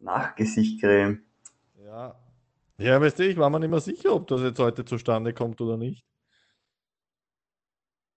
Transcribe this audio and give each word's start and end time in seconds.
Nachgesichtcreme. 0.00 1.22
Ja. 1.84 2.16
Ja, 2.78 3.00
weißt 3.00 3.18
du, 3.18 3.28
ich 3.28 3.36
war 3.38 3.50
mir 3.50 3.60
nicht 3.60 3.70
mehr 3.70 3.80
sicher, 3.80 4.14
ob 4.14 4.26
das 4.28 4.40
jetzt 4.42 4.58
heute 4.58 4.84
zustande 4.84 5.32
kommt 5.34 5.60
oder 5.60 5.76
nicht. 5.76 6.04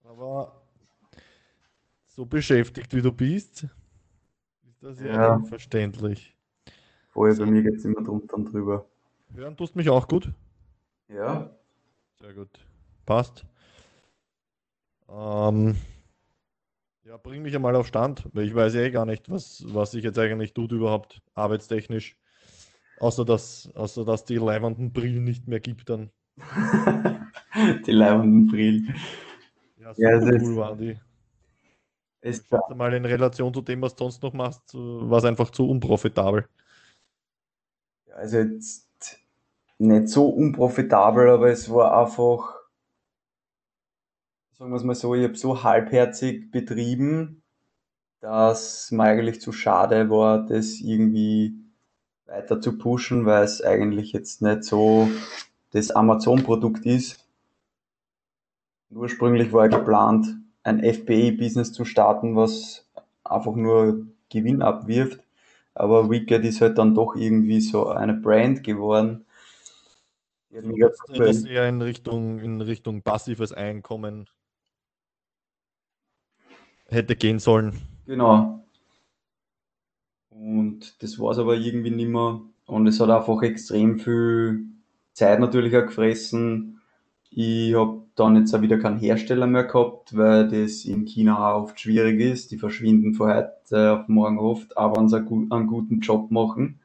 Aber 0.04 0.62
so 2.08 2.26
beschäftigt 2.26 2.94
wie 2.94 3.02
du 3.02 3.12
bist, 3.14 3.64
ist 4.70 4.84
das 4.84 5.00
ja, 5.02 5.14
Ja, 5.14 5.40
verständlich. 5.46 6.36
vorher 7.10 7.36
bei 7.36 7.46
So, 7.46 7.46
mir 7.46 7.62
geht 7.62 7.76
es 7.76 7.86
immer 7.86 8.02
drunter 8.04 8.36
und 8.36 8.52
drüber. 8.52 8.86
hören 9.34 9.58
tust 9.58 9.76
mich 9.76 9.90
auch 9.90 10.08
gut? 10.08 10.32
Ja, 11.10 11.52
Sehr 12.20 12.34
gut. 12.34 12.60
Passt. 13.06 13.46
Ähm, 15.10 15.76
ja, 17.10 17.18
bring 17.18 17.42
mich 17.42 17.56
einmal 17.56 17.76
auf 17.76 17.88
Stand, 17.88 18.24
weil 18.34 18.46
ich 18.46 18.54
weiß 18.54 18.76
ja 18.76 18.82
eh 18.82 18.92
gar 18.92 19.08
nicht, 19.08 19.32
was, 19.32 19.64
was 19.66 19.92
sich 19.92 20.04
jetzt 20.04 20.20
eigentlich 20.20 20.54
tut 20.54 20.72
überhaupt, 20.72 21.22
arbeitstechnisch. 21.34 22.16
Außer 23.00 23.26
dass, 23.26 23.68
außer 23.74 24.06
dass 24.06 24.26
die 24.26 24.36
leibenden 24.36 24.94
Brillen 24.94 25.24
nicht 25.24 25.48
mehr 25.48 25.60
gibt 25.60 25.90
dann. 25.90 26.12
die 27.88 27.92
leibenden 27.92 28.48
Brillen. 28.48 28.94
Ja, 29.78 29.94
Ja, 29.98 30.20
super 30.20 30.36
ist, 30.36 30.44
cool 30.44 30.56
waren 30.58 30.78
die. 30.78 31.00
Ich 32.22 32.36
schätze 32.36 32.76
mal 32.76 32.94
in 32.94 33.06
Relation 33.06 33.54
zu 33.56 33.62
dem, 33.62 33.82
was 33.82 33.96
du 33.96 34.04
sonst 34.04 34.22
noch 34.22 34.34
machst, 34.34 34.76
war 34.76 35.18
es 35.18 35.26
einfach 35.26 35.50
zu 35.50 35.68
unprofitabel. 35.68 36.46
also 38.14 38.38
jetzt 38.38 39.20
nicht 39.80 40.10
so 40.10 40.28
unprofitabel, 40.28 41.30
aber 41.30 41.50
es 41.50 41.72
war 41.72 41.98
einfach, 41.98 42.59
sagen 44.60 44.72
wir 44.72 44.76
es 44.76 44.84
mal 44.84 44.96
so, 44.96 45.16
ich 45.16 45.24
habe 45.24 45.38
so 45.38 45.64
halbherzig 45.64 46.52
betrieben, 46.52 47.42
dass 48.20 48.92
mir 48.92 49.04
eigentlich 49.04 49.40
zu 49.40 49.54
schade 49.54 50.10
war, 50.10 50.46
das 50.46 50.82
irgendwie 50.82 51.54
weiter 52.26 52.60
zu 52.60 52.78
pushen, 52.78 53.26
weil 53.26 53.46
es 53.46 53.64
eigentlich 53.64 54.12
jetzt 54.12 54.42
nicht 54.42 54.66
so 54.66 55.08
das 55.72 55.92
Amazon-Produkt 55.92 56.86
ist. 56.86 57.26
Ursprünglich 58.92 59.54
war 59.54 59.70
ja 59.70 59.78
geplant, 59.78 60.28
ein 60.64 60.84
FBA-Business 60.84 61.72
zu 61.72 61.86
starten, 61.86 62.36
was 62.36 62.86
einfach 63.24 63.56
nur 63.56 64.08
Gewinn 64.30 64.62
abwirft. 64.62 65.22
Aber 65.74 66.10
Wicked 66.10 66.44
ist 66.44 66.60
halt 66.60 66.78
dann 66.78 66.96
doch 66.96 67.16
irgendwie 67.16 67.62
so 67.62 67.88
eine 67.88 68.14
Brand 68.14 68.66
geworden, 68.66 69.26
jetzt 70.50 71.00
cooler 71.04 71.28
etwas 71.28 71.46
eher 71.46 71.70
in 71.70 71.82
Richtung, 71.82 72.40
in 72.40 72.60
Richtung 72.60 73.04
passives 73.04 73.54
Einkommen 73.54 74.28
hätte 76.90 77.16
gehen 77.16 77.40
sollen. 77.40 77.74
Genau. 78.06 78.64
Und 80.30 81.02
das 81.04 81.20
war 81.20 81.32
es 81.32 81.38
aber 81.38 81.56
irgendwie 81.56 81.92
nicht 81.92 82.10
mehr. 82.10 82.42
Und 82.66 82.88
es 82.88 83.00
hat 83.00 83.10
einfach 83.10 83.42
extrem 83.42 84.00
viel 84.00 84.66
Zeit 85.14 85.40
natürlich 85.40 85.76
auch 85.76 85.86
gefressen. 85.86 86.82
Ich 87.32 87.76
habe 87.76 88.04
dann 88.16 88.36
jetzt 88.36 88.54
auch 88.54 88.62
wieder 88.62 88.78
keinen 88.80 89.00
Hersteller 89.00 89.48
mehr 89.48 89.66
gehabt, 89.66 90.16
weil 90.16 90.48
das 90.48 90.86
in 90.86 91.06
China 91.06 91.38
auch 91.54 91.64
oft 91.64 91.80
schwierig 91.80 92.20
ist. 92.20 92.52
Die 92.52 92.58
verschwinden 92.58 93.14
von 93.14 93.30
heute 93.34 93.92
auf 93.92 94.08
morgen 94.08 94.40
oft, 94.40 94.78
auch 94.78 94.98
wenn 94.98 95.10
sie 95.10 95.18
einen 95.18 95.26
gu- 95.26 95.48
einen 95.50 95.68
guten 95.68 96.00
Job 96.00 96.32
machen. 96.32 96.80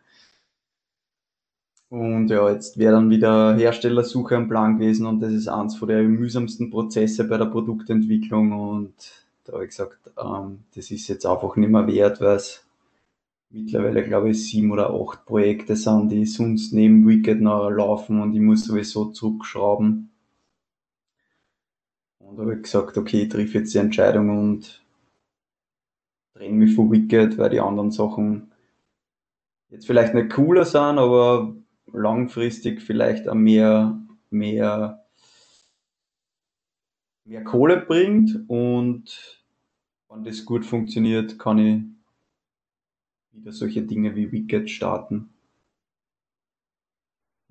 Und 1.89 2.29
ja, 2.29 2.51
jetzt 2.51 2.77
wäre 2.77 2.93
dann 2.95 3.09
wieder 3.11 3.55
Herstellersuche 3.57 4.37
am 4.37 4.49
Plan 4.49 4.79
gewesen 4.79 5.07
und 5.07 5.21
das 5.21 5.33
ist 5.33 5.49
eins 5.49 5.77
von 5.77 5.89
der 5.89 6.03
mühsamsten 6.03 6.71
Prozesse 6.71 7.25
bei 7.25 7.39
der 7.39 7.45
Produktentwicklung. 7.47 8.53
Und 8.53 9.24
da 9.45 9.55
habe 9.55 9.65
ich 9.65 9.71
gesagt, 9.71 10.11
ähm, 10.19 10.65
das 10.75 10.91
ist 10.91 11.09
jetzt 11.09 11.27
einfach 11.27 11.57
nicht 11.57 11.71
mehr 11.71 11.87
wert, 11.87 12.21
weil 12.21 12.37
es 12.37 12.67
mittlerweile, 13.51 14.03
glaube 14.03 14.31
ich, 14.31 14.49
sieben 14.49 14.73
oder 14.73 14.91
acht 14.91 15.25
Projekte 15.27 15.77
sind, 15.77 16.11
die 16.11 16.27
sonst 16.27 16.73
neben 16.73 17.07
Wicked 17.07 17.41
noch 17.41 17.71
laufen 17.71 18.21
und 18.21 18.35
ich 18.35 18.41
muss 18.41 18.65
sowieso 18.65 19.07
zurückschrauben. 19.07 20.11
Und 22.19 22.37
da 22.37 22.43
habe 22.43 22.57
ich 22.57 22.63
gesagt, 22.63 22.99
okay, 22.99 23.23
ich 23.23 23.29
treffe 23.29 23.59
jetzt 23.59 23.75
die 23.75 23.79
Entscheidung 23.79 24.31
und 24.31 24.85
trenne 26.35 26.55
mich 26.57 26.75
von 26.75 26.91
Wicked, 26.91 27.39
weil 27.39 27.51
die 27.51 27.61
anderen 27.61 27.93
Sachen 27.93 28.51
jetzt 29.69 29.87
vielleicht 29.87 30.15
nicht 30.15 30.31
cooler 30.31 30.65
sind, 30.65 30.99
aber 30.99 31.55
langfristig 31.93 32.83
vielleicht 32.83 33.29
auch 33.29 33.35
mehr, 33.35 34.01
mehr, 34.31 35.04
mehr 37.25 37.45
Kohle 37.45 37.79
bringt. 37.79 38.45
Und 38.49 39.43
wenn 40.09 40.25
das 40.25 40.45
gut 40.45 40.65
funktioniert, 40.65 41.39
kann 41.39 41.59
ich 41.59 41.83
wieder 43.33 43.53
solche 43.53 43.83
Dinge 43.83 44.15
wie 44.15 44.31
Wicked 44.31 44.71
starten. 44.71 45.31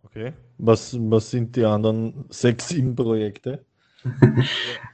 Okay. 0.04 0.34
Was, 0.58 0.98
was 1.00 1.32
sind 1.32 1.56
die 1.56 1.66
anderen 1.66 2.26
sechs, 2.30 2.70
sieben 2.70 2.96
Projekte? 2.96 3.66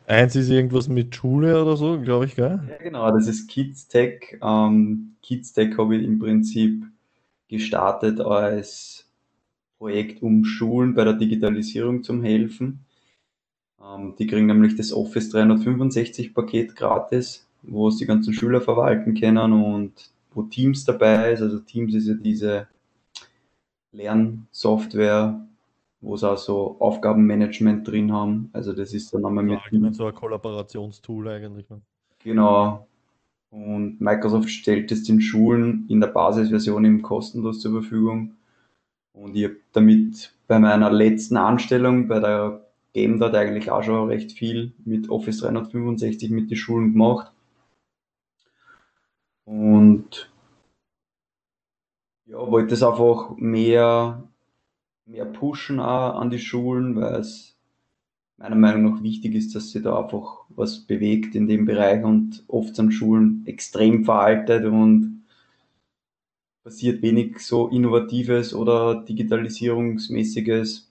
Eins 0.08 0.36
ist 0.36 0.50
irgendwas 0.50 0.88
mit 0.88 1.16
Schule 1.16 1.62
oder 1.62 1.76
so, 1.76 2.00
glaube 2.00 2.26
ich, 2.26 2.36
gell? 2.36 2.60
Ja, 2.70 2.78
genau, 2.78 3.12
das 3.12 3.28
ist 3.28 3.48
Kids 3.48 3.88
Tech. 3.88 4.38
Ähm, 4.42 5.16
Kids 5.22 5.54
Tech 5.54 5.78
habe 5.78 5.98
ich 5.98 6.04
im 6.04 6.20
Prinzip 6.20 6.86
gestartet 7.48 8.22
als 8.22 9.08
Projekt, 9.78 10.22
um 10.22 10.46
Schulen 10.46 10.94
bei 10.94 11.04
der 11.04 11.14
Digitalisierung 11.14 12.04
zu 12.04 12.22
helfen. 12.22 12.86
Ähm, 13.90 14.16
die 14.18 14.28
kriegen 14.28 14.48
nämlich 14.48 14.76
das 14.76 14.94
Office 14.94 15.30
365 15.30 16.34
Paket 16.34 16.76
gratis, 16.76 17.48
wo 17.64 17.88
es 17.88 17.98
die 17.98 18.06
ganzen 18.06 18.34
Schüler 18.34 18.62
verwalten 18.62 19.14
können 19.14 19.54
und 19.54 20.12
wo 20.34 20.44
Teams 20.44 20.86
dabei 20.86 21.34
ist. 21.34 21.42
Also 21.42 21.60
Teams 21.60 21.94
ist 21.94 22.08
ja 22.08 22.14
diese 22.14 22.68
Lernsoftware, 23.92 25.40
wo 26.02 26.16
sie 26.16 26.30
auch 26.30 26.38
so 26.38 26.78
Aufgabenmanagement 26.80 27.88
drin 27.88 28.14
haben. 28.14 28.50
Also 28.54 28.74
das 28.74 28.94
ist 28.94 29.14
dann 29.14 29.26
einmal 29.26 29.44
mit 29.44 29.60
allgemein 29.64 29.94
so 29.94 30.06
ein 30.06 30.16
Kollaborationstool 30.16 31.28
eigentlich. 31.28 31.70
Ne? 31.70 31.82
Genau. 32.20 32.88
Und 33.52 34.00
Microsoft 34.00 34.50
stellt 34.50 34.92
es 34.92 35.04
den 35.04 35.22
Schulen 35.22 35.86
in 35.90 36.00
der 36.00 36.10
Basisversion 36.10 36.86
eben 36.86 37.02
kostenlos 37.02 37.62
zur 37.62 37.72
Verfügung. 37.72 38.36
Und 39.14 39.36
ich 39.36 39.46
habe 39.46 39.58
damit 39.74 40.32
bei 40.48 40.60
meiner 40.60 40.92
letzten 40.92 41.36
Anstellung 41.36 42.08
bei 42.08 42.20
der 42.20 42.69
Game 43.00 43.20
dort 43.20 43.36
eigentlich 43.36 43.72
auch 43.72 43.84
schon 43.84 44.10
recht 44.10 44.34
viel 44.34 44.74
mit 44.84 45.10
Office 45.10 45.40
365 45.40 46.30
mit 46.32 46.52
den 46.52 46.58
Schulen 46.58 46.92
gemacht. 46.92 47.32
Und 49.46 50.30
ja, 52.26 52.38
wollte 52.38 52.74
es 52.74 52.84
einfach 52.84 53.36
mehr, 53.38 54.24
mehr 55.06 55.26
pushen 55.26 55.80
auch 55.80 56.20
an 56.20 56.30
die 56.30 56.40
Schulen, 56.40 56.96
weil 56.96 57.16
es 57.16 57.56
meiner 58.38 58.56
Meinung 58.56 58.94
nach 58.94 59.04
wichtig 59.04 59.34
ist, 59.36 59.56
dass 59.56 59.72
sich 59.72 59.82
da 59.82 59.98
einfach 60.02 60.46
was 60.50 60.80
bewegt 60.80 61.36
in 61.36 61.48
dem 61.48 61.66
Bereich 61.66 62.04
und 62.04 62.44
oft 62.48 62.76
sind 62.76 62.92
Schulen 62.92 63.44
extrem 63.46 64.04
veraltet 64.06 64.66
und 64.66 65.24
passiert 66.64 67.02
wenig 67.02 67.40
so 67.40 67.70
Innovatives 67.70 68.54
oder 68.54 69.04
Digitalisierungsmäßiges. 69.04 70.89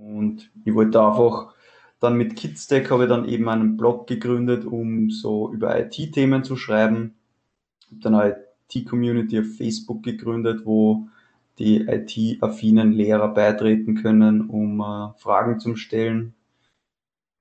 Und 0.00 0.50
ich 0.64 0.74
wollte 0.74 1.02
einfach 1.02 1.54
dann 2.00 2.16
mit 2.16 2.36
KidsTech 2.36 2.90
habe 2.90 3.04
ich 3.04 3.08
dann 3.08 3.28
eben 3.28 3.48
einen 3.48 3.76
Blog 3.76 4.06
gegründet, 4.06 4.64
um 4.64 5.10
so 5.10 5.52
über 5.52 5.78
IT-Themen 5.78 6.44
zu 6.44 6.56
schreiben. 6.56 7.16
Habe 7.90 8.00
dann 8.00 8.14
eine 8.14 8.36
IT-Community 8.68 9.40
auf 9.40 9.56
Facebook 9.56 10.04
gegründet, 10.04 10.64
wo 10.64 11.08
die 11.58 11.80
IT-affinen 11.80 12.92
Lehrer 12.92 13.28
beitreten 13.28 13.96
können, 13.96 14.48
um 14.48 14.80
äh, 14.80 15.18
Fragen 15.18 15.58
zu 15.58 15.74
stellen. 15.74 16.34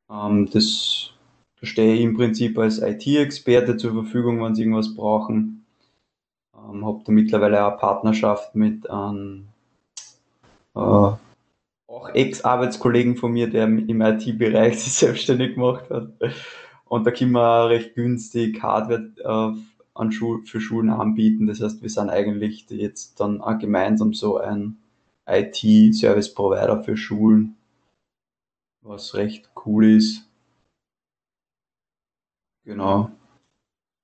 Ähm, 0.09 0.49
das 0.51 1.11
da 1.59 1.65
stehe 1.65 1.95
ich 1.95 2.01
im 2.01 2.15
Prinzip 2.15 2.57
als 2.57 2.79
IT-Experte 2.79 3.77
zur 3.77 3.93
Verfügung, 3.93 4.43
wenn 4.43 4.53
sie 4.53 4.61
irgendwas 4.61 4.93
brauchen. 4.93 5.65
Ähm, 6.55 6.85
habe 6.85 7.01
da 7.03 7.11
mittlerweile 7.11 7.63
auch 7.65 7.71
eine 7.71 7.77
Partnerschaft 7.77 8.53
mit 8.55 8.89
einem 8.89 9.47
äh, 10.75 11.11
auch 11.87 12.09
Ex-Arbeitskollegen 12.09 13.15
von 13.15 13.31
mir, 13.31 13.49
der 13.49 13.63
im 13.63 14.01
IT-Bereich 14.01 14.79
sich 14.83 14.93
selbstständig 14.93 15.55
gemacht 15.55 15.89
hat. 15.89 16.09
Und 16.85 17.05
da 17.05 17.11
können 17.11 17.31
wir 17.31 17.69
recht 17.69 17.95
günstig 17.95 18.61
Hardware 18.61 19.11
äh, 19.23 19.59
an 19.93 20.11
Schul 20.11 20.45
für 20.45 20.61
Schulen 20.61 20.89
anbieten. 20.89 21.47
Das 21.47 21.61
heißt, 21.61 21.81
wir 21.81 21.89
sind 21.89 22.09
eigentlich 22.09 22.69
jetzt 22.69 23.19
dann 23.19 23.41
gemeinsam 23.59 24.13
so 24.13 24.37
ein 24.37 24.77
IT-Service-Provider 25.25 26.83
für 26.83 26.95
Schulen, 26.95 27.57
was 28.81 29.15
recht 29.15 29.49
cool 29.65 29.85
ist. 29.85 30.29
Genau. 32.63 33.11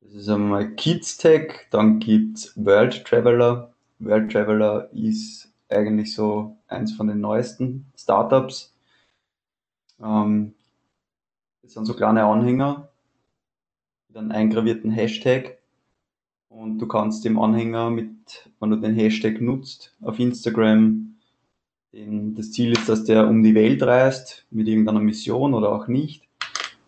Das 0.01 0.13
ist 0.13 0.29
einmal 0.29 0.75
Kids 0.75 1.17
Tech, 1.17 1.67
dann 1.69 1.99
gibt's 1.99 2.53
World 2.55 3.05
Traveler. 3.05 3.73
World 3.99 4.31
Traveler 4.31 4.89
ist 4.93 5.52
eigentlich 5.73 6.13
so 6.13 6.57
eins 6.67 6.93
von 6.93 7.07
den 7.07 7.21
neuesten 7.21 7.91
Startups. 7.97 8.75
Ähm, 10.01 10.53
das 11.61 11.73
sind 11.73 11.85
so 11.85 11.93
kleine 11.93 12.23
Anhänger 12.23 12.89
mit 14.07 14.17
einem 14.17 14.31
eingravierten 14.31 14.91
Hashtag. 14.91 15.57
Und 16.49 16.77
du 16.77 16.87
kannst 16.87 17.25
dem 17.25 17.39
Anhänger 17.39 17.89
mit, 17.89 18.51
wenn 18.59 18.69
du 18.69 18.75
den 18.75 18.93
Hashtag 18.93 19.41
nutzt 19.41 19.95
auf 20.01 20.19
Instagram, 20.19 21.15
den, 21.93 22.35
das 22.35 22.51
Ziel 22.51 22.73
ist, 22.73 22.89
dass 22.89 23.05
der 23.05 23.27
um 23.27 23.43
die 23.43 23.55
Welt 23.55 23.81
reist 23.83 24.45
mit 24.51 24.67
irgendeiner 24.67 24.99
Mission 24.99 25.53
oder 25.53 25.71
auch 25.71 25.87
nicht. 25.87 26.27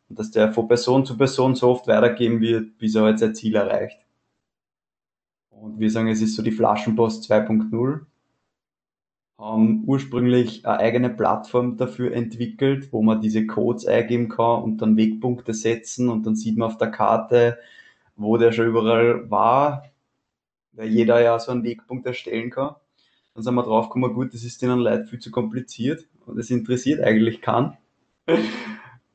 Und 0.09 0.19
dass 0.19 0.31
der 0.31 0.53
von 0.53 0.67
Person 0.67 1.05
zu 1.05 1.17
Person 1.17 1.55
so 1.55 1.69
oft 1.69 1.87
weitergeben 1.87 2.41
wird, 2.41 2.77
bis 2.77 2.95
er 2.95 3.03
halt 3.03 3.19
sein 3.19 3.33
Ziel 3.33 3.55
erreicht. 3.55 3.99
Und 5.49 5.79
wir 5.79 5.89
sagen, 5.89 6.09
es 6.09 6.21
ist 6.21 6.35
so 6.35 6.43
die 6.43 6.51
Flaschenpost 6.51 7.31
2.0 7.31 8.01
haben 9.37 9.83
ursprünglich 9.85 10.65
eine 10.65 10.79
eigene 10.79 11.09
Plattform 11.09 11.77
dafür 11.77 12.13
entwickelt, 12.13 12.91
wo 12.93 13.01
man 13.01 13.19
diese 13.21 13.45
Codes 13.45 13.85
eingeben 13.85 14.29
kann 14.29 14.63
und 14.63 14.77
dann 14.77 14.97
Wegpunkte 14.97 15.53
setzen 15.53 16.09
und 16.09 16.25
dann 16.25 16.35
sieht 16.35 16.57
man 16.57 16.69
auf 16.69 16.77
der 16.77 16.91
Karte, 16.91 17.57
wo 18.15 18.37
der 18.37 18.53
schon 18.53 18.67
überall 18.67 19.29
war, 19.29 19.83
weil 20.71 20.87
jeder 20.87 21.21
ja 21.21 21.37
so 21.39 21.51
einen 21.51 21.63
Wegpunkt 21.63 22.05
erstellen 22.05 22.49
kann. 22.49 22.75
Dann 23.33 23.43
sind 23.43 23.55
wir 23.55 23.63
draufgekommen, 23.63 24.13
gut, 24.13 24.33
das 24.33 24.43
ist 24.43 24.61
denen 24.61 24.79
Leuten 24.79 25.07
viel 25.07 25.19
zu 25.19 25.31
kompliziert 25.31 26.07
und 26.25 26.39
es 26.39 26.49
interessiert 26.49 27.01
eigentlich 27.01 27.41
keinen. 27.41 27.75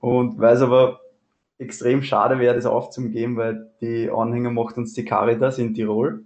Und 0.00 0.38
weil 0.38 0.56
es 0.56 0.62
aber 0.62 1.00
extrem 1.58 2.02
schade 2.02 2.38
wäre, 2.38 2.55
das 2.55 2.67
aufzugeben, 2.67 3.37
weil 3.37 3.70
die 3.81 4.11
Anhänger 4.11 4.50
macht 4.50 4.76
uns 4.76 4.93
die 4.93 5.05
Caritas 5.05 5.58
in 5.58 5.75
Tirol 5.75 6.25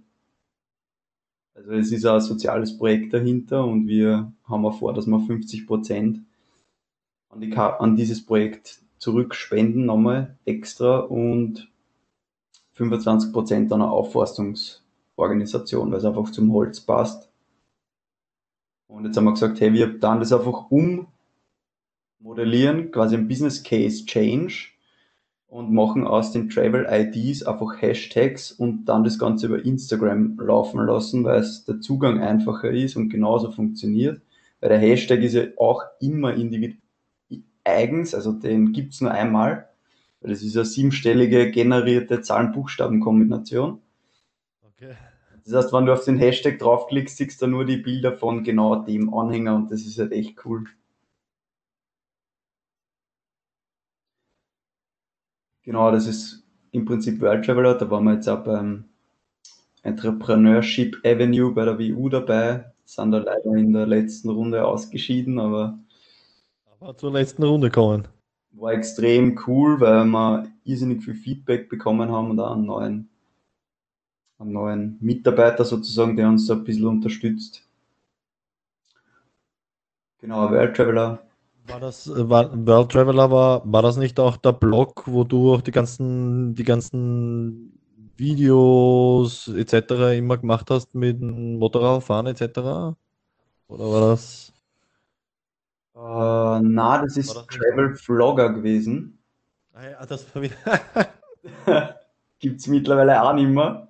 also 1.55 1.71
es 1.71 1.91
ist 1.91 2.05
ein 2.05 2.21
soziales 2.21 2.77
Projekt 2.77 3.13
dahinter 3.13 3.65
und 3.65 3.87
wir 3.87 4.31
haben 4.43 4.65
auch 4.65 4.77
vor, 4.77 4.93
dass 4.93 5.07
wir 5.07 5.19
50 5.19 5.65
Prozent 5.65 6.21
an, 7.29 7.39
die, 7.39 7.55
an 7.55 7.95
dieses 7.95 8.25
Projekt 8.25 8.81
zurückspenden, 8.99 9.85
nochmal 9.85 10.37
extra 10.45 10.99
und 10.99 11.71
25 12.73 13.31
Prozent 13.31 13.71
an 13.71 13.81
eine 13.81 13.89
Aufforstungsorganisation, 13.89 15.91
weil 15.91 15.99
es 15.99 16.05
einfach 16.05 16.29
zum 16.31 16.51
Holz 16.51 16.81
passt. 16.81 17.29
Und 18.87 19.05
jetzt 19.05 19.15
haben 19.15 19.25
wir 19.25 19.31
gesagt, 19.31 19.61
hey, 19.61 19.73
wir 19.73 19.97
dann 19.97 20.19
das 20.19 20.33
einfach 20.33 20.69
ummodellieren, 22.19 22.91
quasi 22.91 23.15
ein 23.15 23.27
Business 23.27 23.63
Case 23.63 24.05
Change 24.05 24.74
und 25.47 25.71
machen 25.71 26.05
aus 26.05 26.31
den 26.31 26.49
Travel 26.49 26.87
IDs 26.89 27.43
einfach 27.43 27.81
Hashtags 27.81 28.51
und 28.51 28.85
dann 28.85 29.03
das 29.03 29.19
Ganze 29.19 29.47
über 29.47 29.63
Instagram 29.63 30.37
laufen 30.39 30.85
lassen, 30.85 31.23
weil 31.23 31.39
es 31.39 31.65
der 31.65 31.79
Zugang 31.79 32.21
einfacher 32.21 32.71
ist 32.71 32.95
und 32.95 33.09
genauso 33.09 33.51
funktioniert. 33.51 34.21
Weil 34.59 34.69
der 34.69 34.79
Hashtag 34.79 35.21
ist 35.21 35.33
ja 35.33 35.43
auch 35.57 35.83
immer 35.99 36.33
individuell 36.33 36.79
eigens, 37.65 38.15
also 38.15 38.31
den 38.31 38.71
gibt's 38.71 39.01
nur 39.01 39.11
einmal. 39.11 39.69
Weil 40.21 40.31
das 40.31 40.41
ist 40.41 40.55
eine 40.55 40.65
siebenstellige 40.65 41.51
generierte 41.51 42.21
Zahlen-Buchstaben-Kombination. 42.21 43.79
Okay. 44.63 44.95
Das 45.43 45.53
heißt, 45.53 45.73
wenn 45.73 45.85
du 45.85 45.93
auf 45.93 46.05
den 46.05 46.17
Hashtag 46.17 46.57
draufklickst, 46.57 47.17
siehst 47.17 47.41
du 47.41 47.47
nur 47.47 47.65
die 47.65 47.77
Bilder 47.77 48.13
von 48.13 48.43
genau 48.43 48.77
dem 48.77 49.13
Anhänger 49.13 49.55
und 49.55 49.71
das 49.71 49.81
ist 49.81 49.99
halt 49.99 50.11
echt 50.11 50.43
cool. 50.45 50.65
Genau, 55.65 55.91
das 55.91 56.05
ist 56.05 56.43
im 56.71 56.85
Prinzip 56.85 57.19
World 57.21 57.43
Traveler. 57.43 57.73
Da 57.73 57.89
waren 57.89 58.03
wir 58.03 58.13
jetzt 58.13 58.29
auch 58.29 58.43
beim 58.43 58.85
Entrepreneurship 59.81 60.97
Avenue 61.03 61.51
bei 61.51 61.65
der 61.65 61.79
WU 61.79 62.07
dabei. 62.07 62.71
Sind 62.85 63.11
da 63.11 63.17
leider 63.17 63.55
in 63.55 63.73
der 63.73 63.87
letzten 63.87 64.29
Runde 64.29 64.63
ausgeschieden, 64.63 65.39
aber. 65.39 65.79
Aber 66.79 66.95
zur 66.95 67.11
letzten 67.11 67.43
Runde 67.43 67.71
kommen. 67.71 68.07
War 68.51 68.73
extrem 68.73 69.39
cool, 69.47 69.79
weil 69.79 70.05
wir 70.05 70.47
irrsinnig 70.65 71.03
viel 71.03 71.15
Feedback 71.15 71.67
bekommen 71.67 72.11
haben 72.11 72.29
und 72.29 72.39
auch 72.39 72.53
einen 72.53 72.65
neuen, 72.65 73.09
einen 74.37 74.51
neuen 74.51 74.97
Mitarbeiter 75.01 75.65
sozusagen, 75.65 76.15
der 76.15 76.29
uns 76.29 76.45
da 76.45 76.53
ein 76.53 76.63
bisschen 76.63 76.85
unterstützt. 76.85 77.67
Genau, 80.19 80.51
World 80.51 80.75
Traveler 80.75 81.25
war 81.67 81.79
das, 81.79 82.07
äh, 82.07 82.29
war, 82.29 82.51
World 82.65 82.91
Traveler 82.91 83.31
war, 83.31 83.61
war 83.65 83.81
das 83.81 83.97
nicht 83.97 84.19
auch 84.19 84.37
der 84.37 84.53
Blog, 84.53 85.03
wo 85.05 85.23
du 85.23 85.53
auch 85.53 85.61
die 85.61 85.71
ganzen, 85.71 86.55
die 86.55 86.63
ganzen 86.63 87.79
Videos 88.17 89.47
etc. 89.47 90.17
immer 90.17 90.37
gemacht 90.37 90.69
hast 90.69 90.93
mit 90.95 91.21
Motorradfahren 91.21 92.27
etc.? 92.27 92.57
Oder 93.67 93.91
war 93.91 94.01
das? 94.11 94.53
Uh, 95.95 96.59
na, 96.61 97.01
das 97.01 97.17
ist 97.17 97.33
das 97.33 97.47
Travel 97.47 97.95
Vlogger 97.95 98.51
gewesen. 98.51 99.17
Ah 99.73 99.89
ja, 99.89 100.05
das 100.05 100.33
war 100.35 100.41
wieder. 100.41 100.55
Gibt 102.39 102.59
es 102.59 102.67
mittlerweile 102.67 103.21
auch 103.21 103.33
nicht 103.33 103.49
mehr. 103.49 103.87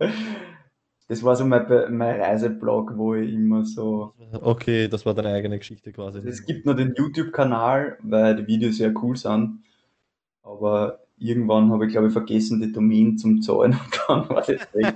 Das 1.07 1.21
war 1.23 1.35
so 1.35 1.45
mein, 1.45 1.67
mein 1.95 2.19
Reiseblog, 2.19 2.97
wo 2.97 3.13
ich 3.13 3.31
immer 3.31 3.63
so. 3.63 4.13
Okay, 4.41 4.87
das 4.87 5.05
war 5.05 5.13
deine 5.13 5.29
eigene 5.29 5.59
Geschichte 5.59 5.91
quasi. 5.91 6.17
Also 6.17 6.29
es 6.29 6.45
gibt 6.45 6.65
nur 6.65 6.75
den 6.75 6.95
YouTube-Kanal, 6.95 7.99
weil 8.01 8.37
die 8.37 8.47
Videos 8.47 8.77
sehr 8.77 8.91
cool 9.03 9.15
sind. 9.15 9.63
Aber 10.41 11.05
irgendwann 11.17 11.71
habe 11.71 11.85
ich, 11.85 11.91
glaube 11.91 12.07
ich, 12.07 12.13
vergessen, 12.13 12.59
die 12.59 12.71
Domain 12.71 13.17
zum 13.17 13.41
Zahlen 13.41 13.73
und 13.85 14.01
dann 14.07 14.29
war 14.29 14.41
das 14.41 14.73
weg. 14.73 14.95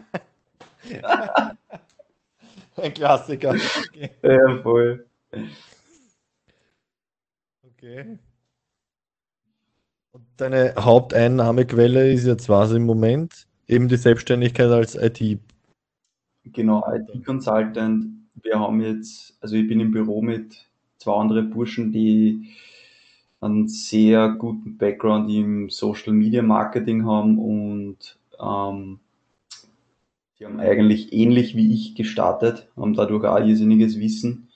Ein 2.75 2.93
Klassiker. 2.93 3.51
Okay. 3.51 4.09
Ja, 4.23 4.57
voll. 4.63 5.05
Okay. 7.63 8.17
Und 10.11 10.23
deine 10.37 10.73
Haupteinnahmequelle 10.75 12.11
ist 12.11 12.25
jetzt 12.25 12.49
was 12.49 12.71
im 12.71 12.85
Moment? 12.85 13.47
Eben 13.67 13.89
die 13.89 13.97
Selbstständigkeit 13.97 14.71
als 14.71 14.95
IT 14.95 15.39
Genau, 16.53 16.83
IT-Consultant. 16.91 18.05
Wir 18.41 18.59
haben 18.59 18.81
jetzt, 18.81 19.37
also 19.41 19.55
ich 19.55 19.67
bin 19.67 19.79
im 19.79 19.91
Büro 19.91 20.21
mit 20.21 20.65
zwei 20.97 21.13
anderen 21.13 21.49
Burschen, 21.49 21.91
die 21.91 22.49
einen 23.41 23.67
sehr 23.67 24.29
guten 24.29 24.77
Background 24.77 25.29
im 25.29 25.69
Social 25.69 26.13
Media 26.13 26.41
Marketing 26.41 27.05
haben 27.05 27.37
und 27.37 28.17
ähm, 28.39 28.99
die 30.37 30.45
haben 30.45 30.59
eigentlich 30.59 31.11
ähnlich 31.13 31.55
wie 31.55 31.73
ich 31.73 31.95
gestartet, 31.95 32.69
haben 32.77 32.93
dadurch 32.93 33.25
auch 33.25 33.39
irrsinniges 33.39 33.99
Wissen. 33.99 34.49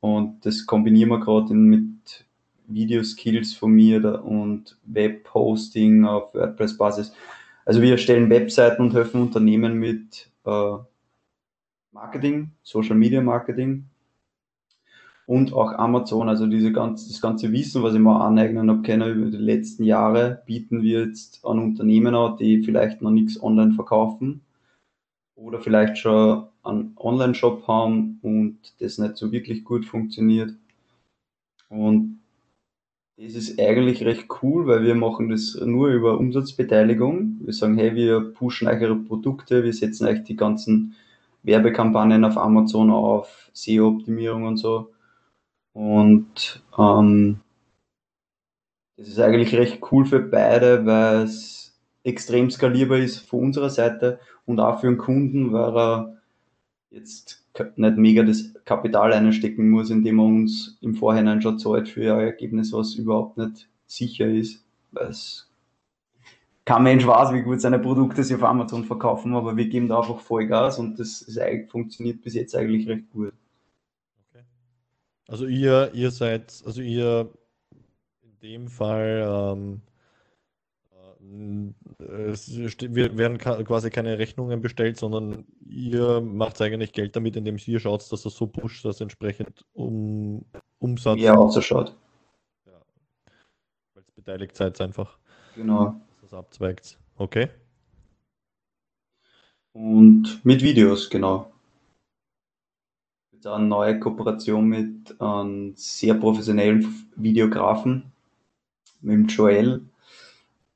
Und 0.00 0.46
das 0.46 0.64
kombinieren 0.64 1.10
wir 1.10 1.20
gerade 1.20 1.52
mit 1.52 2.24
Videoskills 2.66 3.52
von 3.52 3.72
mir 3.72 4.22
und 4.24 4.78
Webposting 4.84 6.04
auf 6.06 6.34
WordPress-Basis. 6.34 7.12
Also 7.66 7.82
wir 7.82 7.92
erstellen 7.92 8.30
Webseiten 8.30 8.82
und 8.82 8.94
helfen 8.94 9.20
Unternehmen 9.20 9.74
mit 9.74 10.30
äh, 10.46 10.76
Marketing, 12.00 12.52
Social 12.62 12.96
Media 12.96 13.20
Marketing 13.20 13.84
und 15.26 15.52
auch 15.52 15.74
Amazon, 15.74 16.30
also 16.30 16.46
diese 16.46 16.72
ganze, 16.72 17.08
das 17.08 17.20
ganze 17.20 17.52
Wissen, 17.52 17.82
was 17.82 17.92
ich 17.92 18.00
mir 18.00 18.18
aneignen 18.18 18.70
habe 18.70 18.80
können 18.80 19.20
über 19.20 19.30
die 19.30 19.36
letzten 19.36 19.84
Jahre, 19.84 20.42
bieten 20.46 20.82
wir 20.82 21.04
jetzt 21.04 21.44
an 21.44 21.58
Unternehmen 21.58 22.14
an, 22.14 22.38
die 22.38 22.62
vielleicht 22.62 23.02
noch 23.02 23.10
nichts 23.10 23.42
online 23.42 23.72
verkaufen 23.72 24.40
oder 25.34 25.60
vielleicht 25.60 25.98
schon 25.98 26.46
einen 26.62 26.94
Online-Shop 26.96 27.68
haben 27.68 28.18
und 28.22 28.58
das 28.78 28.96
nicht 28.96 29.18
so 29.18 29.30
wirklich 29.30 29.62
gut 29.62 29.84
funktioniert. 29.84 30.54
Und 31.68 32.20
das 33.18 33.34
ist 33.34 33.60
eigentlich 33.60 34.02
recht 34.04 34.26
cool, 34.42 34.66
weil 34.66 34.84
wir 34.84 34.94
machen 34.94 35.28
das 35.28 35.54
nur 35.54 35.88
über 35.88 36.18
Umsatzbeteiligung. 36.18 37.40
Wir 37.44 37.52
sagen, 37.52 37.76
hey, 37.76 37.94
wir 37.94 38.32
pushen 38.32 38.68
euch 38.68 38.80
ihre 38.80 38.96
Produkte, 38.96 39.64
wir 39.64 39.74
setzen 39.74 40.06
euch 40.06 40.24
die 40.24 40.36
ganzen 40.36 40.94
Werbekampagnen 41.42 42.24
auf 42.24 42.36
Amazon 42.36 42.90
auf, 42.90 43.50
SEO-Optimierung 43.52 44.44
und 44.44 44.56
so. 44.56 44.90
Und 45.72 46.62
ähm, 46.78 47.40
das 48.96 49.08
ist 49.08 49.20
eigentlich 49.20 49.54
recht 49.54 49.80
cool 49.90 50.04
für 50.04 50.20
beide, 50.20 50.84
weil 50.84 51.22
es 51.22 51.78
extrem 52.04 52.50
skalierbar 52.50 52.98
ist 52.98 53.18
von 53.18 53.40
unserer 53.40 53.70
Seite 53.70 54.20
und 54.46 54.60
auch 54.60 54.80
für 54.80 54.88
den 54.88 54.98
Kunden, 54.98 55.52
weil 55.52 55.76
er 55.76 56.16
jetzt 56.90 57.44
nicht 57.76 57.96
mega 57.96 58.22
das 58.22 58.54
Kapital 58.64 59.12
einstecken 59.12 59.70
muss, 59.70 59.90
indem 59.90 60.18
er 60.18 60.24
uns 60.24 60.78
im 60.80 60.94
Vorhinein 60.94 61.42
schon 61.42 61.58
zahlt 61.58 61.88
für 61.88 62.14
ein 62.14 62.20
Ergebnis, 62.20 62.72
was 62.72 62.94
überhaupt 62.94 63.38
nicht 63.38 63.68
sicher 63.86 64.26
ist, 64.26 64.64
weil 64.92 65.08
es 65.08 65.49
kein 66.64 66.82
Mensch 66.82 67.06
weiß, 67.06 67.32
wie 67.32 67.42
gut 67.42 67.60
seine 67.60 67.78
Produkte 67.78 68.22
sich 68.22 68.36
auf 68.36 68.42
Amazon 68.42 68.84
verkaufen, 68.84 69.34
aber 69.34 69.56
wir 69.56 69.68
geben 69.68 69.88
da 69.88 70.00
einfach 70.00 70.20
Vollgas 70.20 70.78
und 70.78 70.98
das 70.98 71.22
ist, 71.22 71.40
funktioniert 71.70 72.22
bis 72.22 72.34
jetzt 72.34 72.54
eigentlich 72.54 72.88
recht 72.88 73.10
gut. 73.10 73.32
Okay. 74.28 74.44
Also 75.26 75.46
ihr, 75.46 75.90
ihr 75.94 76.10
seid, 76.10 76.62
also 76.64 76.80
ihr 76.82 77.30
in 78.22 78.38
dem 78.40 78.68
Fall 78.68 79.26
ähm, 79.52 79.82
äh, 81.98 82.30
es 82.30 82.48
werden 82.50 83.38
quasi 83.38 83.90
keine 83.90 84.18
Rechnungen 84.18 84.60
bestellt, 84.60 84.98
sondern 84.98 85.44
ihr 85.66 86.20
macht 86.20 86.60
eigentlich 86.60 86.92
Geld 86.92 87.16
damit, 87.16 87.36
indem 87.36 87.56
ihr 87.64 87.80
schaut, 87.80 88.00
dass 88.12 88.22
das 88.22 88.34
so 88.34 88.46
pusht, 88.46 88.84
dass 88.84 89.00
entsprechend 89.00 89.64
um 89.72 90.44
Umsatz. 90.78 91.20
Ja, 91.20 91.36
auch 91.36 91.50
so 91.50 91.60
schaut. 91.60 91.96
Ja. 92.66 92.80
Weil 93.94 94.02
es 94.02 94.10
beteiligt 94.12 94.56
seid 94.56 94.80
einfach. 94.80 95.18
Genau 95.56 96.00
das 96.30 96.38
abzweigt. 96.38 96.98
Okay. 97.16 97.48
Und 99.72 100.44
mit 100.44 100.62
Videos, 100.62 101.10
genau. 101.10 101.52
Jetzt 103.32 103.46
eine 103.46 103.66
neue 103.66 103.98
Kooperation 104.00 104.66
mit 104.66 105.20
einem 105.20 105.74
sehr 105.76 106.14
professionellen 106.14 107.08
Videografen, 107.16 108.12
mit 109.00 109.14
dem 109.14 109.26
Joel. 109.26 109.82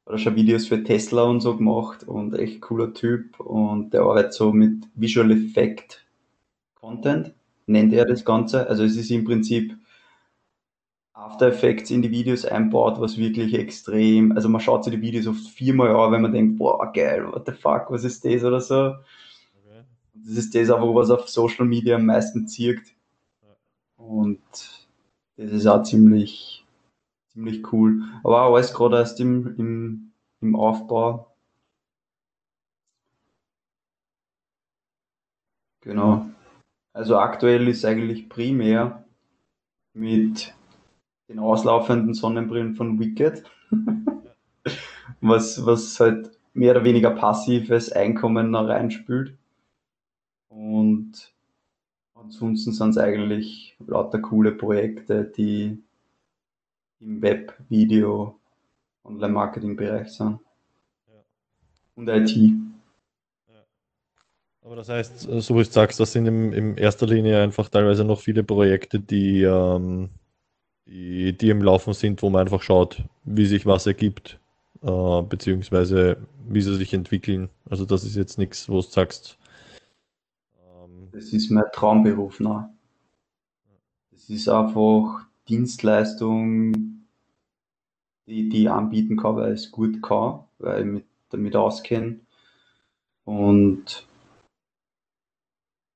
Hat 0.06 0.12
er 0.12 0.18
schon 0.18 0.36
Videos 0.36 0.66
für 0.68 0.82
Tesla 0.84 1.24
und 1.24 1.40
so 1.40 1.56
gemacht 1.56 2.04
und 2.04 2.34
echt 2.34 2.60
cooler 2.60 2.92
Typ. 2.94 3.40
Und 3.40 3.90
der 3.92 4.02
arbeitet 4.02 4.34
so 4.34 4.52
mit 4.52 4.86
Visual 4.94 5.30
Effect 5.30 6.04
Content, 6.74 7.32
nennt 7.66 7.92
er 7.92 8.04
das 8.04 8.24
Ganze. 8.24 8.68
Also 8.68 8.84
es 8.84 8.96
ist 8.96 9.10
im 9.10 9.24
Prinzip 9.24 9.76
After 11.16 11.46
Effects 11.46 11.90
in 11.92 12.02
die 12.02 12.10
Videos 12.10 12.44
einbaut, 12.44 13.00
was 13.00 13.16
wirklich 13.16 13.54
extrem, 13.54 14.32
also 14.32 14.48
man 14.48 14.60
schaut 14.60 14.82
sich 14.82 14.92
die 14.92 15.00
Videos 15.00 15.28
oft 15.28 15.46
viermal 15.48 15.94
an, 15.94 16.10
wenn 16.10 16.22
man 16.22 16.32
denkt, 16.32 16.58
boah, 16.58 16.92
geil, 16.92 17.32
what 17.32 17.46
the 17.46 17.52
fuck, 17.52 17.88
was 17.90 18.02
ist 18.02 18.24
das 18.24 18.42
oder 18.42 18.60
so. 18.60 18.96
Okay. 19.64 19.84
Das 20.14 20.36
ist 20.36 20.54
das 20.56 20.70
aber, 20.70 20.92
was 20.92 21.10
auf 21.10 21.28
Social 21.28 21.66
Media 21.66 21.96
am 21.96 22.06
meisten 22.06 22.48
zirkt. 22.48 22.94
Und 23.96 24.42
das 25.36 25.52
ist 25.52 25.66
auch 25.68 25.84
ziemlich, 25.84 26.64
ziemlich 27.32 27.72
cool. 27.72 28.02
Aber 28.24 28.42
auch 28.42 28.54
alles 28.54 28.74
gerade 28.74 28.96
erst 28.96 29.20
im, 29.20 29.54
im, 29.56 30.12
im 30.40 30.56
Aufbau. 30.56 31.32
Genau. 35.80 36.26
Also 36.92 37.18
aktuell 37.18 37.68
ist 37.68 37.84
eigentlich 37.84 38.28
primär 38.28 39.04
mit 39.92 40.54
den 41.34 41.40
auslaufenden 41.40 42.14
Sonnenbrillen 42.14 42.76
von 42.76 43.00
Wicked, 43.00 43.42
was, 45.20 45.66
was 45.66 45.98
halt 45.98 46.30
mehr 46.52 46.70
oder 46.70 46.84
weniger 46.84 47.10
passives 47.10 47.90
Einkommen 47.90 48.52
da 48.52 48.60
reinspült. 48.60 49.36
Und 50.48 51.34
ansonsten 52.14 52.72
sind 52.72 52.90
es 52.90 52.98
eigentlich 52.98 53.76
lauter 53.84 54.20
coole 54.20 54.52
Projekte, 54.52 55.24
die 55.24 55.82
im 57.00 57.20
Web, 57.20 57.54
Video, 57.68 58.38
Online-Marketing-Bereich 59.02 60.10
sind. 60.10 60.38
Und 61.96 62.08
IT. 62.08 62.36
Aber 64.62 64.76
das 64.76 64.88
heißt, 64.88 65.18
so 65.20 65.54
wie 65.54 65.64
du 65.64 65.64
sagst, 65.64 65.98
das 65.98 66.12
sind 66.12 66.26
in, 66.26 66.52
in 66.52 66.76
erster 66.76 67.06
Linie 67.06 67.42
einfach 67.42 67.68
teilweise 67.68 68.04
noch 68.04 68.20
viele 68.20 68.44
Projekte, 68.44 69.00
die 69.00 69.42
ähm, 69.42 70.10
die, 70.86 71.36
die 71.36 71.50
im 71.50 71.62
Laufen 71.62 71.94
sind, 71.94 72.22
wo 72.22 72.30
man 72.30 72.42
einfach 72.42 72.62
schaut, 72.62 73.02
wie 73.24 73.46
sich 73.46 73.66
was 73.66 73.86
ergibt, 73.86 74.38
äh, 74.82 75.22
beziehungsweise 75.22 76.18
wie 76.46 76.60
sie 76.60 76.76
sich 76.76 76.92
entwickeln. 76.92 77.48
Also 77.68 77.84
das 77.84 78.04
ist 78.04 78.16
jetzt 78.16 78.38
nichts, 78.38 78.68
wo 78.68 78.76
du 78.76 78.82
sagst. 78.82 79.38
Ähm, 80.58 81.08
das 81.12 81.32
ist 81.32 81.50
mein 81.50 81.64
Traumberuf, 81.72 82.40
ne? 82.40 82.70
Das 84.10 84.28
ist 84.28 84.48
einfach 84.48 85.26
Dienstleistung, 85.48 87.04
die, 88.26 88.48
die 88.48 88.68
anbieten 88.68 89.16
kann, 89.16 89.36
weil 89.36 89.54
ich 89.54 89.60
es 89.60 89.70
gut 89.70 90.02
kann, 90.02 90.40
weil 90.58 90.80
ich 90.80 90.86
mich 90.86 91.04
damit 91.30 91.56
auskenne. 91.56 92.20
Und 93.24 94.06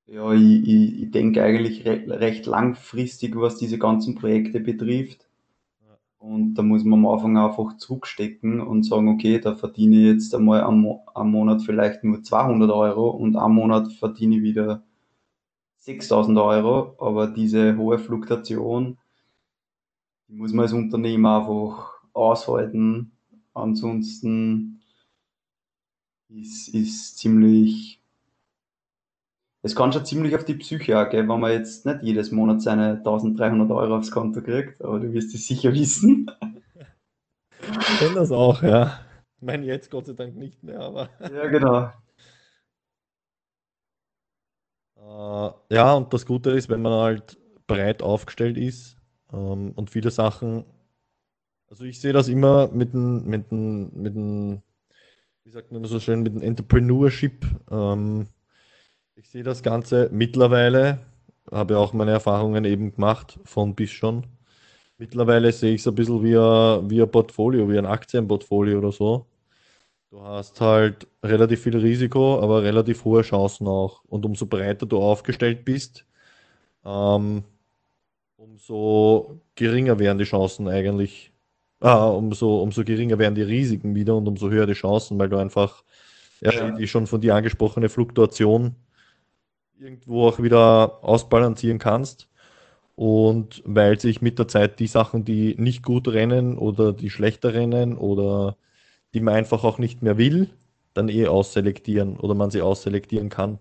ja, 0.08 0.32
ich, 0.32 0.66
ich, 0.66 1.02
ich 1.02 1.10
denke 1.10 1.42
eigentlich 1.42 1.84
re 1.86 2.02
recht 2.08 2.46
langfristig, 2.46 3.36
was 3.36 3.56
diese 3.56 3.78
ganzen 3.78 4.14
Projekte 4.14 4.60
betrifft. 4.60 5.28
Und 6.18 6.54
da 6.54 6.62
muss 6.62 6.82
man 6.84 7.00
am 7.00 7.06
Anfang 7.06 7.36
einfach 7.38 7.76
zurückstecken 7.76 8.60
und 8.60 8.84
sagen, 8.84 9.08
okay, 9.08 9.38
da 9.38 9.54
verdiene 9.54 9.96
ich 9.96 10.06
jetzt 10.06 10.34
einmal 10.34 10.62
am, 10.62 10.98
am 11.14 11.30
Monat 11.30 11.62
vielleicht 11.62 12.02
nur 12.04 12.22
200 12.22 12.70
Euro 12.70 13.10
und 13.10 13.36
am 13.36 13.54
Monat 13.54 13.92
verdiene 13.92 14.36
ich 14.36 14.42
wieder 14.42 14.82
6000 15.78 16.38
Euro. 16.38 16.96
Aber 16.98 17.28
diese 17.28 17.76
hohe 17.76 17.98
Fluktuation, 17.98 18.98
die 20.28 20.34
muss 20.34 20.52
man 20.52 20.64
als 20.64 20.72
Unternehmer 20.72 21.40
einfach 21.40 21.92
aushalten. 22.14 23.12
Ansonsten 23.54 24.80
ist, 26.28 26.68
ist 26.68 27.18
ziemlich 27.18 27.97
es 29.62 29.74
kann 29.74 29.92
schon 29.92 30.04
ziemlich 30.04 30.34
auf 30.36 30.44
die 30.44 30.54
Psyche 30.54 30.98
auch 30.98 31.10
gehen, 31.10 31.28
wenn 31.28 31.40
man 31.40 31.52
jetzt 31.52 31.84
nicht 31.84 32.02
jedes 32.02 32.30
Monat 32.30 32.62
seine 32.62 32.98
1300 32.98 33.70
Euro 33.70 33.96
aufs 33.96 34.10
Konto 34.10 34.40
kriegt, 34.40 34.82
aber 34.82 35.00
du 35.00 35.12
wirst 35.12 35.34
es 35.34 35.46
sicher 35.46 35.72
wissen. 35.74 36.30
Ich 37.60 37.98
kenne 37.98 38.14
das 38.14 38.30
auch, 38.30 38.62
ja. 38.62 39.00
Ich 39.36 39.42
meine, 39.42 39.66
jetzt 39.66 39.90
Gott 39.90 40.06
sei 40.06 40.12
Dank 40.12 40.36
nicht 40.36 40.62
mehr, 40.62 40.80
aber. 40.80 41.10
Ja, 41.20 41.46
genau. 41.46 41.90
Äh, 44.96 45.74
ja, 45.74 45.94
und 45.94 46.12
das 46.12 46.26
Gute 46.26 46.50
ist, 46.50 46.68
wenn 46.68 46.82
man 46.82 46.92
halt 46.92 47.38
breit 47.66 48.02
aufgestellt 48.02 48.56
ist 48.56 48.96
ähm, 49.32 49.72
und 49.74 49.90
viele 49.90 50.10
Sachen. 50.10 50.64
Also 51.68 51.84
ich 51.84 52.00
sehe 52.00 52.12
das 52.12 52.28
immer 52.28 52.68
mit 52.68 52.94
dem, 52.94 53.24
mit 53.26 53.50
dem, 53.50 53.90
mit 53.92 54.14
dem, 54.14 54.62
wie 55.44 55.50
sagt 55.50 55.70
man 55.72 55.84
so 55.84 56.00
schön, 56.00 56.22
mit 56.22 56.34
dem 56.34 56.42
Entrepreneurship. 56.42 57.44
Ähm, 57.70 58.28
ich 59.18 59.28
sehe 59.30 59.42
das 59.42 59.62
Ganze 59.62 60.08
mittlerweile, 60.12 61.00
habe 61.50 61.78
auch 61.78 61.92
meine 61.92 62.12
Erfahrungen 62.12 62.64
eben 62.64 62.94
gemacht, 62.94 63.38
von 63.44 63.74
bis 63.74 63.90
schon. 63.90 64.24
Mittlerweile 64.96 65.50
sehe 65.50 65.74
ich 65.74 65.80
es 65.80 65.88
ein 65.88 65.94
bisschen 65.94 66.22
wie 66.22 66.36
ein, 66.36 66.88
wie 66.88 67.02
ein 67.02 67.10
Portfolio, 67.10 67.68
wie 67.68 67.78
ein 67.78 67.86
Aktienportfolio 67.86 68.78
oder 68.78 68.92
so. 68.92 69.26
Du 70.10 70.22
hast 70.22 70.60
halt 70.60 71.06
relativ 71.22 71.62
viel 71.62 71.76
Risiko, 71.76 72.40
aber 72.40 72.62
relativ 72.62 73.04
hohe 73.04 73.22
Chancen 73.22 73.66
auch. 73.66 74.04
Und 74.04 74.24
umso 74.24 74.46
breiter 74.46 74.86
du 74.86 74.98
aufgestellt 74.98 75.64
bist, 75.64 76.06
ähm, 76.84 77.42
umso 78.36 79.40
geringer 79.56 79.98
werden 79.98 80.18
die 80.18 80.24
Chancen 80.24 80.68
eigentlich. 80.68 81.32
Ah, 81.80 82.06
umso, 82.08 82.62
umso 82.62 82.84
geringer 82.84 83.18
werden 83.18 83.34
die 83.34 83.42
Risiken 83.42 83.94
wieder 83.94 84.16
und 84.16 84.28
umso 84.28 84.48
höher 84.50 84.66
die 84.66 84.72
Chancen, 84.74 85.18
weil 85.18 85.28
du 85.28 85.36
einfach, 85.36 85.84
ja, 86.40 86.70
die 86.72 86.88
schon 86.88 87.06
von 87.06 87.20
dir 87.20 87.34
angesprochene 87.34 87.88
Fluktuation 87.88 88.76
irgendwo 89.80 90.28
auch 90.28 90.42
wieder 90.42 91.02
ausbalancieren 91.02 91.78
kannst. 91.78 92.28
Und 92.96 93.62
weil 93.64 94.00
sich 94.00 94.20
mit 94.22 94.38
der 94.38 94.48
Zeit 94.48 94.80
die 94.80 94.88
Sachen, 94.88 95.24
die 95.24 95.54
nicht 95.56 95.84
gut 95.84 96.08
rennen 96.08 96.58
oder 96.58 96.92
die 96.92 97.10
schlechter 97.10 97.54
rennen 97.54 97.96
oder 97.96 98.56
die 99.14 99.20
man 99.20 99.34
einfach 99.34 99.62
auch 99.62 99.78
nicht 99.78 100.02
mehr 100.02 100.18
will, 100.18 100.50
dann 100.94 101.08
eh 101.08 101.28
ausselektieren 101.28 102.16
oder 102.16 102.34
man 102.34 102.50
sie 102.50 102.60
ausselektieren 102.60 103.28
kann. 103.28 103.60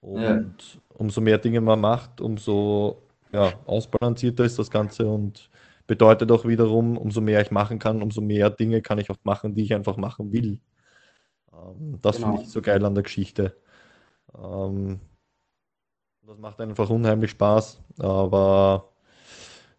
Und 0.00 0.56
ja. 0.58 0.80
umso 0.94 1.20
mehr 1.20 1.38
Dinge 1.38 1.60
man 1.60 1.80
macht, 1.80 2.20
umso 2.20 3.02
ja, 3.32 3.52
ausbalancierter 3.66 4.44
ist 4.44 4.58
das 4.58 4.70
Ganze 4.70 5.06
und 5.06 5.48
bedeutet 5.86 6.32
auch 6.32 6.44
wiederum, 6.44 6.96
umso 6.96 7.20
mehr 7.20 7.40
ich 7.40 7.52
machen 7.52 7.78
kann, 7.78 8.02
umso 8.02 8.20
mehr 8.20 8.50
Dinge 8.50 8.82
kann 8.82 8.98
ich 8.98 9.10
auch 9.10 9.18
machen, 9.22 9.54
die 9.54 9.62
ich 9.62 9.74
einfach 9.74 9.96
machen 9.96 10.32
will. 10.32 10.58
Ähm, 11.52 11.98
das 12.02 12.16
genau. 12.16 12.28
finde 12.28 12.42
ich 12.42 12.50
so 12.50 12.60
geil 12.60 12.84
an 12.84 12.94
der 12.94 13.04
Geschichte. 13.04 13.56
Das 16.26 16.38
macht 16.38 16.60
einfach 16.60 16.90
unheimlich 16.90 17.30
Spaß. 17.30 17.80
Aber 17.98 18.90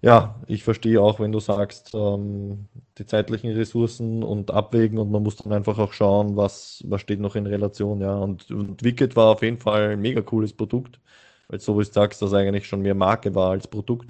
ja, 0.02 0.36
ich 0.48 0.64
verstehe 0.64 1.02
auch, 1.02 1.20
wenn 1.20 1.34
du 1.34 1.40
sagst, 1.40 1.92
ähm, 1.94 2.68
die 2.98 3.06
zeitlichen 3.06 3.52
Ressourcen 3.52 4.24
und 4.24 4.52
abwägen 4.52 4.98
und 4.98 5.12
man 5.12 5.24
muss 5.24 5.36
dann 5.38 5.52
einfach 5.52 5.78
auch 5.78 5.92
schauen, 5.92 6.38
was, 6.38 6.84
was 6.88 7.02
steht 7.02 7.20
noch 7.20 7.36
in 7.36 7.48
Relation. 7.48 8.00
Ja. 8.00 8.16
Und, 8.16 8.50
und 8.50 8.84
Wicked 8.84 9.16
war 9.18 9.32
auf 9.32 9.42
jeden 9.42 9.58
Fall 9.58 9.90
ein 9.92 10.02
mega 10.02 10.22
cooles 10.22 10.54
Produkt, 10.54 11.02
weil 11.50 11.60
so 11.60 11.78
wie 11.78 11.84
du 11.84 11.92
sagst, 11.92 12.22
das 12.22 12.34
eigentlich 12.34 12.68
schon 12.68 12.82
mehr 12.82 12.96
Marke 12.96 13.36
war 13.36 13.52
als 13.52 13.68
Produkt. 13.68 14.10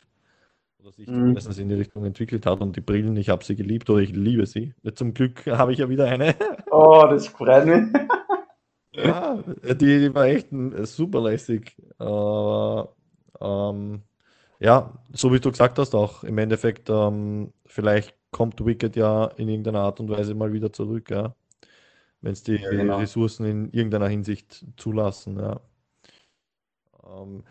Oder 0.79 0.91
sich 0.91 1.07
mhm. 1.07 1.13
zumindest 1.13 1.59
in 1.59 1.69
die 1.69 1.75
Richtung 1.75 2.05
entwickelt 2.05 2.45
hat. 2.45 2.61
Und 2.61 2.75
die 2.75 2.81
Brillen, 2.81 3.17
ich 3.17 3.29
habe 3.29 3.43
sie 3.43 3.55
geliebt 3.55 3.89
oder 3.89 4.01
ich 4.01 4.11
liebe 4.11 4.45
sie. 4.45 4.75
Zum 4.93 5.15
Glück 5.15 5.45
habe 5.47 5.73
ich 5.73 5.79
ja 5.79 5.89
wieder 5.89 6.05
eine. 6.05 6.35
Oh, 6.69 7.03
das 7.09 7.27
freut 7.27 7.65
mich. 7.65 7.83
Ja, 8.97 9.43
die, 9.63 9.99
die 9.99 10.15
war 10.15 10.25
echt 10.25 10.47
super 10.83 11.21
lässig. 11.21 11.77
Aber 11.97 12.95
ähm, 13.39 14.01
ja, 14.59 14.93
so 15.13 15.31
wie 15.31 15.39
du 15.39 15.51
gesagt 15.51 15.77
hast, 15.77 15.93
auch 15.93 16.23
im 16.23 16.37
Endeffekt, 16.37 16.89
ähm, 16.89 17.53
vielleicht 17.65 18.15
kommt 18.31 18.65
Wicked 18.65 18.95
ja 18.95 19.25
in 19.37 19.49
irgendeiner 19.49 19.81
Art 19.81 19.99
und 19.99 20.09
Weise 20.09 20.33
mal 20.33 20.51
wieder 20.51 20.73
zurück, 20.73 21.11
ja. 21.11 21.35
Wenn 22.21 22.33
es 22.33 22.43
die 22.43 22.55
ja, 22.55 22.69
genau. 22.69 22.97
Ressourcen 22.97 23.45
in 23.45 23.71
irgendeiner 23.71 24.07
Hinsicht 24.07 24.65
zulassen, 24.77 25.37
ja. 25.39 25.61
Ähm, 27.05 27.43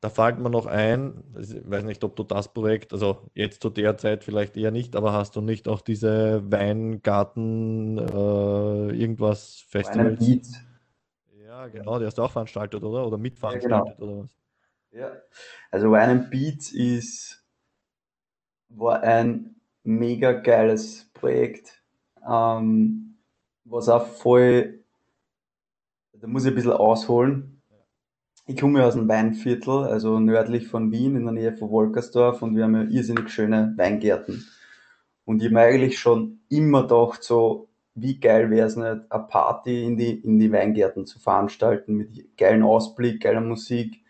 da 0.00 0.08
fällt 0.08 0.38
mir 0.38 0.50
noch 0.50 0.66
ein, 0.66 1.22
ich 1.38 1.54
weiß 1.64 1.84
nicht, 1.84 2.02
ob 2.02 2.16
du 2.16 2.24
das 2.24 2.52
Projekt, 2.52 2.92
also 2.92 3.18
jetzt 3.34 3.62
zu 3.62 3.70
der 3.70 3.96
Zeit 3.98 4.24
vielleicht 4.24 4.56
eher 4.56 4.72
nicht, 4.72 4.96
aber 4.96 5.12
hast 5.12 5.36
du 5.36 5.40
nicht 5.40 5.68
auch 5.68 5.80
diese 5.80 6.42
Weingarten 6.50 7.98
äh, 7.98 8.96
irgendwas 8.96 9.64
Festivals? 9.68 10.18
Ja, 11.52 11.68
genau, 11.68 11.98
der 11.98 12.08
ist 12.08 12.18
auch 12.18 12.30
veranstaltet, 12.30 12.82
oder? 12.82 13.06
Oder 13.06 13.18
mitveranstaltet, 13.18 13.70
ja, 13.70 13.94
genau. 13.94 14.12
oder 14.12 14.22
was? 14.22 14.34
Ja, 14.90 15.12
also 15.70 15.90
Wine 15.90 16.08
and 16.08 16.30
Beats 16.30 16.72
ist, 16.72 17.44
war 18.70 19.02
ein 19.02 19.56
mega 19.82 20.32
geiles 20.32 21.10
Projekt, 21.12 21.82
ähm, 22.26 23.18
was 23.64 23.90
auch 23.90 24.06
voll 24.06 24.82
Da 26.14 26.26
muss 26.26 26.46
ich 26.46 26.52
ein 26.52 26.54
bisschen 26.54 26.72
ausholen. 26.72 27.60
Ich 28.46 28.58
komme 28.58 28.82
aus 28.86 28.94
dem 28.94 29.06
Weinviertel, 29.06 29.84
also 29.84 30.18
nördlich 30.20 30.68
von 30.68 30.90
Wien, 30.90 31.16
in 31.16 31.24
der 31.24 31.34
Nähe 31.34 31.52
von 31.52 31.68
Wolkersdorf 31.68 32.40
und 32.40 32.56
wir 32.56 32.64
haben 32.64 32.76
ja 32.76 32.84
irrsinnig 32.84 33.28
schöne 33.28 33.74
Weingärten. 33.76 34.46
Und 35.26 35.40
ich 35.40 35.48
habe 35.48 35.54
mir 35.54 35.60
eigentlich 35.60 35.98
schon 35.98 36.40
immer 36.48 36.82
gedacht, 36.82 37.22
so, 37.22 37.68
wie 37.94 38.18
geil 38.18 38.50
wäre 38.50 38.66
es 38.66 38.76
nicht, 38.76 38.86
eine 38.86 39.24
Party 39.28 39.84
in 39.84 39.96
die, 39.96 40.12
in 40.20 40.38
die 40.38 40.52
Weingärten 40.52 41.06
zu 41.06 41.18
veranstalten 41.18 41.94
mit 41.94 42.36
geilen 42.36 42.62
Ausblick, 42.62 43.22
geiler 43.22 43.40
Musik. 43.40 44.00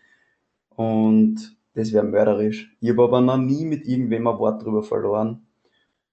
Und 0.71 1.57
das 1.75 1.93
wäre 1.93 2.05
mörderisch. 2.05 2.75
Ich 2.81 2.91
habe 2.91 3.05
aber 3.05 3.21
noch 3.21 3.39
nie 3.39 3.65
mit 3.65 3.87
irgendwem 3.87 4.27
ein 4.27 4.39
Wort 4.39 4.63
drüber 4.63 4.83
verloren. 4.83 5.47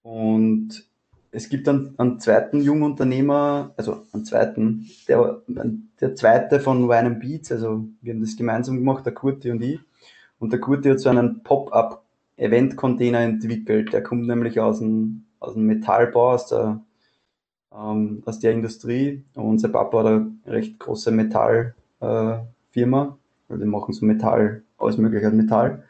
Und 0.02 0.88
es 1.32 1.48
gibt 1.48 1.68
einen, 1.68 1.94
einen 1.98 2.18
zweiten 2.18 2.60
Jungunternehmer, 2.60 3.72
also 3.76 4.02
einen 4.12 4.24
zweiten, 4.24 4.90
der, 5.06 5.42
der 6.00 6.14
zweite 6.16 6.60
von 6.60 6.88
Wine 6.88 7.16
Beats, 7.16 7.52
also 7.52 7.84
wir 8.00 8.14
haben 8.14 8.20
das 8.20 8.36
gemeinsam 8.36 8.76
gemacht, 8.76 9.06
der 9.06 9.14
Kurti 9.14 9.50
und 9.50 9.62
ich. 9.62 9.78
Und 10.38 10.52
der 10.52 10.60
Kurti 10.60 10.88
hat 10.88 11.00
so 11.00 11.10
einen 11.10 11.42
Pop-up-Event-Container 11.42 13.20
entwickelt. 13.20 13.92
Der 13.92 14.02
kommt 14.02 14.26
nämlich 14.26 14.58
aus 14.58 14.78
dem, 14.78 15.26
aus 15.38 15.54
dem 15.54 15.66
Metallbau, 15.66 16.32
aus 16.32 16.48
der 16.48 16.80
ähm, 17.74 18.22
aus 18.26 18.40
der 18.40 18.52
Industrie. 18.52 19.24
Und 19.34 19.44
unser 19.44 19.68
Papa 19.68 19.98
hat 19.98 20.06
eine 20.06 20.32
recht 20.46 20.78
große 20.78 21.10
Metallfirma. 21.10 21.74
Äh, 22.70 23.56
die 23.58 23.64
machen 23.64 23.92
so 23.92 24.06
Metall, 24.06 24.62
alles 24.78 24.96
mögliche 24.96 25.26
an 25.26 25.36
Metall. 25.36 25.84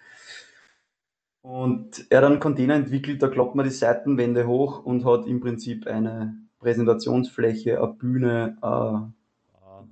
Und 1.43 2.07
er 2.11 2.19
hat 2.19 2.25
einen 2.27 2.41
Container 2.41 2.75
entwickelt, 2.75 3.23
da 3.23 3.29
klappt 3.29 3.55
man 3.55 3.65
die 3.65 3.73
Seitenwände 3.73 4.47
hoch 4.47 4.85
und 4.85 5.05
hat 5.05 5.27
im 5.27 5.41
Prinzip 5.41 5.87
eine 5.87 6.37
Präsentationsfläche, 6.59 7.83
eine 7.83 7.93
Bühne, 7.95 8.59
ein 8.61 9.15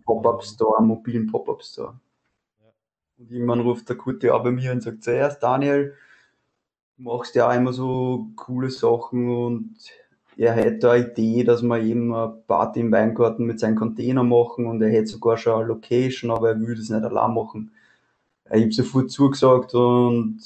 Pop-Up-Store, 0.05 0.79
einen 0.79 0.89
mobilen 0.89 1.27
Pop-Up-Store. 1.27 1.99
Und 3.19 3.31
irgendwann 3.31 3.61
ruft 3.61 3.89
der 3.89 3.97
Kurti 3.97 4.31
auch 4.31 4.45
bei 4.45 4.51
mir 4.51 4.73
und 4.73 4.83
sagt 4.83 5.03
zuerst, 5.03 5.43
Daniel, 5.43 5.95
du 6.97 7.03
machst 7.03 7.35
ja 7.35 7.49
auch 7.49 7.55
immer 7.55 7.73
so 7.73 8.29
coole 8.37 8.71
Sachen 8.71 9.29
und 9.29 9.77
er 10.39 10.53
hätte 10.53 10.91
eine 10.93 11.11
Idee, 11.11 11.43
dass 11.43 11.63
wir 11.63 11.83
eben 11.83 12.15
eine 12.15 12.33
Party 12.47 12.81
im 12.81 12.93
Weingarten 12.93 13.45
mit 13.45 13.59
seinem 13.59 13.75
Container 13.75 14.23
machen 14.23 14.67
und 14.67 14.81
er 14.81 14.89
hätte 14.89 15.09
sogar 15.09 15.37
schon 15.37 15.55
eine 15.55 15.67
Location, 15.67 16.31
aber 16.31 16.51
er 16.51 16.61
würde 16.61 16.81
es 16.81 16.91
nicht 16.91 17.03
allein 17.03 17.35
machen. 17.35 17.73
Ich 18.51 18.63
habe 18.63 18.73
sofort 18.73 19.11
zugesagt 19.11 19.75
und 19.75 20.39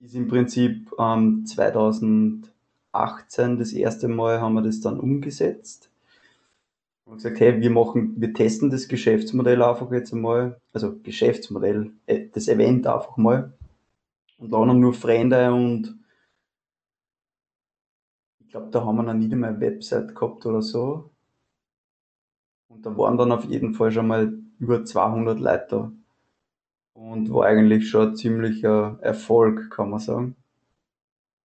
ist 0.00 0.14
im 0.16 0.26
Prinzip 0.26 0.90
ähm, 0.98 1.46
2018 1.46 2.50
das 3.58 3.72
erste 3.72 4.08
Mal 4.08 4.40
haben 4.40 4.54
wir 4.54 4.62
das 4.62 4.80
dann 4.80 4.98
umgesetzt. 4.98 5.88
Haben 7.06 7.16
gesagt, 7.16 7.38
hey, 7.38 7.60
wir 7.60 7.70
machen, 7.70 8.14
wir 8.16 8.34
testen 8.34 8.70
das 8.70 8.88
Geschäftsmodell 8.88 9.62
einfach 9.62 9.92
jetzt 9.92 10.12
einmal, 10.12 10.60
also 10.72 10.96
Geschäftsmodell, 11.00 11.92
äh, 12.06 12.26
das 12.32 12.48
Event 12.48 12.88
einfach 12.88 13.16
mal 13.16 13.52
und 14.38 14.50
laden 14.50 14.80
nur 14.80 14.94
Freunde 14.94 15.52
und 15.52 15.96
glaube, 18.48 18.70
da 18.70 18.84
haben 18.84 18.96
wir 18.96 19.02
noch 19.02 19.14
nie 19.14 19.30
einmal 19.32 19.50
eine 19.50 19.60
Website 19.60 20.14
gehabt 20.14 20.46
oder 20.46 20.62
so. 20.62 21.10
Und 22.68 22.84
da 22.84 22.96
waren 22.96 23.16
dann 23.16 23.32
auf 23.32 23.44
jeden 23.44 23.74
Fall 23.74 23.92
schon 23.92 24.06
mal 24.06 24.32
über 24.58 24.84
200 24.84 25.38
Leute. 25.40 25.92
Und 26.94 27.32
war 27.32 27.46
eigentlich 27.46 27.88
schon 27.90 28.10
ein 28.10 28.16
ziemlicher 28.16 28.98
Erfolg, 29.02 29.70
kann 29.70 29.90
man 29.90 30.00
sagen. 30.00 30.36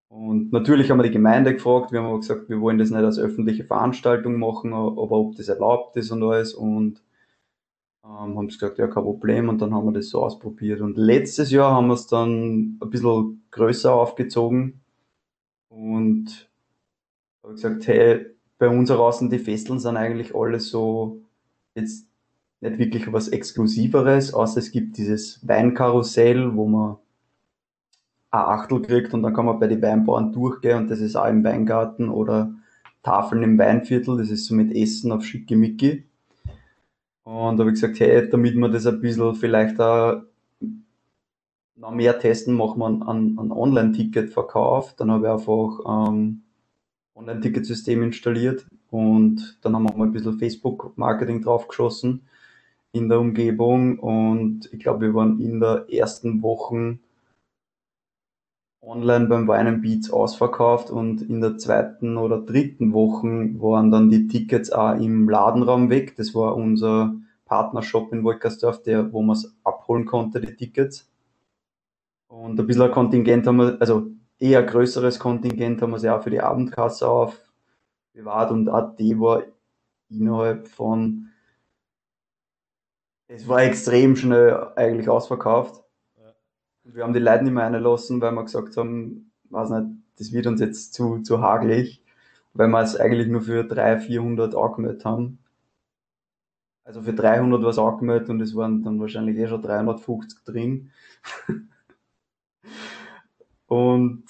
Und 0.09 0.52
natürlich 0.52 0.90
haben 0.90 0.99
wir 0.99 1.04
die 1.04 1.11
Gemeinde 1.11 1.54
gefragt, 1.54 1.92
wir 1.92 2.00
haben 2.00 2.07
aber 2.07 2.19
gesagt, 2.19 2.49
wir 2.49 2.61
wollen 2.61 2.78
das 2.78 2.90
nicht 2.90 3.04
als 3.04 3.19
öffentliche 3.19 3.64
Veranstaltung 3.64 4.38
machen, 4.38 4.73
aber 4.73 5.12
ob 5.12 5.37
das 5.37 5.49
erlaubt 5.49 5.97
ist 5.97 6.11
und 6.11 6.23
alles. 6.23 6.54
Und 6.54 7.02
ähm, 8.04 8.37
haben 8.37 8.49
gesagt, 8.49 8.78
ja, 8.78 8.88
kein 8.88 9.04
Problem. 9.04 9.49
Und 9.49 9.61
dann 9.62 9.75
haben 9.75 9.87
wir 9.87 9.92
das 9.92 10.09
so 10.09 10.23
ausprobiert. 10.23 10.80
Und 10.80 10.97
letztes 10.97 11.50
Jahr 11.50 11.73
haben 11.73 11.88
wir 11.88 11.95
es 11.95 12.06
dann 12.06 12.78
ein 12.80 12.91
bisschen 12.91 13.45
größer 13.50 13.93
aufgezogen. 13.93 14.80
Und 15.69 16.50
habe 17.43 17.55
gesagt, 17.55 17.87
hey, 17.87 18.26
bei 18.59 18.69
uns 18.69 18.89
draußen 18.89 19.31
die 19.31 19.39
Festeln 19.39 19.79
sind 19.79 19.97
eigentlich 19.97 20.35
alle 20.35 20.61
so 20.61 21.23
jetzt 21.75 22.07
nicht 22.61 22.79
wirklich 22.79 23.11
was 23.13 23.29
Exklusiveres, 23.29 24.35
außer 24.35 24.59
es 24.59 24.71
gibt 24.71 24.99
dieses 24.99 25.47
Weinkarussell, 25.47 26.55
wo 26.55 26.67
man 26.67 26.97
ein 28.31 28.41
Achtel 28.41 28.83
kriegt 28.83 29.15
und 29.15 29.23
dann 29.23 29.35
kann 29.35 29.47
man 29.47 29.59
bei 29.59 29.67
den 29.67 29.81
Weinbauern 29.83 30.33
durchgehen 30.33 30.79
und 30.79 30.91
das 30.91 31.00
ist 31.00 31.17
auch 31.17 31.26
im 31.26 31.43
Weingarten 31.43 32.11
oder 32.11 32.55
Tafeln 33.03 33.43
im 33.43 33.59
Weinviertel, 33.59 34.19
das 34.19 34.31
ist 34.31 34.45
so 34.45 34.55
mit 34.55 34.75
Essen 34.75 35.11
auf 35.11 35.25
Schickimicki. 35.25 36.05
Und 37.25 37.57
da 37.57 37.63
habe 37.63 37.71
ich 37.71 37.81
gesagt, 37.81 38.00
hey, 38.00 38.29
damit 38.29 38.55
wir 38.57 38.69
das 38.69 38.87
ein 38.87 39.00
bisschen 39.00 39.35
vielleicht 39.35 39.81
auch 39.81 40.23
noch 41.76 41.93
mehr 41.93 42.19
testen, 42.19 42.55
machen 42.55 42.79
wir 42.79 42.87
einen, 42.87 43.39
einen 43.39 43.53
Online-Ticket-Verkauf. 43.53 44.95
Dann 44.97 45.11
habe 45.11 45.26
ich 45.26 45.33
einfach 45.33 46.09
ähm, 46.09 46.43
Online-Ticketsystem 47.21 48.02
installiert 48.02 48.67
und 48.91 49.59
dann 49.63 49.75
haben 49.75 49.85
wir 49.85 49.97
mal 49.97 50.06
ein 50.06 50.13
bisschen 50.13 50.39
Facebook-Marketing 50.39 51.43
draufgeschossen 51.43 52.23
in 52.93 53.09
der 53.09 53.21
Umgebung 53.21 53.99
und 53.99 54.69
ich 54.73 54.80
glaube, 54.80 55.06
wir 55.06 55.15
waren 55.15 55.39
in 55.41 55.61
der 55.61 55.87
ersten 55.91 56.43
Woche 56.43 56.99
online 58.83 59.26
beim 59.26 59.47
Wine 59.47 59.78
Beats 59.78 60.11
ausverkauft 60.11 60.91
und 60.91 61.23
in 61.23 61.41
der 61.41 61.59
zweiten 61.59 62.17
oder 62.17 62.41
dritten 62.41 62.93
Woche 62.93 63.50
waren 63.61 63.91
dann 63.91 64.11
die 64.11 64.26
Tickets 64.26 64.73
auch 64.73 64.95
im 64.95 65.28
Ladenraum 65.28 65.91
weg. 65.91 66.17
Das 66.17 66.35
war 66.35 66.56
unser 66.56 67.15
Partnershop 67.45 68.13
in 68.13 68.25
Wolkersdorf, 68.25 68.83
der, 68.83 69.13
wo 69.13 69.23
man 69.23 69.37
es 69.37 69.54
abholen 69.65 70.06
konnte, 70.06 70.41
die 70.41 70.56
Tickets. 70.56 71.09
Und 72.28 72.59
ein 72.59 72.67
bisschen 72.67 72.91
Kontingent 72.91 73.47
haben 73.47 73.56
wir, 73.56 73.76
also 73.80 74.06
eher 74.41 74.63
größeres 74.63 75.19
Kontingent 75.19 75.81
haben 75.83 75.93
wir 75.93 75.99
sie 75.99 76.11
auch 76.11 76.23
für 76.23 76.31
die 76.31 76.41
Abendkasse 76.41 77.07
aufbewahrt 77.07 78.50
und 78.50 78.69
auch 78.69 78.97
die 78.97 79.21
war 79.21 79.45
innerhalb 80.09 80.67
von, 80.67 81.29
es 83.29 83.47
war 83.47 83.63
extrem 83.63 84.17
schnell 84.17 84.73
eigentlich 84.75 85.09
ausverkauft. 85.09 85.85
Ja. 86.17 86.35
Wir 86.85 87.05
haben 87.05 87.13
die 87.13 87.21
Leute 87.21 87.45
nicht 87.45 87.53
mehr 87.53 87.65
reinlassen, 87.65 88.21
weil 88.21 88.33
wir 88.33 88.43
gesagt 88.43 88.76
haben, 88.76 89.31
weiß 89.50 89.71
nicht, 89.71 89.87
das 90.19 90.33
wird 90.33 90.47
uns 90.47 90.61
jetzt 90.61 90.95
zu, 90.95 91.23
zu 91.23 91.41
hagelig, 91.41 92.03
weil 92.55 92.69
wir 92.69 92.81
es 92.81 92.97
eigentlich 92.97 93.29
nur 93.29 93.43
für 93.43 93.63
300, 93.65 94.03
400 94.03 94.55
angemeldet 94.57 95.05
haben. 95.05 95.39
Also 96.83 97.03
für 97.03 97.13
300 97.13 97.63
war 97.63 97.71
es 97.71 97.79
angemeldet 97.79 98.31
und 98.31 98.41
es 98.41 98.57
waren 98.57 98.83
dann 98.83 98.99
wahrscheinlich 98.99 99.37
eh 99.37 99.47
schon 99.47 99.63
350 99.63 100.45
drin. 100.45 100.91
Und 103.71 104.25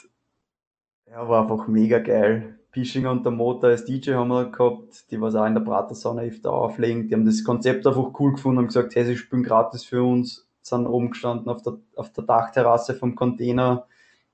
ja, 1.10 1.28
war 1.28 1.42
einfach 1.42 1.66
mega 1.66 1.98
geil. 1.98 2.56
Pischinger 2.70 3.10
und 3.10 3.24
der 3.24 3.32
Motor 3.32 3.70
als 3.70 3.84
DJ 3.84 4.12
haben 4.12 4.28
wir 4.28 4.50
gehabt, 4.50 5.10
die 5.10 5.20
was 5.20 5.34
auch 5.34 5.46
in 5.46 5.54
der 5.54 5.60
Pratersauna 5.60 6.22
öfter 6.22 6.52
auflegen. 6.52 7.08
Die 7.08 7.14
haben 7.14 7.24
das 7.24 7.42
Konzept 7.42 7.86
einfach 7.86 8.12
cool 8.20 8.32
gefunden 8.32 8.58
und 8.58 8.66
gesagt, 8.68 8.94
hey, 8.94 9.04
sie 9.04 9.16
spielen 9.16 9.42
gratis 9.42 9.84
für 9.84 10.04
uns. 10.04 10.48
Sind 10.62 10.86
oben 10.86 11.10
gestanden 11.10 11.48
auf 11.48 11.62
der, 11.62 11.78
auf 11.96 12.12
der 12.12 12.24
Dachterrasse 12.24 12.94
vom 12.94 13.16
Container. 13.16 13.86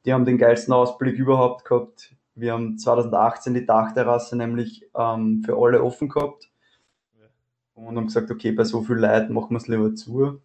Die 0.04 0.12
haben 0.12 0.26
den 0.26 0.36
geilsten 0.36 0.74
Ausblick 0.74 1.18
überhaupt 1.18 1.64
gehabt. 1.64 2.14
Wir 2.34 2.52
haben 2.52 2.76
2018 2.76 3.54
die 3.54 3.64
Dachterrasse 3.64 4.36
nämlich 4.36 4.86
ähm, 4.94 5.42
für 5.44 5.56
alle 5.56 5.82
offen 5.82 6.10
gehabt. 6.10 6.50
Und 7.74 7.96
haben 7.96 8.06
gesagt, 8.06 8.30
okay, 8.30 8.52
bei 8.52 8.64
so 8.64 8.82
viel 8.82 8.96
Leuten 8.96 9.32
machen 9.32 9.50
wir 9.50 9.58
es 9.58 9.68
lieber 9.68 9.94
zu. 9.94 10.40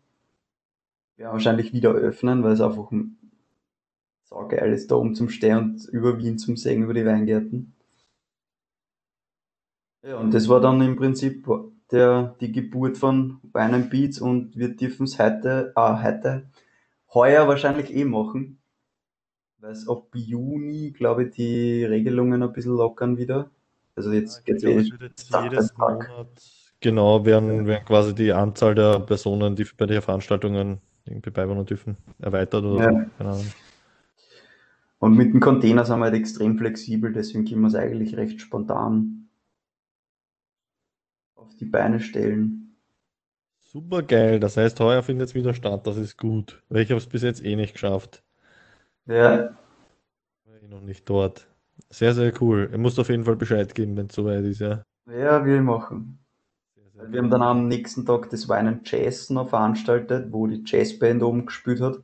Wir 1.15 1.25
werden 1.25 1.33
wahrscheinlich 1.33 1.73
wieder 1.73 1.91
öffnen, 1.91 2.43
weil 2.43 2.53
es 2.53 2.61
einfach 2.61 2.89
saugeil 4.31 4.71
ist, 4.71 4.89
da 4.89 4.95
oben 4.95 5.13
zum 5.13 5.29
Stehen 5.29 5.57
und 5.57 5.85
über 5.89 6.17
Wien 6.17 6.39
zum 6.39 6.57
Segen, 6.57 6.83
über 6.83 6.93
die 6.93 7.05
Weingärten. 7.05 7.73
Ja, 10.03 10.17
und 10.17 10.33
das 10.33 10.47
war 10.49 10.61
dann 10.61 10.81
im 10.81 10.95
Prinzip 10.95 11.45
der, 11.91 12.35
die 12.39 12.51
Geburt 12.51 12.97
von 12.97 13.39
Wine 13.53 13.87
Beats 13.89 14.19
und 14.19 14.57
wir 14.57 14.75
dürfen 14.75 15.03
es 15.03 15.19
heute, 15.19 15.73
äh, 15.75 16.03
heute, 16.03 16.49
heuer 17.13 17.47
wahrscheinlich 17.47 17.93
eh 17.93 18.05
machen, 18.05 18.59
weil 19.59 19.73
es 19.73 19.87
ab 19.87 20.07
Juni, 20.15 20.91
glaube 20.91 21.25
ich, 21.25 21.35
die 21.35 21.83
Regelungen 21.83 22.41
ein 22.41 22.53
bisschen 22.53 22.75
lockern 22.75 23.17
wieder. 23.17 23.51
Also 23.95 24.11
jetzt 24.11 24.37
ja, 24.47 24.53
geht 24.53 24.57
es 24.57 24.63
eh 24.63 25.43
jedes 25.43 25.77
Monat. 25.77 26.27
Genau, 26.79 27.25
werden, 27.25 27.67
werden 27.67 27.85
quasi 27.85 28.15
die 28.15 28.31
Anzahl 28.31 28.73
der 28.73 29.01
Personen, 29.01 29.55
die 29.55 29.67
bei 29.77 29.85
den 29.85 30.01
Veranstaltungen 30.01 30.79
irgendwie 31.05 31.29
beiwohnen 31.29 31.65
dürfen, 31.65 31.97
erweitert 32.17 32.63
oder 32.63 32.83
ja. 32.83 32.91
so. 32.91 33.09
Keine 33.17 33.29
Ahnung. 33.29 33.51
Und 35.01 35.17
mit 35.17 35.33
dem 35.33 35.39
Container 35.39 35.83
sind 35.83 35.97
wir 35.97 36.05
halt 36.05 36.13
extrem 36.13 36.59
flexibel, 36.59 37.11
deswegen 37.11 37.43
können 37.43 37.61
wir 37.61 37.69
es 37.69 37.75
eigentlich 37.75 38.15
recht 38.17 38.39
spontan 38.39 39.29
auf 41.33 41.55
die 41.55 41.65
Beine 41.65 41.99
stellen. 41.99 42.77
Super 43.57 44.03
geil, 44.03 44.39
das 44.39 44.57
heißt, 44.57 44.79
heuer 44.79 45.01
findet 45.01 45.29
es 45.29 45.33
wieder 45.33 45.55
statt, 45.55 45.87
das 45.87 45.97
ist 45.97 46.19
gut. 46.19 46.61
Weil 46.69 46.83
ich 46.83 46.91
habe 46.91 46.99
es 46.99 47.07
bis 47.07 47.23
jetzt 47.23 47.43
eh 47.43 47.55
nicht 47.55 47.73
geschafft. 47.73 48.23
Ja. 49.07 49.57
War 50.45 50.61
ich 50.61 50.69
noch 50.69 50.81
nicht 50.81 51.09
dort. 51.09 51.47
Sehr, 51.89 52.13
sehr 52.13 52.31
cool. 52.39 52.69
Ihr 52.71 52.77
müsst 52.77 52.99
auf 52.99 53.09
jeden 53.09 53.25
Fall 53.25 53.37
Bescheid 53.37 53.73
geben, 53.73 53.97
wenn 53.97 54.05
es 54.05 54.13
soweit 54.13 54.45
ist, 54.45 54.59
ja. 54.59 54.83
Ja, 55.07 55.43
wir 55.43 55.63
machen. 55.63 56.19
Wir 57.07 57.23
haben 57.23 57.31
dann 57.31 57.41
am 57.41 57.67
nächsten 57.67 58.05
Tag 58.05 58.29
das 58.29 58.47
Wine 58.47 58.69
and 58.69 58.91
Jazz 58.91 59.31
noch 59.31 59.49
veranstaltet, 59.49 60.31
wo 60.31 60.45
die 60.45 60.61
Jazzband 60.63 61.23
oben 61.23 61.47
gespielt 61.47 61.81
hat. 61.81 62.03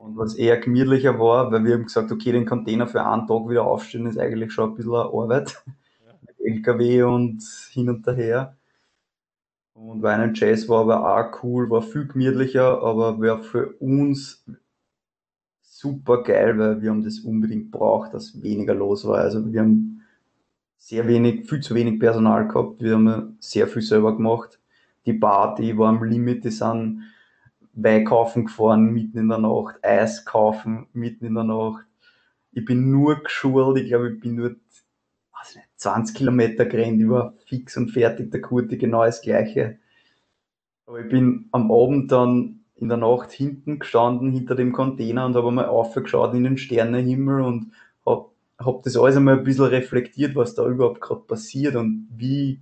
Und 0.00 0.16
was 0.16 0.34
eher 0.34 0.56
gemütlicher 0.56 1.18
war, 1.18 1.52
weil 1.52 1.62
wir 1.62 1.74
haben 1.74 1.84
gesagt, 1.84 2.10
okay, 2.10 2.32
den 2.32 2.46
Container 2.46 2.86
für 2.86 3.04
einen 3.04 3.26
Tag 3.26 3.46
wieder 3.50 3.64
aufstellen, 3.64 4.06
ist 4.06 4.18
eigentlich 4.18 4.50
schon 4.50 4.70
ein 4.70 4.74
bisschen 4.74 4.94
Arbeit. 4.94 5.62
Ja. 6.06 6.14
Mit 6.26 6.40
LKW 6.40 7.02
und 7.02 7.42
hin 7.70 7.90
und 7.90 8.06
her. 8.06 8.56
Und 9.74 10.02
Wine 10.02 10.22
and 10.22 10.40
Jazz 10.40 10.66
war 10.70 10.80
aber 10.80 11.04
auch 11.04 11.42
cool, 11.42 11.68
war 11.68 11.82
viel 11.82 12.06
gemütlicher, 12.06 12.82
aber 12.82 13.20
war 13.20 13.42
für 13.42 13.74
uns 13.74 14.42
super 15.60 16.22
geil, 16.22 16.58
weil 16.58 16.80
wir 16.80 16.88
haben 16.88 17.04
das 17.04 17.20
unbedingt 17.20 17.70
braucht, 17.70 18.14
dass 18.14 18.42
weniger 18.42 18.74
los 18.74 19.06
war. 19.06 19.18
Also 19.18 19.52
wir 19.52 19.60
haben 19.60 20.00
sehr 20.78 21.06
wenig, 21.08 21.46
viel 21.46 21.60
zu 21.60 21.74
wenig 21.74 22.00
Personal 22.00 22.48
gehabt. 22.48 22.82
Wir 22.82 22.94
haben 22.94 23.36
sehr 23.38 23.68
viel 23.68 23.82
selber 23.82 24.16
gemacht. 24.16 24.58
Die 25.04 25.12
Party 25.12 25.76
war 25.76 25.90
am 25.90 26.02
Limit, 26.02 26.44
die 26.44 26.50
sind 26.50 27.02
Wein 27.72 28.04
kaufen 28.04 28.46
gefahren 28.46 28.92
mitten 28.92 29.18
in 29.18 29.28
der 29.28 29.38
Nacht, 29.38 29.76
Eis 29.82 30.24
kaufen 30.24 30.88
mitten 30.92 31.26
in 31.26 31.34
der 31.34 31.44
Nacht. 31.44 31.84
Ich 32.52 32.64
bin 32.64 32.90
nur 32.90 33.22
geschult, 33.22 33.78
ich 33.78 33.88
glaube, 33.88 34.12
ich 34.12 34.20
bin 34.20 34.34
nur 34.34 34.56
weiß 35.40 35.56
nicht, 35.56 35.68
20 35.76 36.16
Kilometer 36.16 36.66
gerannt, 36.66 37.00
ich 37.00 37.08
war 37.08 37.34
fix 37.46 37.76
und 37.76 37.90
fertig, 37.90 38.30
der 38.30 38.40
Kurti 38.40 38.76
genau 38.76 39.04
das 39.04 39.22
gleiche. 39.22 39.78
Aber 40.86 41.00
ich 41.00 41.08
bin 41.08 41.48
am 41.52 41.70
Abend 41.70 42.10
dann 42.12 42.60
in 42.76 42.88
der 42.88 42.98
Nacht 42.98 43.30
hinten 43.30 43.78
gestanden, 43.78 44.32
hinter 44.32 44.54
dem 44.54 44.72
Container 44.72 45.26
und 45.26 45.36
habe 45.36 45.50
mal 45.50 45.66
aufgeschaut 45.66 46.34
in 46.34 46.44
den 46.44 46.58
Sternenhimmel 46.58 47.42
und 47.42 47.72
habe 48.06 48.30
hab 48.58 48.82
das 48.82 48.96
alles 48.96 49.16
einmal 49.16 49.38
ein 49.38 49.44
bisschen 49.44 49.66
reflektiert, 49.66 50.34
was 50.34 50.54
da 50.54 50.66
überhaupt 50.66 51.00
gerade 51.00 51.20
passiert 51.20 51.76
und 51.76 52.08
wie, 52.10 52.60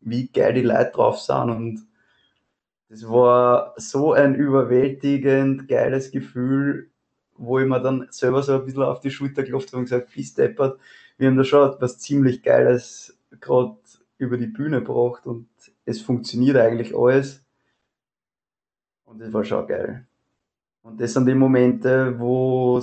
wie 0.00 0.28
geil 0.28 0.54
die 0.54 0.62
Leute 0.62 0.90
drauf 0.92 1.20
sind 1.20 1.50
und 1.50 1.86
das 2.90 3.08
war 3.08 3.72
so 3.76 4.12
ein 4.12 4.34
überwältigend 4.34 5.68
geiles 5.68 6.10
Gefühl, 6.10 6.90
wo 7.36 7.60
ich 7.60 7.66
mir 7.66 7.80
dann 7.80 8.08
selber 8.10 8.42
so 8.42 8.54
ein 8.54 8.64
bisschen 8.64 8.82
auf 8.82 8.98
die 8.98 9.12
Schulter 9.12 9.44
geklopft 9.44 9.68
habe 9.68 9.78
und 9.78 9.84
gesagt, 9.84 10.12
bis 10.12 10.34
deppert, 10.34 10.78
wir 11.16 11.28
haben 11.28 11.36
da 11.36 11.44
schon 11.44 11.76
was 11.78 11.98
ziemlich 12.00 12.42
Geiles 12.42 13.16
gerade 13.40 13.78
über 14.18 14.36
die 14.36 14.48
Bühne 14.48 14.82
gebracht 14.82 15.24
und 15.26 15.48
es 15.84 16.02
funktioniert 16.02 16.56
eigentlich 16.56 16.92
alles. 16.96 17.44
Und 19.04 19.20
das 19.20 19.32
war 19.32 19.44
schon 19.44 19.68
geil. 19.68 20.06
Und 20.82 21.00
das 21.00 21.12
sind 21.12 21.26
die 21.26 21.34
Momente, 21.34 22.18
wo 22.18 22.80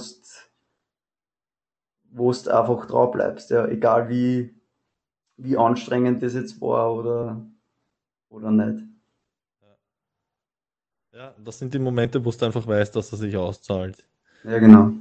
du 2.14 2.30
einfach 2.30 2.86
drauf 2.88 3.12
bleibst, 3.12 3.50
ja, 3.50 3.68
egal 3.68 4.08
wie, 4.08 4.56
wie 5.36 5.58
anstrengend 5.58 6.24
das 6.24 6.34
jetzt 6.34 6.62
war 6.62 6.96
oder, 6.96 7.46
oder 8.30 8.52
nicht. 8.52 8.87
Ja, 11.18 11.34
das 11.44 11.58
sind 11.58 11.74
die 11.74 11.80
Momente, 11.80 12.24
wo 12.24 12.30
du 12.30 12.46
einfach 12.46 12.68
weißt, 12.68 12.96
dass 12.96 13.12
er 13.12 13.18
sich 13.18 13.36
auszahlt. 13.36 14.06
Ja, 14.44 14.60
genau. 14.60 14.92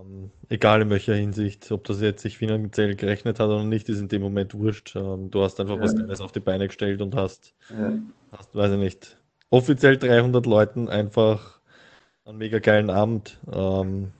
Ähm, 0.00 0.30
egal 0.48 0.82
in 0.82 0.90
welcher 0.90 1.16
Hinsicht, 1.16 1.72
ob 1.72 1.82
das 1.82 2.00
jetzt 2.00 2.22
sich 2.22 2.38
finanziell 2.38 2.94
gerechnet 2.94 3.40
hat 3.40 3.48
oder 3.48 3.64
nicht, 3.64 3.88
ist 3.88 3.98
in 3.98 4.06
dem 4.06 4.22
Moment 4.22 4.54
wurscht. 4.54 4.94
Ähm, 4.94 5.28
du 5.28 5.42
hast 5.42 5.58
einfach 5.58 5.74
ja. 5.74 5.82
was 5.82 5.96
Geiles 5.96 6.20
auf 6.20 6.30
die 6.30 6.38
Beine 6.38 6.68
gestellt 6.68 7.02
und 7.02 7.16
hast, 7.16 7.52
ja. 7.70 7.98
hast, 8.30 8.54
weiß 8.54 8.74
ich 8.74 8.78
nicht, 8.78 9.16
offiziell 9.50 9.96
300 9.96 10.46
Leuten 10.46 10.88
einfach 10.88 11.58
einen 12.24 12.38
mega 12.38 12.60
geilen 12.60 12.88
Abend 12.88 13.36
ähm, 13.52 14.12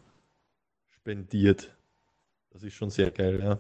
spendiert. 0.89 1.77
Das 2.51 2.65
ist 2.65 2.75
schon 2.75 2.91
sehr 2.91 3.13
geil, 3.13 3.39
ja. 3.41 3.59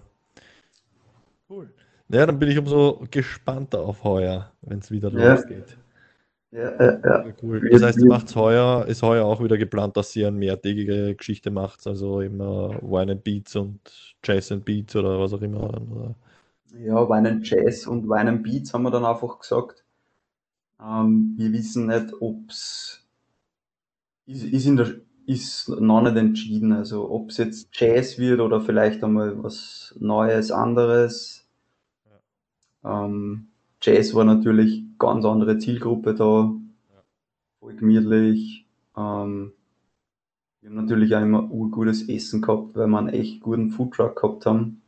Cool. 1.48 1.72
Ja, 2.08 2.26
dann 2.26 2.40
bin 2.40 2.48
ich 2.48 2.58
umso 2.58 3.06
gespannter 3.12 3.78
auf 3.82 4.02
heuer, 4.02 4.50
wenn 4.62 4.80
es 4.80 4.90
wieder 4.90 5.12
ja. 5.12 5.34
losgeht. 5.34 5.76
Ja, 6.52 6.72
ja, 6.80 7.00
ja. 7.04 7.32
Cool. 7.42 7.68
Das 7.70 7.82
heißt, 7.82 7.98
ihr 7.98 8.06
macht 8.06 8.34
heuer, 8.36 8.86
ist 8.86 9.02
heuer 9.02 9.24
auch 9.24 9.42
wieder 9.42 9.58
geplant, 9.58 9.96
dass 9.96 10.14
ihr 10.16 10.28
eine 10.28 10.36
mehrtägige 10.38 11.14
Geschichte 11.14 11.50
macht, 11.50 11.86
also 11.86 12.20
immer 12.20 12.70
Wine 12.82 13.12
and 13.12 13.24
Beats 13.24 13.56
und 13.56 13.80
Jazz 14.24 14.52
and 14.52 14.64
Beats 14.64 14.94
oder 14.96 15.18
was 15.18 15.32
auch 15.32 15.42
immer. 15.42 15.68
Oder? 15.90 16.14
Ja, 16.78 17.08
Wine 17.08 17.30
and 17.30 17.48
Jazz 17.48 17.86
und 17.86 18.08
Wine 18.08 18.28
and 18.30 18.42
Beats 18.42 18.72
haben 18.72 18.82
wir 18.82 18.90
dann 18.90 19.04
einfach 19.04 19.38
gesagt. 19.38 19.84
Ähm, 20.80 21.34
wir 21.36 21.52
wissen 21.52 21.86
nicht, 21.86 22.12
ob 22.20 22.48
es 22.48 23.06
ist, 24.26 24.44
ist, 24.44 24.66
in 24.66 24.76
der, 24.76 24.94
ist 25.26 25.68
noch 25.68 26.02
nicht 26.02 26.16
entschieden, 26.16 26.72
also 26.72 27.10
ob 27.10 27.30
es 27.30 27.38
jetzt 27.38 27.68
Jazz 27.72 28.18
wird 28.18 28.40
oder 28.40 28.60
vielleicht 28.60 29.02
einmal 29.02 29.42
was 29.42 29.94
Neues, 29.98 30.50
anderes. 30.50 31.46
Ja. 32.84 33.04
Ähm, 33.04 33.48
Jazz 33.86 34.14
war 34.14 34.24
natürlich 34.24 34.82
ganz 34.98 35.24
andere 35.24 35.58
Zielgruppe 35.58 36.12
da, 36.16 36.52
voll 37.60 37.76
gemütlich. 37.76 38.66
Ähm, 38.96 39.52
wir 40.60 40.70
haben 40.70 40.74
natürlich 40.74 41.14
auch 41.14 41.22
immer 41.22 41.48
urgutes 41.52 42.08
Essen 42.08 42.42
gehabt, 42.42 42.74
weil 42.74 42.88
wir 42.88 42.98
einen 42.98 43.10
echt 43.10 43.40
guten 43.40 43.70
Foodtruck 43.70 44.20
gehabt 44.20 44.44
haben. 44.44 44.82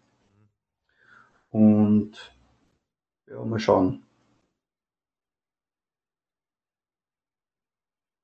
Und 1.50 2.34
ja, 3.28 3.44
mal 3.44 3.60
schauen. 3.60 4.02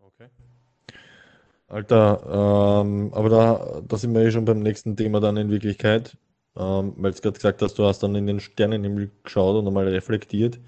Okay. 0.01 0.29
Alter, 1.69 2.83
ähm, 2.83 3.15
aber 3.15 3.29
da, 3.29 3.81
da 3.87 3.97
sind 3.97 4.13
wir 4.13 4.23
eh 4.23 4.33
schon 4.33 4.45
beim 4.45 4.59
nächsten 4.59 4.97
Thema 4.97 5.21
dann 5.21 5.37
in 5.37 5.51
Wirklichkeit 5.51 6.17
ähm, 6.57 6.95
weil 6.97 7.13
du 7.13 7.21
gerade 7.21 7.35
gesagt 7.35 7.63
hast, 7.63 7.79
du 7.79 7.85
hast 7.85 8.03
dann 8.03 8.15
in 8.15 8.27
den 8.27 8.41
Sternenhimmel 8.41 9.11
geschaut 9.23 9.57
und 9.57 9.67
einmal 9.69 9.89
reflektiert. 9.89 10.61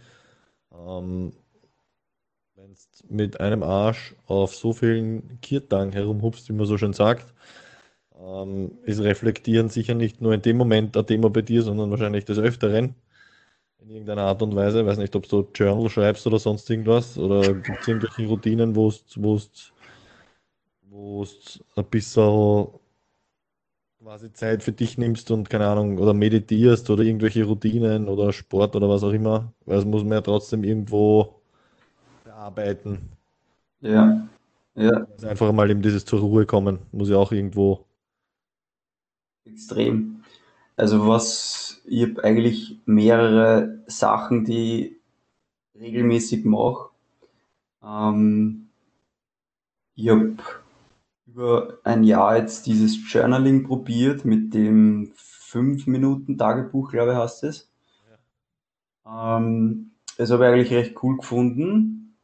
Ähm, 0.72 1.32
Wenn 2.54 2.74
du 2.74 3.14
mit 3.14 3.40
einem 3.40 3.62
Arsch 3.62 4.14
auf 4.26 4.54
so 4.54 4.72
vielen 4.72 5.40
Kirtagen 5.40 5.92
herumhupst, 5.92 6.48
wie 6.48 6.52
man 6.54 6.66
so 6.66 6.78
schön 6.78 6.92
sagt, 6.92 7.32
ähm, 8.18 8.78
ist 8.84 9.00
Reflektieren 9.00 9.68
sicher 9.68 9.94
nicht 9.94 10.20
nur 10.20 10.32
in 10.34 10.42
dem 10.42 10.56
Moment 10.56 10.96
ein 10.96 11.06
Thema 11.06 11.30
bei 11.30 11.42
dir, 11.42 11.62
sondern 11.62 11.90
wahrscheinlich 11.90 12.24
des 12.24 12.38
Öfteren 12.38 12.94
in 13.80 13.90
irgendeiner 13.90 14.22
Art 14.24 14.42
und 14.42 14.56
Weise. 14.56 14.80
Ich 14.80 14.86
weiß 14.86 14.98
nicht, 14.98 15.16
ob 15.16 15.28
du 15.28 15.48
Journal 15.54 15.90
schreibst 15.90 16.26
oder 16.26 16.38
sonst 16.38 16.68
irgendwas 16.70 17.18
oder 17.18 17.54
gibt 17.54 17.82
es 17.82 17.88
irgendwelche 17.88 18.26
Routinen, 18.26 18.76
wo 18.76 18.92
du 20.90 21.26
ein 21.76 21.84
bisschen 21.90 22.68
quasi 24.06 24.32
Zeit 24.32 24.62
für 24.62 24.70
dich 24.70 24.98
nimmst 24.98 25.32
und 25.32 25.50
keine 25.50 25.66
Ahnung, 25.66 25.98
oder 25.98 26.14
meditierst 26.14 26.88
oder 26.90 27.02
irgendwelche 27.02 27.42
Routinen 27.42 28.08
oder 28.08 28.32
Sport 28.32 28.76
oder 28.76 28.88
was 28.88 29.02
auch 29.02 29.10
immer, 29.10 29.52
weil 29.64 29.78
es 29.78 29.84
muss 29.84 30.04
man 30.04 30.12
ja 30.12 30.20
trotzdem 30.20 30.62
irgendwo 30.62 31.42
bearbeiten. 32.22 33.10
Ja, 33.80 34.28
ja. 34.76 35.08
Also 35.10 35.26
einfach 35.26 35.50
mal 35.50 35.68
eben 35.68 35.82
dieses 35.82 36.04
zur 36.04 36.20
Ruhe 36.20 36.46
kommen, 36.46 36.78
muss 36.92 37.08
ja 37.08 37.16
auch 37.16 37.32
irgendwo. 37.32 37.84
Extrem. 39.44 40.22
Also 40.76 41.08
was, 41.08 41.82
ich 41.84 42.02
habe 42.04 42.22
eigentlich 42.22 42.78
mehrere 42.86 43.82
Sachen, 43.88 44.44
die 44.44 45.00
ich 45.74 45.80
regelmäßig 45.80 46.44
mache. 46.44 46.90
Ähm, 47.82 48.68
ich 49.96 50.08
habe 50.10 50.36
über 51.36 51.80
ein 51.84 52.02
Jahr 52.02 52.38
jetzt 52.38 52.64
dieses 52.64 52.96
Journaling 53.12 53.64
probiert 53.64 54.24
mit 54.24 54.54
dem 54.54 55.12
5-Minuten-Tagebuch, 55.50 56.92
glaube 56.92 57.12
ich, 57.12 57.18
heißt 57.18 57.44
es. 57.44 57.70
Ja. 59.04 59.36
Ähm, 59.36 59.90
das 60.16 60.30
habe 60.30 60.46
ich 60.46 60.50
eigentlich 60.50 60.72
recht 60.72 61.02
cool 61.02 61.18
gefunden. 61.18 62.16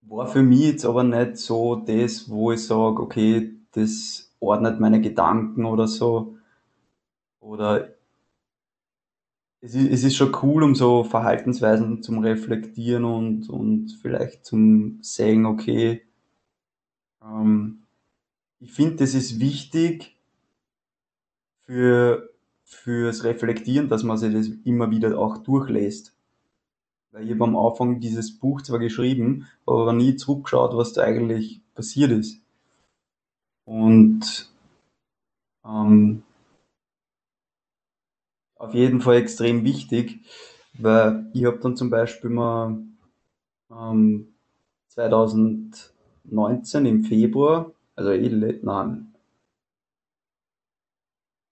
War 0.00 0.28
für 0.28 0.42
mich 0.42 0.60
jetzt 0.60 0.86
aber 0.86 1.04
nicht 1.04 1.36
so 1.36 1.76
das, 1.76 2.30
wo 2.30 2.52
ich 2.52 2.64
sage, 2.64 3.02
okay, 3.02 3.54
das 3.72 4.34
ordnet 4.40 4.80
meine 4.80 5.02
Gedanken 5.02 5.66
oder 5.66 5.86
so. 5.86 6.38
Oder 7.40 7.90
es 9.60 9.74
ist, 9.74 9.90
es 9.90 10.04
ist 10.04 10.16
schon 10.16 10.34
cool, 10.42 10.62
um 10.62 10.74
so 10.74 11.04
Verhaltensweisen 11.04 12.02
zum 12.02 12.20
Reflektieren 12.20 13.04
und, 13.04 13.50
und 13.50 13.90
vielleicht 14.00 14.46
zum 14.46 15.00
Sagen, 15.02 15.44
okay, 15.44 16.07
ähm, 17.22 17.82
ich 18.60 18.72
finde, 18.72 18.96
das 18.96 19.14
ist 19.14 19.40
wichtig 19.40 20.16
für, 21.64 22.30
fürs 22.64 23.24
Reflektieren, 23.24 23.88
dass 23.88 24.02
man 24.02 24.18
sich 24.18 24.32
das 24.32 24.48
immer 24.64 24.90
wieder 24.90 25.18
auch 25.18 25.38
durchlässt. 25.38 26.14
Weil 27.12 27.24
ich 27.24 27.32
habe 27.32 27.44
am 27.44 27.56
Anfang 27.56 28.00
dieses 28.00 28.38
Buch 28.38 28.62
zwar 28.62 28.78
geschrieben, 28.78 29.46
aber 29.66 29.92
nie 29.92 30.16
zurückgeschaut, 30.16 30.76
was 30.76 30.92
da 30.92 31.02
eigentlich 31.02 31.60
passiert 31.74 32.10
ist. 32.10 32.40
Und 33.64 34.50
ähm, 35.64 36.22
auf 38.56 38.74
jeden 38.74 39.00
Fall 39.00 39.16
extrem 39.16 39.64
wichtig, 39.64 40.20
weil 40.74 41.30
ich 41.32 41.44
habe 41.44 41.58
dann 41.58 41.76
zum 41.76 41.90
Beispiel 41.90 42.30
mal 42.30 42.78
ähm, 43.70 44.34
2000 44.88 45.92
19 46.30 46.86
im 46.86 47.04
Februar, 47.04 47.72
also 47.96 48.10
eh, 48.10 48.58
nein, 48.62 49.14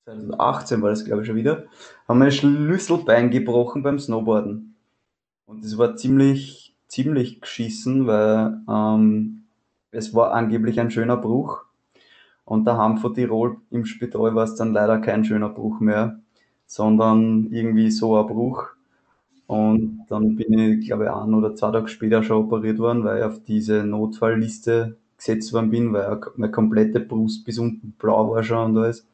2018 0.07 0.83
war 0.83 0.91
das 0.91 1.05
glaube 1.05 1.23
ich 1.23 1.27
schon 1.27 1.37
wieder, 1.37 1.65
haben 2.07 2.19
wir 2.19 2.27
ein 2.27 2.33
Schlüsselbein 2.33 3.31
gebrochen 3.31 3.83
beim 3.83 3.99
Snowboarden. 3.99 4.77
Und 5.47 5.65
das 5.65 5.79
war 5.79 5.97
ziemlich, 5.97 6.77
ziemlich 6.89 7.41
geschissen, 7.41 8.07
weil 8.07 8.61
ähm, 8.69 9.45
es 9.91 10.15
war 10.15 10.33
angeblich 10.33 10.79
ein 10.81 10.91
schöner 10.91 11.17
Bruch. 11.17 11.65
Und 12.45 12.65
daheim 12.65 12.99
von 12.99 13.15
Tirol 13.15 13.57
im 13.71 13.85
Spital 13.85 14.35
war 14.35 14.45
es 14.45 14.55
dann 14.55 14.73
leider 14.73 14.99
kein 14.99 15.25
schöner 15.25 15.49
Bruch 15.49 15.81
mehr, 15.81 16.21
sondern 16.67 17.49
irgendwie 17.51 17.91
so 17.91 18.17
ein 18.17 18.27
Bruch. 18.27 18.76
Und 19.47 20.07
dann 20.09 20.37
bin 20.37 20.53
ich, 20.59 20.87
glaube 20.87 21.05
ich, 21.05 21.11
ein 21.11 21.35
oder 21.35 21.55
zwei 21.55 21.71
Tage 21.73 21.89
später 21.89 22.23
schon 22.23 22.45
operiert 22.47 22.79
worden, 22.79 23.05
weil 23.05 23.19
ich 23.19 23.25
auf 23.25 23.43
diese 23.45 23.85
Notfallliste 23.85 24.97
gesetzt 25.17 25.53
worden 25.53 25.71
bin, 25.71 25.93
weil 25.93 26.21
meine 26.37 26.53
komplette 26.53 27.01
Brust 27.01 27.45
bis 27.45 27.59
unten 27.59 27.93
blau 27.99 28.31
war 28.33 28.43
schon 28.43 28.77
und 28.77 28.79
alles. 28.79 29.07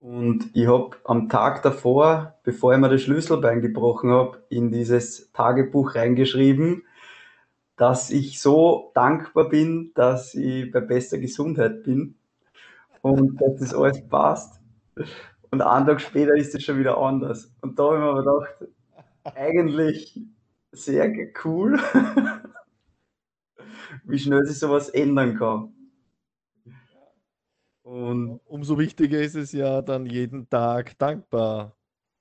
Und 0.00 0.50
ich 0.54 0.66
habe 0.68 0.96
am 1.04 1.28
Tag 1.28 1.62
davor, 1.62 2.34
bevor 2.44 2.72
ich 2.72 2.78
mir 2.80 2.88
das 2.88 3.02
Schlüsselbein 3.02 3.60
gebrochen 3.60 4.10
habe, 4.10 4.38
in 4.48 4.70
dieses 4.70 5.30
Tagebuch 5.32 5.94
reingeschrieben, 5.96 6.84
dass 7.76 8.10
ich 8.10 8.40
so 8.40 8.92
dankbar 8.94 9.48
bin, 9.48 9.92
dass 9.94 10.34
ich 10.34 10.70
bei 10.72 10.80
bester 10.80 11.18
Gesundheit 11.18 11.84
bin 11.84 12.16
und 13.02 13.40
dass 13.40 13.60
das 13.60 13.74
alles 13.74 14.06
passt. 14.08 14.60
Und 15.50 15.62
einen 15.62 15.86
Tag 15.86 16.00
später 16.00 16.34
ist 16.34 16.54
es 16.54 16.62
schon 16.62 16.78
wieder 16.78 16.98
anders. 16.98 17.52
Und 17.60 17.78
da 17.78 17.84
habe 17.84 17.96
ich 17.96 18.02
mir 18.02 18.22
gedacht, 18.22 18.68
eigentlich 19.36 20.20
sehr 20.72 21.10
cool, 21.44 21.78
wie 24.04 24.18
schnell 24.18 24.44
sich 24.44 24.58
sowas 24.58 24.90
ändern 24.90 25.36
kann. 25.36 25.72
Und 27.82 28.40
umso 28.44 28.78
wichtiger 28.78 29.20
ist 29.20 29.34
es 29.34 29.52
ja 29.52 29.80
dann 29.80 30.04
jeden 30.04 30.50
Tag 30.50 30.98
dankbar 30.98 31.74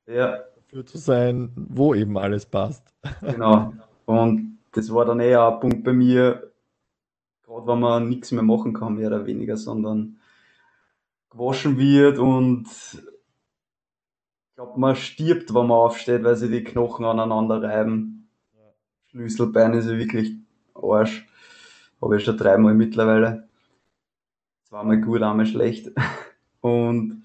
ja. 0.05 0.39
dafür 0.55 0.85
zu 0.85 0.97
sein, 0.97 1.51
wo 1.55 1.93
eben 1.93 2.17
alles 2.17 2.45
passt. 2.45 2.93
Genau. 3.21 3.73
Und 4.05 4.59
das 4.71 4.93
war 4.93 5.03
dann 5.03 5.19
eher 5.19 5.45
ein 5.45 5.59
Punkt 5.59 5.83
bei 5.83 5.91
mir, 5.91 6.53
gerade 7.43 7.67
wenn 7.67 7.79
man 7.79 8.07
nichts 8.07 8.31
mehr 8.31 8.43
machen 8.43 8.73
kann, 8.73 8.95
mehr 8.95 9.07
oder 9.07 9.25
weniger, 9.25 9.57
sondern 9.57 10.17
gewaschen 11.29 11.77
wird 11.77 12.17
und 12.17 12.65
glaube, 14.57 14.79
man 14.79 14.95
stirbt, 14.95 15.53
wenn 15.53 15.67
man 15.67 15.77
aufsteht, 15.77 16.23
weil 16.23 16.35
sich 16.35 16.49
die 16.49 16.63
Knochen 16.63 17.05
aneinander 17.05 17.61
reiben. 17.61 18.27
Schlüsselbein 19.05 19.73
ist 19.73 19.85
ja 19.85 19.97
wirklich 19.97 20.33
Arsch. 20.73 21.27
Habe 22.01 22.17
ich 22.17 22.25
schon 22.25 22.37
dreimal 22.37 22.73
mittlerweile. 22.73 23.47
Zweimal 24.63 24.99
gut, 24.99 25.21
einmal 25.21 25.45
schlecht. 25.45 25.91
Und 26.61 27.23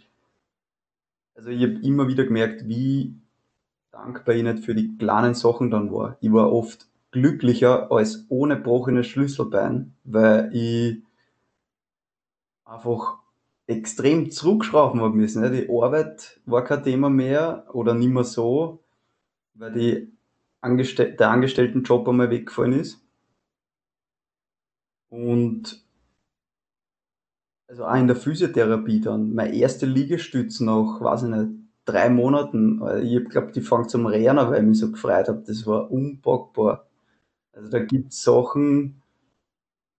also 1.35 1.49
ich 1.49 1.63
habe 1.63 1.81
immer 1.83 2.07
wieder 2.07 2.25
gemerkt, 2.25 2.69
wie 2.69 3.17
dankbar 3.91 4.35
ich 4.35 4.43
nicht 4.43 4.65
für 4.65 4.75
die 4.75 4.97
kleinen 4.99 5.35
Sachen 5.35 5.71
dann 5.71 5.91
war. 5.91 6.19
Ich 6.21 6.33
war 6.33 6.53
oft 6.53 6.87
glücklicher 7.13 7.91
als 7.91 8.27
ohne 8.29 8.57
gebrochenes 8.57 9.07
Schlüsselbein, 9.07 9.95
weil 10.05 10.55
ich 10.55 11.03
einfach 12.67 13.22
extrem 13.67 14.31
zurückschrauben 14.31 15.01
habe 15.01 15.17
müssen. 15.17 15.51
Die 15.53 15.69
Arbeit 15.69 16.41
war 16.47 16.65
kein 16.65 16.83
Thema 16.83 17.11
mehr 17.11 17.67
oder 17.73 17.95
nicht 17.95 18.11
mehr 18.11 18.25
so, 18.25 18.83
weil 19.55 19.73
die 19.73 20.13
Angestell 20.61 21.15
der 21.17 21.31
Angestelltenjob 21.31 22.09
einmal 22.09 22.31
weggefallen 22.31 22.73
ist. 22.73 23.01
Und 25.09 25.85
also 27.69 27.85
auch 27.87 27.97
in 27.97 28.07
der 28.07 28.17
Physiotherapie 28.17 29.01
dann, 29.01 29.35
meine 29.35 29.55
erste 29.55 29.87
Liegestütz 29.87 30.61
nach, 30.61 31.01
weiß 31.01 31.23
ich 31.25 31.29
nicht, 31.31 31.51
drei 31.85 32.11
Monaten. 32.11 32.81
Ich 33.03 33.25
glaube, 33.29 33.53
die 33.53 33.61
fängt 33.61 33.91
zum 33.91 34.07
Rennen, 34.07 34.37
weil 34.37 34.63
ich 34.63 34.69
mich 34.69 34.79
so 34.79 34.91
gefreut 34.91 35.29
habe. 35.29 35.43
Das 35.47 35.67
war 35.67 35.91
unpackbar. 35.91 36.87
Also 37.53 37.71
da 37.71 37.81
gibt 37.81 38.13
es 38.13 38.23
Sachen, 38.23 39.03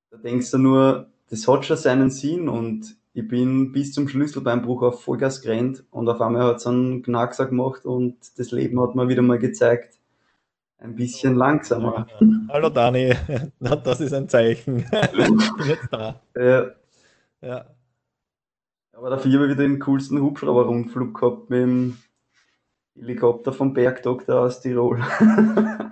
da 0.10 0.18
denkst 0.18 0.52
du 0.52 0.58
nur, 0.58 1.08
das 1.30 1.48
hat 1.48 1.66
schon 1.66 1.78
seinen 1.78 2.10
Sinn 2.10 2.50
und 2.50 2.96
ich 3.14 3.28
bin 3.28 3.72
bis 3.72 3.94
zum 3.94 4.08
Schlüsselbeinbruch 4.08 4.82
auf 4.82 5.04
Vollgas 5.04 5.42
gerannt 5.42 5.84
und 5.92 6.10
auf 6.10 6.20
einmal 6.20 6.46
hat 6.46 6.58
es 6.58 6.68
einen 6.68 7.04
Knackser 7.04 7.46
gemacht 7.46 7.86
und 7.86 8.18
das 8.38 8.50
Leben 8.52 8.82
hat 8.82 8.96
mir 8.96 9.08
wieder 9.08 9.22
mal 9.22 9.38
gezeigt, 9.38 10.00
ein 10.80 10.96
bisschen 10.96 11.36
langsamer. 11.36 12.08
Hallo 12.50 12.70
Dani, 12.70 13.14
das 13.60 14.02
ist 14.02 14.14
ein 14.14 14.28
Zeichen. 14.28 14.86
Ich 14.92 15.12
bin 15.12 15.68
jetzt 15.68 15.88
da. 15.92 16.22
Ja. 16.36 16.72
ja. 17.42 17.66
Aber 18.94 19.12
dafür 19.12 19.32
habe 19.34 19.46
ich 19.46 19.52
wieder 19.52 19.64
den 19.64 19.80
coolsten 19.80 20.20
Hubschrauber-Rundflug 20.20 21.14
gehabt 21.14 21.50
mit 21.52 21.62
dem 21.62 21.98
Helikopter 22.96 23.54
vom 23.54 23.74
Bergdoktor 23.74 24.42
aus 24.42 24.62
Tirol. 24.62 25.04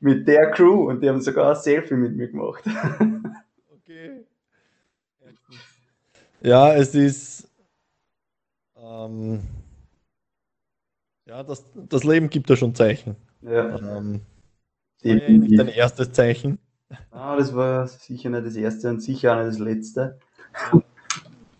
mit 0.00 0.26
der 0.26 0.50
Crew 0.50 0.88
und 0.88 1.02
die 1.02 1.08
haben 1.10 1.20
sogar 1.20 1.50
ein 1.50 1.56
Selfie 1.56 1.94
mit 1.94 2.16
mir 2.16 2.28
gemacht. 2.28 2.64
Ja, 6.40 6.72
es 6.74 6.94
ist. 6.94 7.48
Ähm, 8.76 9.40
ja, 11.26 11.42
das, 11.42 11.64
das 11.74 12.04
Leben 12.04 12.30
gibt 12.30 12.48
ja 12.48 12.56
schon 12.56 12.74
Zeichen. 12.74 13.16
Ja. 13.42 13.76
Ähm, 13.76 14.20
war 15.02 15.16
ja 15.16 15.28
nicht 15.28 15.58
dein 15.58 15.68
erstes 15.68 16.12
Zeichen. 16.12 16.58
Ah, 17.10 17.36
das 17.36 17.54
war 17.54 17.86
sicher 17.86 18.30
nicht 18.30 18.46
das 18.46 18.56
erste 18.56 18.88
und 18.88 19.00
sicher 19.00 19.32
auch 19.32 19.38
nicht 19.38 19.48
das 19.48 19.58
letzte. 19.58 20.18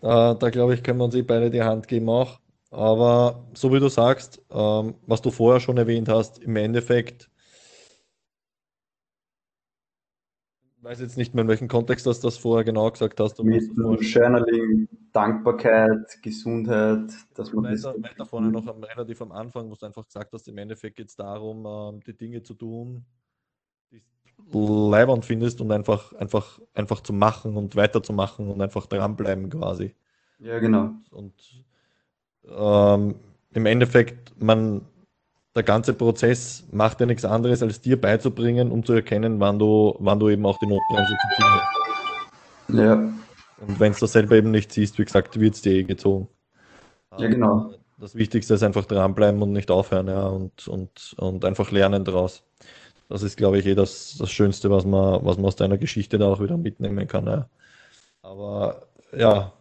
Da, 0.01 0.33
da 0.33 0.49
glaube 0.49 0.73
ich, 0.73 0.83
können 0.83 0.99
wir 0.99 1.05
uns 1.05 1.15
eh 1.15 1.21
beide 1.21 1.51
die 1.51 1.61
Hand 1.61 1.87
geben 1.87 2.09
auch. 2.09 2.39
Aber 2.71 3.45
so 3.53 3.73
wie 3.73 3.79
du 3.79 3.89
sagst, 3.89 4.41
ähm, 4.49 4.95
was 5.05 5.21
du 5.21 5.31
vorher 5.31 5.59
schon 5.59 5.77
erwähnt 5.77 6.07
hast, 6.07 6.39
im 6.39 6.55
Endeffekt 6.55 7.29
weiß 10.81 10.99
jetzt 11.01 11.17
nicht 11.17 11.33
mehr, 11.33 11.43
in 11.43 11.47
welchem 11.47 11.67
Kontext 11.67 12.05
du 12.05 12.13
das 12.13 12.37
vorher 12.37 12.63
genau 12.63 12.89
gesagt 12.89 13.19
hast. 13.19 13.41
Mit 13.43 13.63
Journaling, 14.01 14.87
Dankbarkeit, 15.11 16.21
Gesundheit, 16.21 17.11
dass 17.35 17.53
man 17.53 17.65
weiter, 17.65 17.93
das 17.93 18.03
weiter 18.03 18.25
vorne 18.25 18.49
noch 18.49 18.67
am, 18.67 18.83
relativ 18.83 19.21
am 19.21 19.31
Anfang, 19.31 19.69
wo 19.69 19.75
du 19.75 19.85
einfach 19.85 20.05
gesagt 20.05 20.33
hast, 20.33 20.47
im 20.47 20.57
Endeffekt 20.57 20.97
geht 20.97 21.09
es 21.09 21.15
darum, 21.15 21.65
ähm, 21.65 22.01
die 22.05 22.15
Dinge 22.15 22.43
zu 22.43 22.53
tun, 22.53 23.05
die 23.91 24.01
du 24.51 24.89
leibend 24.89 25.25
findest 25.25 25.61
und 25.61 25.71
einfach, 25.71 26.13
einfach, 26.13 26.59
einfach 26.73 27.01
zu 27.01 27.13
machen 27.13 27.57
und 27.57 27.75
weiterzumachen 27.75 28.49
und 28.49 28.61
einfach 28.61 28.87
dranbleiben 28.87 29.49
quasi. 29.49 29.95
Ja, 30.39 30.59
genau. 30.59 30.91
Und, 31.11 31.11
und 31.11 31.65
ähm, 32.47 33.15
im 33.51 33.65
Endeffekt, 33.65 34.41
man 34.41 34.81
der 35.59 35.65
ganze 35.65 35.93
Prozess 35.93 36.63
macht 36.71 37.01
ja 37.01 37.05
nichts 37.05 37.25
anderes, 37.25 37.61
als 37.61 37.81
dir 37.81 37.99
beizubringen, 37.99 38.71
um 38.71 38.85
zu 38.85 38.93
erkennen, 38.93 39.41
wann 39.41 39.59
du, 39.59 39.93
wann 39.99 40.17
du 40.17 40.29
eben 40.29 40.45
auch 40.45 40.57
die 40.57 40.67
Notbremse 40.67 41.11
zu 41.11 41.35
ziehen 41.35 41.45
hast. 41.49 42.73
Ja. 42.79 42.93
Und 42.93 43.79
wenn 43.79 43.91
du 43.91 43.99
das 43.99 44.13
selber 44.13 44.37
eben 44.37 44.51
nicht 44.51 44.71
siehst, 44.71 44.97
wie 44.97 45.03
gesagt, 45.03 45.37
wird 45.37 45.55
es 45.55 45.61
dir 45.61 45.73
eh 45.73 45.83
gezogen. 45.83 46.29
Ja, 47.17 47.27
genau. 47.27 47.73
Das 47.97 48.15
Wichtigste 48.15 48.53
ist 48.53 48.63
einfach 48.63 48.85
dranbleiben 48.85 49.41
und 49.41 49.51
nicht 49.51 49.69
aufhören, 49.69 50.07
ja, 50.07 50.27
und, 50.27 50.65
und, 50.69 51.13
und 51.17 51.43
einfach 51.43 51.71
lernen 51.71 52.05
daraus. 52.05 52.41
Das 53.09 53.21
ist, 53.21 53.35
glaube 53.35 53.59
ich, 53.59 53.65
eh 53.65 53.75
das, 53.75 54.15
das 54.17 54.31
Schönste, 54.31 54.71
was 54.71 54.85
man, 54.85 55.25
was 55.25 55.35
man 55.35 55.47
aus 55.47 55.57
deiner 55.57 55.77
Geschichte 55.77 56.17
da 56.17 56.27
auch 56.27 56.39
wieder 56.39 56.55
mitnehmen 56.55 57.05
kann. 57.05 57.25
Ja. 57.25 57.49
Aber 58.21 58.83
ja, 59.11 59.51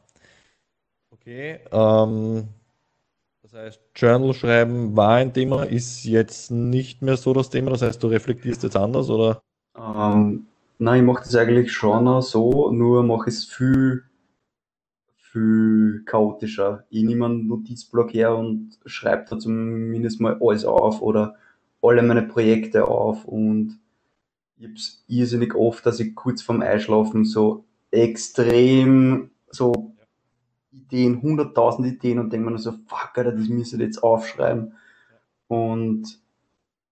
okay. 1.10 1.58
Ähm, 1.72 2.46
das 3.50 3.60
heißt, 3.60 3.80
Journal 3.96 4.34
schreiben 4.34 4.94
war 4.96 5.14
ein 5.14 5.32
Thema, 5.32 5.62
ist 5.64 6.04
jetzt 6.04 6.50
nicht 6.50 7.00
mehr 7.00 7.16
so 7.16 7.32
das 7.32 7.48
Thema. 7.48 7.70
Das 7.70 7.82
heißt, 7.82 8.02
du 8.02 8.08
reflektierst 8.08 8.62
jetzt 8.62 8.76
anders, 8.76 9.08
oder? 9.08 9.40
Ähm, 9.74 10.46
nein, 10.78 11.00
ich 11.00 11.06
mache 11.06 11.24
das 11.24 11.34
eigentlich 11.34 11.72
schon 11.72 12.20
so, 12.20 12.70
nur 12.70 13.02
mache 13.02 13.30
es 13.30 13.46
viel, 13.46 14.04
viel 15.16 16.02
chaotischer. 16.04 16.84
Ich 16.90 17.04
nehme 17.04 17.24
einen 17.24 17.46
Notizblock 17.46 18.12
her 18.12 18.36
und 18.36 18.78
schreibe 18.84 19.24
da 19.30 19.38
zumindest 19.38 20.20
mal 20.20 20.38
alles 20.42 20.66
auf 20.66 21.00
oder 21.00 21.36
alle 21.80 22.02
meine 22.02 22.22
Projekte 22.22 22.86
auf 22.86 23.24
und 23.24 23.78
ich 24.58 24.64
habe 24.64 24.74
es 24.74 25.04
irrsinnig 25.06 25.54
oft, 25.54 25.86
dass 25.86 26.00
ich 26.00 26.14
kurz 26.16 26.42
vorm 26.42 26.60
Einschlafen 26.60 27.24
so 27.24 27.64
extrem 27.92 29.30
so 29.50 29.94
Ideen, 30.88 31.22
hunderttausend 31.22 31.86
Ideen 31.86 32.18
und 32.18 32.32
denke 32.32 32.46
mir 32.46 32.50
nur 32.52 32.58
so, 32.58 32.72
fuck, 32.72 33.12
Alter, 33.14 33.32
das 33.32 33.48
müsste 33.48 33.76
ich 33.76 33.82
jetzt 33.82 34.02
aufschreiben. 34.02 34.72
Und 35.46 36.20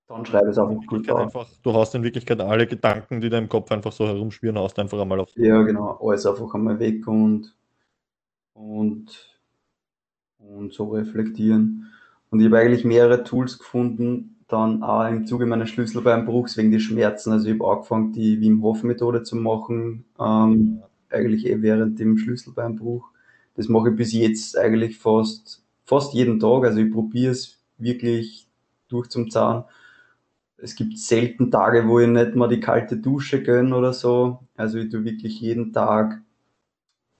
dann 0.08 0.24
schreibe 0.24 0.46
ich 0.46 0.52
es 0.52 0.58
einfach 0.58 0.86
gut 0.86 1.10
auf. 1.10 1.20
Einfach, 1.20 1.46
du 1.62 1.72
hast 1.74 1.94
in 1.94 2.02
Wirklichkeit 2.02 2.40
alle 2.40 2.66
Gedanken, 2.66 3.20
die 3.20 3.28
da 3.28 3.38
im 3.38 3.48
Kopf 3.48 3.72
einfach 3.72 3.92
so 3.92 4.06
herumschwirren, 4.06 4.58
hast 4.58 4.78
einfach 4.78 5.00
einmal 5.00 5.20
auf. 5.20 5.30
Ja, 5.36 5.62
genau, 5.62 5.98
alles 6.00 6.26
einfach 6.26 6.54
einmal 6.54 6.78
weg 6.78 7.06
und, 7.08 7.54
und, 8.54 9.38
und 10.38 10.72
so 10.72 10.90
reflektieren. 10.90 11.92
Und 12.30 12.40
ich 12.40 12.46
habe 12.46 12.58
eigentlich 12.58 12.84
mehrere 12.84 13.24
Tools 13.24 13.58
gefunden, 13.58 14.36
dann 14.48 14.82
auch 14.82 15.08
im 15.08 15.26
Zuge 15.26 15.46
meines 15.46 15.70
Schlüsselbeinbruchs 15.70 16.56
wegen 16.56 16.70
den 16.70 16.80
Schmerzen. 16.80 17.32
Also 17.32 17.48
ich 17.48 17.58
habe 17.58 17.68
angefangen, 17.68 18.12
die 18.12 18.40
Wim 18.40 18.62
Hof 18.62 18.84
Methode 18.84 19.24
zu 19.24 19.36
machen, 19.36 20.04
ähm, 20.20 20.82
eigentlich 21.10 21.46
eh 21.46 21.62
während 21.62 21.98
dem 21.98 22.16
Schlüsselbeinbruch 22.16 23.10
das 23.56 23.68
mache 23.68 23.90
ich 23.90 23.96
bis 23.96 24.12
jetzt 24.12 24.56
eigentlich 24.56 24.98
fast, 24.98 25.62
fast 25.84 26.14
jeden 26.14 26.38
Tag. 26.38 26.64
Also 26.64 26.78
ich 26.78 26.92
probiere 26.92 27.32
es 27.32 27.58
wirklich 27.78 28.46
durch 28.88 29.08
zum 29.08 29.30
Zahn. 29.30 29.64
Es 30.58 30.74
gibt 30.74 30.98
selten 30.98 31.50
Tage, 31.50 31.86
wo 31.88 32.00
ich 32.00 32.08
nicht 32.08 32.34
mal 32.34 32.48
die 32.48 32.60
kalte 32.60 32.96
Dusche 32.96 33.42
gönne 33.42 33.76
oder 33.76 33.92
so. 33.92 34.40
Also 34.56 34.78
ich 34.78 34.90
tue 34.90 35.04
wirklich 35.04 35.40
jeden 35.40 35.72
Tag 35.72 36.22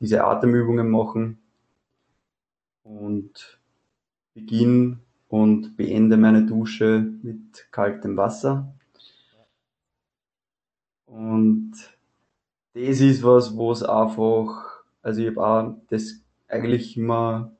diese 0.01 0.25
Atemübungen 0.25 0.91
machen 0.91 1.39
und 2.85 3.59
beginne 4.35 4.99
und 5.29 5.77
beende 5.77 6.17
meine 6.17 6.45
Dusche 6.45 7.13
mit 7.23 7.67
kaltem 7.71 8.17
Wasser. 8.17 8.73
Und 11.07 11.73
das 12.75 13.01
ist 13.01 13.23
was, 13.23 13.57
wo 13.57 13.73
es 13.73 13.83
einfach, 13.83 14.85
also 15.03 15.23
ich 15.23 15.29
habe 15.29 15.47
auch 15.47 15.75
das 15.89 16.21
eigentlich 16.49 16.97
immer 16.97 17.53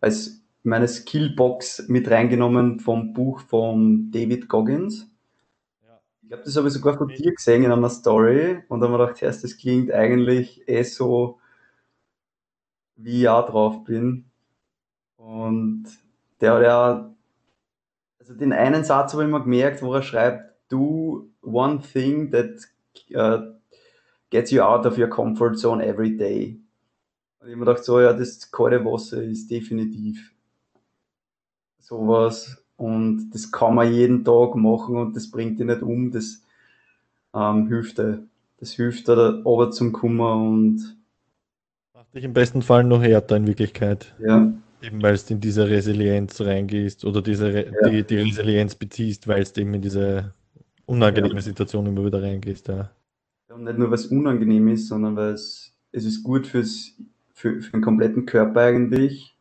als 0.00 0.42
meine 0.62 0.88
Skillbox 0.88 1.88
mit 1.88 2.10
reingenommen 2.10 2.80
vom 2.80 3.12
Buch 3.12 3.40
von 3.40 4.10
David 4.10 4.48
Goggins. 4.48 5.10
Ich 6.22 6.28
glaube, 6.28 6.44
das 6.44 6.56
habe 6.56 6.68
ich 6.68 6.74
sogar 6.74 6.96
von 6.96 7.08
dir 7.08 7.34
gesehen 7.34 7.64
in 7.64 7.70
einer 7.70 7.90
Story 7.90 8.62
und 8.68 8.80
dann 8.80 8.92
habe 8.92 9.12
ich 9.12 9.20
gedacht, 9.20 9.44
das 9.44 9.56
klingt 9.58 9.92
eigentlich 9.92 10.66
eh 10.66 10.82
so, 10.82 11.38
wie 12.96 13.22
ich 13.22 13.28
auch 13.28 13.48
drauf 13.48 13.84
bin. 13.84 14.24
Und 15.16 15.84
der 16.40 16.54
hat 16.54 16.62
ja, 16.62 17.14
also 18.18 18.34
den 18.34 18.52
einen 18.52 18.84
Satz 18.84 19.12
habe 19.12 19.22
ich 19.22 19.28
immer 19.28 19.40
gemerkt, 19.40 19.82
wo 19.82 19.92
er 19.94 20.02
schreibt, 20.02 20.54
do 20.70 21.28
one 21.42 21.80
thing 21.80 22.30
that 22.30 22.66
uh, 23.14 23.52
gets 24.30 24.50
you 24.50 24.62
out 24.62 24.86
of 24.86 24.96
your 24.98 25.08
comfort 25.08 25.56
zone 25.56 25.84
every 25.84 26.16
day. 26.16 26.58
Und 27.44 27.50
ich 27.50 27.56
habe 27.56 27.60
mir 27.60 27.66
gedacht, 27.66 27.84
so, 27.84 28.00
ja, 28.00 28.14
das 28.14 28.50
kalte 28.50 28.82
Wasser 28.86 29.22
ist 29.22 29.50
definitiv 29.50 30.32
sowas 31.78 32.56
und 32.78 33.28
das 33.34 33.52
kann 33.52 33.74
man 33.74 33.92
jeden 33.92 34.24
Tag 34.24 34.54
machen 34.54 34.96
und 34.96 35.14
das 35.14 35.30
bringt 35.30 35.60
dich 35.60 35.66
nicht 35.66 35.82
um, 35.82 36.10
das 36.10 36.42
ähm, 37.34 37.68
hilft 37.68 37.98
dir. 37.98 38.22
Das 38.60 38.72
hilft 38.72 39.08
dir, 39.08 39.42
da 39.44 39.70
zum 39.70 39.92
Kummer 39.92 40.36
und 40.36 40.96
macht 41.92 42.14
dich 42.14 42.24
im 42.24 42.32
besten 42.32 42.62
Fall 42.62 42.82
noch 42.82 43.02
härter 43.02 43.36
in 43.36 43.46
Wirklichkeit. 43.46 44.14
Ja. 44.26 44.50
Eben 44.80 45.02
weil 45.02 45.14
du 45.14 45.34
in 45.34 45.40
diese 45.42 45.68
Resilienz 45.68 46.40
reingehst 46.40 47.04
oder 47.04 47.20
diese 47.20 47.52
Re 47.52 47.66
ja. 47.66 47.90
die, 47.90 48.04
die, 48.04 48.16
Resilienz 48.20 48.74
beziehst, 48.74 49.28
weil 49.28 49.44
du 49.44 49.60
eben 49.60 49.74
in 49.74 49.82
diese 49.82 50.32
unangenehme 50.86 51.34
ja. 51.34 51.42
Situation 51.42 51.84
immer 51.84 52.06
wieder 52.06 52.22
reingehst. 52.22 52.68
Ja. 52.68 52.90
Und 53.50 53.64
nicht 53.64 53.76
nur, 53.76 53.88
weil 53.88 53.96
es 53.96 54.06
unangenehm 54.06 54.68
ist, 54.68 54.88
sondern 54.88 55.14
weil 55.14 55.34
es, 55.34 55.74
es 55.92 56.06
ist 56.06 56.22
gut 56.22 56.46
fürs, 56.46 56.94
für, 57.34 57.60
für 57.60 57.72
den 57.72 57.82
kompletten 57.82 58.24
Körper 58.26 58.60
eigentlich 58.62 59.36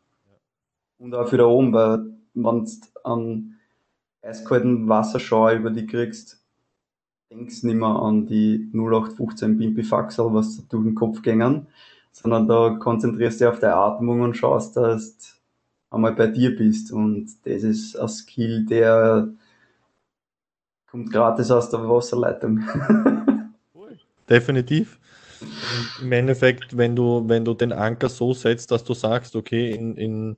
und 0.98 1.16
auch 1.16 1.30
für 1.30 1.38
da 1.38 1.46
oben, 1.46 1.72
weil 1.74 2.06
wenn 2.34 2.66
du 2.66 2.72
an 3.04 3.56
eiskalten 4.22 4.88
Wasserschauer 4.90 5.52
über 5.54 5.70
die 5.70 5.86
kriegst, 5.86 6.44
denkst 7.30 7.62
du 7.62 7.68
nicht 7.68 7.76
mehr 7.78 7.90
an 7.90 8.26
die 8.26 8.70
0815 8.74 9.58
Bimpifaxel, 9.58 10.34
was 10.34 10.68
durch 10.68 10.84
den 10.84 10.96
Kopf 10.96 11.22
gängen, 11.22 11.68
sondern 12.12 12.48
da 12.48 12.78
konzentrierst 12.80 13.42
du 13.42 13.46
dich 13.46 13.54
auf 13.54 13.60
deine 13.60 13.76
Atmung 13.76 14.22
und 14.22 14.38
schaust, 14.38 14.78
dass 14.78 15.18
du 15.18 15.26
einmal 15.96 16.14
bei 16.14 16.28
dir 16.28 16.56
bist. 16.56 16.92
Und 16.92 17.28
das 17.44 17.64
ist 17.64 17.96
ein 17.96 18.08
Skill, 18.08 18.66
der 18.66 19.30
kommt 20.90 21.12
gratis 21.12 21.52
aus 21.52 21.70
der 21.70 21.88
Wasserleitung. 21.88 22.64
Definitiv. 24.30 25.00
Im 26.02 26.12
Endeffekt, 26.12 26.78
wenn 26.78 26.96
du, 26.96 27.28
wenn 27.28 27.46
du 27.46 27.54
den 27.54 27.72
Anker 27.72 28.10
so 28.10 28.34
setzt, 28.34 28.72
dass 28.72 28.84
du 28.84 28.94
sagst, 28.94 29.36
okay, 29.36 29.72
in, 29.72 29.96
in 29.96 30.38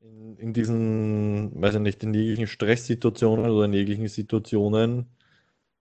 in, 0.00 0.36
in 0.38 0.52
diesen, 0.52 1.60
weiß 1.60 1.76
ich 1.76 1.80
nicht, 1.80 2.02
in 2.02 2.14
jeglichen 2.14 2.46
Stresssituationen 2.46 3.50
oder 3.50 3.66
in 3.66 3.72
jeglichen 3.72 4.08
Situationen, 4.08 5.06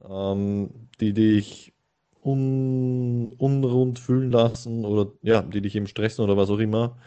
ähm, 0.07 0.89
die 0.99 1.13
dich 1.13 1.73
un, 2.23 3.33
unrund 3.37 3.99
fühlen 3.99 4.31
lassen 4.31 4.85
oder 4.85 5.11
ja, 5.23 5.41
die 5.41 5.61
dich 5.61 5.75
eben 5.75 5.87
stressen 5.87 6.23
oder 6.23 6.37
was 6.37 6.49
auch 6.49 6.59
immer, 6.59 6.97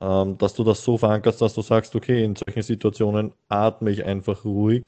ähm, 0.00 0.38
dass 0.38 0.54
du 0.54 0.64
das 0.64 0.84
so 0.84 0.98
verankerst, 0.98 1.42
dass 1.42 1.54
du 1.54 1.62
sagst, 1.62 1.94
okay, 1.96 2.24
in 2.24 2.36
solchen 2.36 2.62
Situationen 2.62 3.34
atme 3.48 3.90
ich 3.90 4.04
einfach 4.04 4.44
ruhig. 4.44 4.84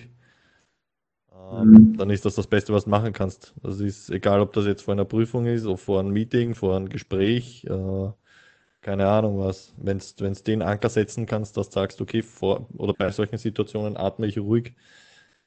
Ähm, 1.52 1.70
mhm. 1.70 1.96
Dann 1.96 2.11
ist 2.11 2.24
das 2.24 2.35
das 2.35 2.46
Beste, 2.46 2.72
was 2.72 2.85
du 2.85 2.90
machen 2.90 3.12
kannst. 3.12 3.54
Das 3.62 3.80
ist 3.80 4.11
egal, 4.11 4.40
ob 4.40 4.52
das 4.52 4.66
jetzt 4.66 4.82
vor 4.82 4.92
einer 4.92 5.04
Prüfung 5.04 5.46
ist, 5.46 5.66
oder 5.66 5.76
vor 5.76 6.00
einem 6.00 6.12
Meeting, 6.12 6.54
vor 6.54 6.76
einem 6.76 6.88
Gespräch. 6.88 7.64
Äh, 7.64 8.11
keine 8.80 9.09
Ahnung 9.09 9.40
was, 9.40 9.74
wenn 9.78 9.98
du 9.98 10.30
den 10.30 10.62
Anker 10.62 10.88
setzen 10.88 11.26
kannst, 11.26 11.56
dass 11.56 11.70
du 11.70 11.74
sagst, 11.74 12.00
okay, 12.00 12.22
vor 12.22 12.66
oder 12.76 12.94
bei 12.94 13.11
solchen 13.11 13.37
Situationen 13.37 13.96
atme 13.96 14.28
ich 14.28 14.38
ruhig, 14.38 14.74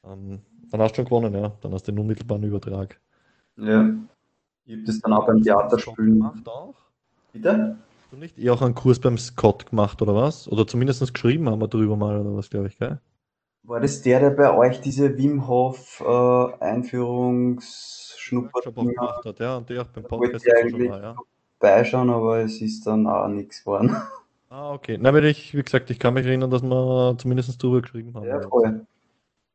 ähm, 0.03 0.41
dann 0.69 0.81
hast 0.81 0.91
du 0.91 0.95
schon 0.97 1.05
gewonnen, 1.05 1.33
ja. 1.33 1.51
Dann 1.62 1.73
hast 1.73 1.88
du 1.88 1.91
den 1.91 1.99
unmittelbaren 1.99 2.43
Übertrag. 2.43 2.99
Ja. 3.57 3.89
Gibt 4.65 4.88
es 4.88 5.01
dann 5.01 5.13
auch 5.13 5.25
beim 5.25 5.41
Theaterspielen. 5.41 6.19
Gemacht 6.19 6.47
auch? 6.47 6.75
Bitte? 7.33 7.77
Hast 8.01 8.12
du 8.12 8.17
nicht 8.17 8.38
eher 8.38 8.53
auch 8.53 8.62
einen 8.62 8.75
Kurs 8.75 8.99
beim 8.99 9.17
Scott 9.17 9.67
gemacht 9.69 10.01
oder 10.01 10.15
was? 10.15 10.47
Oder 10.47 10.67
zumindest 10.67 11.13
geschrieben 11.13 11.49
haben 11.49 11.62
wir 11.62 11.67
drüber 11.67 11.95
mal 11.95 12.19
oder 12.19 12.35
was, 12.35 12.49
glaube 12.49 12.67
ich, 12.67 12.77
gell? 12.77 12.99
War 13.69 13.79
das 13.79 14.01
der, 14.01 14.19
der 14.19 14.32
bei 14.32 14.53
euch 14.53 14.82
diese 14.82 15.17
Wim 15.17 15.47
Hof 15.47 16.01
äh, 16.01 16.53
Einführungsschnupper 16.60 18.71
gemacht 18.71 19.25
hat? 19.25 19.39
Ja, 19.39 19.55
und 19.58 19.69
der 19.69 19.84
auch 19.84 19.88
beim 19.88 20.03
Podcast 20.03 20.45
schon 20.45 20.88
mal, 20.88 21.01
ja 21.01 21.15
vorbeischauen, 21.60 22.10
aber 22.10 22.39
es 22.39 22.62
ist 22.62 22.88
dann 22.88 23.05
auch 23.08 23.27
nichts 23.27 23.62
geworden. 23.62 23.95
Ah, 24.51 24.73
okay. 24.73 24.97
Na, 24.99 25.13
weil 25.13 25.25
ich, 25.25 25.55
wie 25.55 25.62
gesagt, 25.62 25.91
ich 25.91 25.99
kann 25.99 26.15
mich 26.15 26.25
erinnern, 26.25 26.49
dass 26.49 26.63
wir 26.63 27.15
zumindest 27.19 27.62
drüber 27.62 27.84
geschrieben 27.84 28.15
haben. 28.15 28.25
Ja, 28.25 28.41
voll. 28.41 28.84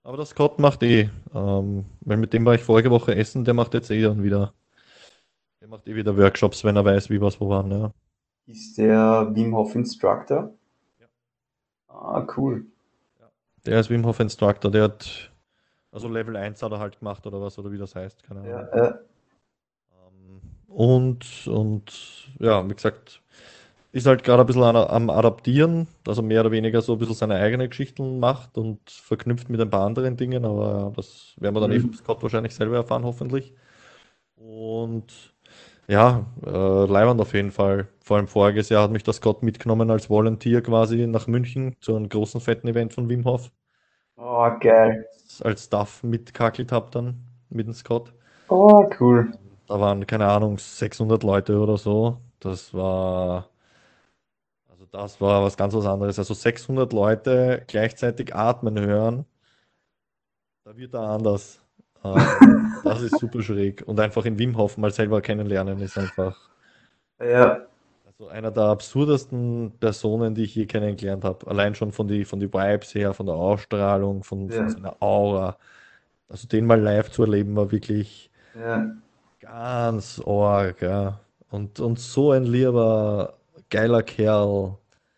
Aber 0.04 0.16
das 0.16 0.28
Scott 0.28 0.60
macht 0.60 0.84
eh, 0.84 1.10
ähm, 1.34 1.84
weil 2.02 2.16
mit 2.16 2.32
dem 2.32 2.44
war 2.44 2.54
ich 2.54 2.62
vorige 2.62 2.92
Woche 2.92 3.16
essen, 3.16 3.44
der 3.44 3.54
macht 3.54 3.74
jetzt 3.74 3.90
eh 3.90 4.00
dann 4.00 4.22
wieder, 4.22 4.54
der 5.60 5.66
macht 5.66 5.88
eh 5.88 5.96
wieder 5.96 6.16
Workshops, 6.16 6.62
wenn 6.62 6.76
er 6.76 6.84
weiß, 6.84 7.10
wie 7.10 7.20
was 7.20 7.40
wo 7.40 7.48
waren, 7.48 7.72
ja. 7.72 7.90
Ist 8.46 8.78
der 8.78 9.32
Wim 9.34 9.56
Hof 9.56 9.74
Instructor? 9.74 10.54
Ja. 11.00 11.06
Ah, 11.88 12.24
cool. 12.36 12.64
Der 13.66 13.80
ist 13.80 13.90
Wim 13.90 14.04
Hof 14.04 14.20
Instructor, 14.20 14.70
der 14.70 14.84
hat, 14.84 15.30
also 15.90 16.08
Level 16.08 16.36
1 16.36 16.62
hat 16.62 16.72
er 16.72 16.78
halt 16.78 16.98
gemacht 16.98 17.26
oder 17.26 17.40
was, 17.40 17.58
oder 17.58 17.72
wie 17.72 17.78
das 17.78 17.94
heißt, 17.94 18.22
keine 18.22 18.40
Ahnung. 18.40 18.52
Ja, 18.52 18.76
ja. 18.76 18.98
Und, 20.68 21.46
und 21.46 21.92
ja, 22.40 22.68
wie 22.68 22.74
gesagt, 22.74 23.22
ist 23.92 24.06
halt 24.06 24.24
gerade 24.24 24.42
ein 24.42 24.46
bisschen 24.46 24.64
am 24.64 25.08
Adaptieren, 25.08 25.86
also 26.04 26.20
mehr 26.20 26.40
oder 26.40 26.50
weniger 26.50 26.82
so 26.82 26.94
ein 26.94 26.98
bisschen 26.98 27.14
seine 27.14 27.36
eigenen 27.36 27.70
Geschichten 27.70 28.18
macht 28.18 28.58
und 28.58 28.90
verknüpft 28.90 29.48
mit 29.48 29.60
ein 29.60 29.70
paar 29.70 29.86
anderen 29.86 30.16
Dingen, 30.16 30.44
aber 30.44 30.92
das 30.96 31.34
werden 31.38 31.54
wir 31.54 31.60
dann 31.60 31.70
mhm. 31.70 31.76
eh 31.76 31.80
vom 31.80 31.94
Scott 31.94 32.22
wahrscheinlich 32.24 32.56
selber 32.56 32.74
erfahren, 32.74 33.04
hoffentlich. 33.04 33.54
Und 34.34 35.33
ja, 35.88 36.26
äh, 36.44 36.84
leibend 36.86 37.20
auf 37.20 37.34
jeden 37.34 37.50
Fall. 37.52 37.88
Vor 38.02 38.16
allem 38.16 38.28
voriges 38.28 38.68
Jahr 38.68 38.84
hat 38.84 38.90
mich 38.90 39.02
der 39.02 39.14
Scott 39.14 39.42
mitgenommen 39.42 39.90
als 39.90 40.10
Volunteer 40.10 40.62
quasi 40.62 41.06
nach 41.06 41.26
München 41.26 41.76
zu 41.80 41.96
einem 41.96 42.08
großen 42.08 42.40
fetten 42.40 42.68
Event 42.68 42.92
von 42.94 43.08
Wim 43.08 43.24
Hof. 43.24 43.50
Oh, 44.16 44.50
geil. 44.60 45.06
Als 45.40 45.64
Staff 45.64 46.02
mitkackelt 46.02 46.72
habe 46.72 46.90
dann 46.90 47.26
mit 47.50 47.66
dem 47.66 47.74
Scott. 47.74 48.12
Oh, 48.48 48.88
cool. 49.00 49.32
Da 49.66 49.80
waren, 49.80 50.06
keine 50.06 50.26
Ahnung, 50.26 50.58
600 50.58 51.22
Leute 51.22 51.58
oder 51.58 51.76
so. 51.78 52.20
Das 52.40 52.74
war, 52.74 53.50
also 54.68 54.84
das 54.86 55.20
war 55.22 55.42
was 55.42 55.56
ganz 55.56 55.72
was 55.74 55.86
anderes. 55.86 56.18
Also 56.18 56.34
600 56.34 56.92
Leute 56.92 57.64
gleichzeitig 57.66 58.34
atmen 58.34 58.78
hören, 58.78 59.24
da 60.64 60.76
wird 60.76 60.92
er 60.94 61.00
anders. 61.00 61.63
Ähm, 62.04 62.72
das 62.84 63.02
ist 63.02 63.18
super 63.18 63.42
schräg. 63.42 63.82
Und 63.86 63.98
einfach 64.00 64.24
in 64.24 64.38
Wim 64.38 64.56
Hof 64.56 64.76
mal 64.76 64.90
selber 64.90 65.20
kennenlernen 65.20 65.80
ist 65.80 65.98
einfach. 65.98 66.36
Ja. 67.20 67.62
Also 68.06 68.28
einer 68.28 68.50
der 68.50 68.64
absurdesten 68.64 69.72
Personen, 69.80 70.34
die 70.34 70.44
ich 70.44 70.54
je 70.54 70.66
kennengelernt 70.66 71.24
habe. 71.24 71.46
Allein 71.46 71.74
schon 71.74 71.92
von 71.92 72.06
die, 72.06 72.24
von 72.24 72.40
die 72.40 72.52
Vibes 72.52 72.94
her, 72.94 73.14
von 73.14 73.26
der 73.26 73.34
Ausstrahlung, 73.34 74.22
von, 74.22 74.48
ja. 74.48 74.56
von 74.56 74.68
seiner 74.68 75.02
Aura. 75.02 75.56
Also 76.28 76.46
den 76.48 76.66
mal 76.66 76.80
live 76.80 77.10
zu 77.10 77.22
erleben, 77.22 77.56
war 77.56 77.70
wirklich 77.70 78.30
ja. 78.58 78.94
Ganz 79.40 80.22
arg, 80.24 80.80
ja. 80.82 81.20
Und, 81.50 81.80
und 81.80 81.98
so 81.98 82.32
ein 82.32 82.44
lieber, 82.44 83.34
geiler 83.68 84.02
Kerl. 84.02 84.76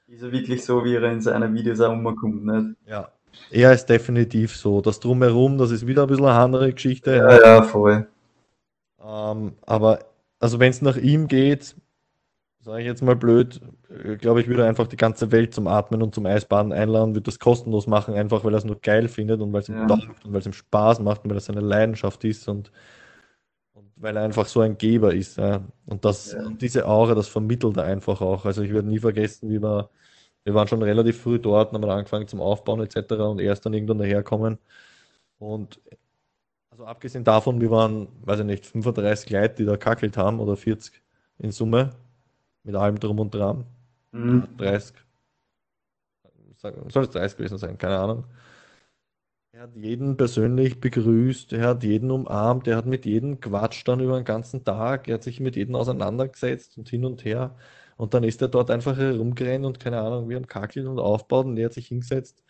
Ist 0.09 0.23
er 0.23 0.33
wirklich 0.33 0.65
so, 0.65 0.85
wie 0.85 0.95
er 0.95 1.05
in 1.05 1.21
seinen 1.21 1.55
Videos 1.55 1.81
auch 1.81 1.93
umkommt, 1.93 2.45
nicht? 2.45 2.77
Ja. 2.87 3.11
Er 3.51 3.73
ist 3.73 3.87
definitiv 3.87 4.57
so. 4.57 4.81
Das 4.81 5.01
Drumherum, 5.01 5.59
das 5.59 5.71
ist 5.71 5.87
wieder 5.87 6.03
ein 6.03 6.09
bisschen 6.09 6.25
eine 6.27 6.39
andere 6.39 6.73
Geschichte. 6.73 7.17
Ja, 7.17 7.41
ja, 7.41 7.63
voll. 7.63 8.07
Ähm, 9.05 9.53
aber, 9.65 10.01
also 10.41 10.59
wenn 10.59 10.71
es 10.71 10.83
nach 10.83 10.97
ihm 10.97 11.29
geht, 11.29 11.77
sage 12.61 12.81
ich 12.81 12.87
jetzt 12.87 13.03
mal 13.03 13.17
blöd, 13.17 13.61
äh, 13.89 14.17
glaube 14.17 14.41
ich, 14.41 14.49
würde 14.49 14.63
er 14.63 14.69
einfach 14.69 14.89
die 14.89 14.97
ganze 14.97 15.31
Welt 15.31 15.55
zum 15.55 15.69
Atmen 15.69 16.03
und 16.03 16.15
zum 16.15 16.27
Eisbaden 16.27 16.73
einladen, 16.73 17.15
würde 17.15 17.23
das 17.23 17.39
kostenlos 17.39 17.87
machen, 17.87 18.15
einfach 18.15 18.45
weil 18.45 18.55
er 18.55 18.59
es 18.59 18.65
nur 18.65 18.81
geil 18.81 19.09
findet 19.09 19.41
und 19.41 19.53
weil 19.53 19.61
es 19.61 19.69
ihm 19.69 19.77
ja. 19.77 19.95
und 19.95 20.33
weil 20.33 20.41
es 20.41 20.47
ihm 20.47 20.53
Spaß 20.53 21.01
macht 21.01 21.25
und 21.25 21.31
weil 21.31 21.37
es 21.37 21.47
seine 21.47 21.61
Leidenschaft 21.61 22.25
ist 22.25 22.49
und 22.49 22.73
weil 23.97 24.17
er 24.17 24.23
einfach 24.25 24.47
so 24.47 24.61
ein 24.61 24.77
Geber 24.77 25.15
ist. 25.15 25.39
Ja. 25.39 25.63
Und 25.87 26.05
das, 26.05 26.33
Ja. 26.33 26.45
und 26.45 26.61
diese 26.61 26.87
Aura, 26.87 27.15
das 27.15 27.29
vermittelt 27.29 27.77
er 27.77 27.85
einfach 27.85 28.21
auch. 28.21 28.45
Also 28.45 28.63
ich 28.63 28.73
werde 28.73 28.89
nie 28.89 28.99
vergessen, 28.99 29.49
wie 29.51 29.63
wir, 29.63 29.91
wir 30.47 30.55
waren 30.55 30.69
schon 30.69 30.83
relativ 30.83 31.21
früh 31.23 31.41
dort 31.41 31.73
haben 31.75 31.85
angefangen 31.85 32.29
zum 32.29 32.41
Aufbauen 32.41 32.81
etc. 32.83 33.31
und 33.31 33.41
er 33.41 33.53
ist 33.53 33.67
dann 33.67 33.75
irgendwann 33.75 33.99
daherkommen. 33.99 34.59
Und 35.39 35.81
also 36.71 36.87
abgesehen 36.87 37.25
davon, 37.25 37.61
wir 37.61 37.71
waren, 37.71 38.09
weiß 38.25 38.41
ich 38.41 38.47
nicht, 38.47 38.67
35 38.67 39.31
Leute, 39.31 39.57
die 39.57 39.65
da 39.67 39.77
kackelt 39.77 40.17
haben 40.17 40.41
oder 40.41 40.57
40 40.57 41.03
in 41.39 41.53
Summe, 41.53 41.95
mit 42.65 42.77
allem 42.77 43.01
drum 43.01 43.21
und 43.21 43.35
dran. 43.35 43.67
Mhm. 44.13 44.47
30. 44.59 44.97
Sag- 46.57 46.75
Soll 46.91 47.05
es 47.05 47.11
30 47.11 47.37
gewesen 47.39 47.59
sein, 47.59 47.79
keine 47.79 47.99
Ahnung. 47.99 48.25
Er 49.53 49.63
hat 49.63 49.75
jeden 49.77 50.17
persönlich 50.17 50.81
begrüßt, 50.81 51.53
er 51.55 51.67
hat 51.69 51.83
jeden 51.83 52.11
umarmt, 52.13 52.69
er 52.69 52.77
hat 52.77 52.87
mit 52.87 53.07
jedem 53.07 53.41
quatscht 53.41 53.89
dann 53.89 54.01
über 54.01 54.17
den 54.21 54.25
ganzen 54.25 54.65
Tag, 54.65 55.09
er 55.09 55.15
hat 55.15 55.23
sich 55.25 55.41
mit 55.41 55.57
jedem 55.57 55.75
auseinandergesetzt 55.77 56.77
und 56.79 56.89
hin 56.89 57.05
und 57.05 57.25
her. 57.25 57.57
Und 57.97 58.13
dann 58.13 58.25
ist 58.25 58.43
er 58.43 58.49
dort 58.49 58.71
einfach 58.71 58.97
herumgerannt 58.97 59.65
und 59.65 59.81
keine 59.81 60.01
Ahnung, 60.01 60.29
wie 60.29 60.37
am 60.37 60.47
Kackeln 60.47 60.87
und 60.87 60.99
aufbaut 60.99 61.47
und 61.47 61.57
er 61.57 61.67
hat 61.67 61.73
sich 61.73 61.89
hingesetzt. 61.89 62.43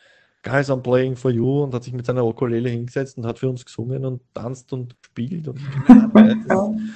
Guys, 0.42 0.70
I'm 0.70 0.80
playing 0.80 1.16
for 1.16 1.30
you 1.30 1.62
und 1.62 1.74
hat 1.74 1.84
sich 1.84 1.92
mit 1.92 2.06
seiner 2.06 2.24
Ukulele 2.24 2.68
hingesetzt 2.68 3.18
und 3.18 3.26
hat 3.26 3.38
für 3.38 3.48
uns 3.48 3.64
gesungen 3.64 4.04
und 4.04 4.22
tanzt 4.34 4.72
und 4.72 5.00
gespielt 5.02 5.48
und 5.48 5.60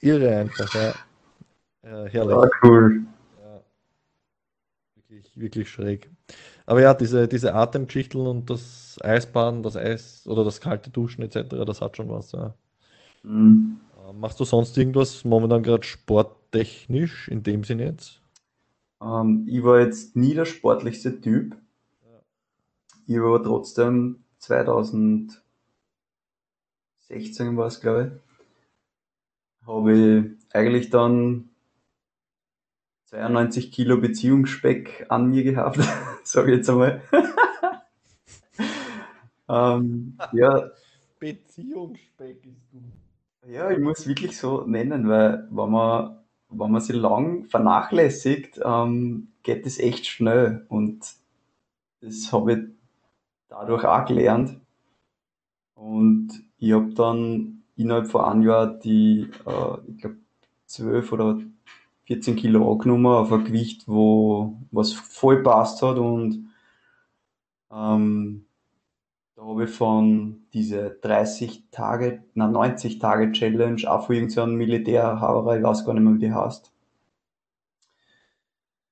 irre 0.00 0.36
einfach, 0.36 0.74
ja. 0.74 0.94
Äh, 1.82 2.08
herrlich. 2.08 2.36
Ja, 2.36 2.48
cool. 2.64 3.02
Ja. 3.40 3.62
Wirklich, 4.96 5.38
wirklich 5.38 5.70
schräg. 5.70 6.10
Aber 6.66 6.80
ja, 6.80 6.94
diese, 6.94 7.28
diese 7.28 7.54
Atemgeschichten 7.54 8.26
und 8.26 8.50
das 8.50 8.98
Eisbaden, 9.02 9.62
das 9.62 9.76
Eis 9.76 10.26
oder 10.26 10.44
das 10.44 10.60
kalte 10.60 10.90
Duschen 10.90 11.22
etc., 11.22 11.64
das 11.64 11.80
hat 11.80 11.96
schon 11.96 12.08
was. 12.08 12.32
Ja. 12.32 12.54
Mhm. 13.22 13.80
Äh, 14.08 14.12
Machst 14.12 14.40
du 14.40 14.44
sonst 14.44 14.76
irgendwas 14.76 15.24
momentan 15.24 15.62
gerade 15.62 15.86
sporttechnisch 16.56 17.28
in 17.28 17.42
dem 17.42 17.64
Sinn 17.64 17.78
jetzt? 17.78 18.20
Ähm, 19.02 19.46
ich 19.48 19.62
war 19.62 19.80
jetzt 19.80 20.16
nie 20.16 20.32
der 20.34 20.46
sportlichste 20.46 21.20
Typ. 21.20 21.56
Ich 23.06 23.16
habe 23.16 23.26
aber 23.26 23.42
trotzdem 23.42 24.24
2016 24.38 25.42
war 27.56 27.66
es, 27.66 27.80
glaube 27.80 28.20
ich, 29.62 29.66
habe 29.66 29.96
ich 29.96 30.24
eigentlich 30.54 30.90
dann 30.90 31.48
92 33.04 33.70
Kilo 33.70 33.98
Beziehungsspeck 33.98 35.06
an 35.08 35.30
mir 35.30 35.44
gehabt, 35.44 35.78
sage 36.24 36.50
ich 36.50 36.56
jetzt 36.58 36.70
einmal. 36.70 37.00
ähm, 39.48 40.18
ja, 40.32 40.70
Beziehungsspeck 41.20 42.44
ist 42.44 42.66
du. 42.72 42.82
ja, 43.48 43.70
ich 43.70 43.78
muss 43.78 44.08
wirklich 44.08 44.36
so 44.36 44.62
nennen, 44.62 45.08
weil 45.08 45.46
wenn 45.50 45.70
man, 45.70 46.25
wenn 46.48 46.70
man 46.70 46.80
sie 46.80 46.92
lang 46.92 47.44
vernachlässigt, 47.44 48.60
ähm, 48.64 49.28
geht 49.42 49.66
es 49.66 49.78
echt 49.78 50.06
schnell. 50.06 50.64
Und 50.68 51.14
das 52.00 52.32
habe 52.32 52.52
ich 52.52 52.58
dadurch 53.48 53.84
auch 53.84 54.04
gelernt. 54.04 54.60
Und 55.74 56.28
ich 56.58 56.72
habe 56.72 56.94
dann 56.94 57.62
innerhalb 57.76 58.08
von 58.08 58.24
einem 58.24 58.42
Jahr 58.42 58.66
die, 58.66 59.28
äh, 59.46 59.90
ich 59.90 59.98
glaube, 59.98 60.16
12 60.66 61.12
oder 61.12 61.38
14 62.04 62.36
Kilo 62.36 62.72
angenommen 62.72 63.06
auf 63.06 63.32
ein 63.32 63.44
Gewicht, 63.44 63.86
wo 63.86 64.56
was 64.70 64.92
voll 64.92 65.42
passt 65.42 65.82
hat. 65.82 65.98
Und 65.98 66.48
ähm, 67.70 68.45
habe 69.46 69.64
ich 69.64 69.70
von 69.70 70.42
diese 70.52 70.98
30 71.02 71.64
Tage, 71.70 72.24
na 72.34 72.48
90 72.48 72.98
Tage 72.98 73.32
Challenge 73.32 73.82
auch 73.90 74.06
von 74.06 74.16
irgendeinem 74.16 74.56
Militärhauer, 74.56 75.56
ich 75.56 75.62
weiß 75.62 75.84
gar 75.84 75.94
nicht 75.94 76.02
mehr, 76.02 76.14
wie 76.14 76.18
die 76.18 76.32
heißt. 76.32 76.72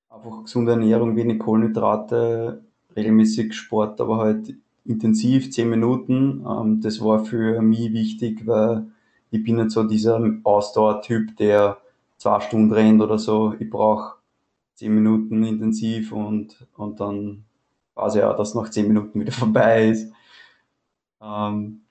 Einfach 0.09 0.43
gesunde 0.43 0.71
Ernährung, 0.73 1.15
wenig 1.15 1.39
Kohlenhydrate, 1.39 2.63
regelmäßig 2.95 3.53
Sport, 3.53 3.99
aber 3.99 4.17
halt 4.17 4.55
intensiv, 4.85 5.51
10 5.51 5.69
Minuten. 5.69 6.45
Ähm, 6.47 6.79
das 6.81 7.03
war 7.03 7.25
für 7.25 7.61
mich 7.61 7.91
wichtig, 7.91 8.47
weil 8.47 8.87
ich 9.31 9.43
bin 9.43 9.57
nicht 9.57 9.71
so 9.71 9.83
dieser 9.83 10.21
Ausdauertyp, 10.43 11.35
der 11.37 11.79
zwei 12.17 12.39
Stunden 12.39 12.71
rennt 12.71 13.01
oder 13.01 13.17
so. 13.17 13.53
Ich 13.59 13.69
brauche 13.69 14.15
10 14.75 14.93
Minuten 14.93 15.43
intensiv 15.43 16.13
und, 16.13 16.65
und 16.77 16.99
dann 16.99 17.43
weiß 17.95 18.15
ich 18.15 18.23
auch, 18.23 18.37
dass 18.37 18.55
nach 18.55 18.69
10 18.69 18.87
Minuten 18.87 19.19
wieder 19.19 19.31
vorbei 19.33 19.89
ist. 19.89 20.13
Ähm, 21.21 21.81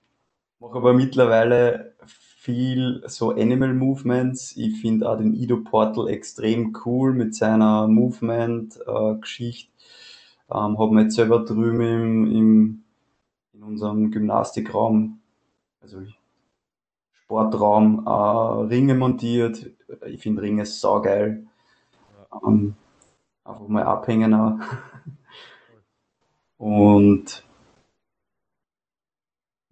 mache 0.59 0.77
aber 0.77 0.95
mittlerweile 0.95 1.95
viel 2.07 3.03
so 3.07 3.31
Animal 3.31 3.75
Movements. 3.75 4.57
Ich 4.57 4.81
finde 4.81 5.09
auch 5.09 5.17
den 5.17 5.35
Ido 5.35 5.63
Portal 5.63 6.09
extrem 6.09 6.77
cool 6.85 7.13
mit 7.13 7.35
seiner 7.35 7.89
Movement-Geschichte. 7.89 9.71
Ähm, 10.51 10.79
habe 10.79 10.95
mir 10.95 11.03
jetzt 11.05 11.17
selber 11.17 11.45
drüben 11.45 11.81
im, 11.81 12.27
im, 12.27 12.85
in 13.55 13.63
unserem 13.63 14.11
Gymnastikraum, 14.11 15.21
also 15.81 16.03
Sportraum, 17.13 18.07
äh, 18.07 18.11
Ringe 18.75 18.95
montiert. 18.95 19.71
Ich 20.07 20.23
finde 20.23 20.43
Ringe 20.43 20.67
saugeil. 20.67 21.47
Ähm, 22.47 22.75
einfach 23.45 23.69
mal 23.69 23.85
abhängen 23.85 24.35
auch. 24.35 24.59
Und 26.59 27.45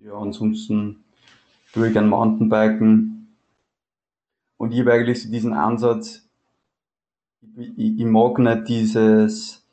ja, 0.05 0.15
ansonsten 0.15 1.05
tue 1.73 1.89
ich 1.89 1.93
gern 1.93 2.09
Mountainbiken. 2.09 3.37
Und 4.57 4.73
ich 4.73 4.81
habe 4.81 4.93
eigentlich 4.93 5.23
so 5.23 5.31
diesen 5.31 5.53
Ansatz, 5.53 6.29
ich, 7.57 7.77
ich, 7.77 7.99
ich 8.01 8.05
mag 8.05 8.39
nicht 8.39 8.69
dieses, 8.69 9.65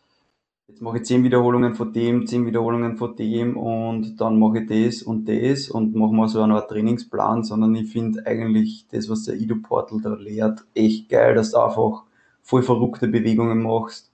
jetzt 0.67 0.81
mache 0.81 0.97
ich 0.97 1.05
10 1.05 1.23
Wiederholungen 1.23 1.75
von 1.75 1.93
dem, 1.93 2.27
10 2.27 2.45
Wiederholungen 2.45 2.97
von 2.97 3.15
dem 3.15 3.57
und 3.57 4.19
dann 4.19 4.39
mache 4.39 4.59
ich 4.59 4.67
das 4.67 5.03
und 5.03 5.27
das 5.27 5.69
und 5.69 5.95
mache 5.95 6.13
mal 6.13 6.27
so 6.27 6.41
eine 6.41 6.55
Art 6.55 6.69
Trainingsplan, 6.69 7.43
sondern 7.43 7.75
ich 7.75 7.91
finde 7.91 8.25
eigentlich 8.25 8.87
das, 8.91 9.09
was 9.09 9.23
der 9.23 9.35
Ido 9.35 9.55
Portal 9.57 10.01
da 10.01 10.15
lehrt, 10.15 10.65
echt 10.73 11.09
geil, 11.09 11.35
dass 11.35 11.51
du 11.51 11.57
einfach 11.57 12.03
voll 12.41 12.63
verrückte 12.63 13.07
Bewegungen 13.07 13.61
machst, 13.61 14.11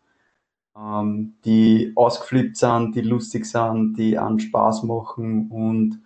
ähm, 0.77 1.35
die 1.45 1.93
ausgeflippt 1.95 2.57
sind, 2.57 2.95
die 2.95 3.01
lustig 3.01 3.45
sind, 3.45 3.95
die 3.95 4.17
einen 4.17 4.39
Spaß 4.39 4.83
machen 4.83 5.49
und 5.49 6.01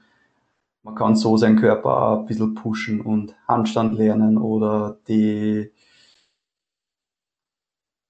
man 0.89 0.95
kann 0.95 1.15
so 1.15 1.37
seinen 1.37 1.59
Körper 1.59 2.19
ein 2.19 2.25
bisschen 2.25 2.55
pushen 2.55 3.01
und 3.01 3.35
Handstand 3.47 3.93
lernen 3.93 4.39
oder 4.39 4.97
die 5.07 5.71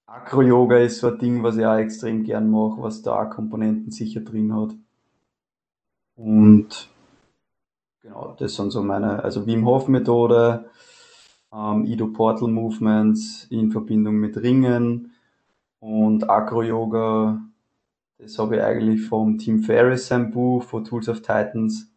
Acro-Yoga 0.06 0.78
ist 0.78 1.00
so 1.00 1.08
ein 1.08 1.18
Ding, 1.18 1.42
was 1.42 1.58
ich 1.58 1.66
auch 1.66 1.76
extrem 1.76 2.24
gern 2.24 2.50
mache, 2.50 2.80
was 2.80 3.02
da 3.02 3.22
auch 3.22 3.30
Komponenten 3.30 3.92
sicher 3.92 4.20
drin 4.22 4.54
hat. 4.54 4.74
Und 6.16 6.88
genau, 8.00 8.34
das 8.38 8.54
sind 8.54 8.70
so 8.70 8.82
meine, 8.82 9.22
also 9.22 9.46
Wim 9.46 9.66
Hof 9.66 9.86
Methode, 9.86 10.70
ähm, 11.52 11.84
Ido 11.84 12.06
Portal 12.06 12.48
Movements 12.48 13.44
in 13.50 13.70
Verbindung 13.70 14.16
mit 14.16 14.38
Ringen 14.38 15.12
und 15.80 16.30
Acro-Yoga. 16.30 17.42
Das 18.16 18.38
habe 18.38 18.56
ich 18.56 18.62
eigentlich 18.62 19.02
vom 19.02 19.36
Tim 19.36 19.60
Ferriss 19.62 20.06
sein 20.06 20.30
Buch, 20.30 20.62
von 20.62 20.84
Tools 20.84 21.10
of 21.10 21.20
Titans. 21.20 21.89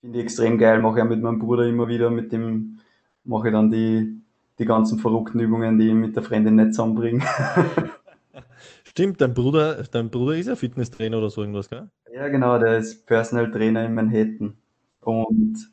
Finde 0.00 0.18
ich 0.18 0.24
extrem 0.24 0.58
geil, 0.58 0.80
mache 0.80 0.98
ich 0.98 1.04
auch 1.04 1.08
mit 1.08 1.20
meinem 1.20 1.38
Bruder 1.38 1.66
immer 1.66 1.88
wieder, 1.88 2.10
mit 2.10 2.32
dem 2.32 2.78
mache 3.24 3.48
ich 3.48 3.52
dann 3.52 3.70
die, 3.70 4.20
die 4.58 4.64
ganzen 4.64 4.98
verrückten 4.98 5.40
Übungen, 5.40 5.78
die 5.78 5.88
ich 5.88 5.94
mit 5.94 6.16
der 6.16 6.22
Freundin 6.22 6.56
nicht 6.56 6.74
zusammenbringe. 6.74 7.24
Stimmt, 8.84 9.20
dein 9.20 9.34
Bruder, 9.34 9.82
dein 9.90 10.10
Bruder 10.10 10.36
ist 10.36 10.46
ja 10.46 10.56
Fitnesstrainer 10.56 11.18
oder 11.18 11.30
so 11.30 11.40
irgendwas, 11.42 11.68
gell? 11.68 11.88
Ja, 12.12 12.28
genau, 12.28 12.58
der 12.58 12.78
ist 12.78 13.06
Personal 13.06 13.50
Trainer 13.50 13.84
in 13.84 13.94
Manhattan 13.94 14.56
und 15.00 15.70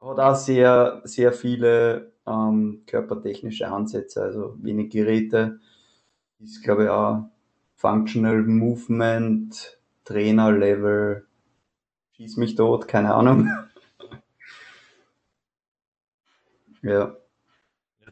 hat 0.00 0.18
auch 0.18 0.34
sehr, 0.34 1.02
sehr 1.04 1.32
viele 1.32 2.12
ähm, 2.26 2.82
körpertechnische 2.86 3.68
Ansätze, 3.68 4.22
also 4.22 4.56
wenig 4.62 4.90
Geräte. 4.90 5.60
Ist, 6.40 6.62
glaube 6.62 6.84
ich, 6.84 6.88
auch 6.88 7.24
Functional 7.76 8.42
Movement, 8.42 9.78
Trainer 10.04 10.52
Level, 10.52 11.26
schieß 12.20 12.36
mich 12.36 12.54
tot, 12.54 12.86
keine 12.86 13.14
Ahnung. 13.14 13.50
ja. 16.82 17.16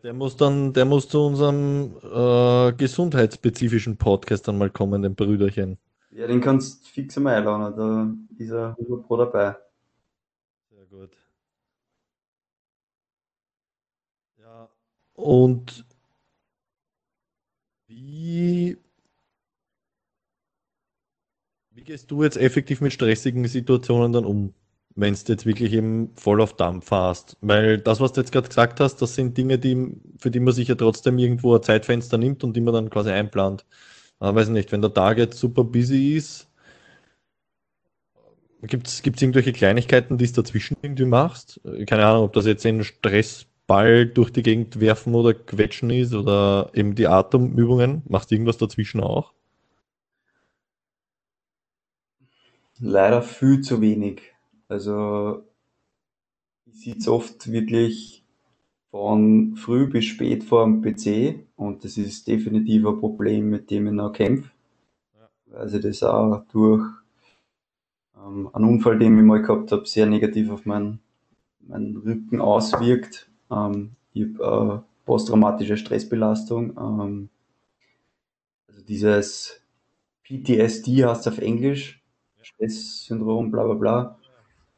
Der 0.03 0.15
muss 0.15 0.37
dann, 0.37 0.73
der 0.73 0.87
muss 0.87 1.11
zu 1.11 1.27
unserem 1.27 1.99
äh, 2.03 2.73
gesundheitsspezifischen 2.73 3.99
Podcast 3.99 4.49
dann 4.49 4.57
mal 4.57 4.71
kommen, 4.71 5.03
den 5.03 5.15
Brüderchen. 5.15 5.77
Ja, 6.11 6.27
den 6.27 6.41
kannst 6.41 6.87
du 6.87 6.89
fix 6.89 7.19
einmal 7.19 7.35
einladen, 7.35 8.29
da 8.39 8.43
ist 8.43 8.51
er 8.51 8.77
100 8.79 9.07
Pro 9.07 9.17
dabei. 9.19 9.57
Sehr 10.71 10.87
gut. 10.87 11.15
Ja, 14.39 14.71
und 15.13 15.85
wie, 17.89 18.79
wie 21.73 21.78
gehst 21.89 22.11
du 22.11 22.23
jetzt 22.23 22.37
effektiv 22.37 22.83
mit 22.83 22.93
stressigen 22.93 23.47
Situationen 23.49 24.13
dann 24.13 24.27
um? 24.27 24.53
wenn 24.95 25.15
du 25.15 25.33
jetzt 25.33 25.47
wirklich 25.47 25.73
eben 25.75 26.11
voll 26.17 26.41
auf 26.41 26.57
Dampf 26.57 26.91
hast. 26.91 27.37
Weil 27.41 27.79
das, 27.79 28.01
was 28.01 28.13
du 28.13 28.21
jetzt 28.21 28.33
gerade 28.33 28.49
gesagt 28.49 28.81
hast, 28.81 28.97
das 28.97 29.15
sind 29.15 29.39
Dinge, 29.39 29.57
die, 29.57 29.95
für 30.19 30.33
die 30.33 30.41
man 30.41 30.53
sich 30.53 30.67
ja 30.67 30.75
trotzdem 30.75 31.19
irgendwo 31.19 31.55
ein 31.55 31.63
Zeitfenster 31.63 32.19
nimmt 32.19 32.43
und 32.43 32.57
die 32.57 32.61
man 32.61 32.75
dann 32.75 32.91
quasi 32.91 33.11
einplant. 33.11 33.65
Aber 34.19 34.41
weiß 34.41 34.49
nicht, 34.49 34.73
wenn 34.73 34.83
der 34.83 34.93
Tag 34.93 35.19
jetzt 35.19 35.39
super 35.39 35.63
busy 35.63 36.17
ist, 36.17 36.49
gibt 38.63 38.89
es 38.89 39.01
irgendwelche 39.05 39.53
Kleinigkeiten, 39.53 40.19
die 40.19 40.27
du 40.27 40.33
dazwischen 40.33 40.77
irgendwie 40.83 41.05
machst? 41.05 41.61
Keine 41.87 42.05
Ahnung, 42.05 42.25
ob 42.25 42.33
das 42.33 42.47
jetzt 42.47 42.67
ein 42.67 42.83
Stressball 42.83 44.05
durch 44.05 44.33
die 44.33 44.43
Gegend 44.43 44.81
werfen 44.81 45.15
oder 45.15 45.33
quetschen 45.33 45.91
ist 45.91 46.13
oder 46.13 46.71
eben 46.75 46.97
die 46.97 47.07
Atemübungen. 47.07 48.03
Machst 48.09 48.33
du 48.33 48.35
irgendwas 48.35 48.59
dazwischen 48.59 49.01
auch? 49.01 49.33
Leider 52.81 53.23
viel 53.23 53.61
zu 53.61 53.81
wenig. 53.81 54.23
Also 54.69 55.45
ich 56.67 56.81
sitze 56.81 57.13
oft 57.13 57.51
wirklich 57.51 58.25
von 58.91 59.57
früh 59.57 59.87
bis 59.87 60.05
spät 60.05 60.45
vor 60.45 60.65
dem 60.65 60.83
PC 60.83 61.47
und 61.57 61.85
das 61.85 61.99
ist 61.99 62.29
definitiv 62.29 62.87
ein 62.87 63.01
Problem, 63.01 63.51
mit 63.51 63.71
dem 63.71 63.89
ich 63.89 63.93
noch 63.93 64.13
kämpfe. 64.13 64.51
Weil 65.47 65.69
sich 65.69 65.83
das 65.83 66.03
auch 66.03 66.45
durch 66.53 66.85
ähm, 68.17 68.49
einen 68.53 68.65
Unfall, 68.65 68.99
den 68.99 69.19
ich 69.19 69.25
mal 69.25 69.43
gehabt 69.43 69.73
habe, 69.73 69.87
sehr 69.87 70.07
negativ 70.07 70.51
auf 70.51 70.65
meinen, 70.67 71.01
meinen 71.61 71.97
Rücken 71.97 72.41
auswirkt. 72.41 73.29
Ähm, 73.51 73.93
ich 74.13 74.27
habe 74.39 74.85
äh, 74.85 75.07
posttraumatische 75.07 75.77
Stressbelastung. 75.77 76.77
Ähm, 76.77 77.29
also 78.69 78.83
dieses 78.83 79.63
PTSD 80.25 81.05
heißt 81.05 81.27
es 81.27 81.33
auf 81.33 81.39
Englisch, 81.39 81.98
Stresssyndrom, 82.43 83.51
bla 83.51 83.65
bla 83.65 83.75
bla. 83.75 84.19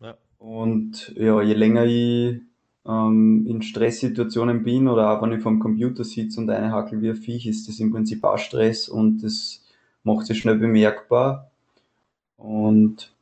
Ja. 0.00 0.16
Und 0.38 1.12
ja, 1.16 1.40
je 1.42 1.54
länger 1.54 1.84
ich 1.84 2.40
ähm, 2.86 3.46
in 3.46 3.62
Stresssituationen 3.62 4.62
bin 4.62 4.88
oder 4.88 5.10
auch 5.10 5.22
wenn 5.22 5.32
ich 5.32 5.42
vom 5.42 5.58
Computer 5.60 6.04
sitze 6.04 6.40
und 6.40 6.50
eine 6.50 6.72
Hackel 6.72 7.02
wie 7.02 7.10
ein 7.10 7.16
Viech, 7.16 7.46
ist 7.46 7.68
das 7.68 7.80
im 7.80 7.92
Prinzip 7.92 8.24
auch 8.24 8.38
Stress 8.38 8.88
und 8.88 9.22
das 9.22 9.64
macht 10.02 10.26
sich 10.26 10.38
schnell 10.38 10.56
bemerkbar. 10.56 11.50
Und 12.36 13.12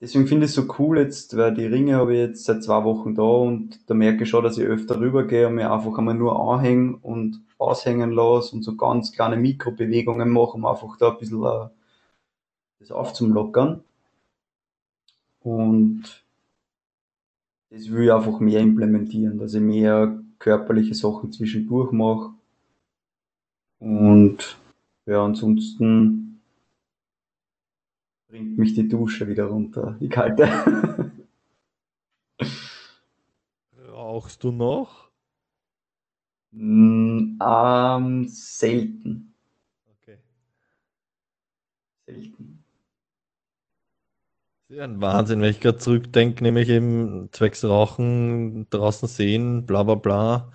deswegen 0.00 0.26
finde 0.26 0.46
ich 0.46 0.50
es 0.50 0.56
so 0.56 0.66
cool 0.78 0.98
jetzt, 0.98 1.36
weil 1.36 1.54
die 1.54 1.66
Ringe 1.66 1.96
habe 1.96 2.14
ich 2.14 2.20
jetzt 2.20 2.44
seit 2.44 2.64
zwei 2.64 2.84
Wochen 2.84 3.14
da 3.14 3.22
und 3.22 3.78
da 3.86 3.94
merke 3.94 4.24
ich 4.24 4.30
schon, 4.30 4.42
dass 4.42 4.58
ich 4.58 4.64
öfter 4.64 4.98
rübergehe 4.98 5.48
und 5.48 5.56
mir 5.56 5.70
einfach 5.70 5.96
einmal 5.98 6.14
nur 6.14 6.40
anhängen 6.40 6.94
und 6.94 7.42
aushängen 7.58 8.10
lasse 8.10 8.56
und 8.56 8.62
so 8.62 8.76
ganz 8.76 9.12
kleine 9.12 9.36
Mikrobewegungen 9.36 10.30
mache, 10.30 10.52
um 10.54 10.64
einfach 10.64 10.96
da 10.96 11.10
ein 11.10 11.18
bisschen 11.18 11.38
uh, 11.38 11.68
das 12.82 12.90
aufzumlockern. 12.90 13.82
Und 15.40 16.24
das 17.70 17.90
will 17.90 18.04
ich 18.04 18.12
einfach 18.12 18.38
mehr 18.40 18.60
implementieren, 18.60 19.38
dass 19.38 19.54
ich 19.54 19.60
mehr 19.60 20.20
körperliche 20.38 20.94
Sachen 20.94 21.32
zwischendurch 21.32 21.92
mache. 21.92 22.34
Und 23.78 24.58
ja, 25.06 25.24
ansonsten 25.24 26.40
bringt 28.28 28.58
mich 28.58 28.74
die 28.74 28.88
Dusche 28.88 29.26
wieder 29.28 29.46
runter, 29.46 29.96
die 30.00 30.08
kalte. 30.08 31.12
Rauchst 33.88 34.44
du 34.44 34.52
noch? 34.52 35.10
Mm, 36.50 37.38
ähm, 37.42 38.28
selten. 38.28 39.34
Okay. 39.86 40.18
Selten. 42.06 42.61
Ja, 44.72 44.84
ein 44.84 45.02
Wahnsinn, 45.02 45.42
wenn 45.42 45.50
ich 45.50 45.60
gerade 45.60 45.76
zurückdenke, 45.76 46.42
nämlich 46.42 46.70
eben 46.70 47.28
zwecks 47.32 47.62
Rauchen, 47.62 48.70
draußen 48.70 49.06
sehen, 49.06 49.66
bla 49.66 49.82
bla 49.82 49.96
bla. 49.96 50.50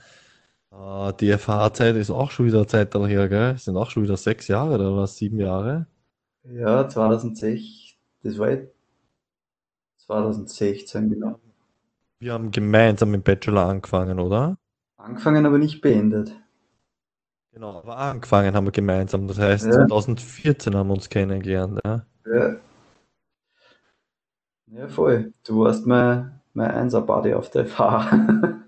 Äh, 0.72 1.14
die 1.20 1.32
FH-Zeit 1.38 1.96
ist 1.96 2.10
auch 2.10 2.32
schon 2.32 2.48
wieder 2.48 2.66
Zeit 2.68 2.96
her, 2.96 3.30
gell? 3.30 3.58
Sind 3.60 3.78
auch 3.78 3.92
schon 3.92 4.02
wieder 4.02 4.18
sechs 4.18 4.48
Jahre 4.48 4.74
oder 4.74 4.98
was, 4.98 5.18
sieben 5.18 5.40
Jahre? 5.40 5.86
Ja, 6.46 6.90
2006, 6.90 7.96
das 8.24 8.40
war 8.40 8.58
2016, 10.08 11.12
genau. 11.12 11.40
Wir 12.18 12.34
haben 12.34 12.50
gemeinsam 12.50 13.14
im 13.14 13.22
Bachelor 13.22 13.68
angefangen, 13.68 14.20
oder? 14.20 14.58
Angefangen, 14.96 15.46
aber 15.46 15.60
nicht 15.60 15.80
beendet. 15.82 16.36
Genau, 17.52 17.78
aber 17.78 17.98
angefangen 17.98 18.56
haben 18.56 18.66
wir 18.66 18.72
gemeinsam. 18.72 19.28
Das 19.28 19.38
heißt, 19.38 19.68
ja. 19.68 19.74
2014 19.74 20.76
haben 20.76 20.88
wir 20.88 20.96
uns 20.96 21.08
kennengelernt, 21.08 21.80
ja? 21.86 22.04
Ja. 22.26 22.56
Ja, 24.68 24.88
voll. 24.88 25.34
Du 25.46 25.62
warst 25.62 25.86
mein, 25.86 26.40
mein 26.54 26.72
Einser-Buddy 26.72 27.34
auf 27.34 27.50
der 27.50 27.66
FH. 27.66 28.60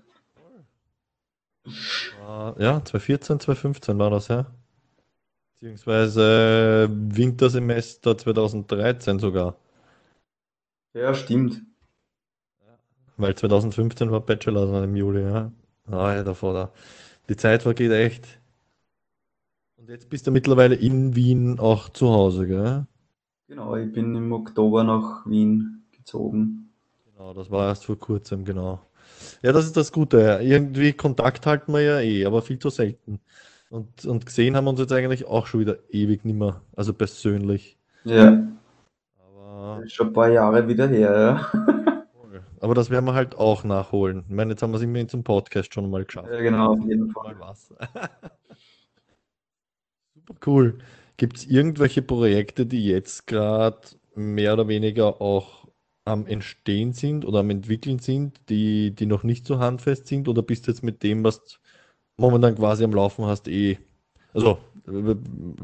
ja, 2.58 2.84
2014, 2.84 3.40
2015 3.40 3.98
war 3.98 4.10
das, 4.10 4.28
ja. 4.28 4.46
Beziehungsweise 5.60 6.88
Wintersemester 6.90 8.16
2013 8.16 9.18
sogar. 9.18 9.56
Ja, 10.94 11.14
stimmt. 11.14 11.62
Weil 13.18 13.34
2015 13.34 14.10
war 14.10 14.20
Bachelor 14.20 14.72
dann 14.72 14.84
im 14.84 14.96
Juli, 14.96 15.22
ja. 15.22 15.52
Ah, 15.86 16.14
ja, 16.14 16.22
davor 16.22 16.54
da. 16.54 16.72
Die 17.28 17.36
Zeit 17.36 17.62
vergeht 17.62 17.92
echt. 17.92 18.40
Und 19.76 19.90
jetzt 19.90 20.08
bist 20.08 20.26
du 20.26 20.30
mittlerweile 20.30 20.74
in 20.74 21.14
Wien 21.14 21.58
auch 21.58 21.90
zu 21.90 22.08
Hause, 22.08 22.46
gell? 22.46 22.86
Genau, 23.48 23.76
ich 23.76 23.92
bin 23.92 24.14
im 24.14 24.32
Oktober 24.32 24.84
nach 24.84 25.26
Wien 25.26 25.79
gezogen. 26.10 26.70
Genau, 27.12 27.34
das 27.34 27.50
war 27.50 27.68
erst 27.68 27.84
vor 27.84 27.98
kurzem, 27.98 28.44
genau. 28.44 28.80
Ja, 29.42 29.52
das 29.52 29.66
ist 29.66 29.76
das 29.76 29.92
Gute. 29.92 30.40
Irgendwie 30.42 30.92
Kontakt 30.92 31.46
halten 31.46 31.72
wir 31.72 31.80
ja 31.80 32.00
eh, 32.00 32.24
aber 32.24 32.42
viel 32.42 32.58
zu 32.58 32.70
selten. 32.70 33.20
Und, 33.70 34.04
und 34.04 34.26
gesehen 34.26 34.56
haben 34.56 34.64
wir 34.64 34.70
uns 34.70 34.80
jetzt 34.80 34.92
eigentlich 34.92 35.26
auch 35.26 35.46
schon 35.46 35.60
wieder 35.60 35.78
ewig 35.90 36.24
nicht 36.24 36.36
mehr, 36.36 36.60
also 36.74 36.92
persönlich. 36.92 37.78
Ja. 38.04 38.48
Aber 39.18 39.82
schon 39.86 40.08
ein 40.08 40.12
paar 40.12 40.30
Jahre 40.30 40.66
wieder 40.66 40.88
her, 40.88 41.50
ja. 41.52 41.52
Aber 42.62 42.74
das 42.74 42.90
werden 42.90 43.06
wir 43.06 43.14
halt 43.14 43.36
auch 43.38 43.64
nachholen. 43.64 44.24
Ich 44.28 44.34
meine, 44.34 44.50
jetzt 44.50 44.62
haben 44.62 44.72
wir 44.72 44.76
es 44.76 44.82
immerhin 44.82 45.08
zum 45.08 45.24
Podcast 45.24 45.72
schon 45.72 45.88
mal 45.88 46.04
geschafft. 46.04 46.28
Ja, 46.30 46.40
genau, 46.42 46.72
auf 46.72 46.80
jeden 46.86 47.10
Fall. 47.10 47.34
Was. 47.38 47.68
Super 50.14 50.34
cool. 50.46 50.78
Gibt 51.16 51.38
es 51.38 51.46
irgendwelche 51.46 52.02
Projekte, 52.02 52.66
die 52.66 52.84
jetzt 52.84 53.26
gerade 53.26 53.80
mehr 54.14 54.52
oder 54.52 54.68
weniger 54.68 55.22
auch 55.22 55.59
am 56.04 56.26
Entstehen 56.26 56.92
sind 56.92 57.24
oder 57.24 57.40
am 57.40 57.50
Entwickeln 57.50 57.98
sind, 57.98 58.40
die, 58.48 58.92
die 58.94 59.06
noch 59.06 59.22
nicht 59.22 59.46
so 59.46 59.58
handfest 59.58 60.06
sind? 60.06 60.28
Oder 60.28 60.42
bist 60.42 60.66
du 60.66 60.70
jetzt 60.70 60.82
mit 60.82 61.02
dem, 61.02 61.24
was 61.24 61.44
du 61.44 61.56
momentan 62.16 62.54
quasi 62.54 62.84
am 62.84 62.92
Laufen 62.92 63.26
hast, 63.26 63.48
eh, 63.48 63.78
also 64.34 64.58
äh, 64.86 65.16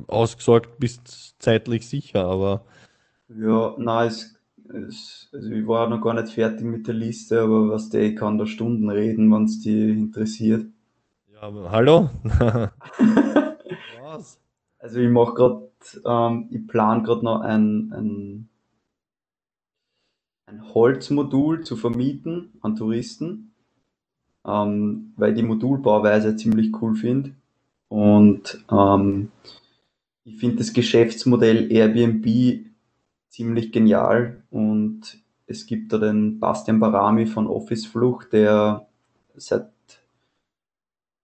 ausgesorgt, 0.08 0.78
bist 0.78 1.36
zeitlich 1.38 1.88
sicher, 1.88 2.24
aber. 2.24 2.64
Ja, 3.28 3.74
nein, 3.78 4.08
es, 4.08 4.38
es, 4.68 5.28
also 5.32 5.50
ich 5.50 5.66
war 5.66 5.88
noch 5.88 6.00
gar 6.00 6.14
nicht 6.14 6.32
fertig 6.32 6.64
mit 6.64 6.86
der 6.86 6.94
Liste, 6.94 7.42
aber 7.42 7.70
was 7.70 7.90
der, 7.90 8.02
ich 8.02 8.16
kann 8.16 8.38
da 8.38 8.46
Stunden 8.46 8.88
reden, 8.90 9.32
wenn 9.32 9.44
es 9.44 9.60
dich 9.60 9.96
interessiert. 9.96 10.66
Ja, 11.32 11.52
hallo? 11.70 12.10
was? 14.02 14.40
Also 14.78 15.00
ich 15.00 15.10
mache 15.10 15.34
gerade, 15.34 15.68
ähm, 16.04 16.48
ich 16.50 16.66
plane 16.66 17.02
gerade 17.02 17.24
noch 17.24 17.40
ein, 17.40 17.92
ein 17.92 18.48
ein 20.46 20.62
Holzmodul 20.74 21.64
zu 21.64 21.76
vermieten 21.76 22.52
an 22.60 22.76
Touristen, 22.76 23.52
ähm, 24.46 25.12
weil 25.16 25.30
ich 25.30 25.36
die 25.36 25.46
Modulbauweise 25.46 26.36
ziemlich 26.36 26.72
cool 26.80 26.94
finde. 26.94 27.32
Und 27.88 28.64
ähm, 28.70 29.30
ich 30.24 30.38
finde 30.38 30.56
das 30.56 30.72
Geschäftsmodell 30.72 31.70
Airbnb 31.70 32.64
ziemlich 33.28 33.72
genial 33.72 34.42
und 34.50 35.18
es 35.46 35.66
gibt 35.66 35.92
da 35.92 35.98
den 35.98 36.40
Bastian 36.40 36.80
Barami 36.80 37.26
von 37.26 37.46
Office 37.46 37.86
Flucht, 37.86 38.32
der 38.32 38.86
seit 39.34 39.70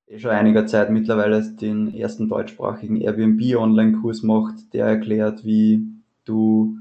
eh 0.07 0.19
schon 0.19 0.31
einiger 0.31 0.67
Zeit 0.67 0.91
mittlerweile 0.91 1.43
den 1.43 1.95
ersten 1.95 2.29
deutschsprachigen 2.29 2.97
Airbnb 2.97 3.57
Online-Kurs 3.57 4.23
macht, 4.23 4.73
der 4.75 4.87
erklärt, 4.87 5.45
wie 5.45 5.87
du 6.25 6.77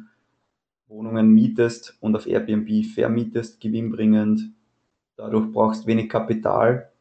Wohnungen 0.91 1.29
mietest 1.29 1.97
und 2.01 2.15
auf 2.15 2.27
Airbnb 2.27 2.85
vermietest, 2.85 3.59
gewinnbringend. 3.61 4.51
Dadurch 5.15 5.51
brauchst 5.51 5.87
wenig 5.87 6.09
Kapital. 6.09 6.91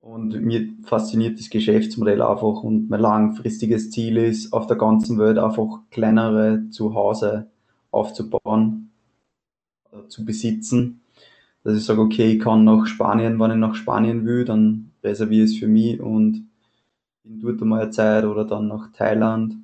Und 0.00 0.38
mir 0.42 0.68
fasziniert 0.82 1.38
das 1.38 1.48
Geschäftsmodell 1.48 2.20
einfach 2.20 2.62
und 2.62 2.90
mein 2.90 3.00
langfristiges 3.00 3.90
Ziel 3.90 4.18
ist, 4.18 4.52
auf 4.52 4.66
der 4.66 4.76
ganzen 4.76 5.18
Welt 5.18 5.38
einfach 5.38 5.80
kleinere 5.90 6.68
Zuhause 6.68 7.50
aufzubauen, 7.90 8.90
äh, 9.92 10.06
zu 10.08 10.26
besitzen. 10.26 11.00
Dass 11.62 11.78
ich 11.78 11.84
sage, 11.86 12.02
okay, 12.02 12.32
ich 12.32 12.40
kann 12.40 12.64
nach 12.64 12.86
Spanien, 12.86 13.40
wenn 13.40 13.52
ich 13.52 13.56
nach 13.56 13.74
Spanien 13.74 14.26
will, 14.26 14.44
dann 14.44 14.90
reserviere 15.02 15.46
ich 15.46 15.52
es 15.52 15.58
für 15.58 15.68
mich 15.68 15.98
und 15.98 16.50
bin 17.22 17.40
dort 17.40 17.62
einmal 17.62 17.80
eine 17.80 17.90
Zeit 17.90 18.26
oder 18.26 18.44
dann 18.44 18.68
nach 18.68 18.92
Thailand. 18.92 19.54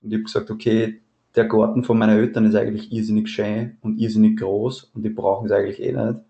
Und 0.00 0.10
ich 0.10 0.14
habe 0.14 0.22
gesagt, 0.22 0.52
okay, 0.52 1.00
der 1.36 1.46
Garten 1.46 1.84
von 1.84 1.98
meinen 1.98 2.18
Eltern 2.18 2.46
ist 2.46 2.54
eigentlich 2.54 2.92
irrsinnig 2.92 3.28
schön 3.28 3.76
und 3.82 3.98
irrsinnig 3.98 4.38
groß 4.38 4.90
und 4.94 5.02
die 5.02 5.10
brauchen 5.10 5.46
es 5.46 5.52
eigentlich 5.52 5.80
eh 5.80 5.92
nicht. 5.92 6.20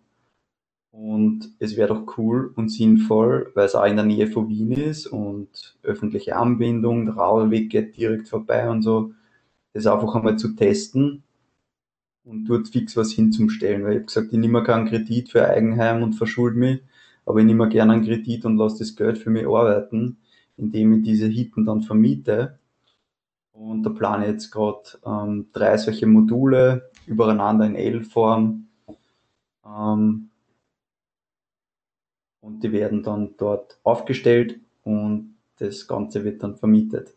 Und 0.90 1.50
es 1.59 1.76
wäre 1.76 1.88
doch 1.88 2.18
cool 2.18 2.52
und 2.57 2.70
sinnvoll, 2.70 3.52
weil 3.54 3.66
es 3.66 3.74
auch 3.74 3.84
in 3.84 3.96
der 3.96 4.04
Nähe 4.04 4.26
von 4.28 4.48
Wien 4.48 4.72
ist 4.72 5.07
und 5.07 5.76
öffentliche 5.82 6.36
Anbindung, 6.36 7.04
der 7.07 7.16
Radweg 7.16 7.70
geht 7.70 7.96
direkt 7.96 8.28
vorbei 8.28 8.68
und 8.68 8.82
so, 8.82 9.12
das 9.74 9.86
einfach 9.86 10.14
einmal 10.14 10.38
zu 10.38 10.54
testen 10.57 11.22
und 12.24 12.46
dort 12.46 12.68
fix 12.68 12.96
was 12.96 13.12
hinzustellen. 13.12 13.84
Weil 13.84 13.92
ich 13.92 13.96
habe 13.96 14.07
gesagt, 14.07 14.32
ich 14.32 14.38
nehme 14.38 14.62
keinen 14.62 14.88
Kredit 14.88 15.30
für 15.30 15.48
Eigenheim 15.48 16.02
und 16.02 16.14
verschulde 16.14 16.59
mich, 16.59 16.80
aber 17.26 17.40
ich 17.40 17.46
nehme 17.46 17.68
gerne 17.68 17.92
einen 17.92 18.04
Kredit 18.04 18.44
und 18.46 18.57
lasse 18.57 18.78
das 18.78 18.96
Geld 18.96 19.18
für 19.18 19.30
mich 19.30 19.46
arbeiten, 19.46 20.18
indem 20.57 20.94
ich 20.94 21.02
diese 21.04 21.26
Hitten 21.26 21.66
dann 21.66 21.82
vermiete. 21.82 22.59
Und 23.59 23.84
da 23.84 23.90
plane 23.90 24.26
ich 24.26 24.32
jetzt 24.32 24.50
gerade 24.50 24.82
ähm, 25.04 25.48
drei 25.52 25.76
solche 25.78 26.07
Module 26.07 26.90
übereinander 27.07 27.64
in 27.64 27.74
L-Form. 27.74 28.68
Ähm, 29.64 30.30
und 32.40 32.62
die 32.62 32.72
werden 32.72 33.02
dann 33.02 33.34
dort 33.38 33.78
aufgestellt 33.82 34.61
und 34.84 35.36
das 35.59 35.88
Ganze 35.88 36.22
wird 36.22 36.42
dann 36.42 36.57
vermietet. 36.57 37.14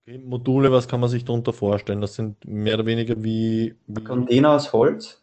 Okay, 0.00 0.18
Module, 0.18 0.72
was 0.72 0.88
kann 0.88 1.00
man 1.00 1.10
sich 1.10 1.24
darunter 1.24 1.52
vorstellen? 1.52 2.00
Das 2.00 2.14
sind 2.14 2.44
mehr 2.46 2.74
oder 2.74 2.86
weniger 2.86 3.22
wie, 3.22 3.76
wie 3.86 4.02
Container 4.04 4.52
aus 4.52 4.72
Holz. 4.72 5.22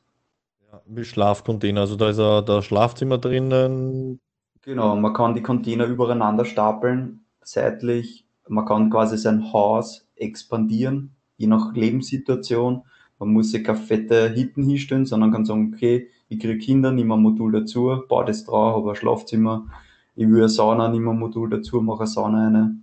Ja, 0.71 0.81
wie 0.85 1.03
Schlafcontainer. 1.03 1.81
Also 1.81 1.95
da 1.95 2.09
ist 2.09 2.19
ein, 2.19 2.45
da 2.45 2.61
Schlafzimmer 2.61 3.17
drinnen. 3.17 4.19
Genau, 4.61 4.95
man 4.95 5.13
kann 5.13 5.33
die 5.33 5.41
Container 5.41 5.85
übereinander 5.85 6.45
stapeln, 6.45 7.25
seitlich. 7.41 8.28
Man 8.49 8.65
kann 8.65 8.89
quasi 8.89 9.17
sein 9.17 9.53
Haus 9.53 10.07
expandieren, 10.15 11.11
je 11.37 11.47
nach 11.47 11.73
Lebenssituation. 11.73 12.83
Man 13.19 13.29
muss 13.29 13.51
sich 13.51 13.63
keine 13.63 13.77
fette 13.77 14.29
Hitten 14.29 14.63
hinstellen, 14.63 15.05
sondern 15.05 15.31
kann 15.31 15.45
sagen, 15.45 15.71
okay, 15.73 16.07
ich 16.29 16.39
kriege 16.39 16.57
Kinder, 16.57 16.91
nehme 16.91 17.13
ein 17.15 17.21
Modul 17.21 17.51
dazu, 17.51 18.01
baue 18.07 18.25
das 18.25 18.45
drauf, 18.45 18.75
habe 18.75 18.89
ein 18.91 18.95
Schlafzimmer, 18.95 19.67
ich 20.15 20.27
will 20.27 20.39
eine 20.39 20.49
Sauna, 20.49 20.89
nehme 20.89 21.11
ein 21.11 21.19
Modul 21.19 21.49
dazu, 21.49 21.81
mache 21.81 22.01
eine 22.01 22.07
Sauna 22.07 22.47
eine. 22.47 22.79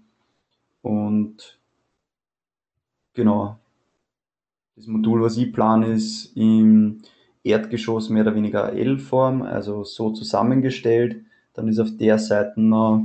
Und 0.83 1.59
genau. 3.15 3.59
Das 4.77 4.87
Modul, 4.87 5.23
was 5.23 5.37
ich 5.37 5.53
plane, 5.53 5.87
ist 5.87 6.37
im 6.37 6.99
Erdgeschoss 7.43 8.11
mehr 8.11 8.23
oder 8.23 8.35
weniger 8.35 8.73
L-Form, 8.73 9.43
also 9.43 9.85
so 9.85 10.11
zusammengestellt. 10.11 11.25
Dann 11.55 11.69
ist 11.69 11.79
auf 11.79 11.97
der 11.97 12.19
Seite 12.19 12.61
noch 12.61 13.05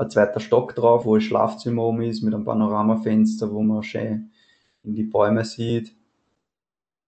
ein 0.00 0.10
zweiter 0.10 0.40
Stock 0.40 0.74
drauf, 0.74 1.04
wo 1.04 1.14
ein 1.14 1.20
Schlafzimmer 1.20 1.82
oben 1.82 2.02
ist, 2.02 2.22
mit 2.22 2.34
einem 2.34 2.44
Panoramafenster, 2.44 3.52
wo 3.52 3.62
man 3.62 3.82
schön 3.82 4.30
in 4.82 4.94
die 4.94 5.02
Bäume 5.02 5.44
sieht. 5.44 5.94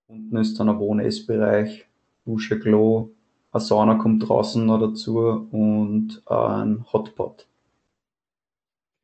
Unten 0.09 0.37
ist 0.37 0.61
dann 0.61 0.69
ein 0.69 0.79
Wohn-Essbereich, 0.79 1.87
Dusche, 2.27 2.59
Klo, 2.61 3.11
eine 3.51 3.61
Sauna 3.61 3.95
kommt 3.95 4.29
draußen 4.29 4.65
noch 4.65 4.79
dazu 4.79 5.19
und 5.51 6.23
ein 6.27 6.85
Hotpot. 6.93 7.47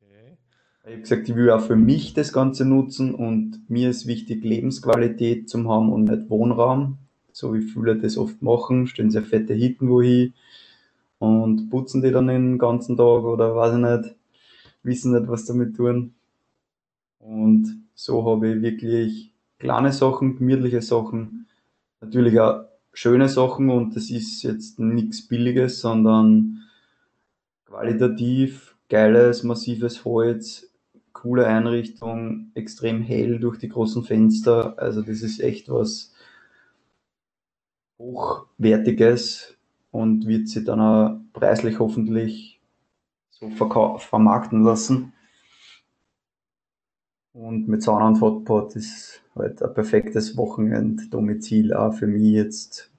Okay. 0.01 0.37
Ich 0.83 0.91
habe 0.91 1.01
gesagt, 1.01 1.29
ich 1.29 1.35
will 1.35 1.49
auch 1.49 1.61
für 1.61 1.75
mich 1.75 2.13
das 2.13 2.31
Ganze 2.31 2.65
nutzen 2.65 3.15
und 3.15 3.69
mir 3.69 3.89
ist 3.89 4.05
wichtig, 4.05 4.43
Lebensqualität 4.43 5.49
zu 5.49 5.67
haben 5.67 5.91
und 5.91 6.05
nicht 6.05 6.29
Wohnraum. 6.29 6.97
So 7.31 7.53
wie 7.53 7.61
viele 7.61 7.97
das 7.97 8.17
oft 8.17 8.41
machen, 8.41 8.85
stellen 8.85 9.11
sehr 9.11 9.23
fette 9.23 9.53
Hitten 9.53 9.89
wohin 9.89 10.33
und 11.19 11.69
putzen 11.69 12.01
die 12.01 12.11
dann 12.11 12.27
den 12.27 12.57
ganzen 12.57 12.97
Tag 12.97 13.23
oder 13.23 13.55
weiß 13.55 13.75
ich 13.75 13.79
nicht, 13.79 14.15
wissen 14.83 15.13
nicht, 15.13 15.27
was 15.29 15.45
damit 15.45 15.75
tun. 15.75 16.15
Und 17.19 17.83
so 17.93 18.25
habe 18.25 18.55
ich 18.55 18.61
wirklich 18.61 19.33
kleine 19.59 19.91
Sachen, 19.91 20.37
gemütliche 20.37 20.81
Sachen, 20.81 21.47
natürlich 22.01 22.39
auch 22.39 22.63
schöne 22.93 23.29
Sachen 23.29 23.69
und 23.69 23.95
das 23.95 24.09
ist 24.09 24.41
jetzt 24.43 24.79
nichts 24.79 25.27
Billiges, 25.27 25.81
sondern 25.81 26.63
qualitativ 27.65 28.75
geiles, 28.89 29.43
massives 29.43 30.03
Holz, 30.05 30.71
coole 31.13 31.45
Einrichtung, 31.45 32.51
extrem 32.55 33.01
hell 33.01 33.39
durch 33.39 33.57
die 33.57 33.69
großen 33.69 34.03
Fenster. 34.03 34.79
Also 34.79 35.01
das 35.01 35.21
ist 35.21 35.39
echt 35.39 35.69
was 35.69 36.13
Hochwertiges 37.99 39.58
und 39.91 40.27
wird 40.27 40.47
sich 40.47 40.65
dann 40.65 40.79
auch 40.79 41.19
preislich 41.33 41.79
hoffentlich 41.79 42.61
so 43.29 43.49
vermarkten 43.49 44.63
lassen. 44.63 45.13
Und 47.33 47.67
mit 47.67 47.83
Sauna 47.83 48.07
und 48.07 48.21
Hotpot 48.21 48.75
ist 48.75 49.23
halt 49.35 49.61
ein 49.61 49.73
perfektes 49.73 50.35
Wochenenddomizil 50.35 51.73
auch 51.73 51.93
für 51.93 52.07
mich 52.07 52.33
jetzt 52.33 52.91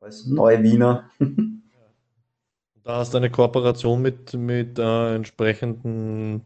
als 0.00 0.26
Neuwiener. 0.26 1.10
Da 2.82 2.96
hast 2.96 3.12
du 3.12 3.18
eine 3.18 3.30
Kooperation 3.30 4.00
mit, 4.00 4.32
mit 4.34 4.78
äh, 4.78 5.14
entsprechenden, 5.14 6.42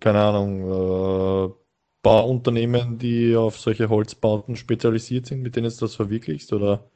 keine 0.00 0.18
Ahnung, 0.20 1.50
äh, 1.50 1.54
Bauunternehmen, 2.02 2.98
die 2.98 3.36
auf 3.36 3.58
solche 3.58 3.88
Holzbauten 3.88 4.56
spezialisiert 4.56 5.26
sind, 5.26 5.42
mit 5.42 5.56
denen 5.56 5.70
du 5.70 5.76
das 5.76 5.94
verwirklichst, 5.94 6.52
oder? 6.52 6.90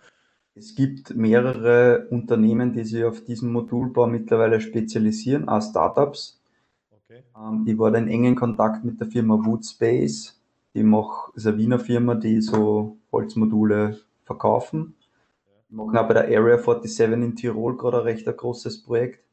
Es 0.60 0.74
gibt 0.74 1.16
mehrere 1.16 2.06
Unternehmen, 2.10 2.74
die 2.74 2.84
sich 2.84 3.02
auf 3.02 3.24
diesen 3.24 3.50
Modulbau 3.50 4.06
mittlerweile 4.06 4.60
spezialisieren, 4.60 5.48
auch 5.48 5.62
Startups. 5.62 6.38
Okay. 6.90 7.22
Ähm, 7.34 7.64
ich 7.66 7.78
war 7.78 7.90
da 7.90 7.96
in 7.96 8.08
engen 8.08 8.36
Kontakt 8.36 8.84
mit 8.84 9.00
der 9.00 9.06
Firma 9.06 9.42
Woodspace. 9.42 10.38
Die 10.74 10.82
macht, 10.82 11.34
ist 11.34 11.46
eine 11.46 11.56
Wiener 11.56 11.78
Firma, 11.78 12.14
die 12.14 12.42
so 12.42 12.98
Holzmodule 13.10 14.00
verkaufen. 14.24 14.96
Die 15.70 15.76
machen 15.76 15.96
auch 15.96 16.06
bei 16.06 16.12
der 16.12 16.24
Area 16.24 16.58
47 16.58 17.00
in 17.10 17.36
Tirol 17.36 17.78
gerade 17.78 17.96
ein 17.96 18.02
recht 18.02 18.28
ein 18.28 18.36
großes 18.36 18.82
Projekt. 18.82 19.24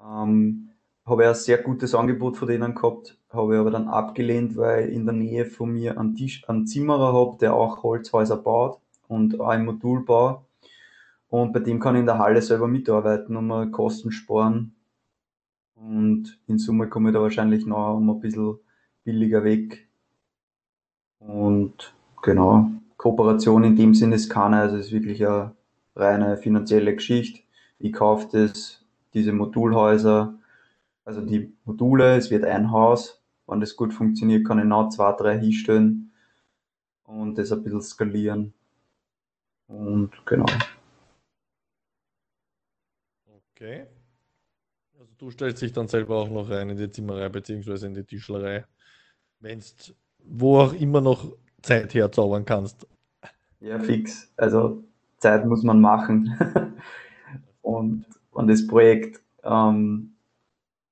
Ähm, 0.00 0.70
habe 1.06 1.22
ich 1.22 1.28
ein 1.28 1.34
sehr 1.36 1.58
gutes 1.58 1.94
Angebot 1.94 2.36
von 2.36 2.48
denen 2.48 2.74
gehabt, 2.74 3.16
habe 3.30 3.54
ich 3.54 3.60
aber 3.60 3.70
dann 3.70 3.86
abgelehnt, 3.86 4.56
weil 4.56 4.88
in 4.88 5.06
der 5.06 5.14
Nähe 5.14 5.46
von 5.46 5.70
mir 5.70 5.96
einen, 5.96 6.16
Tisch, 6.16 6.42
einen 6.48 6.66
Zimmerer 6.66 7.12
habe, 7.12 7.38
der 7.38 7.54
auch 7.54 7.84
Holzhäuser 7.84 8.36
baut 8.36 8.81
und 9.12 9.40
auch 9.40 9.52
im 9.52 9.66
Modulbau. 9.66 10.46
Und 11.28 11.52
bei 11.52 11.60
dem 11.60 11.80
kann 11.80 11.94
ich 11.94 12.00
in 12.00 12.06
der 12.06 12.18
Halle 12.18 12.42
selber 12.42 12.66
mitarbeiten 12.66 13.36
und 13.36 13.46
mal 13.46 13.70
Kosten 13.70 14.10
sparen. 14.10 14.74
Und 15.74 16.38
in 16.46 16.58
Summe 16.58 16.88
komme 16.88 17.10
ich 17.10 17.14
da 17.14 17.20
wahrscheinlich 17.20 17.66
noch 17.66 17.96
um 17.96 18.10
ein 18.10 18.20
bisschen 18.20 18.58
billiger 19.04 19.44
weg. 19.44 19.88
Und 21.18 21.94
genau, 22.22 22.70
Kooperation 22.96 23.64
in 23.64 23.76
dem 23.76 23.94
Sinne 23.94 24.16
ist 24.16 24.28
keine, 24.28 24.58
also 24.58 24.76
es 24.76 24.86
ist 24.86 24.92
wirklich 24.92 25.26
eine 25.26 25.54
reine 25.94 26.36
finanzielle 26.36 26.94
Geschichte. 26.94 27.40
Ich 27.78 27.92
kaufe 27.92 28.28
das, 28.32 28.84
diese 29.14 29.32
Modulhäuser, 29.32 30.38
also 31.04 31.20
die 31.20 31.52
Module, 31.64 32.16
es 32.16 32.30
wird 32.30 32.44
ein 32.44 32.70
Haus. 32.70 33.20
Wenn 33.46 33.60
das 33.60 33.76
gut 33.76 33.92
funktioniert, 33.92 34.46
kann 34.46 34.58
ich 34.58 34.64
noch 34.64 34.88
zwei, 34.90 35.12
drei 35.12 35.38
hinstellen 35.38 36.12
und 37.04 37.36
das 37.36 37.52
ein 37.52 37.62
bisschen 37.62 37.82
skalieren. 37.82 38.54
Und 39.72 40.10
genau. 40.26 40.46
Okay. 43.54 43.86
Also 44.98 45.12
du 45.18 45.30
stellst 45.30 45.62
dich 45.62 45.72
dann 45.72 45.88
selber 45.88 46.16
auch 46.16 46.28
noch 46.28 46.50
rein 46.50 46.70
in 46.70 46.76
die 46.76 46.90
Zimmerei 46.90 47.28
beziehungsweise 47.28 47.86
in 47.86 47.94
die 47.94 48.04
Tischlerei, 48.04 48.66
wenn 49.40 49.60
du 49.60 49.94
wo 50.24 50.58
auch 50.60 50.72
immer 50.72 51.00
noch 51.00 51.32
Zeit 51.62 51.94
herzaubern 51.94 52.44
kannst. 52.44 52.86
Ja, 53.60 53.78
fix. 53.78 54.32
Also 54.36 54.84
Zeit 55.18 55.46
muss 55.46 55.62
man 55.62 55.80
machen. 55.80 56.36
und, 57.62 58.04
und 58.30 58.48
das 58.48 58.66
Projekt, 58.66 59.20
ähm, 59.42 60.14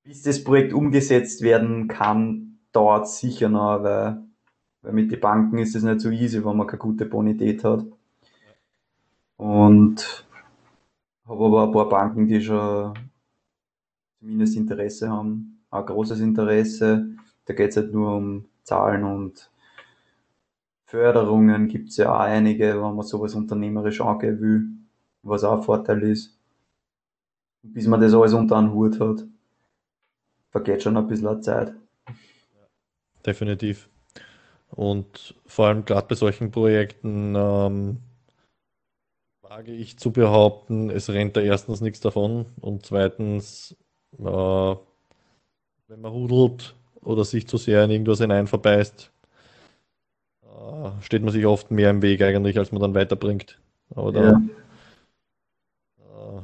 bis 0.02 0.22
das 0.22 0.42
Projekt 0.42 0.72
umgesetzt 0.72 1.42
werden 1.42 1.88
kann, 1.88 2.58
dauert 2.72 3.08
sicher 3.08 3.48
noch, 3.48 3.82
weil, 3.82 4.22
weil 4.82 4.92
mit 4.92 5.12
den 5.12 5.20
Banken 5.20 5.58
ist 5.58 5.76
es 5.76 5.82
nicht 5.82 6.00
so 6.00 6.10
easy, 6.10 6.44
wenn 6.44 6.56
man 6.56 6.66
keine 6.66 6.78
gute 6.78 7.06
Bonität 7.06 7.62
hat. 7.64 7.84
Und 9.41 10.26
habe 11.24 11.47
aber 11.47 11.64
ein 11.64 11.72
paar 11.72 11.88
Banken, 11.88 12.28
die 12.28 12.43
schon 12.43 12.93
zumindest 14.18 14.55
Interesse 14.55 15.09
haben, 15.09 15.64
ein 15.70 15.86
großes 15.86 16.20
Interesse. 16.20 17.07
Da 17.47 17.55
geht 17.55 17.70
es 17.70 17.78
halt 17.78 17.91
nur 17.91 18.16
um 18.16 18.45
Zahlen 18.64 19.03
und 19.03 19.51
Förderungen 20.84 21.68
gibt 21.68 21.88
es 21.88 21.97
ja 21.97 22.14
auch 22.14 22.20
einige, 22.20 22.74
wenn 22.74 22.95
man 22.95 23.03
sowas 23.03 23.34
unternehmerisch 23.34 24.03
angehen 24.03 24.41
will, 24.43 24.68
was 25.22 25.43
auch 25.43 25.57
ein 25.57 25.62
Vorteil 25.62 26.03
ist. 26.03 26.38
Bis 27.62 27.86
man 27.86 28.03
das 28.03 28.12
alles 28.12 28.34
unter 28.34 28.59
einen 28.59 28.74
Hut 28.74 29.01
hat, 29.01 29.24
vergeht 30.51 30.82
schon 30.82 30.99
ein 30.99 31.07
bisschen 31.07 31.43
Zeit. 31.43 31.72
Definitiv. 33.24 33.88
Und 34.68 35.34
vor 35.47 35.68
allem 35.68 35.86
gerade 35.86 36.09
bei 36.09 36.14
solchen 36.14 36.51
Projekten 36.51 37.34
ähm, 37.34 38.01
wage 39.51 39.72
ich 39.72 39.98
zu 39.98 40.12
behaupten, 40.12 40.90
es 40.90 41.11
rennt 41.11 41.36
da 41.36 41.40
erstens 41.40 41.80
nichts 41.80 41.98
davon 41.98 42.46
und 42.61 42.86
zweitens, 42.86 43.76
äh, 44.16 44.22
wenn 44.22 46.01
man 46.01 46.12
hudelt 46.12 46.76
oder 47.01 47.24
sich 47.24 47.48
zu 47.48 47.57
sehr 47.57 47.82
in 47.82 47.90
irgendwas 47.90 48.20
hinein 48.20 48.46
verbeißt, 48.46 49.11
äh, 50.44 50.90
steht 51.01 51.24
man 51.24 51.32
sich 51.32 51.46
oft 51.46 51.72
mehr 51.72 51.90
im 51.90 52.01
Weg 52.01 52.22
eigentlich, 52.22 52.59
als 52.59 52.70
man 52.70 52.80
dann 52.80 52.94
weiterbringt. 52.94 53.61
Aber 53.96 54.12
da, 54.12 54.22
ja. 54.22 54.40
äh, 55.98 56.42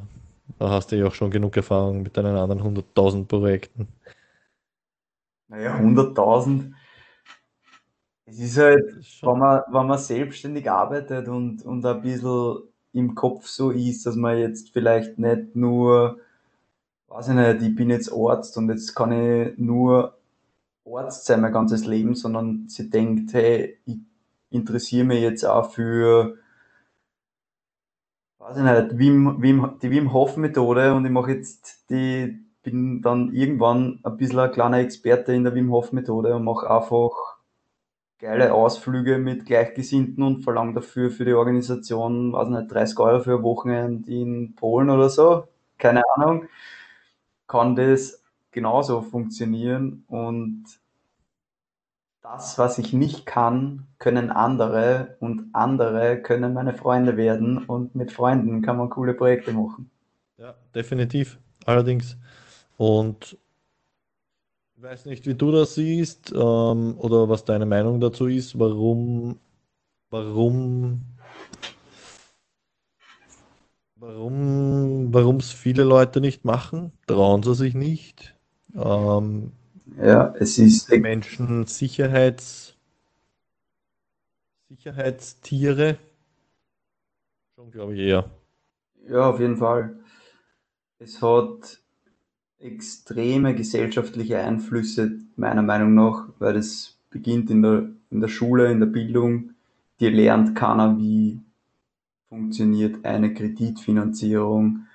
da 0.59 0.71
hast 0.71 0.91
du 0.91 0.97
ja 0.97 1.07
auch 1.07 1.15
schon 1.15 1.31
genug 1.31 1.57
Erfahrung 1.57 2.03
mit 2.03 2.17
deinen 2.17 2.37
anderen 2.37 2.61
100.000 2.61 3.27
Projekten. 3.27 3.87
Naja, 5.47 5.77
100.000. 5.77 6.73
Es 8.25 8.41
ist 8.41 8.59
halt, 8.59 8.83
wenn 9.23 9.39
man, 9.39 9.63
wenn 9.71 9.87
man 9.87 9.99
selbstständig 9.99 10.69
arbeitet 10.69 11.29
und, 11.29 11.63
und 11.63 11.87
ein 11.87 12.03
bisschen 12.03 12.65
im 12.97 13.15
Kopf 13.15 13.47
so 13.47 13.71
ist, 13.71 14.07
dass 14.07 14.17
man 14.17 14.39
jetzt 14.39 14.71
vielleicht 14.71 15.19
nicht 15.19 15.55
nur, 15.55 16.19
weiß 17.09 17.29
ich 17.29 17.35
nicht, 17.35 17.63
ich 17.63 17.75
bin 17.77 17.91
jetzt 17.91 18.13
Arzt 18.13 18.57
und 18.57 18.71
jetzt 18.71 18.95
kann 18.95 19.13
ich 19.13 19.59
nur 19.59 20.17
Arzt 20.87 21.27
sein 21.27 21.41
mein 21.43 21.53
ganzes 21.53 21.87
Leben, 21.87 22.15
sondern 22.15 22.69
sie 22.69 22.89
denkt, 22.89 23.35
hey, 23.35 23.79
ich 23.87 23.99
interessiere 24.51 25.05
mich 25.05 25.21
jetzt 25.21 25.45
auch 25.45 25.71
für, 25.71 26.39
weiß 28.39 28.57
ich 28.57 28.63
nicht, 28.63 28.99
Wim, 28.99 29.43
Wim, 29.43 29.79
die 29.83 29.91
Wim 29.91 30.13
Hof 30.13 30.37
Methode 30.37 30.95
und 30.95 31.05
ich 31.05 31.13
mache 31.13 31.33
jetzt 31.33 31.91
die, 31.91 32.41
bin 32.63 33.03
dann 33.03 33.35
irgendwann 33.35 34.01
ein 34.05 34.17
bisschen 34.17 34.41
ein 34.41 34.53
kleiner 34.53 34.79
Experte 34.79 35.35
in 35.35 35.45
der 35.45 35.55
Wim 35.55 35.71
Hof 35.71 35.93
Methode 35.93 36.35
und 36.35 36.45
mache 36.45 36.71
einfach 36.71 37.36
geile 38.19 38.53
Ausflüge 38.55 39.19
mit 39.19 39.47
Gleichgesinnten 39.47 40.23
und 40.23 40.43
verlange 40.43 40.75
dafür 40.75 41.11
für 41.11 41.25
die 41.25 41.35
Organisation, 41.35 42.33
weiß 42.33 42.49
nicht, 42.49 42.73
30 42.73 42.99
Euro 42.99 43.21
für 43.21 43.37
ein 43.37 43.43
Wochenende 43.43 44.11
in 44.11 44.55
Polen 44.55 44.91
oder 44.91 45.09
so, 45.09 45.49
keine 45.79 46.03
Ahnung, 46.15 46.47
kann 47.47 47.77
das 47.77 48.23
genauso 48.51 49.03
funktionieren 49.03 50.05
und 50.09 50.65
das, 52.23 52.59
was 52.59 52.79
ich 52.79 52.93
nicht 52.93 53.25
kann, 53.25 53.87
können 53.99 54.31
andere 54.31 55.17
und 55.21 55.51
andere 55.53 56.21
können 56.21 56.55
meine 56.55 56.75
Freunde 56.75 57.17
werden 57.17 57.59
und 57.59 57.95
mit 57.95 58.11
Freunden 58.11 58.63
kann 58.63 58.79
man 58.79 58.91
coole 58.91 59.15
Projekte 59.15 59.53
machen. 59.53 59.91
Ja, 60.37 60.55
definitiv. 60.75 61.39
Allerdings. 61.67 62.17
Und 62.77 63.39
ich 64.77 64.83
weiß 64.83 65.07
nicht, 65.07 65.27
wie 65.27 65.35
du 65.35 65.53
das 65.53 65.75
siehst 65.75 66.33
ähm, 66.33 66.97
oder 66.99 67.29
was 67.29 67.45
deine 67.45 67.65
Meinung 67.65 67.99
dazu 67.99 68.27
ist, 68.27 68.59
warum, 68.59 69.39
warum, 70.11 71.01
warum, 73.95 75.15
warum 75.15 75.37
es 75.37 75.51
viele 75.51 75.83
Leute 75.85 76.21
nicht 76.21 76.45
machen, 76.45 76.93
trauen 77.07 77.43
sie 77.43 77.55
sich 77.55 77.75
nicht. 77.75 78.37
Ähm, 78.75 79.53
ja, 79.97 80.35
es 80.39 80.59
ist 80.59 80.91
Menschen 80.91 81.65
Sicherheits, 81.65 82.77
Sicherheitstiere. 84.69 85.97
Schon 87.55 87.71
glaube 87.71 87.95
ich 87.95 88.01
eher. 88.01 88.29
Ja, 89.09 89.31
auf 89.31 89.41
jeden 89.41 89.57
Fall. 89.57 89.99
Es 90.99 91.23
hat 91.23 91.81
extreme 92.59 93.55
gesellschaftliche 93.55 94.39
Einflüsse, 94.39 95.19
meiner 95.37 95.63
Meinung 95.63 95.95
nach, 95.95 96.29
weil 96.39 96.57
es 96.57 96.97
beginnt 97.11 97.51
in 97.51 97.63
der, 97.63 97.91
in 98.11 98.21
der 98.21 98.29
Schule, 98.29 98.71
in 98.71 98.81
der 98.81 98.87
Bildung. 98.87 99.51
Dir 100.01 100.11
lernt 100.11 100.55
keiner, 100.55 100.99
wie 100.99 101.41
funktioniert 102.29 103.05
eine 103.05 103.33
Kreditfinanzierung, 103.33 104.87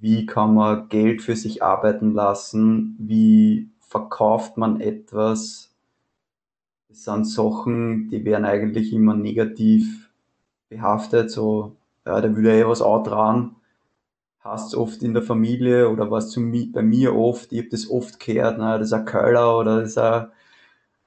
wie 0.00 0.26
kann 0.26 0.54
man 0.54 0.88
Geld 0.88 1.22
für 1.22 1.36
sich 1.36 1.62
arbeiten 1.62 2.12
lassen, 2.12 2.96
wie 2.98 3.68
verkauft 3.80 4.56
man 4.56 4.80
etwas. 4.80 5.70
Das 6.88 7.04
sind 7.04 7.26
Sachen, 7.26 8.08
die 8.08 8.24
werden 8.24 8.44
eigentlich 8.44 8.92
immer 8.92 9.14
negativ 9.14 10.10
behaftet, 10.68 11.30
so, 11.30 11.76
ja, 12.06 12.20
der 12.20 12.34
würde 12.34 12.48
ja 12.58 12.64
eh 12.64 12.68
was 12.68 12.80
dran 12.80 13.54
hast 14.42 14.74
oft 14.74 15.02
in 15.02 15.14
der 15.14 15.22
Familie 15.22 15.88
oder 15.88 16.10
was 16.10 16.34
bei 16.34 16.82
mir 16.82 17.14
oft, 17.14 17.52
ich 17.52 17.60
habe 17.60 17.68
das 17.70 17.88
oft 17.88 18.18
gehört, 18.20 18.58
na, 18.58 18.78
das 18.78 18.88
ist 18.88 18.92
ein 18.92 19.04
Köller 19.04 19.58
oder 19.58 19.80
das 19.80 19.90
ist 19.90 19.98
ein, 19.98 20.28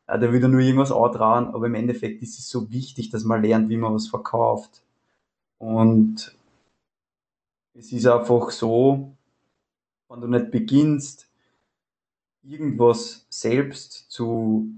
ja, 0.08 0.18
der 0.18 0.32
will 0.32 0.40
da 0.40 0.48
nur 0.48 0.62
irgendwas 0.62 0.92
antragen, 0.92 1.48
aber 1.54 1.66
im 1.68 1.76
Endeffekt 1.76 2.22
ist 2.22 2.40
es 2.40 2.50
so 2.50 2.72
wichtig, 2.72 3.10
dass 3.10 3.24
man 3.26 3.42
lernt, 3.42 3.70
wie 3.70 3.78
man 3.78 3.94
was 3.94 4.08
verkauft. 4.08 4.84
Und 5.58 6.38
es 7.74 7.92
ist 7.92 8.08
einfach 8.08 8.52
so, 8.52 9.16
wenn 10.10 10.22
du 10.22 10.28
nicht 10.28 10.52
beginnst, 10.52 11.28
irgendwas 12.44 13.26
selbst 13.30 14.12
zu 14.12 14.70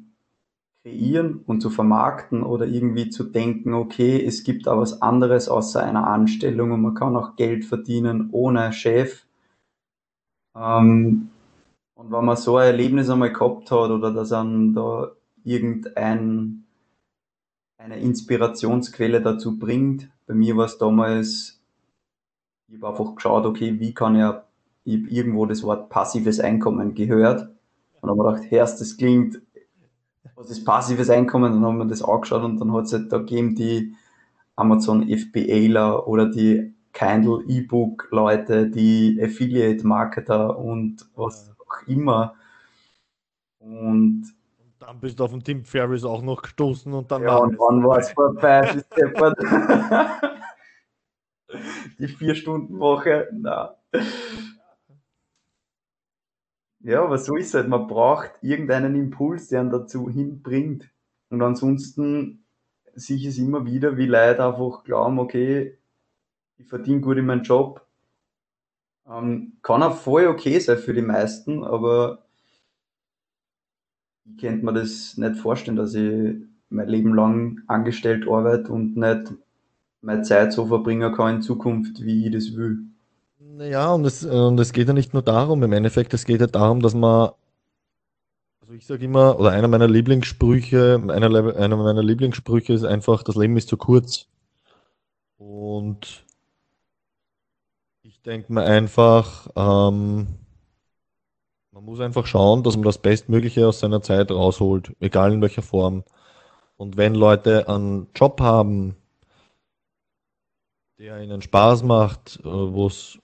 kreieren 0.88 1.44
und 1.46 1.62
zu 1.62 1.70
vermarkten 1.70 2.44
oder 2.44 2.66
irgendwie 2.66 3.10
zu 3.10 3.26
denken, 3.26 3.74
okay, 3.74 4.24
es 4.24 4.44
gibt 4.44 4.68
da 4.68 4.78
was 4.78 5.02
anderes 5.02 5.50
außer 5.50 5.84
einer 5.84 6.08
Anstellung 6.08 6.72
und 6.72 6.82
man 6.82 6.94
kann 6.94 7.16
auch 7.18 7.36
Geld 7.36 7.66
verdienen 7.66 8.30
ohne 8.32 8.72
Chef. 8.72 9.26
Ähm, 10.56 11.30
und 11.96 12.12
wenn 12.12 12.26
man 12.26 12.38
so 12.38 12.58
ein 12.58 12.68
Erlebnis 12.68 13.10
einmal 13.10 13.34
gehabt 13.34 13.70
hat 13.72 13.90
oder 13.90 14.14
dass 14.14 14.32
einem 14.32 14.74
da 14.74 15.12
irgendein 15.44 16.64
eine 17.78 18.00
Inspirationsquelle 18.00 19.22
dazu 19.22 19.60
bringt, 19.60 20.10
bei 20.26 20.34
mir 20.34 20.56
war 20.58 20.66
es 20.66 20.78
damals, 20.78 21.62
ich 22.68 22.82
habe 22.82 22.90
einfach 22.90 23.16
geschaut, 23.16 23.46
okay, 23.46 23.80
wie 23.80 23.94
kann 23.94 24.16
ich, 24.16 24.96
ich 24.96 25.12
irgendwo 25.12 25.46
das 25.46 25.64
Wort 25.64 25.90
passives 25.90 26.40
Einkommen 26.40 26.96
gehört 26.96 27.50
und 28.02 28.10
habe 28.10 28.24
mir 28.24 28.32
gedacht, 28.32 28.52
Herst, 28.52 28.82
das 28.82 28.98
klingt 28.98 29.42
was 30.38 30.52
ist 30.52 30.64
passives 30.64 31.10
Einkommen, 31.10 31.52
dann 31.52 31.66
haben 31.66 31.80
wir 31.80 31.86
das 31.86 32.04
angeschaut 32.04 32.44
und 32.44 32.60
dann 32.60 32.72
hat 32.74 32.86
es 32.86 32.94
halt 32.94 33.12
da 33.12 33.18
gegeben 33.18 33.56
die 33.56 33.96
Amazon 34.56 35.08
FBAler 35.10 36.08
oder 36.08 36.30
die 36.30 36.74
Kindle 36.94 37.44
E-Book 37.48 38.08
Leute, 38.12 38.70
die 38.70 39.20
Affiliate 39.22 39.86
Marketer 39.86 40.58
und 40.58 41.06
was 41.16 41.52
auch 41.60 41.88
immer. 41.88 42.36
Und 43.60 44.26
dann 44.80 45.00
bist 45.00 45.20
du 45.20 45.24
auf 45.24 45.32
den 45.32 45.44
Tim 45.44 45.66
Ferris 45.66 46.06
auch 46.06 46.22
noch 46.22 46.44
gestoßen 46.44 46.94
und 46.94 47.12
dann 47.12 47.24
ja, 47.24 47.36
und 47.38 47.58
dann 47.60 47.84
war 47.84 47.98
es 47.98 48.12
vorbei. 48.12 48.84
die 52.00 52.08
vier 52.08 52.36
Stunden 52.36 52.80
Woche, 52.80 53.28
na. 53.34 53.76
Ja, 56.88 57.04
aber 57.04 57.18
so 57.18 57.36
ist 57.36 57.48
es 57.48 57.54
halt. 57.54 57.68
Man 57.68 57.88
braucht 57.88 58.32
irgendeinen 58.42 58.96
Impuls, 58.96 59.50
der 59.50 59.60
einen 59.60 59.72
dazu 59.72 60.10
hinbringt. 60.10 60.90
Und 61.30 61.42
ansonsten 61.42 62.46
sehe 62.96 63.18
ich 63.18 63.26
es 63.26 63.38
immer 63.38 63.66
wieder, 63.66 63.98
wie 63.98 64.06
Leute 64.06 64.46
einfach 64.46 64.86
glauben, 64.86 65.20
okay, 65.20 65.78
ich 66.58 66.68
verdiene 66.70 67.02
gut 67.02 67.18
in 67.18 67.26
meinem 67.26 67.44
Job. 67.44 67.86
Ähm, 69.06 69.58
kann 69.64 69.84
auch 69.84 69.98
voll 69.98 70.28
okay 70.28 70.60
sein 70.60 70.78
für 70.78 70.94
die 70.94 71.02
meisten, 71.02 71.66
aber 71.66 72.24
ich 74.24 74.38
könnte 74.38 74.64
mir 74.64 74.74
das 74.74 75.18
nicht 75.18 75.36
vorstellen, 75.42 75.76
dass 75.76 75.94
ich 75.94 76.38
mein 76.70 76.88
Leben 76.88 77.14
lang 77.14 77.64
angestellt 77.68 78.30
arbeite 78.30 78.72
und 78.72 78.96
nicht 78.96 79.34
meine 80.00 80.22
Zeit 80.22 80.54
so 80.54 80.68
verbringen 80.68 81.14
kann 81.14 81.36
in 81.36 81.42
Zukunft, 81.42 82.02
wie 82.02 82.28
ich 82.28 82.32
das 82.32 82.56
will. 82.56 82.87
Ja, 83.40 83.94
und 83.94 84.06
es, 84.06 84.24
und 84.26 84.60
es 84.60 84.74
geht 84.74 84.88
ja 84.88 84.94
nicht 84.94 85.14
nur 85.14 85.22
darum, 85.22 85.62
im 85.64 85.72
Endeffekt, 85.72 86.14
es 86.14 86.26
geht 86.26 86.42
ja 86.42 86.48
darum, 86.48 86.82
dass 86.82 86.96
man, 86.96 87.32
also 88.62 88.74
ich 88.74 88.86
sage 88.86 89.06
immer, 89.06 89.40
oder 89.40 89.52
einer 89.52 89.68
meiner 89.68 89.88
Lieblingssprüche, 89.88 91.02
einer, 91.10 91.56
einer 91.56 91.78
meiner 91.78 92.04
Lieblingssprüche 92.04 92.74
ist 92.74 92.84
einfach, 92.84 93.24
das 93.24 93.36
Leben 93.36 93.56
ist 93.58 93.70
zu 93.70 93.78
kurz. 93.78 94.28
Und 95.38 96.26
ich 98.02 98.22
denke 98.22 98.52
mir 98.54 98.64
einfach, 98.64 99.48
ähm, 99.56 100.28
man 101.72 101.84
muss 101.86 102.00
einfach 102.00 102.26
schauen, 102.26 102.64
dass 102.64 102.76
man 102.76 102.86
das 102.86 102.98
Bestmögliche 102.98 103.68
aus 103.68 103.80
seiner 103.82 104.02
Zeit 104.02 104.32
rausholt, 104.32 104.96
egal 105.00 105.34
in 105.34 105.42
welcher 105.42 105.62
Form. 105.62 106.04
Und 106.76 106.98
wenn 106.98 107.14
Leute 107.14 107.70
einen 107.70 108.08
Job 108.16 108.42
haben, 108.42 108.96
der 110.98 111.22
ihnen 111.22 111.44
Spaß 111.44 111.84
macht, 111.84 112.40
äh, 112.44 112.46
wo 112.46 112.88
es 112.88 113.20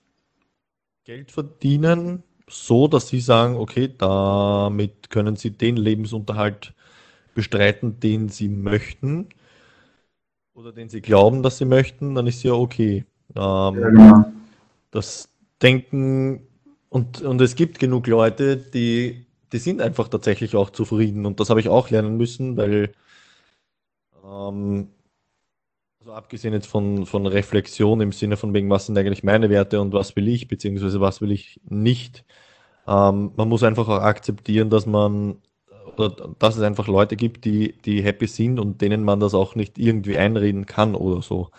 Geld 1.03 1.31
verdienen, 1.31 2.23
so 2.47 2.87
dass 2.87 3.09
sie 3.09 3.19
sagen, 3.19 3.57
okay, 3.57 3.93
damit 3.97 5.09
können 5.09 5.35
sie 5.35 5.51
den 5.51 5.75
Lebensunterhalt 5.75 6.73
bestreiten, 7.35 7.99
den 7.99 8.29
sie 8.29 8.47
möchten 8.47 9.27
oder 10.53 10.71
den 10.71 10.89
sie 10.89 11.01
glauben, 11.01 11.43
dass 11.43 11.57
sie 11.57 11.65
möchten, 11.65 12.15
dann 12.15 12.27
ist 12.27 12.43
ja 12.43 12.53
okay. 12.53 13.05
Ähm, 13.35 13.73
genau. 13.73 14.25
Das 14.91 15.29
Denken 15.61 16.47
und, 16.89 17.21
und 17.21 17.41
es 17.41 17.55
gibt 17.55 17.79
genug 17.79 18.07
Leute, 18.07 18.57
die, 18.57 19.25
die 19.51 19.57
sind 19.57 19.81
einfach 19.81 20.07
tatsächlich 20.07 20.55
auch 20.55 20.69
zufrieden 20.69 21.25
und 21.25 21.39
das 21.39 21.49
habe 21.49 21.59
ich 21.59 21.69
auch 21.69 21.89
lernen 21.89 22.17
müssen, 22.17 22.55
weil 22.55 22.93
ähm, 24.23 24.89
also 26.03 26.15
abgesehen 26.15 26.53
jetzt 26.53 26.67
von, 26.67 27.05
von 27.05 27.25
Reflexion 27.25 28.01
im 28.01 28.11
Sinne 28.11 28.35
von 28.35 28.53
wegen, 28.53 28.69
was 28.69 28.87
sind 28.87 28.97
eigentlich 28.97 29.23
meine 29.23 29.49
Werte 29.49 29.79
und 29.79 29.93
was 29.93 30.17
will 30.17 30.27
ich, 30.27 30.49
beziehungsweise 30.49 30.99
was 30.99 31.21
will 31.21 31.31
ich 31.31 31.61
nicht. 31.63 32.25
Ähm, 32.85 33.31
man 33.37 33.47
muss 33.47 33.63
einfach 33.63 33.87
auch 33.87 34.01
akzeptieren, 34.01 34.69
dass 34.69 34.85
man 34.85 35.37
oder 35.95 36.35
dass 36.39 36.57
es 36.57 36.61
einfach 36.61 36.87
Leute 36.87 37.15
gibt, 37.15 37.45
die, 37.45 37.77
die 37.83 38.03
happy 38.03 38.27
sind 38.27 38.59
und 38.59 38.81
denen 38.81 39.05
man 39.05 39.21
das 39.21 39.33
auch 39.33 39.55
nicht 39.55 39.79
irgendwie 39.79 40.17
einreden 40.17 40.65
kann 40.65 40.93
oder 40.93 41.21
so. 41.21 41.51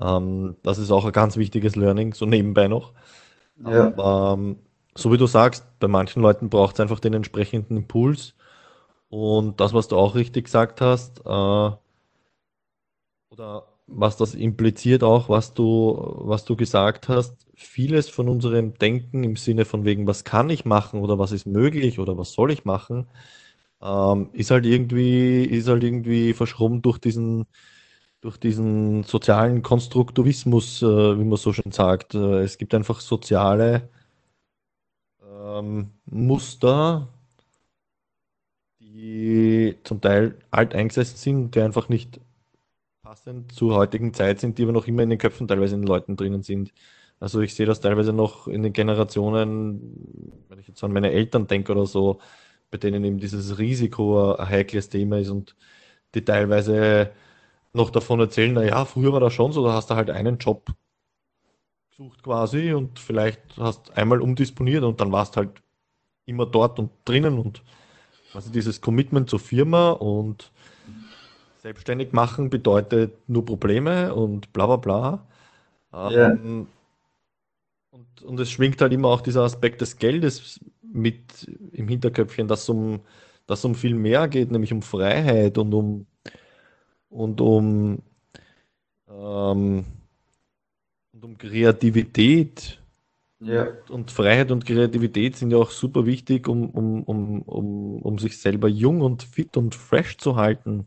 Ähm, 0.00 0.54
das 0.62 0.78
ist 0.78 0.92
auch 0.92 1.04
ein 1.04 1.12
ganz 1.12 1.36
wichtiges 1.36 1.74
Learning, 1.74 2.14
so 2.14 2.26
nebenbei 2.26 2.68
noch. 2.68 2.92
Ja. 3.64 3.88
Aber 3.88 4.36
ähm, 4.38 4.60
so 4.94 5.10
wie 5.12 5.18
du 5.18 5.26
sagst, 5.26 5.66
bei 5.80 5.88
manchen 5.88 6.22
Leuten 6.22 6.48
braucht 6.48 6.74
es 6.74 6.80
einfach 6.80 7.00
den 7.00 7.14
entsprechenden 7.14 7.76
Impuls. 7.78 8.36
Und 9.08 9.58
das, 9.60 9.74
was 9.74 9.88
du 9.88 9.96
auch 9.96 10.14
richtig 10.14 10.44
gesagt 10.44 10.80
hast, 10.80 11.26
äh, 11.26 11.70
oder 13.30 13.66
was 13.90 14.16
das 14.16 14.34
impliziert 14.34 15.02
auch, 15.04 15.28
was 15.28 15.54
du, 15.54 15.96
was 16.18 16.44
du 16.44 16.56
gesagt 16.56 17.08
hast, 17.08 17.36
vieles 17.54 18.08
von 18.08 18.28
unserem 18.28 18.74
Denken 18.78 19.24
im 19.24 19.36
Sinne 19.36 19.64
von 19.64 19.84
wegen, 19.84 20.06
was 20.06 20.24
kann 20.24 20.50
ich 20.50 20.64
machen 20.64 21.00
oder 21.00 21.18
was 21.18 21.32
ist 21.32 21.46
möglich 21.46 21.98
oder 21.98 22.16
was 22.18 22.32
soll 22.32 22.50
ich 22.52 22.64
machen, 22.64 23.06
ähm, 23.82 24.30
ist 24.32 24.50
halt 24.50 24.66
irgendwie, 24.66 25.44
ist 25.44 25.68
halt 25.68 25.84
irgendwie 25.84 26.34
verschrummt 26.34 26.86
durch 26.86 26.98
diesen, 26.98 27.46
durch 28.22 28.38
diesen 28.38 29.04
sozialen 29.04 29.62
Konstruktivismus, 29.62 30.82
äh, 30.82 30.86
wie 31.18 31.24
man 31.24 31.38
so 31.38 31.52
schön 31.52 31.72
sagt. 31.72 32.14
Äh, 32.14 32.42
es 32.42 32.58
gibt 32.58 32.74
einfach 32.74 33.00
soziale 33.00 33.88
ähm, 35.22 35.92
Muster, 36.06 37.08
die 38.80 39.76
zum 39.84 40.00
Teil 40.00 40.38
alt 40.50 40.74
eingesessen 40.74 41.16
sind, 41.16 41.54
die 41.54 41.60
einfach 41.60 41.88
nicht 41.88 42.20
passend 43.10 43.50
zur 43.50 43.74
heutigen 43.74 44.14
Zeit 44.14 44.38
sind, 44.38 44.56
die 44.56 44.62
aber 44.62 44.70
noch 44.70 44.86
immer 44.86 45.02
in 45.02 45.10
den 45.10 45.18
Köpfen 45.18 45.48
teilweise 45.48 45.74
in 45.74 45.80
den 45.80 45.88
Leuten 45.88 46.16
drinnen 46.16 46.44
sind. 46.44 46.72
Also 47.18 47.40
ich 47.40 47.56
sehe 47.56 47.66
das 47.66 47.80
teilweise 47.80 48.12
noch 48.12 48.46
in 48.46 48.62
den 48.62 48.72
Generationen, 48.72 50.44
wenn 50.48 50.60
ich 50.60 50.68
jetzt 50.68 50.84
an 50.84 50.92
meine 50.92 51.10
Eltern 51.10 51.48
denke 51.48 51.72
oder 51.72 51.86
so, 51.86 52.20
bei 52.70 52.78
denen 52.78 53.02
eben 53.02 53.18
dieses 53.18 53.58
Risiko 53.58 54.34
ein 54.34 54.48
heikles 54.48 54.90
Thema 54.90 55.18
ist 55.18 55.30
und 55.30 55.56
die 56.14 56.24
teilweise 56.24 57.10
noch 57.72 57.90
davon 57.90 58.20
erzählen, 58.20 58.52
naja, 58.52 58.84
früher 58.84 59.12
war 59.12 59.18
das 59.18 59.34
schon 59.34 59.50
so, 59.50 59.64
da 59.66 59.72
hast 59.72 59.90
du 59.90 59.96
halt 59.96 60.10
einen 60.10 60.38
Job 60.38 60.70
gesucht 61.90 62.22
quasi 62.22 62.74
und 62.74 63.00
vielleicht 63.00 63.40
hast 63.56 63.90
einmal 63.98 64.20
umdisponiert 64.20 64.84
und 64.84 65.00
dann 65.00 65.10
warst 65.10 65.36
halt 65.36 65.60
immer 66.26 66.46
dort 66.46 66.78
und 66.78 66.92
drinnen 67.04 67.40
und 67.40 67.64
also 68.34 68.52
dieses 68.52 68.80
Commitment 68.80 69.28
zur 69.28 69.40
Firma 69.40 69.90
und 69.90 70.52
selbstständig 71.60 72.12
machen 72.12 72.50
bedeutet 72.50 73.28
nur 73.28 73.44
Probleme 73.44 74.14
und 74.14 74.52
bla 74.52 74.66
bla 74.66 74.76
bla. 74.76 75.26
Yeah. 75.92 76.30
Ähm, 76.30 76.66
und, 77.90 78.22
und 78.22 78.40
es 78.40 78.50
schwingt 78.50 78.80
halt 78.80 78.92
immer 78.92 79.08
auch 79.08 79.20
dieser 79.20 79.42
Aspekt 79.42 79.80
des 79.80 79.98
Geldes 79.98 80.60
mit 80.82 81.48
im 81.72 81.88
Hinterköpfchen, 81.88 82.48
dass 82.48 82.68
um, 82.68 83.00
dass 83.46 83.64
um 83.64 83.74
viel 83.74 83.94
mehr 83.94 84.28
geht, 84.28 84.50
nämlich 84.50 84.72
um 84.72 84.82
Freiheit 84.82 85.58
und 85.58 85.74
um 85.74 86.06
und 87.10 87.40
um, 87.40 87.98
ähm, 89.08 89.84
und 91.12 91.24
um 91.24 91.36
Kreativität. 91.36 92.80
Ja. 93.40 93.68
Und 93.88 94.10
Freiheit 94.10 94.50
und 94.50 94.66
Kreativität 94.66 95.36
sind 95.36 95.50
ja 95.50 95.58
auch 95.58 95.70
super 95.70 96.06
wichtig, 96.06 96.46
um, 96.46 96.70
um, 96.70 97.02
um, 97.04 97.42
um, 97.42 98.02
um 98.02 98.18
sich 98.18 98.38
selber 98.38 98.68
jung 98.68 99.00
und 99.00 99.22
fit 99.22 99.56
und 99.56 99.74
fresh 99.74 100.18
zu 100.18 100.36
halten. 100.36 100.86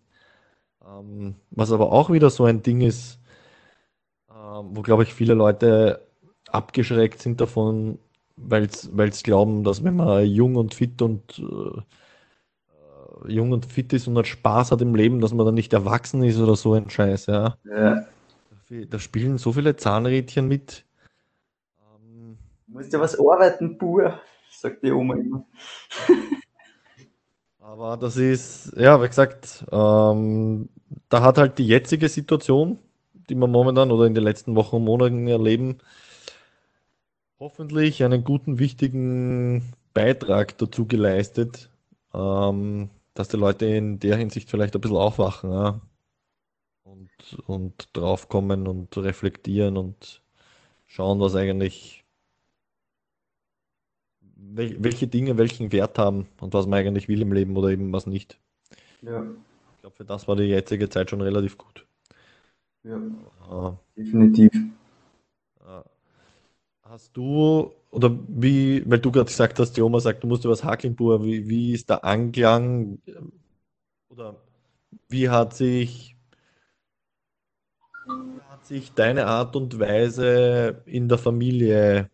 Ähm, 0.85 1.35
was 1.51 1.71
aber 1.71 1.91
auch 1.91 2.09
wieder 2.11 2.29
so 2.29 2.45
ein 2.45 2.61
Ding 2.61 2.81
ist, 2.81 3.19
äh, 4.29 4.33
wo, 4.33 4.81
glaube 4.81 5.03
ich, 5.03 5.13
viele 5.13 5.33
Leute 5.33 6.07
abgeschreckt 6.49 7.21
sind 7.21 7.41
davon, 7.41 7.99
weil 8.35 8.69
sie 8.69 9.23
glauben, 9.23 9.63
dass 9.63 9.83
wenn 9.83 9.95
man 9.95 10.25
jung 10.25 10.55
und 10.55 10.73
fit 10.73 11.01
und 11.01 11.39
äh, 11.39 11.81
jung 13.27 13.51
und 13.51 13.65
fit 13.65 13.93
ist 13.93 14.07
und 14.07 14.17
hat 14.17 14.27
Spaß 14.27 14.71
hat 14.71 14.81
im 14.81 14.95
Leben, 14.95 15.21
dass 15.21 15.33
man 15.33 15.45
dann 15.45 15.55
nicht 15.55 15.73
erwachsen 15.73 16.23
ist 16.23 16.39
oder 16.39 16.55
so 16.55 16.73
ein 16.73 16.89
Scheiß, 16.89 17.27
ja. 17.27 17.57
ja. 17.65 18.05
Da 18.89 18.99
spielen 18.99 19.37
so 19.37 19.53
viele 19.53 19.75
Zahnrädchen 19.75 20.47
mit. 20.47 20.85
Ähm, 21.79 22.37
du 22.67 22.73
musst 22.73 22.91
ja 22.91 22.99
was 22.99 23.19
arbeiten, 23.19 23.77
pur, 23.77 24.19
sagt 24.49 24.83
die 24.83 24.91
Oma 24.91 25.15
immer. 25.15 25.45
Aber 27.59 27.97
das 27.97 28.17
ist, 28.17 28.73
ja, 28.75 29.01
wie 29.01 29.07
gesagt, 29.07 29.65
ähm, 29.71 30.69
da 31.09 31.21
hat 31.21 31.37
halt 31.37 31.57
die 31.57 31.67
jetzige 31.67 32.09
Situation, 32.09 32.79
die 33.29 33.35
wir 33.35 33.47
momentan 33.47 33.91
oder 33.91 34.05
in 34.05 34.15
den 34.15 34.23
letzten 34.23 34.55
Wochen 34.55 34.77
und 34.77 34.83
Monaten 34.85 35.27
erleben, 35.27 35.77
hoffentlich 37.39 38.03
einen 38.03 38.23
guten, 38.23 38.59
wichtigen 38.59 39.73
Beitrag 39.93 40.57
dazu 40.57 40.87
geleistet, 40.87 41.69
ähm, 42.13 42.89
dass 43.13 43.27
die 43.27 43.37
Leute 43.37 43.65
in 43.65 43.99
der 43.99 44.17
Hinsicht 44.17 44.49
vielleicht 44.49 44.75
ein 44.75 44.81
bisschen 44.81 44.97
aufwachen 44.97 45.51
ja? 45.51 45.81
und, 46.83 47.09
und 47.47 47.89
draufkommen 47.93 48.67
und 48.67 48.95
reflektieren 48.97 49.77
und 49.77 50.21
schauen, 50.85 51.19
was 51.19 51.35
eigentlich, 51.35 52.03
welche 54.35 55.07
Dinge 55.07 55.37
welchen 55.37 55.71
Wert 55.71 55.97
haben 55.97 56.27
und 56.39 56.53
was 56.53 56.65
man 56.65 56.79
eigentlich 56.79 57.07
will 57.07 57.21
im 57.21 57.33
Leben 57.33 57.55
oder 57.57 57.69
eben 57.69 57.91
was 57.93 58.05
nicht. 58.05 58.39
Ja. 59.01 59.25
Ich 59.83 59.85
glaube, 59.85 59.97
für 59.97 60.05
das 60.05 60.29
war 60.29 60.37
die 60.37 60.43
jetzige 60.43 60.89
Zeit 60.89 61.09
schon 61.09 61.19
relativ 61.19 61.57
gut. 61.57 61.85
Ja, 62.85 62.97
ja. 63.49 63.77
definitiv. 63.97 64.49
Hast 66.83 67.17
du, 67.17 67.69
oder 67.91 68.17
wie, 68.29 68.89
weil 68.89 68.99
du 68.99 69.11
gerade 69.11 69.25
gesagt 69.25 69.59
hast, 69.59 69.73
die 69.73 69.81
Oma 69.81 69.99
sagt, 69.99 70.23
du 70.23 70.27
musst 70.27 70.45
über 70.45 70.53
das 70.53 70.63
Hackingbuhr, 70.63 71.25
wie, 71.25 71.49
wie 71.49 71.73
ist 71.73 71.89
der 71.89 72.05
Anklang 72.05 72.99
oder 74.07 74.37
wie 75.09 75.27
hat 75.27 75.53
sich, 75.53 76.15
wie 78.07 78.41
hat 78.49 78.65
sich 78.65 78.93
deine 78.93 79.27
Art 79.27 79.53
und 79.57 79.81
Weise 79.81 80.81
in 80.85 81.09
der 81.09 81.17
Familie 81.17 82.09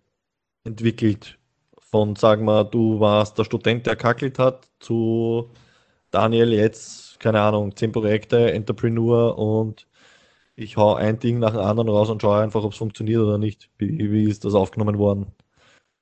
entwickelt? 0.64 1.38
Von, 1.78 2.16
sagen 2.16 2.46
wir, 2.46 2.64
du 2.64 3.00
warst 3.00 3.38
der 3.38 3.44
Student, 3.44 3.86
der 3.86 3.96
kackelt 3.96 4.40
hat, 4.40 4.68
zu 4.80 5.52
Daniel 6.10 6.52
jetzt, 6.52 7.09
keine 7.20 7.42
Ahnung, 7.42 7.76
zehn 7.76 7.92
Projekte, 7.92 8.52
Entrepreneur 8.52 9.38
und 9.38 9.88
ich 10.56 10.78
hau 10.78 10.96
ein 10.96 11.20
Ding 11.20 11.40
nach 11.40 11.52
dem 11.52 11.62
anderen 11.62 11.90
raus 11.90 12.10
und 12.10 12.22
schaue 12.22 12.42
einfach, 12.42 12.64
ob 12.64 12.74
es 12.74 12.78
funktioniert 12.78 13.22
oder 13.22 13.38
nicht. 13.38 13.70
Wie, 13.78 14.12
wie 14.12 14.30
ist 14.30 14.44
das 14.46 14.56
aufgenommen 14.56 14.98
worden? 14.98 15.28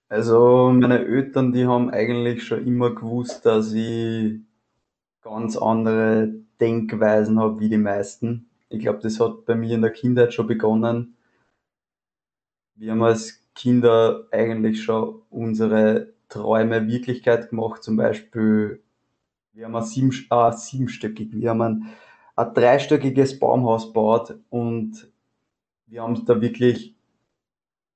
Also 0.10 0.72
meine 0.74 1.06
Eltern, 1.06 1.52
die 1.52 1.66
haben 1.68 1.90
eigentlich 1.90 2.44
schon 2.46 2.66
immer 2.66 2.96
gewusst, 2.96 3.46
dass 3.46 3.74
ich 3.74 4.40
ganz 5.22 5.58
andere 5.58 6.34
Denkweisen 6.62 7.40
habe 7.40 7.60
wie 7.60 7.70
die 7.70 7.78
meisten. 7.78 8.50
Ich 8.70 8.80
glaube, 8.80 9.00
das 9.02 9.20
hat 9.20 9.46
bei 9.46 9.56
mir 9.56 9.76
in 9.76 9.82
der 9.82 9.92
Kindheit 9.92 10.34
schon 10.34 10.48
begonnen. 10.48 11.16
Wir 12.76 12.92
haben 12.92 13.04
als 13.04 13.42
Kinder 13.54 14.28
eigentlich 14.32 14.84
schon 14.84 15.22
unsere 15.30 16.14
Träume 16.30 16.88
Wirklichkeit 16.88 17.50
gemacht. 17.50 17.84
Zum 17.84 17.98
Beispiel, 17.98 18.82
wir 19.58 19.66
haben 19.66 19.76
ein 19.76 19.84
sieben, 19.84 20.12
äh, 20.30 20.52
siebenstöckig, 20.54 21.34
wir 21.34 21.50
haben 21.50 21.62
ein 21.62 21.88
ein 22.38 22.54
dreistöckiges 22.54 23.40
Baumhaus 23.40 23.92
baut 23.92 24.38
und 24.50 25.12
wir 25.88 26.04
haben 26.04 26.24
da 26.26 26.40
wirklich 26.40 26.96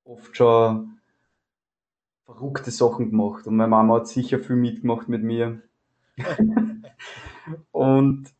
oft 0.03 0.35
schon 0.35 0.99
verrückte 2.25 2.71
Sachen 2.71 3.11
gemacht 3.11 3.45
und 3.45 3.55
meine 3.55 3.69
Mama 3.69 3.97
hat 3.97 4.07
sicher 4.07 4.39
viel 4.39 4.55
mitgemacht 4.55 5.09
mit 5.09 5.23
mir. 5.23 5.61
und 7.71 8.33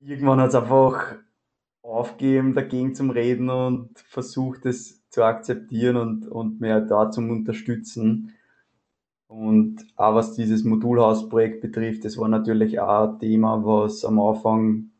irgendwann 0.00 0.40
hat 0.40 0.48
es 0.48 0.54
einfach 0.56 1.14
aufgegeben, 1.82 2.54
dagegen 2.54 2.94
zum 2.96 3.10
Reden 3.10 3.50
und 3.50 4.00
versucht 4.00 4.66
es 4.66 5.08
zu 5.10 5.22
akzeptieren 5.22 5.96
und, 5.96 6.26
und 6.26 6.60
mir 6.60 6.80
da 6.80 7.10
zum 7.10 7.30
Unterstützen. 7.30 8.34
Und 9.28 9.86
auch 9.96 10.14
was 10.14 10.34
dieses 10.34 10.64
Modulhausprojekt 10.64 11.60
betrifft, 11.60 12.04
das 12.04 12.16
war 12.16 12.28
natürlich 12.28 12.80
auch 12.80 13.12
ein 13.12 13.18
Thema, 13.18 13.62
was 13.64 14.04
am 14.04 14.18
Anfang 14.18 14.90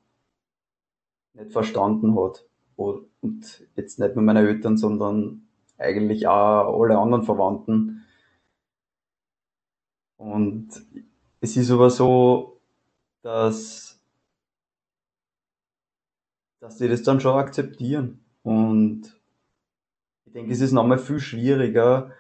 nicht 1.33 1.53
verstanden 1.53 2.15
hat. 2.15 2.45
Und 2.77 3.67
jetzt 3.75 3.99
nicht 3.99 4.15
nur 4.15 4.25
meine 4.25 4.47
Eltern, 4.47 4.77
sondern 4.77 5.49
eigentlich 5.79 6.27
auch 6.27 6.81
alle 6.81 6.99
anderen 6.99 7.25
Verwandten. 7.25 8.05
Und 10.17 10.69
es 11.41 11.57
ist 11.57 11.71
aber 11.71 11.89
so, 11.89 12.61
dass, 13.23 14.01
dass 16.61 16.77
die 16.77 16.89
das 16.89 17.03
dann 17.03 17.21
schon 17.21 17.37
akzeptieren. 17.39 18.25
Und 18.43 19.19
ich 20.27 20.33
denke, 20.33 20.53
es 20.53 20.61
ist 20.61 20.73
nochmal 20.73 20.99
viel 20.99 21.21
schwieriger, 21.21 22.13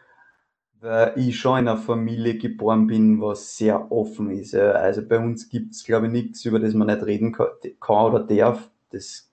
weil 0.81 1.13
ich 1.17 1.39
schon 1.39 1.61
in 1.61 1.69
einer 1.69 1.77
Familie 1.77 2.39
geboren 2.39 2.87
bin, 2.87 3.21
was 3.21 3.57
sehr 3.57 3.91
offen 3.91 4.31
ist. 4.31 4.55
Also 4.55 5.07
bei 5.07 5.19
uns 5.19 5.49
gibt 5.49 5.75
es, 5.75 5.85
glaube 5.85 6.07
ich, 6.07 6.13
nichts, 6.13 6.45
über 6.45 6.61
das 6.61 6.75
man 6.75 6.87
nicht 6.87 7.05
reden 7.05 7.33
kann 7.33 8.07
oder 8.07 8.21
darf. 8.21 8.71
Das 8.91 9.31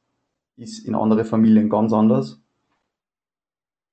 ist 0.57 0.85
in 0.85 0.95
anderen 0.95 1.25
Familien 1.25 1.69
ganz 1.69 1.93
anders. 1.93 2.41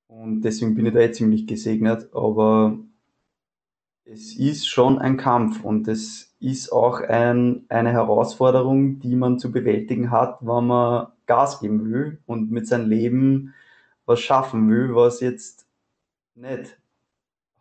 Und 0.09 0.43
deswegen 0.43 0.75
bin 0.75 0.87
ich 0.87 0.95
da 0.95 1.01
jetzt 1.01 1.19
ziemlich 1.19 1.47
gesegnet. 1.47 2.09
Aber 2.15 2.79
es 4.05 4.37
ist 4.37 4.67
schon 4.67 4.99
ein 4.99 5.17
Kampf 5.17 5.65
und 5.65 5.89
es 5.89 6.35
ist 6.41 6.73
auch 6.73 7.01
ein, 7.01 7.65
eine 7.69 7.93
Herausforderung, 7.93 8.99
die 8.99 9.15
man 9.15 9.39
zu 9.39 9.53
bewältigen 9.53 10.11
hat, 10.11 10.39
wenn 10.41 10.67
man 10.67 11.09
Gas 11.27 11.61
geben 11.61 11.85
will 11.91 12.19
und 12.27 12.51
mit 12.51 12.67
seinem 12.67 12.89
Leben 12.89 13.55
was 14.05 14.21
schaffen 14.21 14.69
will, 14.69 14.95
was 14.95 15.21
jetzt 15.21 15.67
nicht 16.35 16.82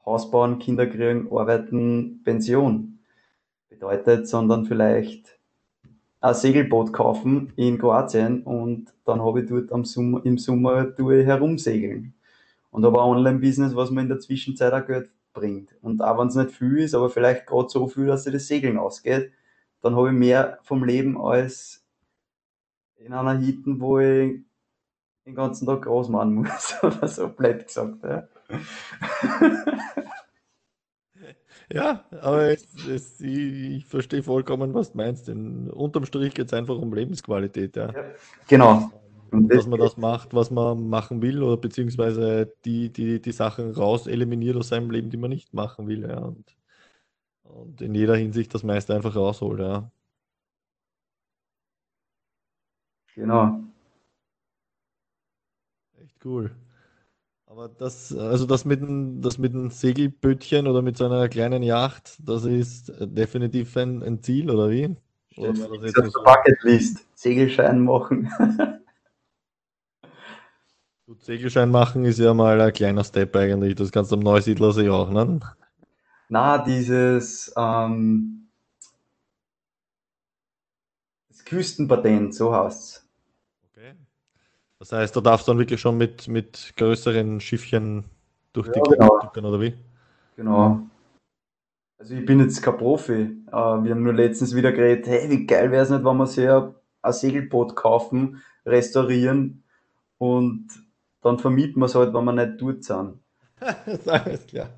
Haus 0.06 0.30
bauen, 0.32 0.60
Kinder 0.60 0.88
kriegen, 0.88 1.28
arbeiten, 1.32 2.22
Pension 2.24 2.99
bedeutet, 3.70 4.28
sondern 4.28 4.66
vielleicht 4.66 5.38
ein 6.22 6.34
Segelboot 6.36 6.93
kaufen 6.93 7.52
in 7.56 7.80
Kroatien 7.80 8.43
und 8.43 8.93
dann 9.06 9.22
habe 9.22 9.41
ich 9.41 9.49
dort 9.49 9.72
am 9.72 9.86
Sommer, 9.86 10.24
im 10.24 10.38
Sommer 10.38 10.95
tue 10.95 11.24
herumsegeln. 11.26 12.14
Und 12.70 12.86
habe 12.86 13.02
ein 13.02 13.10
Online-Business, 13.10 13.76
was 13.76 13.91
mir 13.91 14.02
in 14.02 14.08
der 14.08 14.20
Zwischenzeit 14.20 14.72
auch 14.72 14.86
Geld 14.86 15.10
bringt. 15.34 15.76
Und 15.82 16.02
auch 16.02 16.18
wenn 16.20 16.28
es 16.28 16.36
nicht 16.36 16.52
viel 16.52 16.78
ist, 16.78 16.93
aber 16.93 17.10
vielleicht 17.10 17.45
gerade 17.45 17.68
so 17.70 17.88
viel, 17.88 18.06
dass 18.06 18.24
sich 18.24 18.34
das 18.34 18.47
Segeln 18.47 18.78
ausgeht, 18.78 19.32
dann 19.82 19.95
habe 19.95 20.08
ich 20.10 20.14
mehr 20.14 20.60
vom 20.62 20.84
Leben 20.84 21.20
als 21.20 21.84
in 22.97 23.14
einer 23.14 23.38
Hitten, 23.38 23.82
wo 23.82 23.99
ich 23.99 24.39
den 25.26 25.36
ganzen 25.36 25.66
Tag 25.66 25.82
groß 25.82 26.10
machen 26.10 26.36
muss, 26.36 26.76
oder 26.84 27.08
so 27.08 27.28
blöd 27.30 27.66
gesagt. 27.66 28.04
Ja. 28.04 28.28
Ja, 31.74 32.04
aber 32.20 32.52
es, 32.52 32.68
es, 32.86 33.22
ich, 33.22 33.86
verstehe 33.86 34.24
vollkommen, 34.24 34.74
was 34.74 34.91
du 34.91 34.97
meinst. 34.97 35.28
Denn 35.28 35.70
unterm 35.70 36.06
Strich 36.06 36.34
geht 36.34 36.47
es 36.47 36.54
einfach 36.54 36.78
um 36.78 36.93
Lebensqualität. 36.93 37.76
Ja. 37.76 37.91
ja 37.91 38.04
genau. 38.47 38.91
Und 39.32 39.47
dass 39.47 39.66
man 39.68 39.80
das 39.80 39.95
macht, 39.95 40.34
was 40.34 40.52
man 40.52 40.89
machen 40.89 41.22
will, 41.22 41.41
oder 41.41 41.56
beziehungsweise 41.56 42.54
die, 42.66 42.89
die, 42.91 43.22
die 43.22 43.32
Sachen 43.32 43.72
raus 43.72 44.08
eliminiert 44.08 44.58
aus 44.58 44.68
seinem 44.68 44.91
Leben, 44.91 45.10
die 45.10 45.18
man 45.18 45.30
nicht 45.30 45.54
machen 45.54 45.88
will. 45.88 46.02
Ja. 46.02 46.18
Und, 46.18 46.58
und 47.43 47.82
in 47.82 47.95
jeder 47.95 48.18
Hinsicht 48.18 48.54
das 48.54 48.64
meiste 48.64 48.93
einfach 48.93 49.16
rausholt. 49.16 49.62
Ja. 49.62 49.89
Genau. 53.16 53.60
Echt 56.02 56.26
cool. 56.26 56.52
Aber 57.52 57.68
das, 57.68 58.16
also 58.16 58.45
das 58.45 58.64
mit, 58.64 58.80
dem, 58.80 59.22
das 59.22 59.38
mit 59.38 59.54
einem 59.54 59.72
Segelbötchen 59.72 60.68
oder 60.68 60.82
mit 60.82 60.95
so 60.95 61.04
einer 61.04 61.28
kleinen 61.28 61.64
Yacht, 61.64 62.18
das 62.26 62.45
ist 62.45 62.93
definitiv 63.02 63.76
ein, 63.76 64.02
ein 64.04 64.24
Ziel, 64.24 64.49
oder 64.49 64.70
wie? 64.70 64.95
Oder 65.36 65.52
das 65.52 65.68
jetzt 65.84 65.99
auf 65.99 66.14
der 66.14 66.22
Bucketlist. 66.24 67.06
Segelschein 67.14 67.84
machen. 67.84 68.32
Gut, 71.06 71.26
Segelschein 71.26 71.70
machen 71.70 72.06
ist 72.06 72.20
ja 72.20 72.34
mal 72.34 72.62
ein 72.62 72.72
kleiner 72.72 73.04
Step 73.04 73.36
eigentlich. 73.36 73.76
Das 73.76 73.91
kannst 73.91 74.14
du 74.14 74.16
am 74.16 74.22
Neusiedlersee 74.22 74.88
auch, 74.88 75.10
ne? 75.10 75.41
Na, 76.30 76.58
dieses 76.58 77.54
ähm, 77.58 78.47
das 81.28 81.43
Küstenpatent, 81.43 82.34
so 82.34 82.56
heißt 82.56 82.80
es. 82.82 83.01
Das 84.82 84.93
heißt, 84.93 85.15
da 85.15 85.21
darfst 85.21 85.47
du 85.47 85.51
dann 85.51 85.59
wirklich 85.59 85.79
schon 85.79 85.95
mit, 85.95 86.27
mit 86.27 86.73
größeren 86.75 87.39
Schiffchen 87.39 88.05
durch 88.51 88.65
ja, 88.65 88.73
die 88.73 88.82
genau. 88.89 89.19
Klippen, 89.19 89.45
oder 89.45 89.61
wie? 89.61 89.75
Genau. 90.36 90.79
Also 91.99 92.15
ich 92.15 92.25
bin 92.25 92.39
jetzt 92.39 92.63
kein 92.63 92.77
Profi. 92.77 93.13
Äh, 93.13 93.51
wir 93.51 93.91
haben 93.91 94.01
nur 94.01 94.13
letztens 94.13 94.55
wieder 94.55 94.71
geredet, 94.71 95.05
hey, 95.05 95.29
wie 95.29 95.45
geil 95.45 95.69
wäre 95.69 95.84
es 95.84 95.91
nicht, 95.91 96.03
wenn 96.03 96.17
wir 96.17 96.25
sich 96.25 96.49
ein, 96.49 97.13
Segelboot 97.13 97.75
kaufen, 97.75 98.41
restaurieren 98.65 99.61
und 100.17 100.67
dann 101.21 101.38
vermieten 101.38 101.79
wir 101.79 101.86
es 101.86 101.93
halt, 101.93 102.11
wenn 102.15 102.25
wir 102.25 102.34
nicht 102.34 102.59
dort 102.59 102.84
sind. 102.84 103.19
Alles 104.07 104.47
klar. 104.47 104.69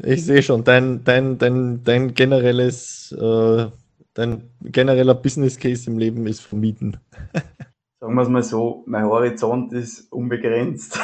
Ich 0.00 0.26
sehe 0.26 0.42
schon, 0.42 0.64
dein, 0.64 1.04
dein, 1.04 1.38
dein, 1.38 1.84
dein 1.84 2.12
generelles, 2.12 3.12
äh, 3.12 3.66
dein 4.14 4.50
genereller 4.62 5.14
Business 5.14 5.56
Case 5.56 5.88
im 5.88 5.96
Leben 5.96 6.26
ist 6.26 6.40
vermieten. 6.40 6.96
sagen 8.02 8.14
wir 8.16 8.22
es 8.22 8.28
mal 8.28 8.42
so, 8.42 8.82
mein 8.86 9.04
Horizont 9.04 9.72
ist 9.72 10.10
unbegrenzt. 10.10 10.98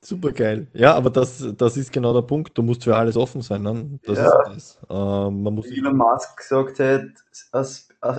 Super 0.00 0.32
geil. 0.32 0.68
Ja, 0.72 0.94
aber 0.94 1.10
das, 1.10 1.46
das 1.54 1.76
ist 1.76 1.92
genau 1.92 2.14
der 2.14 2.22
Punkt. 2.22 2.56
Du 2.56 2.62
musst 2.62 2.84
für 2.84 2.96
alles 2.96 3.14
offen 3.14 3.42
sein. 3.42 3.62
Ne? 3.62 3.98
Das 4.04 4.16
ja. 4.16 4.24
ist 4.24 4.48
das. 4.48 4.78
Ähm, 4.88 5.42
man 5.42 5.54
muss 5.54 5.66
Elon 5.66 5.98
Musk 5.98 6.38
gesagt 6.38 6.80
hat, 6.80 7.08
eine 7.52 7.66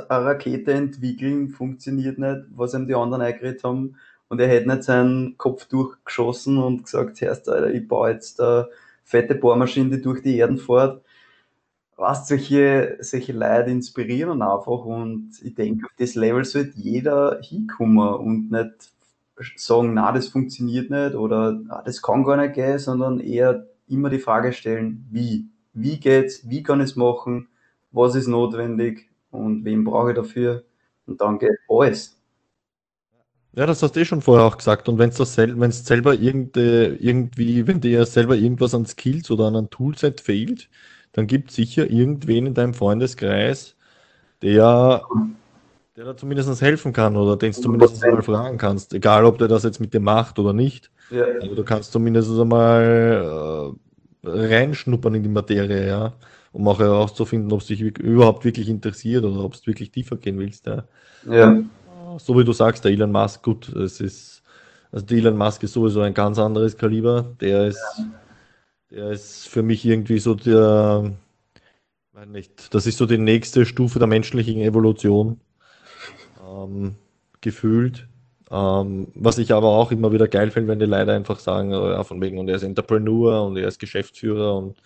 Rakete 0.08 0.74
entwickeln 0.74 1.50
funktioniert 1.50 2.20
nicht, 2.20 2.42
was 2.52 2.76
ihm 2.76 2.86
die 2.86 2.94
anderen 2.94 3.24
eingeredet 3.24 3.64
haben. 3.64 3.96
Und 4.28 4.40
er 4.40 4.50
hätte 4.50 4.70
nicht 4.70 4.84
seinen 4.84 5.36
Kopf 5.40 5.66
durchgeschossen 5.66 6.60
und 6.60 6.84
gesagt, 6.84 7.22
Herrst, 7.22 7.50
Alter, 7.50 7.74
ich 7.74 7.88
baue 7.88 8.12
jetzt 8.12 8.40
eine 8.40 8.70
fette 9.04 9.34
Bohrmaschine, 9.34 9.96
die 9.96 10.02
durch 10.04 10.22
die 10.22 10.38
Erden 10.38 10.60
fährt 10.60 11.02
was 11.98 12.28
solche, 12.28 12.98
solche 13.02 13.34
Leute 13.34 13.72
inspirieren 13.72 14.42
einfach 14.44 14.86
und 14.86 15.32
ich 15.42 15.56
denke, 15.56 15.88
auf 15.88 15.92
das 15.98 16.14
Level 16.14 16.46
sollte 16.46 16.74
jeder 16.76 17.40
hinkommen 17.42 18.14
und 18.14 18.52
nicht 18.52 18.94
sagen, 19.56 19.96
na, 19.96 20.12
das 20.12 20.28
funktioniert 20.28 20.92
nicht 20.92 21.16
oder 21.16 21.60
ah, 21.70 21.82
das 21.84 22.02
kann 22.02 22.24
gar 22.24 22.38
nicht 22.38 22.54
gehen, 22.54 22.78
sondern 22.80 23.20
eher 23.20 23.68
immer 23.88 24.10
die 24.10 24.20
Frage 24.20 24.54
stellen, 24.54 25.08
wie? 25.12 25.48
Wie 25.74 26.00
geht's? 26.00 26.48
Wie 26.48 26.64
kann 26.64 26.82
ich 26.82 26.92
es 26.92 26.96
machen? 26.96 27.48
Was 27.92 28.16
ist 28.16 28.28
notwendig? 28.28 29.10
Und 29.32 29.66
wen 29.66 29.84
brauche 29.84 30.12
ich 30.12 30.16
dafür? 30.16 30.64
Und 31.06 31.22
dann 31.22 31.40
geht 31.40 31.58
alles. 31.68 32.20
Ja, 33.54 33.66
das 33.66 33.82
hast 33.82 33.96
du 33.96 34.00
eh 34.00 34.06
schon 34.06 34.22
vorher 34.22 34.46
auch 34.46 34.58
gesagt. 34.58 34.88
Und 34.88 35.00
wenn 35.00 35.10
es 35.10 35.18
sel 35.18 35.72
selber 35.72 36.14
irgendwie, 36.14 37.68
wenn 37.68 37.82
dir 37.82 38.06
selber 38.06 38.36
irgendwas 38.36 38.76
an 38.76 38.86
Skills 38.86 39.32
oder 39.32 39.46
an 39.46 39.56
einem 39.56 39.70
Toolset 39.70 40.22
fehlt, 40.22 40.70
dann 41.14 41.28
gibt 41.28 41.50
es 41.50 41.56
sicher 41.56 41.90
irgendwen 41.90 42.46
in 42.46 42.54
deinem 42.54 42.74
Freundeskreis, 42.74 43.76
der, 44.42 45.02
der 45.96 46.06
da 46.06 46.18
zumindest 46.18 46.62
helfen 46.62 46.94
kann 46.94 47.16
oder 47.16 47.38
den 47.38 47.52
du 47.52 47.62
zumindest 47.62 48.04
einmal 48.04 48.22
fragen 48.22 48.58
kannst, 48.58 48.94
egal 48.94 49.26
ob 49.26 49.38
der 49.38 49.48
das 49.48 49.64
jetzt 49.64 49.80
mit 49.80 49.94
dir 49.94 50.00
macht 50.00 50.38
oder 50.40 50.54
nicht. 50.54 50.92
Ja. 51.10 51.26
Aber 51.42 51.56
du 51.56 51.64
kannst 51.64 51.92
zumindest 51.92 52.30
einmal 52.40 53.76
äh, 54.24 54.30
reinschnuppern 54.30 55.16
in 55.16 55.24
die 55.24 55.30
Materie, 55.30 55.88
ja, 55.88 56.14
um 56.52 56.68
auch 56.68 56.80
herauszufinden, 56.80 57.52
ob 57.52 57.62
es 57.62 57.68
dich 57.68 57.82
überhaupt 57.82 58.46
wirklich 58.46 58.70
interessiert 58.70 59.24
oder 59.24 59.44
ob 59.44 59.54
es 59.54 59.66
wirklich 59.66 59.92
tiefer 59.92 60.18
gehen 60.18 60.38
willst. 60.38 60.68
Ja. 60.68 60.84
ja. 61.30 61.64
So 62.20 62.38
wie 62.38 62.44
du 62.44 62.52
sagst, 62.52 62.84
der 62.84 62.92
Elon 62.92 63.12
Musk, 63.12 63.44
gut, 63.44 63.70
es 63.70 64.02
ist, 64.02 64.44
also 64.92 65.06
der 65.06 65.18
Elon 65.18 65.38
Musk 65.38 65.64
ist 65.64 65.74
sowieso 65.74 66.02
ein 66.02 66.14
ganz 66.14 66.38
anderes 66.38 66.78
Kaliber, 66.78 67.34
der 67.40 67.68
ist. 67.68 67.82
Ja 67.98 68.06
der 68.92 69.12
ist 69.12 69.48
für 69.48 69.64
mich 69.64 69.86
irgendwie 69.86 70.20
so 70.20 70.36
der, 70.36 71.12
weiß 72.14 72.28
nicht, 72.28 72.74
das 72.74 72.88
ist 72.88 72.98
so 72.98 73.06
die 73.06 73.18
nächste 73.18 73.66
Stufe 73.66 74.00
der 74.00 74.08
menschlichen 74.08 74.62
Evolution 74.62 75.40
ähm, 76.46 76.96
gefühlt. 77.42 78.08
Ähm, 78.50 79.08
was 79.14 79.38
ich 79.38 79.54
aber 79.54 79.68
auch 79.68 79.92
immer 79.92 80.14
wieder 80.14 80.28
geil 80.28 80.52
finde, 80.52 80.70
wenn 80.70 80.80
die 80.80 80.86
Leute 80.86 81.12
einfach 81.12 81.40
sagen, 81.40 81.74
oh 81.74 81.90
ja, 81.90 82.04
von 82.04 82.22
wegen, 82.22 82.38
und 82.38 82.48
er 82.48 82.56
ist 82.56 82.64
Entrepreneur 82.64 83.46
und 83.46 83.58
er 83.58 83.68
ist 83.68 83.80
Geschäftsführer 83.80 84.56
und 84.56 84.78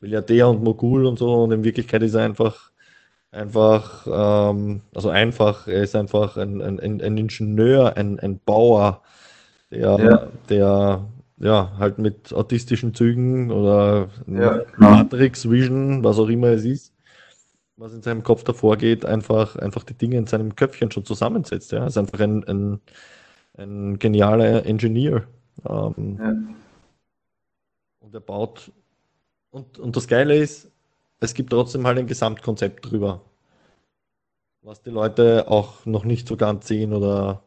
Milliardär 0.00 0.48
und 0.48 0.62
Mogul 0.62 1.06
und 1.06 1.18
so. 1.18 1.44
Und 1.44 1.52
in 1.52 1.64
Wirklichkeit 1.64 2.02
ist 2.02 2.14
er 2.14 2.24
einfach, 2.24 2.72
einfach, 3.30 4.06
ähm, 4.06 4.80
also 4.94 5.10
einfach, 5.10 5.68
er 5.68 5.82
ist 5.82 5.94
einfach 5.94 6.36
ein, 6.36 6.60
ein, 6.60 6.80
ein 6.80 7.16
Ingenieur, 7.16 7.96
ein, 7.96 8.18
ein 8.18 8.40
Bauer, 8.44 9.02
der, 9.70 9.98
ja. 9.98 10.28
der 10.48 11.04
ja, 11.40 11.72
halt 11.78 11.98
mit 11.98 12.32
autistischen 12.32 12.94
Zügen 12.94 13.50
oder 13.50 14.08
ja, 14.26 14.64
Matrix, 14.76 15.48
Vision, 15.48 16.02
was 16.02 16.18
auch 16.18 16.28
immer 16.28 16.48
es 16.48 16.64
ist, 16.64 16.92
was 17.76 17.92
in 17.94 18.02
seinem 18.02 18.22
Kopf 18.22 18.42
davor 18.44 18.76
geht, 18.76 19.04
einfach, 19.04 19.56
einfach 19.56 19.84
die 19.84 19.94
Dinge 19.94 20.18
in 20.18 20.26
seinem 20.26 20.56
Köpfchen 20.56 20.90
schon 20.90 21.04
zusammensetzt. 21.04 21.72
Ja, 21.72 21.80
er 21.80 21.86
ist 21.86 21.98
einfach 21.98 22.20
ein, 22.20 22.44
ein, 22.44 22.80
ein 23.56 23.98
genialer 23.98 24.66
Engineer. 24.66 25.28
Ähm, 25.68 26.18
ja. 26.18 26.34
Und 28.00 28.14
er 28.14 28.20
baut. 28.20 28.72
Und, 29.50 29.78
und 29.78 29.96
das 29.96 30.08
Geile 30.08 30.36
ist, 30.36 30.70
es 31.20 31.34
gibt 31.34 31.50
trotzdem 31.50 31.86
halt 31.86 31.98
ein 31.98 32.06
Gesamtkonzept 32.06 32.90
drüber, 32.90 33.22
was 34.62 34.82
die 34.82 34.90
Leute 34.90 35.48
auch 35.48 35.86
noch 35.86 36.04
nicht 36.04 36.28
so 36.28 36.36
ganz 36.36 36.66
sehen 36.66 36.92
oder 36.92 37.42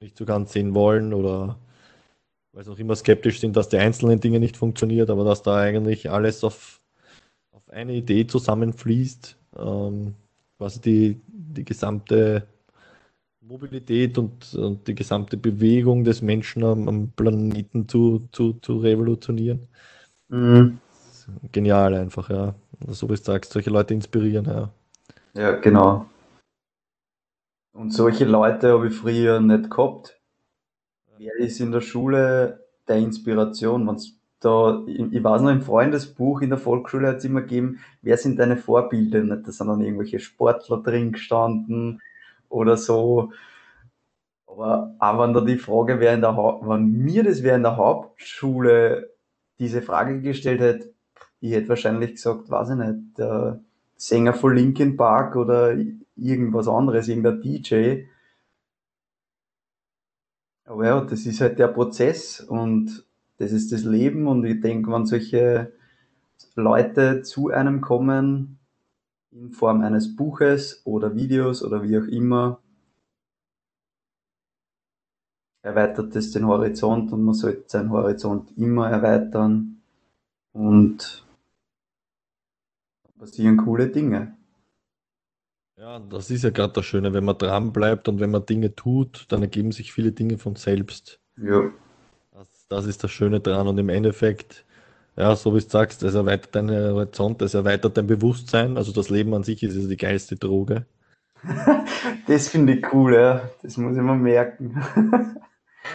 nicht 0.00 0.16
so 0.16 0.24
ganz 0.24 0.52
sehen 0.52 0.74
wollen 0.74 1.14
oder 1.14 1.58
weil 2.52 2.64
sie 2.64 2.70
auch 2.70 2.78
immer 2.78 2.96
skeptisch 2.96 3.40
sind, 3.40 3.56
dass 3.56 3.68
die 3.68 3.78
einzelnen 3.78 4.20
Dinge 4.20 4.40
nicht 4.40 4.56
funktioniert, 4.56 5.10
aber 5.10 5.24
dass 5.24 5.42
da 5.42 5.56
eigentlich 5.56 6.10
alles 6.10 6.44
auf, 6.44 6.80
auf 7.52 7.68
eine 7.70 7.94
Idee 7.94 8.26
zusammenfließt, 8.26 9.36
ähm, 9.58 10.14
quasi 10.58 10.80
die, 10.80 11.20
die 11.26 11.64
gesamte 11.64 12.46
Mobilität 13.40 14.18
und, 14.18 14.54
und 14.54 14.86
die 14.86 14.94
gesamte 14.94 15.36
Bewegung 15.36 16.04
des 16.04 16.22
Menschen 16.22 16.62
am, 16.64 16.88
am 16.88 17.10
Planeten 17.10 17.88
zu, 17.88 18.28
zu, 18.32 18.54
zu 18.54 18.78
revolutionieren. 18.78 19.66
Mhm. 20.28 20.78
Genial 21.50 21.94
einfach, 21.94 22.30
ja. 22.30 22.54
So 22.88 23.08
wie 23.08 23.14
du 23.14 23.22
sagst, 23.22 23.52
solche 23.52 23.70
Leute 23.70 23.94
inspirieren, 23.94 24.44
ja. 24.44 24.70
Ja, 25.34 25.52
genau. 25.52 26.06
Und 27.72 27.90
solche 27.92 28.24
Leute 28.26 28.72
habe 28.72 28.88
ich 28.88 28.94
früher 28.94 29.40
nicht 29.40 29.70
gehabt. 29.70 30.21
Wer 31.22 31.36
ist 31.36 31.60
in 31.60 31.70
der 31.70 31.82
Schule 31.82 32.64
der 32.88 32.96
Inspiration, 32.96 33.86
wenn 33.86 33.96
da, 34.40 34.82
ich, 34.86 35.22
weiß 35.22 35.42
noch, 35.42 35.50
im 35.50 35.62
Freundesbuch 35.62 36.40
in 36.40 36.50
der 36.50 36.58
Volksschule 36.58 37.06
hat 37.06 37.18
es 37.18 37.24
immer 37.24 37.42
gegeben, 37.42 37.78
wer 38.02 38.16
sind 38.16 38.40
deine 38.40 38.56
Vorbilder? 38.56 39.22
Da 39.36 39.52
sind 39.52 39.68
dann 39.68 39.82
irgendwelche 39.82 40.18
Sportler 40.18 40.78
drin 40.78 41.12
gestanden 41.12 42.02
oder 42.48 42.76
so. 42.76 43.30
Aber 44.48 44.96
auch 44.98 45.22
wenn 45.22 45.32
da 45.32 45.42
die 45.42 45.58
Frage 45.58 46.00
wäre 46.00 46.14
in 46.14 46.22
der 46.22 46.36
wenn 46.36 46.90
mir 46.90 47.22
das 47.22 47.44
wer 47.44 47.54
in 47.54 47.62
der 47.62 47.76
Hauptschule 47.76 49.10
diese 49.60 49.80
Frage 49.80 50.20
gestellt 50.20 50.60
hätte, 50.60 50.92
ich 51.40 51.52
hätte 51.52 51.68
wahrscheinlich 51.68 52.14
gesagt, 52.14 52.50
weiß 52.50 52.70
ich 52.70 52.76
nicht, 52.76 53.18
der 53.18 53.60
Sänger 53.96 54.34
von 54.34 54.56
Linkin 54.56 54.96
Park 54.96 55.36
oder 55.36 55.76
irgendwas 56.16 56.66
anderes, 56.66 57.06
irgendein 57.06 57.40
DJ. 57.40 58.06
Aber 60.64 60.86
ja, 60.86 61.00
das 61.00 61.26
ist 61.26 61.40
halt 61.40 61.58
der 61.58 61.68
Prozess 61.68 62.40
und 62.40 63.04
das 63.38 63.52
ist 63.52 63.72
das 63.72 63.84
Leben 63.84 64.26
und 64.28 64.44
ich 64.44 64.60
denke, 64.60 64.90
wenn 64.92 65.06
solche 65.06 65.72
Leute 66.54 67.22
zu 67.22 67.50
einem 67.50 67.80
kommen, 67.80 68.58
in 69.32 69.50
Form 69.50 69.80
eines 69.80 70.14
Buches 70.14 70.82
oder 70.84 71.14
Videos 71.14 71.64
oder 71.64 71.82
wie 71.82 71.98
auch 71.98 72.04
immer, 72.04 72.60
erweitert 75.62 76.14
es 76.16 76.32
den 76.32 76.46
Horizont 76.46 77.12
und 77.12 77.22
man 77.22 77.34
sollte 77.34 77.64
seinen 77.68 77.90
Horizont 77.90 78.56
immer 78.58 78.90
erweitern 78.90 79.80
und 80.52 81.26
passieren 83.18 83.56
coole 83.56 83.88
Dinge. 83.88 84.36
Ja, 85.82 85.98
das 85.98 86.30
ist 86.30 86.44
ja 86.44 86.50
gerade 86.50 86.74
das 86.74 86.84
Schöne, 86.84 87.12
wenn 87.12 87.24
man 87.24 87.36
dran 87.36 87.72
bleibt 87.72 88.06
und 88.06 88.20
wenn 88.20 88.30
man 88.30 88.46
Dinge 88.46 88.72
tut, 88.76 89.24
dann 89.30 89.42
ergeben 89.42 89.72
sich 89.72 89.92
viele 89.92 90.12
Dinge 90.12 90.38
von 90.38 90.54
selbst. 90.54 91.18
Ja. 91.36 91.72
Das, 92.30 92.46
das 92.68 92.86
ist 92.86 93.02
das 93.02 93.10
Schöne 93.10 93.40
dran 93.40 93.66
und 93.66 93.76
im 93.78 93.88
Endeffekt, 93.88 94.64
ja, 95.16 95.34
so 95.34 95.56
wie 95.56 95.58
du 95.58 95.68
sagst, 95.68 96.04
es 96.04 96.14
erweitert 96.14 96.54
deinen 96.54 96.94
Horizont, 96.94 97.42
es 97.42 97.54
erweitert 97.54 97.96
dein 97.96 98.06
Bewusstsein, 98.06 98.76
also 98.76 98.92
das 98.92 99.10
Leben 99.10 99.34
an 99.34 99.42
sich 99.42 99.64
ist 99.64 99.74
ja 99.74 99.88
die 99.88 99.96
geilste 99.96 100.36
Droge. 100.36 100.86
das 102.28 102.48
finde 102.48 102.74
ich 102.74 102.92
cool, 102.92 103.14
ja. 103.14 103.50
Das 103.64 103.76
muss 103.76 103.96
ich 103.96 104.02
mir 104.02 104.14
merken. 104.14 104.80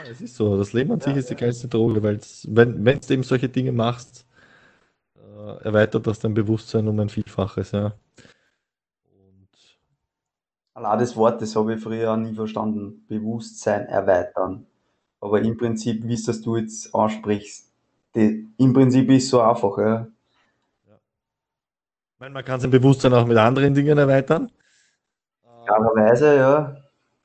Ja, 0.04 0.12
es 0.12 0.20
ist 0.20 0.36
so. 0.36 0.58
Das 0.58 0.74
Leben 0.74 0.92
an 0.92 1.00
sich 1.00 1.16
ist 1.16 1.30
die 1.30 1.36
geilste 1.36 1.70
Droge, 1.70 2.04
weil 2.04 2.20
wenn 2.50 2.84
wenn 2.84 3.00
du 3.00 3.14
eben 3.14 3.24
solche 3.24 3.48
Dinge 3.48 3.72
machst, 3.72 4.28
äh, 5.16 5.64
erweitert 5.64 6.06
das 6.06 6.20
dein 6.20 6.34
Bewusstsein 6.34 6.90
um 6.90 7.00
ein 7.00 7.08
Vielfaches, 7.08 7.72
ja. 7.72 7.94
Allein 10.78 11.00
das 11.00 11.18
Wort, 11.18 11.42
das 11.42 11.56
habe 11.56 11.74
ich 11.74 11.82
früher 11.82 12.16
nie 12.18 12.36
verstanden. 12.36 13.04
Bewusstsein 13.08 13.88
erweitern. 13.88 14.68
Aber 15.20 15.42
im 15.42 15.58
Prinzip, 15.58 16.08
wie 16.08 16.14
es 16.14 16.26
das 16.26 16.44
du 16.44 16.56
jetzt 16.56 16.94
ansprichst, 16.94 17.72
die, 18.14 18.48
im 18.60 18.74
Prinzip 18.74 19.10
ist 19.10 19.24
es 19.24 19.30
so 19.32 19.42
einfach, 19.42 19.76
ja. 19.80 20.08
Ich 20.86 22.20
meine, 22.20 22.32
man 22.36 22.46
kann 22.46 22.60
sein 22.60 22.70
Bewusstsein 22.70 23.12
auch 23.16 23.26
mit 23.26 23.38
anderen 23.38 23.74
Dingen 23.74 23.98
erweitern. 23.98 24.52
Klarerweise, 25.66 26.36
ja. 26.36 26.78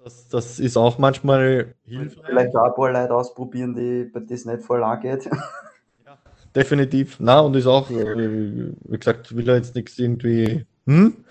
Das, 0.03 0.29
das 0.29 0.59
ist 0.59 0.79
auch 0.79 0.97
manchmal 0.97 1.75
hilfreich. 1.85 2.25
Vielleicht 2.25 2.57
auch 2.57 2.65
ein 2.65 2.75
paar 2.75 2.91
Leute 2.91 3.15
ausprobieren, 3.15 3.75
die 3.75 4.05
bei 4.05 4.21
das 4.21 4.47
nicht 4.47 4.63
voll 4.63 4.83
angeht. 4.83 5.29
Ja, 6.07 6.17
definitiv. 6.55 7.19
Na, 7.21 7.41
und 7.41 7.55
ist 7.55 7.67
auch, 7.67 7.91
wie 7.91 8.97
gesagt, 8.97 9.37
will 9.37 9.47
er 9.47 9.57
jetzt 9.57 9.75
nichts 9.75 9.99
irgendwie, 9.99 10.65
hm? 10.87 11.23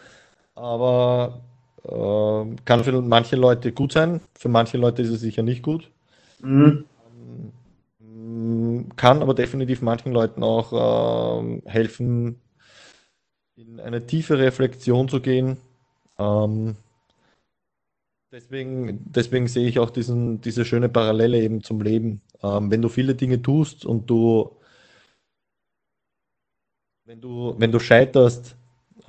aber 0.54 1.42
äh, 1.84 2.56
kann 2.66 2.84
für 2.84 3.02
manche 3.02 3.36
Leute 3.36 3.72
gut 3.72 3.92
sein, 3.94 4.22
für 4.38 4.50
manche 4.50 4.78
Leute 4.78 5.02
ist 5.02 5.10
es 5.10 5.22
sicher 5.22 5.44
nicht 5.44 5.64
gut. 5.64 5.90
Mhm. 6.42 6.86
Ähm, 8.02 8.90
kann 8.96 9.22
aber 9.22 9.34
definitiv 9.34 9.82
manchen 9.82 10.12
Leuten 10.12 10.44
auch 10.44 11.44
äh, 11.44 11.62
helfen, 11.66 12.40
in 13.56 13.80
eine 13.80 14.06
tiefe 14.06 14.38
Reflexion 14.40 15.08
zu 15.10 15.22
gehen. 15.22 15.58
Ähm, 16.18 16.76
Deswegen, 18.32 19.04
deswegen 19.12 19.48
sehe 19.50 19.68
ich 19.68 19.78
auch 19.80 19.90
diesen, 19.90 20.40
diese 20.40 20.64
schöne 20.64 20.88
Parallele 20.88 21.42
eben 21.42 21.64
zum 21.64 21.82
Leben. 21.82 22.22
Ähm, 22.42 22.72
wenn 22.72 22.82
du 22.82 22.88
viele 22.88 23.14
Dinge 23.14 23.42
tust 23.42 23.86
und 23.86 24.10
du, 24.10 24.56
wenn 27.04 27.20
du, 27.20 27.56
wenn 27.58 27.74
du 27.74 27.80
scheiterst, 27.80 28.56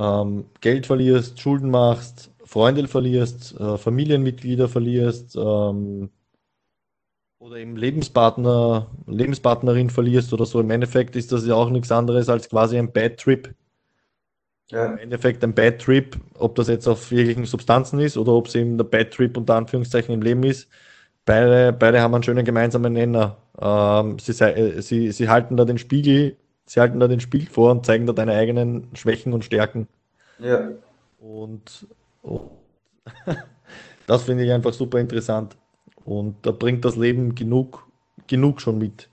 ähm, 0.00 0.46
Geld 0.60 0.86
verlierst, 0.86 1.38
Schulden 1.40 1.70
machst, 1.70 2.31
Freunde 2.52 2.86
verlierst, 2.86 3.58
äh, 3.58 3.78
Familienmitglieder 3.78 4.68
verlierst 4.68 5.36
ähm, 5.36 6.10
oder 7.38 7.56
eben 7.56 7.76
Lebenspartner, 7.76 8.90
Lebenspartnerin 9.06 9.88
verlierst 9.88 10.34
oder 10.34 10.44
so, 10.44 10.60
im 10.60 10.70
Endeffekt 10.70 11.16
ist 11.16 11.32
das 11.32 11.46
ja 11.46 11.54
auch 11.54 11.70
nichts 11.70 11.90
anderes 11.90 12.28
als 12.28 12.50
quasi 12.50 12.78
ein 12.78 12.92
Bad 12.92 13.18
Trip, 13.18 13.54
ja. 14.70 14.84
im 14.84 14.98
Endeffekt 14.98 15.42
ein 15.42 15.54
Bad 15.54 15.80
Trip, 15.80 16.18
ob 16.38 16.54
das 16.56 16.68
jetzt 16.68 16.86
auf 16.86 17.10
jeglichen 17.10 17.46
Substanzen 17.46 17.98
ist 18.00 18.18
oder 18.18 18.32
ob 18.32 18.48
es 18.48 18.54
eben 18.54 18.76
der 18.76 18.84
Bad 18.84 19.12
Trip 19.12 19.34
unter 19.34 19.54
Anführungszeichen 19.54 20.14
im 20.14 20.20
Leben 20.20 20.42
ist. 20.42 20.68
Beide, 21.24 21.72
beide 21.72 22.02
haben 22.02 22.14
einen 22.14 22.22
schönen 22.22 22.44
gemeinsamen 22.44 22.92
Nenner. 22.92 23.38
Ähm, 23.58 24.18
sie, 24.18 24.34
sie, 24.82 25.10
sie 25.10 25.28
halten 25.30 25.56
da 25.56 25.64
den 25.64 25.78
Spiegel, 25.78 26.36
sie 26.66 26.80
halten 26.80 27.00
da 27.00 27.08
den 27.08 27.20
Spiegel 27.20 27.48
vor 27.48 27.70
und 27.70 27.86
zeigen 27.86 28.06
da 28.06 28.12
deine 28.12 28.34
eigenen 28.34 28.94
Schwächen 28.94 29.32
und 29.32 29.42
Stärken. 29.42 29.88
Ja. 30.38 30.68
Und, 31.18 31.86
und 32.22 32.50
das 34.06 34.24
finde 34.24 34.44
ich 34.44 34.52
einfach 34.52 34.72
super 34.72 34.98
interessant. 34.98 35.56
Und 36.04 36.36
da 36.42 36.52
bringt 36.52 36.84
das 36.84 36.96
Leben 36.96 37.34
genug, 37.34 37.86
genug 38.26 38.60
schon 38.60 38.78
mit. 38.78 39.08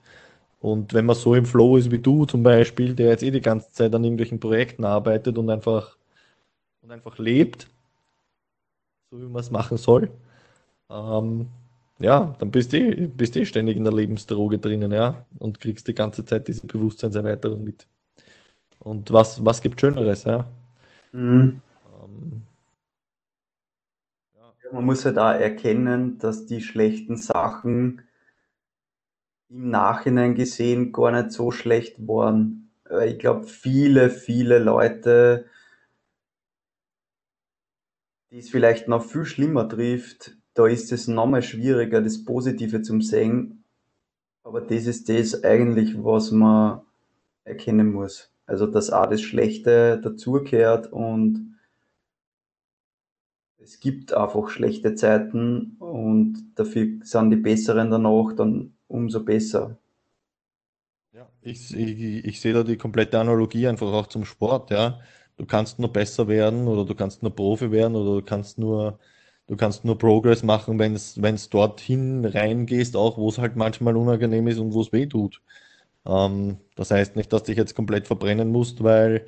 Und 0.60 0.92
wenn 0.92 1.06
man 1.06 1.16
so 1.16 1.34
im 1.34 1.46
Flow 1.46 1.76
ist 1.76 1.90
wie 1.90 1.98
du 1.98 2.26
zum 2.26 2.42
Beispiel, 2.42 2.94
der 2.94 3.10
jetzt 3.10 3.22
eh 3.22 3.30
die 3.30 3.40
ganze 3.40 3.72
Zeit 3.72 3.94
an 3.94 4.04
irgendwelchen 4.04 4.40
Projekten 4.40 4.84
arbeitet 4.84 5.38
und 5.38 5.48
einfach, 5.50 5.96
und 6.82 6.90
einfach 6.90 7.18
lebt, 7.18 7.68
so 9.10 9.20
wie 9.20 9.26
man 9.26 9.40
es 9.40 9.50
machen 9.50 9.78
soll, 9.78 10.10
ähm, 10.90 11.48
ja, 11.98 12.34
dann 12.38 12.50
bist 12.50 12.72
du 12.72 12.78
eh, 12.78 13.06
bist 13.06 13.36
eh 13.36 13.44
ständig 13.44 13.76
in 13.76 13.84
der 13.84 13.92
Lebensdroge 13.92 14.58
drinnen, 14.58 14.92
ja, 14.92 15.24
und 15.38 15.60
kriegst 15.60 15.88
die 15.88 15.94
ganze 15.94 16.24
Zeit 16.24 16.48
diese 16.48 16.66
Bewusstseinserweiterung 16.66 17.64
mit. 17.64 17.86
Und 18.78 19.12
was, 19.12 19.44
was 19.44 19.60
gibt 19.62 19.80
Schöneres, 19.80 20.24
ja? 20.24 20.46
Mhm. 21.12 21.60
Ähm. 22.02 22.42
Man 24.72 24.84
muss 24.84 25.04
halt 25.04 25.18
auch 25.18 25.32
erkennen, 25.32 26.18
dass 26.18 26.46
die 26.46 26.60
schlechten 26.60 27.16
Sachen 27.16 28.02
im 29.48 29.70
Nachhinein 29.70 30.34
gesehen 30.34 30.92
gar 30.92 31.10
nicht 31.10 31.32
so 31.32 31.50
schlecht 31.50 32.06
waren. 32.06 32.70
Ich 33.04 33.18
glaube, 33.18 33.46
viele, 33.46 34.10
viele 34.10 34.58
Leute, 34.58 35.46
die 38.30 38.38
es 38.38 38.50
vielleicht 38.50 38.86
noch 38.86 39.04
viel 39.04 39.24
schlimmer 39.24 39.68
trifft, 39.68 40.36
da 40.54 40.66
ist 40.66 40.92
es 40.92 41.08
nochmal 41.08 41.42
schwieriger, 41.42 42.00
das 42.00 42.24
Positive 42.24 42.82
zu 42.82 43.00
sehen. 43.00 43.64
Aber 44.44 44.60
das 44.60 44.86
ist 44.86 45.08
das 45.08 45.42
eigentlich, 45.42 46.02
was 46.02 46.30
man 46.30 46.82
erkennen 47.44 47.92
muss. 47.92 48.32
Also, 48.46 48.66
dass 48.66 48.90
auch 48.90 49.06
das 49.06 49.22
Schlechte 49.22 50.00
dazugehört 50.02 50.92
und 50.92 51.56
es 53.62 53.80
gibt 53.80 54.12
einfach 54.12 54.48
schlechte 54.48 54.94
Zeiten 54.94 55.76
und 55.78 56.52
dafür 56.56 56.98
sind 57.02 57.30
die 57.30 57.36
besseren 57.36 57.90
danach 57.90 58.32
dann 58.34 58.74
umso 58.88 59.24
besser. 59.24 59.78
Ja, 61.12 61.28
ich, 61.42 61.74
ich, 61.74 62.24
ich 62.24 62.40
sehe 62.40 62.52
da 62.52 62.62
die 62.62 62.76
komplette 62.76 63.18
Analogie 63.18 63.66
einfach 63.66 63.92
auch 63.92 64.06
zum 64.06 64.24
Sport, 64.24 64.70
ja. 64.70 65.00
Du 65.36 65.46
kannst 65.46 65.78
nur 65.78 65.92
besser 65.92 66.28
werden 66.28 66.68
oder 66.68 66.84
du 66.84 66.94
kannst 66.94 67.22
nur 67.22 67.34
Profi 67.34 67.70
werden 67.72 67.96
oder 67.96 68.20
du 68.20 68.22
kannst 68.24 68.58
nur, 68.58 68.98
du 69.46 69.56
kannst 69.56 69.84
nur 69.84 69.98
Progress 69.98 70.42
machen, 70.42 70.78
wenn 70.78 70.94
es 70.94 71.48
dorthin 71.50 72.24
reingehst, 72.24 72.94
auch 72.96 73.16
wo 73.18 73.28
es 73.28 73.38
halt 73.38 73.56
manchmal 73.56 73.96
unangenehm 73.96 74.46
ist 74.48 74.58
und 74.58 74.72
wo 74.72 74.82
es 74.82 74.92
weh 74.92 75.06
tut. 75.06 75.42
Ähm, 76.06 76.58
das 76.76 76.90
heißt 76.92 77.16
nicht, 77.16 77.32
dass 77.32 77.44
du 77.44 77.48
dich 77.52 77.58
jetzt 77.58 77.74
komplett 77.76 78.06
verbrennen 78.06 78.50
musst, 78.50 78.82
weil 78.84 79.26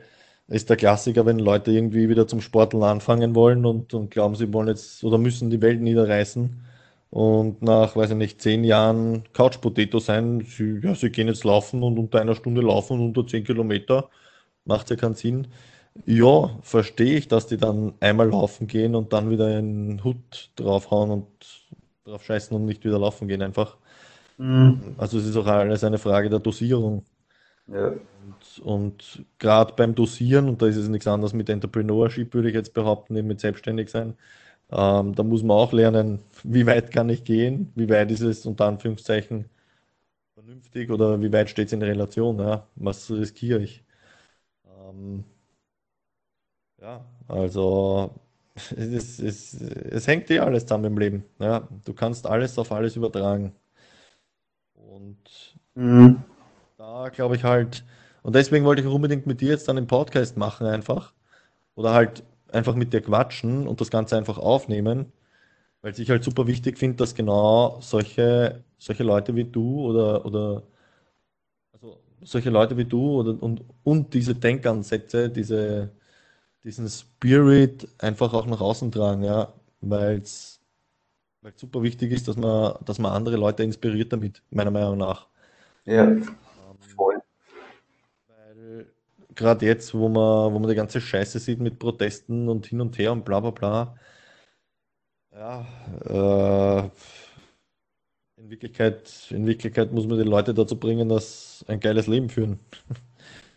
ist 0.52 0.68
der 0.70 0.76
Klassiker, 0.76 1.26
wenn 1.26 1.38
Leute 1.38 1.70
irgendwie 1.70 2.08
wieder 2.08 2.26
zum 2.26 2.40
Sporteln 2.40 2.82
anfangen 2.82 3.34
wollen 3.34 3.64
und, 3.64 3.94
und 3.94 4.10
glauben, 4.10 4.34
sie 4.34 4.52
wollen 4.52 4.68
jetzt 4.68 5.02
oder 5.02 5.18
müssen 5.18 5.50
die 5.50 5.62
Welt 5.62 5.80
niederreißen 5.80 6.62
und 7.10 7.62
nach, 7.62 7.96
weiß 7.96 8.10
ich 8.10 8.16
nicht, 8.16 8.40
zehn 8.42 8.64
Jahren 8.64 9.24
Couch 9.32 9.60
Potato 9.60 9.98
sein, 9.98 10.46
sie, 10.46 10.80
ja, 10.82 10.94
sie 10.94 11.10
gehen 11.10 11.28
jetzt 11.28 11.44
laufen 11.44 11.82
und 11.82 11.98
unter 11.98 12.20
einer 12.20 12.34
Stunde 12.34 12.62
laufen 12.62 13.00
unter 13.00 13.26
zehn 13.26 13.44
Kilometer, 13.44 14.08
macht 14.64 14.90
ja 14.90 14.96
keinen 14.96 15.14
Sinn. 15.14 15.48
Ja, 16.06 16.58
verstehe 16.62 17.18
ich, 17.18 17.28
dass 17.28 17.46
die 17.46 17.58
dann 17.58 17.94
einmal 18.00 18.30
laufen 18.30 18.66
gehen 18.66 18.94
und 18.94 19.12
dann 19.12 19.30
wieder 19.30 19.46
einen 19.46 20.02
Hut 20.04 20.50
draufhauen 20.56 21.10
und 21.10 21.26
drauf 22.04 22.24
scheißen 22.24 22.56
und 22.56 22.64
nicht 22.64 22.84
wieder 22.84 22.98
laufen 22.98 23.28
gehen 23.28 23.42
einfach. 23.42 23.76
Mhm. 24.38 24.94
Also 24.96 25.18
es 25.18 25.26
ist 25.26 25.36
auch 25.36 25.46
alles 25.46 25.84
eine 25.84 25.98
Frage 25.98 26.30
der 26.30 26.40
Dosierung. 26.40 27.04
Ja. 27.72 27.88
Und, 27.88 28.58
und 28.64 29.24
gerade 29.38 29.72
beim 29.74 29.94
Dosieren, 29.94 30.48
und 30.48 30.62
da 30.62 30.66
ist 30.66 30.76
es 30.76 30.88
nichts 30.88 31.06
anderes 31.06 31.32
mit 31.32 31.48
Entrepreneurship, 31.48 32.34
würde 32.34 32.48
ich 32.48 32.54
jetzt 32.54 32.74
behaupten, 32.74 33.16
eben 33.16 33.28
mit 33.28 33.40
Selbstständigsein, 33.40 34.16
ähm, 34.70 35.14
da 35.14 35.22
muss 35.22 35.42
man 35.42 35.56
auch 35.56 35.72
lernen, 35.72 36.20
wie 36.44 36.66
weit 36.66 36.92
kann 36.92 37.08
ich 37.10 37.24
gehen, 37.24 37.72
wie 37.74 37.88
weit 37.90 38.10
ist 38.10 38.22
es 38.22 38.46
unter 38.46 38.66
Anführungszeichen 38.66 39.46
vernünftig 40.34 40.90
oder 40.90 41.20
wie 41.20 41.32
weit 41.32 41.50
steht 41.50 41.68
es 41.68 41.72
in 41.72 41.82
Relation? 41.82 42.38
Ja? 42.38 42.66
Was 42.76 43.10
riskiere 43.10 43.60
ich? 43.62 43.84
Ähm, 44.66 45.24
ja, 46.80 47.04
also 47.28 48.14
es, 48.76 49.18
es, 49.18 49.54
es 49.60 50.06
hängt 50.06 50.28
dir 50.28 50.44
alles 50.44 50.64
zusammen 50.64 50.86
im 50.86 50.98
Leben. 50.98 51.24
Ja? 51.38 51.68
Du 51.84 51.94
kannst 51.94 52.26
alles 52.26 52.58
auf 52.58 52.72
alles 52.72 52.96
übertragen. 52.96 53.52
Und 54.74 55.56
mhm. 55.74 56.22
Da 56.82 57.10
glaube 57.10 57.36
ich 57.36 57.44
halt, 57.44 57.84
und 58.22 58.34
deswegen 58.34 58.64
wollte 58.64 58.82
ich 58.82 58.88
unbedingt 58.88 59.26
mit 59.26 59.40
dir 59.40 59.50
jetzt 59.50 59.68
dann 59.68 59.76
den 59.76 59.86
Podcast 59.86 60.36
machen 60.36 60.66
einfach. 60.66 61.12
Oder 61.76 61.94
halt 61.94 62.24
einfach 62.50 62.74
mit 62.74 62.92
dir 62.92 63.00
quatschen 63.00 63.66
und 63.68 63.80
das 63.80 63.90
Ganze 63.90 64.16
einfach 64.16 64.38
aufnehmen. 64.38 65.12
Weil 65.80 65.98
ich 65.98 66.10
halt 66.10 66.24
super 66.24 66.46
wichtig 66.46 66.78
finde, 66.78 66.96
dass 66.98 67.14
genau 67.14 67.78
solche, 67.80 68.64
solche 68.78 69.04
Leute 69.04 69.34
wie 69.36 69.44
du 69.44 69.80
oder, 69.90 70.26
oder 70.26 70.62
also 71.72 71.98
solche 72.22 72.50
Leute 72.50 72.76
wie 72.76 72.84
du 72.84 73.20
oder, 73.20 73.40
und, 73.42 73.62
und 73.84 74.14
diese 74.14 74.34
Denkansätze, 74.34 75.30
diese, 75.30 75.90
diesen 76.64 76.88
Spirit 76.88 77.88
einfach 77.98 78.34
auch 78.34 78.46
nach 78.46 78.60
außen 78.60 78.90
tragen, 78.92 79.22
ja, 79.24 79.52
weil 79.80 80.18
es 80.18 80.60
super 81.56 81.82
wichtig 81.82 82.12
ist, 82.12 82.28
dass 82.28 82.36
man, 82.36 82.74
dass 82.84 82.98
man 82.98 83.12
andere 83.12 83.36
Leute 83.36 83.62
inspiriert 83.62 84.12
damit, 84.12 84.42
meiner 84.50 84.70
Meinung 84.70 84.98
nach. 84.98 85.26
Ja, 85.84 86.16
gerade 89.34 89.66
jetzt, 89.66 89.94
wo 89.94 90.08
man, 90.08 90.52
wo 90.52 90.58
man 90.58 90.68
die 90.68 90.76
ganze 90.76 91.00
Scheiße 91.00 91.38
sieht 91.38 91.60
mit 91.60 91.78
Protesten 91.78 92.48
und 92.48 92.66
hin 92.66 92.80
und 92.80 92.98
her 92.98 93.12
und 93.12 93.24
bla 93.24 93.40
bla 93.40 93.50
bla, 93.50 93.96
ja, 95.32 95.66
äh, 96.04 96.90
in 98.36 98.50
Wirklichkeit, 98.50 99.28
in 99.30 99.46
Wirklichkeit 99.46 99.92
muss 99.92 100.06
man 100.06 100.18
die 100.18 100.24
Leute 100.24 100.52
dazu 100.52 100.78
bringen, 100.78 101.08
dass 101.08 101.64
ein 101.68 101.80
geiles 101.80 102.06
Leben 102.06 102.28
führen. 102.28 102.58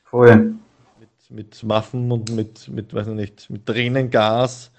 Voll. 0.03 0.55
mit, 0.99 1.31
mit 1.31 1.67
Waffen 1.67 2.11
und 2.11 2.31
mit, 2.31 2.67
mit, 2.69 2.93
weiß 2.93 3.07
ich 3.07 3.13
nicht, 3.13 3.49
mit 3.49 3.65
Tränengas 3.65 4.71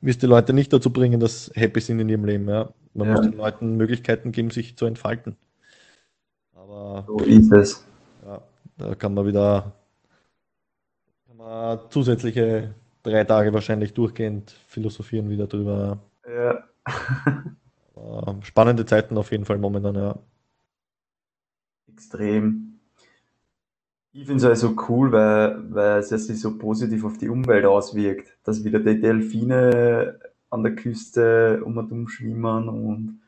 wirst 0.00 0.22
die 0.22 0.26
Leute 0.26 0.52
nicht 0.52 0.72
dazu 0.72 0.92
bringen, 0.92 1.20
dass 1.20 1.50
happy 1.54 1.80
sind 1.80 2.00
in 2.00 2.08
ihrem 2.08 2.24
Leben. 2.24 2.48
Ja. 2.48 2.72
Man 2.92 3.08
ja. 3.08 3.14
muss 3.14 3.22
den 3.22 3.36
Leuten 3.36 3.76
Möglichkeiten 3.76 4.32
geben, 4.32 4.50
sich 4.50 4.76
zu 4.76 4.84
entfalten. 4.84 5.36
Aber 6.54 7.04
so 7.06 7.18
ist 7.20 7.52
es. 7.52 7.86
Ja, 8.26 8.42
da 8.76 8.94
kann 8.94 9.14
man 9.14 9.26
wieder 9.26 9.72
man 11.42 11.80
zusätzliche 11.90 12.74
drei 13.02 13.24
Tage 13.24 13.52
wahrscheinlich 13.52 13.94
durchgehend 13.94 14.50
philosophieren 14.68 15.28
wieder 15.28 15.46
drüber. 15.46 15.98
Ja. 16.26 16.64
Spannende 18.42 18.86
Zeiten 18.86 19.16
auf 19.16 19.30
jeden 19.30 19.44
Fall 19.44 19.58
momentan, 19.58 19.94
ja. 19.94 20.18
Extrem. 21.92 22.80
Ich 24.12 24.26
finde 24.26 24.38
es 24.38 24.44
also 24.44 24.74
cool, 24.88 25.12
weil, 25.12 25.72
weil 25.72 25.98
es 26.00 26.08
sich 26.08 26.40
so 26.40 26.58
positiv 26.58 27.04
auf 27.04 27.16
die 27.16 27.28
Umwelt 27.28 27.64
auswirkt, 27.64 28.36
dass 28.44 28.64
wieder 28.64 28.80
die 28.80 29.00
Delfine 29.00 30.18
an 30.50 30.62
der 30.62 30.74
Küste 30.74 31.62
um 31.64 31.78
und 31.78 31.90
um 31.90 32.08
schwimmen 32.08 32.68
und 32.68 33.18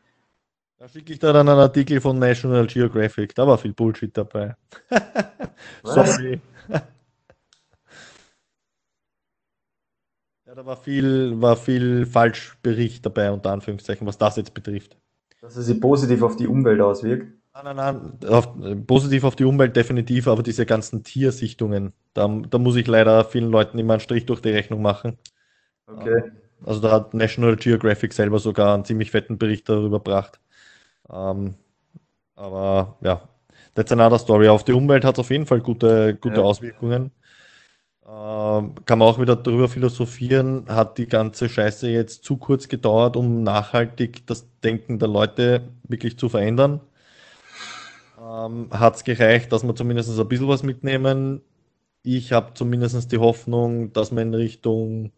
da 0.78 0.89
schicke 0.89 1.15
ich 1.15 1.19
da 1.19 1.32
dann 1.32 1.49
einen 1.49 1.61
Artikel 1.61 1.99
von 1.99 2.19
National 2.19 2.66
Geographic, 2.66 3.35
da 3.35 3.47
war 3.47 3.57
viel 3.57 3.73
Bullshit 3.73 4.15
dabei. 4.15 4.55
Sorry. 5.82 6.41
Da 10.55 10.66
war 10.66 10.76
viel, 10.76 11.40
war 11.40 11.56
viel 11.56 12.06
Falschbericht 12.06 13.05
dabei, 13.05 13.31
unter 13.31 13.52
Anführungszeichen, 13.52 14.06
was 14.06 14.18
das 14.18 14.36
jetzt 14.36 14.55
betrifft. 14.55 14.97
Dass 15.40 15.56
es 15.56 15.66
sich 15.66 15.81
positiv 15.81 16.22
auf 16.22 16.36
die 16.36 16.47
Umwelt 16.47 16.81
auswirkt? 16.81 17.32
Nein, 17.55 17.76
nein, 17.76 18.16
nein, 18.20 18.31
auf, 18.31 18.48
positiv 18.86 19.24
auf 19.24 19.36
die 19.36 19.44
Umwelt 19.44 19.76
definitiv, 19.76 20.26
aber 20.26 20.43
diese 20.43 20.66
ganzen 20.66 21.05
Tiersichtungen, 21.05 21.93
da, 22.12 22.26
da 22.26 22.59
muss 22.59 22.76
ich 22.76 22.86
leider 22.86 23.24
vielen 23.24 23.51
Leuten 23.51 23.78
immer 23.78 23.94
einen 23.94 24.01
Strich 24.01 24.26
durch 24.26 24.40
die 24.40 24.51
Rechnung 24.51 24.82
machen. 24.82 25.18
Okay. 25.86 26.32
Also 26.64 26.81
da 26.81 26.90
hat 26.90 27.14
National 27.14 27.56
Geographic 27.56 28.12
selber 28.12 28.39
sogar 28.39 28.74
einen 28.74 28.85
ziemlich 28.85 29.10
fetten 29.10 29.39
Bericht 29.39 29.68
darüber 29.68 29.98
gebracht. 29.98 30.40
Ähm, 31.12 31.55
aber 32.35 32.97
ja, 33.02 33.28
that's 33.74 33.93
another 33.93 34.18
story. 34.18 34.48
Auf 34.48 34.64
die 34.64 34.72
Umwelt 34.72 35.05
hat 35.05 35.16
es 35.16 35.20
auf 35.20 35.31
jeden 35.31 35.47
Fall 35.47 35.60
gute, 35.60 36.14
gute 36.14 36.40
ja. 36.40 36.43
Auswirkungen. 36.43 37.12
Ähm, 38.06 38.74
kann 38.85 38.98
man 38.98 39.09
auch 39.09 39.18
wieder 39.18 39.35
darüber 39.36 39.68
philosophieren, 39.68 40.66
hat 40.68 40.98
die 40.98 41.06
ganze 41.06 41.48
Scheiße 41.48 41.89
jetzt 41.89 42.24
zu 42.24 42.36
kurz 42.36 42.68
gedauert, 42.68 43.16
um 43.16 43.43
nachhaltig 43.43 44.26
das 44.26 44.47
Denken 44.62 44.98
der 44.98 45.09
Leute 45.09 45.68
wirklich 45.89 46.18
zu 46.18 46.28
verändern? 46.28 46.81
Ähm, 48.20 48.68
hat 48.70 48.97
es 48.97 49.05
gereicht, 49.05 49.52
dass 49.52 49.64
wir 49.64 49.74
zumindest 49.74 50.18
ein 50.18 50.28
bisschen 50.28 50.48
was 50.48 50.62
mitnehmen? 50.62 51.40
Ich 52.02 52.32
habe 52.32 52.52
zumindest 52.55 53.10
die 53.12 53.18
Hoffnung, 53.18 53.93
dass 53.94 54.12
wir 54.12 54.22
in 54.22 54.35
Richtung 54.35 55.12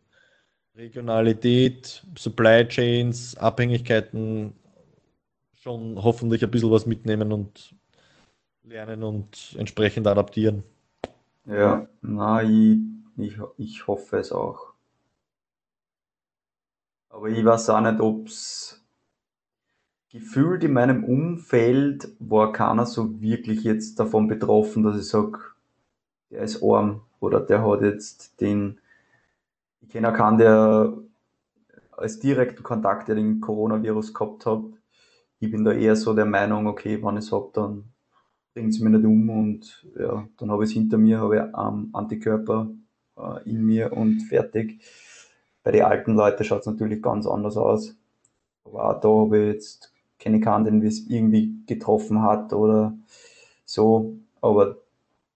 Regionalität, 0.77 2.05
Supply 2.17 2.69
Chains, 2.69 3.37
Abhängigkeiten 3.37 4.55
schon 5.55 6.03
hoffentlich 6.03 6.45
ein 6.45 6.51
bisschen 6.51 6.71
was 6.71 6.87
mitnehmen 6.87 7.33
und 7.33 7.75
lernen 8.63 9.03
und 9.03 9.57
entsprechend 9.59 10.07
adaptieren. 10.07 10.63
Ja, 11.47 11.87
na, 12.03 12.43
ich, 12.43 12.81
ich, 13.57 13.87
hoffe 13.87 14.19
es 14.19 14.33
auch. 14.33 14.73
Aber 17.09 17.29
ich 17.29 17.45
weiß 17.45 17.71
auch 17.71 17.81
nicht, 17.81 18.01
ob 18.01 18.27
es 18.27 18.85
gefühlt 20.11 20.65
in 20.65 20.73
meinem 20.73 21.05
Umfeld 21.05 22.09
war 22.19 22.53
keiner 22.53 22.85
so 22.85 23.21
wirklich 23.21 23.63
jetzt 23.63 24.01
davon 24.01 24.27
betroffen, 24.27 24.83
dass 24.83 24.99
ich 24.99 25.09
sage, 25.09 25.39
der 26.31 26.43
ist 26.43 26.65
arm 26.65 27.03
oder 27.21 27.41
der 27.41 27.65
hat 27.65 27.83
jetzt 27.83 28.41
den, 28.41 28.81
ich 29.83 29.91
kenne 29.91 30.11
auch 30.11 30.17
keinen, 30.17 30.39
der 30.39 30.99
als 31.93 32.19
direkten 32.19 32.65
Kontakt 32.65 33.09
den 33.09 33.41
Coronavirus 33.41 34.13
gehabt 34.15 34.47
hat. 34.47 34.65
Ich 35.39 35.51
bin 35.51 35.65
da 35.65 35.73
eher 35.73 35.95
so 35.95 36.13
der 36.13 36.27
Meinung, 36.27 36.67
okay, 36.67 37.01
wenn 37.03 37.17
ich 37.19 37.27
es 37.27 37.33
habe, 37.33 37.51
dann 37.53 37.93
bringt 38.57 38.73
es 38.73 38.81
mich 38.81 38.91
nicht 38.91 39.05
um 39.05 39.29
und 39.29 39.87
ja, 39.99 40.27
dann 40.39 40.51
habe 40.51 40.65
ich 40.65 40.71
es 40.71 40.75
hinter 40.75 40.97
mir, 40.97 41.21
habe 41.21 41.37
ich 41.37 41.43
ähm, 41.43 41.91
Antikörper 41.93 42.71
äh, 43.19 43.51
in 43.51 43.67
mir 43.67 43.93
und 43.93 44.21
fertig. 44.23 44.81
Bei 45.63 45.73
den 45.73 45.83
alten 45.83 46.15
Leuten 46.15 46.43
schaut 46.43 46.61
es 46.61 46.67
natürlich 46.67 47.03
ganz 47.03 47.27
anders 47.27 47.59
aus. 47.59 47.95
Aber 48.65 48.97
auch 48.97 49.01
da 49.03 49.09
habe 49.09 49.39
ich 49.39 49.53
jetzt 49.53 49.93
keine 50.19 50.41
keinen, 50.41 50.65
den 50.65 50.83
es 50.87 51.07
irgendwie 51.07 51.55
getroffen 51.67 52.23
hat 52.23 52.55
oder 52.55 52.97
so. 53.67 54.17
Aber 54.41 54.79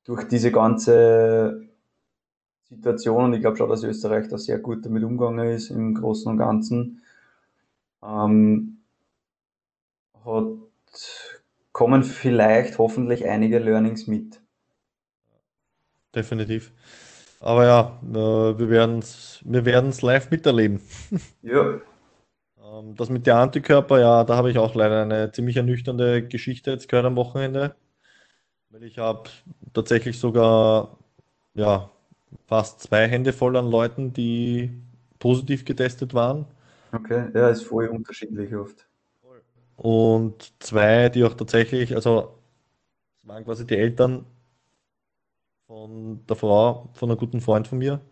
durch 0.04 0.26
diese 0.26 0.50
ganze 0.50 1.68
Situation, 2.70 3.24
und 3.24 3.34
ich 3.34 3.42
glaube 3.42 3.58
schon, 3.58 3.68
dass 3.68 3.82
Österreich 3.82 4.28
da 4.28 4.38
sehr 4.38 4.60
gut 4.60 4.86
damit 4.86 5.04
umgegangen 5.04 5.50
ist 5.50 5.68
im 5.68 5.92
Großen 5.92 6.32
und 6.32 6.38
Ganzen, 6.38 7.02
ähm, 8.02 8.78
hat 10.24 10.46
kommen 11.80 12.02
vielleicht 12.04 12.76
hoffentlich 12.76 13.26
einige 13.26 13.58
Learnings 13.58 14.06
mit. 14.06 14.38
Definitiv. 16.14 16.72
Aber 17.40 17.64
ja, 17.64 17.98
äh, 18.06 18.58
wir 18.58 18.68
werden 18.68 18.98
es 18.98 19.40
wir 19.46 19.64
werden's 19.64 20.02
live 20.02 20.30
miterleben. 20.30 20.82
Ja. 21.42 21.80
Ähm, 22.62 22.94
das 22.96 23.08
mit 23.08 23.26
der 23.26 23.36
Antikörper, 23.36 23.98
ja, 23.98 24.24
da 24.24 24.36
habe 24.36 24.50
ich 24.50 24.58
auch 24.58 24.74
leider 24.74 25.00
eine 25.00 25.32
ziemlich 25.32 25.56
ernüchternde 25.56 26.28
Geschichte 26.28 26.70
jetzt 26.70 26.86
gehört 26.86 27.06
am 27.06 27.16
Wochenende. 27.16 27.74
Weil 28.68 28.82
ich 28.82 28.98
habe 28.98 29.30
tatsächlich 29.72 30.18
sogar 30.18 30.98
ja, 31.54 31.90
fast 32.46 32.80
zwei 32.82 33.08
Hände 33.08 33.32
voll 33.32 33.56
an 33.56 33.70
Leuten, 33.70 34.12
die 34.12 34.70
positiv 35.18 35.64
getestet 35.64 36.12
waren. 36.12 36.44
Okay, 36.92 37.30
ja, 37.32 37.48
ist 37.48 37.62
voll 37.62 37.86
unterschiedlich 37.86 38.54
oft 38.54 38.89
und 39.80 40.52
zwei, 40.58 41.08
die 41.08 41.24
auch 41.24 41.32
tatsächlich, 41.32 41.94
also 41.94 42.34
das 43.14 43.26
waren 43.26 43.44
quasi 43.46 43.66
die 43.66 43.78
Eltern 43.78 44.26
von 45.66 46.20
der 46.26 46.36
Frau, 46.36 46.90
von 46.92 47.08
einem 47.08 47.18
guten 47.18 47.40
Freund 47.40 47.66
von 47.66 47.78
mir. 47.78 48.02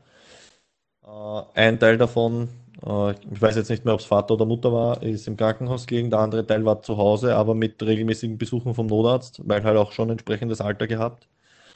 Äh, 1.04 1.42
ein 1.54 1.78
Teil 1.78 1.98
davon, 1.98 2.48
äh, 2.82 3.10
ich 3.12 3.42
weiß 3.42 3.56
jetzt 3.56 3.68
nicht 3.68 3.84
mehr, 3.84 3.92
ob 3.92 4.00
es 4.00 4.06
Vater 4.06 4.32
oder 4.32 4.46
Mutter 4.46 4.72
war, 4.72 5.02
ist 5.02 5.28
im 5.28 5.36
Krankenhaus 5.36 5.86
gelegen, 5.86 6.08
der 6.08 6.20
andere 6.20 6.46
Teil 6.46 6.64
war 6.64 6.80
zu 6.80 6.96
Hause, 6.96 7.36
aber 7.36 7.54
mit 7.54 7.82
regelmäßigen 7.82 8.38
Besuchen 8.38 8.74
vom 8.74 8.86
Notarzt, 8.86 9.42
weil 9.46 9.62
halt 9.62 9.76
auch 9.76 9.92
schon 9.92 10.08
entsprechendes 10.08 10.62
Alter 10.62 10.86
gehabt. 10.86 11.28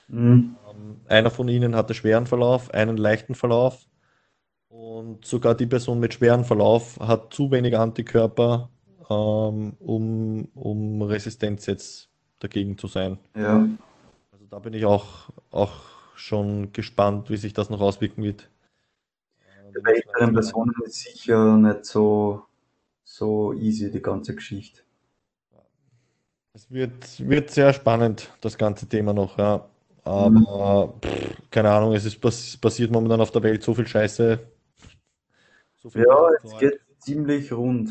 Mhm. 0.08 0.56
Ähm, 0.70 1.00
einer 1.06 1.30
von 1.30 1.48
ihnen 1.48 1.76
hatte 1.76 1.92
schweren 1.92 2.26
Verlauf, 2.26 2.70
einen 2.72 2.96
leichten 2.96 3.34
Verlauf. 3.34 3.86
Und 4.68 5.26
sogar 5.26 5.54
die 5.54 5.66
Person 5.66 6.00
mit 6.00 6.14
schweren 6.14 6.46
Verlauf 6.46 6.98
hat 6.98 7.34
zu 7.34 7.50
wenig 7.50 7.76
Antikörper 7.76 8.70
ähm, 9.10 9.74
um, 9.80 10.48
um 10.54 11.02
Resistenz 11.02 11.66
jetzt 11.66 12.08
dagegen 12.38 12.78
zu 12.78 12.86
sein. 12.86 13.18
Ja. 13.36 13.66
Also 14.32 14.46
da 14.50 14.58
bin 14.58 14.74
ich 14.74 14.84
auch, 14.84 15.30
auch 15.50 15.72
schon 16.14 16.72
gespannt, 16.72 17.30
wie 17.30 17.36
sich 17.36 17.52
das 17.52 17.70
noch 17.70 17.80
auswirken 17.80 18.22
wird. 18.22 18.48
Bei 19.82 19.92
älteren 19.92 20.34
Personen 20.34 20.74
ist 20.84 21.00
sicher 21.00 21.56
nicht 21.56 21.86
so, 21.86 22.44
so 23.04 23.54
easy, 23.54 23.90
die 23.90 24.02
ganze 24.02 24.34
Geschichte. 24.34 24.82
Es 26.54 26.70
wird, 26.70 27.26
wird 27.28 27.50
sehr 27.50 27.72
spannend, 27.72 28.30
das 28.42 28.58
ganze 28.58 28.86
Thema 28.86 29.14
noch, 29.14 29.38
ja. 29.38 29.66
Aber 30.04 30.94
pff, 31.00 31.50
keine 31.50 31.70
Ahnung, 31.70 31.94
es 31.94 32.04
ist 32.04 32.20
pass 32.20 32.56
passiert 32.56 32.90
momentan 32.90 33.20
auf 33.20 33.30
der 33.30 33.42
Welt 33.42 33.62
so 33.62 33.72
viel 33.72 33.86
Scheiße. 33.86 34.38
So 35.76 35.90
viel 35.90 36.04
ja, 36.06 36.28
es 36.42 36.58
geht 36.58 36.80
ziemlich 36.98 37.52
rund. 37.52 37.90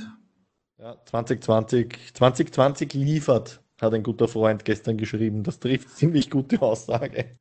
Ja, 0.82 0.98
2020, 1.06 2.14
2020 2.16 2.94
liefert, 2.96 3.62
hat 3.80 3.94
ein 3.94 4.02
guter 4.02 4.28
Freund 4.28 4.66
gestern 4.66 4.98
geschrieben. 4.98 5.44
Das 5.44 5.60
trifft 5.60 5.90
ziemlich 5.96 6.32
gute 6.32 6.60
Aussage. 6.60 7.38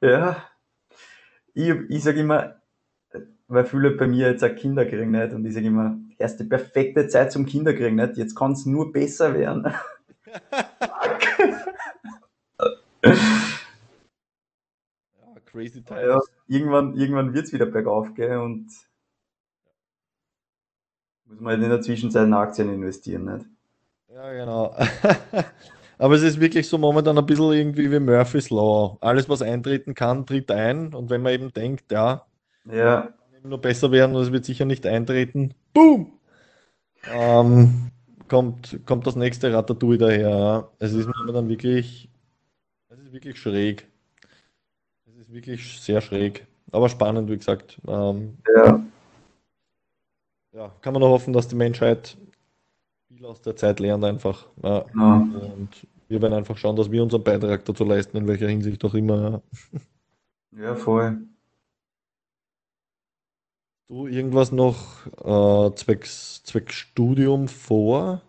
Ja, 0.00 0.44
ich, 1.54 1.72
ich 1.88 2.02
sage 2.02 2.18
immer, 2.18 2.60
weil 3.46 3.64
viele 3.64 3.92
bei 3.92 4.08
mir 4.08 4.32
jetzt 4.32 4.42
auch 4.42 4.56
Kinder 4.56 4.84
kriegen 4.86 5.12
nicht 5.12 5.32
und 5.32 5.44
ich 5.44 5.54
sage 5.54 5.68
immer, 5.68 6.00
erst 6.18 6.40
die 6.40 6.44
perfekte 6.44 7.06
Zeit 7.06 7.30
zum 7.30 7.46
Kinderkriegen 7.46 7.94
nicht, 7.94 8.16
jetzt 8.16 8.34
kann 8.34 8.52
es 8.52 8.66
nur 8.66 8.90
besser 8.90 9.34
werden. 9.34 9.72
ja, 13.04 13.14
crazy 15.46 15.84
time. 15.84 16.08
Ja, 16.08 16.20
irgendwann 16.48 16.94
irgendwann 16.94 17.34
wird 17.34 17.46
es 17.46 17.52
wieder 17.52 17.66
bergauf 17.66 18.14
gehen 18.14 18.38
und 18.38 18.89
muss 21.30 21.40
man 21.40 21.52
halt 21.52 21.62
in 21.62 21.70
der 21.70 21.80
Zwischenzeit 21.80 22.26
in 22.26 22.34
Aktien 22.34 22.72
investieren, 22.72 23.24
nicht? 23.24 23.46
Ja, 24.12 24.32
genau. 24.32 24.74
Aber 25.98 26.14
es 26.14 26.22
ist 26.22 26.40
wirklich 26.40 26.66
so 26.68 26.76
momentan 26.76 27.16
ein 27.16 27.26
bisschen 27.26 27.52
irgendwie 27.52 27.90
wie 27.92 28.00
Murphy's 28.00 28.50
Law. 28.50 28.98
Alles, 29.00 29.28
was 29.28 29.42
eintreten 29.42 29.94
kann, 29.94 30.26
tritt 30.26 30.50
ein. 30.50 30.92
Und 30.94 31.10
wenn 31.10 31.22
man 31.22 31.32
eben 31.32 31.52
denkt, 31.52 31.92
ja, 31.92 32.26
ja. 32.64 33.02
kann 33.02 33.50
nur 33.50 33.60
besser 33.60 33.92
werden 33.92 34.16
und 34.16 34.22
es 34.22 34.32
wird 34.32 34.44
sicher 34.44 34.64
nicht 34.64 34.86
eintreten, 34.86 35.54
boom! 35.72 36.18
Ähm, 37.12 37.90
kommt, 38.28 38.80
kommt 38.86 39.06
das 39.06 39.16
nächste 39.16 39.52
Ratatouille 39.52 39.98
daher. 39.98 40.70
Es 40.78 40.92
ist 40.92 41.06
momentan 41.06 41.48
wirklich, 41.48 42.10
es 42.88 42.98
ist 42.98 43.12
wirklich 43.12 43.38
schräg. 43.38 43.86
Es 45.06 45.16
ist 45.16 45.32
wirklich 45.32 45.80
sehr 45.80 46.00
schräg. 46.00 46.46
Aber 46.72 46.88
spannend, 46.88 47.30
wie 47.30 47.36
gesagt. 47.36 47.78
Ähm, 47.86 48.38
ja. 48.56 48.82
Ja, 50.52 50.74
kann 50.80 50.92
man 50.92 51.00
nur 51.00 51.10
hoffen, 51.10 51.32
dass 51.32 51.48
die 51.48 51.56
Menschheit 51.56 52.16
viel 53.08 53.24
aus 53.24 53.40
der 53.42 53.56
Zeit 53.56 53.80
lernt 53.80 54.04
einfach. 54.04 54.46
Ja. 54.62 54.84
Ja. 54.96 55.14
Und 55.16 55.86
wir 56.08 56.20
werden 56.20 56.34
einfach 56.34 56.56
schauen, 56.56 56.76
dass 56.76 56.90
wir 56.90 57.02
unseren 57.02 57.22
Beitrag 57.22 57.64
dazu 57.64 57.84
leisten, 57.84 58.16
in 58.16 58.26
welcher 58.26 58.48
Hinsicht 58.48 58.84
auch 58.84 58.94
immer. 58.94 59.42
Ja, 60.52 60.74
voll. 60.74 61.18
Du 63.86 64.06
irgendwas 64.06 64.50
noch 64.52 65.06
äh, 65.24 65.74
zwecks, 65.74 66.42
zwecks 66.44 66.74
Studium 66.74 67.48
vor? 67.48 68.22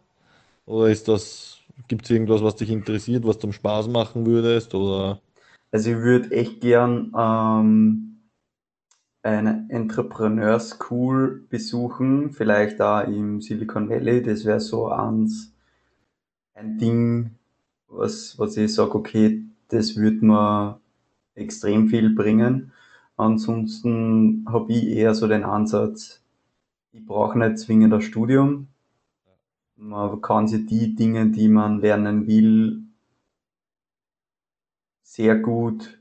Oder 0.66 0.90
ist 0.90 1.08
das, 1.08 1.60
gibt 1.88 2.06
es 2.06 2.12
irgendwas, 2.12 2.44
was 2.44 2.56
dich 2.56 2.70
interessiert, 2.70 3.26
was 3.26 3.40
du 3.40 3.52
Spaß 3.52 3.88
machen 3.88 4.26
würdest? 4.26 4.74
Oder? 4.76 5.20
Also 5.72 5.92
ich 5.92 5.98
würde 5.98 6.32
echt 6.32 6.62
gern 6.62 7.12
ähm, 7.18 8.11
eine 9.24 9.68
Entrepreneur 9.70 10.60
School 10.60 11.46
besuchen, 11.50 12.32
vielleicht 12.32 12.80
da 12.80 13.02
im 13.02 13.42
Silicon 13.42 13.90
Valley. 13.90 14.24
Das 14.24 14.46
wäre 14.46 14.60
so 14.60 14.88
eins, 14.88 15.54
ein 16.56 16.78
Ding, 16.78 17.32
was, 17.88 18.38
was 18.40 18.58
ich 18.58 18.74
sage, 18.74 18.96
okay, 18.96 19.44
das 19.68 19.96
würde 19.96 20.26
mir 20.26 20.82
extrem 21.36 21.88
viel 21.88 22.14
bringen. 22.14 22.72
Ansonsten 23.18 24.46
habe 24.48 24.74
ich 24.74 24.88
eher 24.88 25.14
so 25.14 25.28
den 25.28 25.44
Ansatz, 25.44 26.22
ich 26.94 27.06
brauche 27.06 27.38
nicht 27.38 27.60
zwingend 27.60 27.94
ein 27.94 28.02
Studium. 28.02 28.68
Man 29.76 30.22
kann 30.22 30.48
sich 30.48 30.66
die 30.66 30.96
Dinge, 30.96 31.28
die 31.28 31.48
man 31.48 31.80
lernen 31.80 32.28
will, 32.28 32.84
sehr 35.04 35.36
gut 35.38 36.01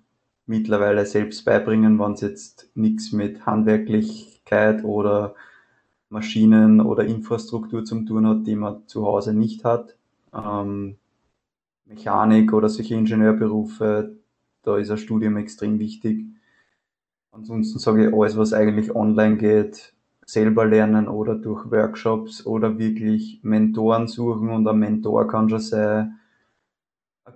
mittlerweile 0.51 1.07
selbst 1.07 1.45
beibringen, 1.45 1.99
wenn 2.01 2.13
es 2.13 2.21
jetzt 2.21 2.71
nichts 2.75 3.13
mit 3.13 3.47
Handwerklichkeit 3.47 4.85
oder 4.85 5.37
Maschinen 6.09 6.81
oder 6.81 7.05
Infrastruktur 7.05 7.85
zum 7.85 8.05
tun 8.05 8.27
hat, 8.27 8.47
die 8.47 8.57
man 8.57 8.87
zu 8.89 9.07
Hause 9.07 9.33
nicht 9.33 9.65
hat. 9.65 9.97
Ähm, 10.35 10.97
Mechanik 11.87 12.53
oder 12.53 12.69
solche 12.69 12.97
Ingenieurberufe, 12.97 14.17
da 14.63 14.77
ist 14.77 14.91
ein 14.91 14.99
Studium 14.99 15.37
extrem 15.37 15.79
wichtig. 15.79 16.27
Ansonsten 17.31 17.79
sage 17.79 18.09
ich, 18.09 18.15
alles, 18.15 18.37
was 18.37 18.53
eigentlich 18.53 18.93
online 18.95 19.37
geht, 19.37 19.95
selber 20.27 20.67
lernen 20.67 21.07
oder 21.07 21.37
durch 21.37 21.71
Workshops 21.71 22.45
oder 22.45 22.77
wirklich 22.77 23.39
Mentoren 23.43 24.09
suchen 24.09 24.51
und 24.51 24.67
ein 24.67 24.79
Mentor 24.79 25.29
kann 25.29 25.49
schon 25.49 25.61
sein, 25.61 25.99
ein 25.99 26.20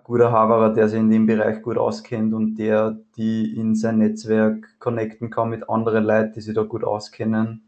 guter 0.02 0.32
Haverer, 0.32 0.72
der 0.74 0.88
sich 0.88 0.98
in 0.98 1.10
dem 1.10 1.26
Bereich 1.26 1.62
gut 1.62 1.78
auskennt 1.78 2.34
und 2.34 2.56
der 2.56 2.98
die 3.16 3.56
in 3.56 3.74
sein 3.74 3.98
Netzwerk 3.98 4.78
connecten 4.78 5.30
kann 5.30 5.50
mit 5.50 5.68
anderen 5.68 6.04
Leuten, 6.04 6.32
die 6.34 6.40
sich 6.40 6.54
da 6.54 6.62
gut 6.62 6.84
auskennen. 6.84 7.62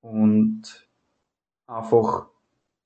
Und 0.00 0.88
einfach 1.66 2.26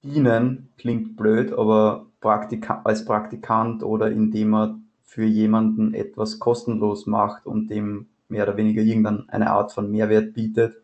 dienen 0.02 0.70
klingt 0.78 1.16
blöd, 1.16 1.52
aber 1.52 2.06
Praktika 2.20 2.82
als 2.84 3.05
Praktikant 3.05 3.82
oder 3.82 4.10
indem 4.10 4.55
er 4.55 4.78
für 5.02 5.24
jemanden 5.24 5.94
etwas 5.94 6.38
kostenlos 6.38 7.06
macht 7.06 7.47
und 7.47 7.68
dem 7.68 8.09
mehr 8.28 8.44
oder 8.44 8.56
weniger 8.56 8.82
irgendeine 8.82 9.51
Art 9.51 9.72
von 9.72 9.90
Mehrwert 9.90 10.34
bietet. 10.34 10.80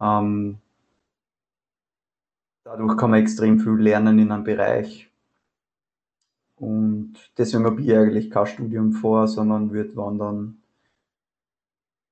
Ähm, 0.00 0.58
dadurch 2.64 2.96
kann 2.96 3.10
man 3.10 3.20
extrem 3.20 3.60
viel 3.60 3.74
lernen 3.74 4.18
in 4.18 4.32
einem 4.32 4.44
Bereich, 4.44 5.07
und 6.60 7.14
deswegen 7.36 7.64
habe 7.64 7.80
ich 7.80 7.92
eigentlich 7.94 8.30
kein 8.30 8.46
Studium 8.46 8.92
vor, 8.92 9.28
sondern 9.28 9.72
würde 9.72 9.96
wandern 9.96 10.58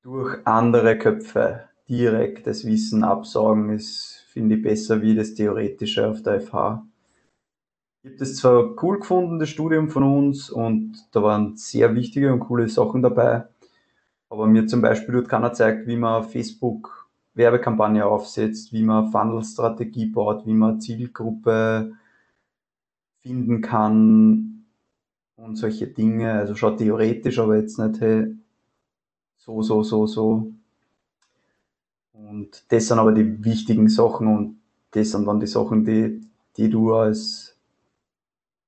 durch 0.02 0.38
andere 0.46 0.96
Köpfe 0.98 1.64
direkt 1.88 2.46
das 2.46 2.64
Wissen 2.64 3.02
absaugen, 3.02 3.70
ist, 3.70 4.24
finde 4.28 4.56
ich, 4.56 4.62
besser 4.62 5.02
wie 5.02 5.16
das 5.16 5.34
Theoretische 5.34 6.08
auf 6.08 6.22
der 6.22 6.40
FH. 6.40 6.86
Ich 8.02 8.10
habe 8.10 8.18
das 8.18 8.36
zwar 8.36 8.82
cool 8.84 9.00
gefunden, 9.00 9.40
das 9.40 9.48
Studium 9.48 9.88
von 9.88 10.04
uns, 10.04 10.48
und 10.48 10.96
da 11.10 11.24
waren 11.24 11.56
sehr 11.56 11.94
wichtige 11.96 12.32
und 12.32 12.38
coole 12.38 12.68
Sachen 12.68 13.02
dabei, 13.02 13.46
aber 14.28 14.46
mir 14.46 14.68
zum 14.68 14.80
Beispiel 14.80 15.14
dort 15.14 15.28
keiner 15.28 15.52
zeigt, 15.52 15.88
wie 15.88 15.96
man 15.96 16.22
Facebook 16.22 17.08
Werbekampagne 17.34 18.06
aufsetzt, 18.06 18.72
wie 18.72 18.82
man 18.82 19.10
Funnel-Strategie 19.10 20.06
baut, 20.06 20.46
wie 20.46 20.54
man 20.54 20.80
Zielgruppe 20.80 21.92
finden 23.26 23.60
kann 23.60 24.66
und 25.34 25.56
solche 25.56 25.88
Dinge. 25.88 26.32
Also 26.32 26.54
schon 26.54 26.76
theoretisch, 26.76 27.38
aber 27.38 27.56
jetzt 27.56 27.78
nicht 27.78 28.00
hey, 28.00 28.36
so, 29.36 29.62
so, 29.62 29.82
so, 29.82 30.06
so. 30.06 30.52
Und 32.12 32.64
das 32.68 32.86
sind 32.86 32.98
aber 32.98 33.12
die 33.12 33.44
wichtigen 33.44 33.88
Sachen 33.88 34.28
und 34.28 34.60
das 34.92 35.10
sind 35.10 35.26
dann 35.26 35.40
die 35.40 35.46
Sachen, 35.46 35.84
die, 35.84 36.20
die 36.56 36.70
du 36.70 36.94
als, 36.94 37.58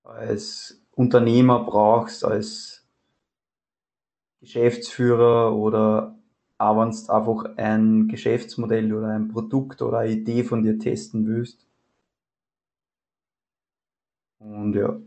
als 0.02 0.80
Unternehmer 0.94 1.64
brauchst, 1.64 2.24
als 2.24 2.85
Geschäftsführer 4.40 5.55
oder 5.55 6.16
auch 6.59 6.80
wenn 6.80 6.90
du 6.90 7.12
einfach 7.12 7.56
ein 7.56 8.09
Geschäftsmodell 8.09 8.93
oder 8.93 9.09
ein 9.09 9.28
Produkt 9.28 9.80
oder 9.82 9.98
eine 9.98 10.12
Idee 10.12 10.43
von 10.43 10.64
dir 10.64 10.78
testen 10.78 11.26
willst, 11.26 11.68
und 14.39 14.74
ja, 14.74 14.98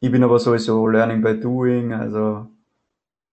ich 0.00 0.10
bin 0.10 0.24
aber 0.24 0.38
sowieso 0.38 0.86
Learning 0.86 1.22
by 1.22 1.38
Doing, 1.38 1.92
also 1.92 2.46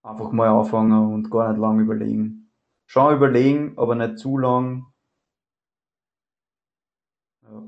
einfach 0.02 0.32
mal 0.32 0.48
anfangen 0.48 1.14
und 1.14 1.30
gar 1.30 1.50
nicht 1.50 1.60
lang 1.60 1.80
überlegen. 1.80 2.50
Schon 2.86 3.14
überlegen, 3.14 3.72
aber 3.76 3.94
nicht 3.94 4.18
zu 4.18 4.38
lang. 4.38 4.86
Ja. 7.42 7.62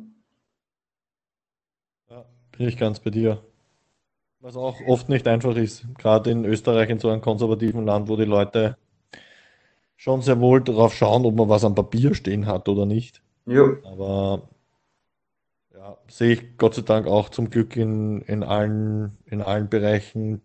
ja, 2.10 2.24
bin 2.56 2.68
ich 2.68 2.76
ganz 2.76 3.00
bei 3.00 3.10
dir. 3.10 3.42
Was 4.40 4.56
auch 4.56 4.80
oft 4.86 5.10
nicht 5.10 5.28
einfach 5.28 5.54
ist, 5.56 5.86
gerade 5.98 6.30
in 6.30 6.46
Österreich, 6.46 6.88
in 6.88 6.98
so 6.98 7.10
einem 7.10 7.20
konservativen 7.20 7.84
Land, 7.84 8.08
wo 8.08 8.16
die 8.16 8.24
Leute 8.24 8.78
schon 9.96 10.22
sehr 10.22 10.40
wohl 10.40 10.62
darauf 10.62 10.94
schauen, 10.94 11.26
ob 11.26 11.34
man 11.34 11.50
was 11.50 11.64
am 11.64 11.74
Papier 11.74 12.14
stehen 12.14 12.46
hat 12.46 12.66
oder 12.70 12.86
nicht. 12.86 13.22
Ja. 13.44 13.64
Aber 13.84 14.48
ja, 15.80 15.96
sehe 16.08 16.34
ich 16.34 16.58
Gott 16.58 16.74
sei 16.74 16.82
Dank 16.82 17.06
auch 17.06 17.30
zum 17.30 17.48
Glück 17.48 17.74
in, 17.74 18.20
in, 18.22 18.42
allen, 18.42 19.16
in 19.24 19.40
allen 19.40 19.70
Bereichen 19.70 20.42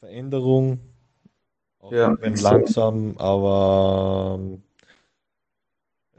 Veränderung. 0.00 0.80
Auch 1.78 1.92
ja, 1.92 2.20
wenn 2.20 2.34
langsam, 2.34 3.16
aber 3.18 4.36
ähm, 4.40 4.62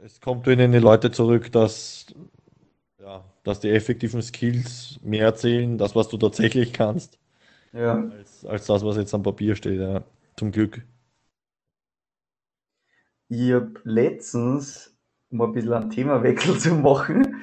es 0.02 0.22
kommt 0.22 0.46
wieder 0.46 0.64
in 0.64 0.72
die 0.72 0.78
Leute 0.78 1.10
zurück, 1.10 1.52
dass, 1.52 2.06
ja, 2.98 3.22
dass 3.42 3.60
die 3.60 3.70
effektiven 3.70 4.22
Skills 4.22 4.98
mehr 5.02 5.26
erzählen, 5.26 5.76
das, 5.76 5.94
was 5.94 6.08
du 6.08 6.16
tatsächlich 6.16 6.72
kannst, 6.72 7.18
ja. 7.74 8.08
als, 8.08 8.46
als 8.46 8.66
das, 8.66 8.84
was 8.84 8.96
jetzt 8.96 9.12
am 9.12 9.22
Papier 9.22 9.54
steht. 9.54 9.80
Ja. 9.80 10.02
Zum 10.36 10.50
Glück. 10.50 10.82
Ich 13.28 13.52
habe 13.52 13.74
letztens 13.84 14.93
um 15.34 15.42
ein 15.42 15.52
bisschen 15.52 15.72
einen 15.72 15.90
Themawechsel 15.90 16.58
zu 16.58 16.74
machen, 16.74 17.42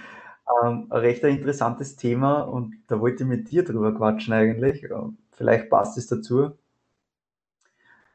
ähm, 0.64 0.88
ein 0.90 1.00
recht 1.00 1.24
interessantes 1.24 1.96
Thema 1.96 2.42
und 2.42 2.76
da 2.88 3.00
wollte 3.00 3.24
ich 3.24 3.30
mit 3.30 3.52
dir 3.52 3.64
drüber 3.64 3.94
quatschen 3.94 4.34
eigentlich. 4.34 4.88
Vielleicht 5.32 5.70
passt 5.70 5.98
es 5.98 6.08
dazu. 6.08 6.52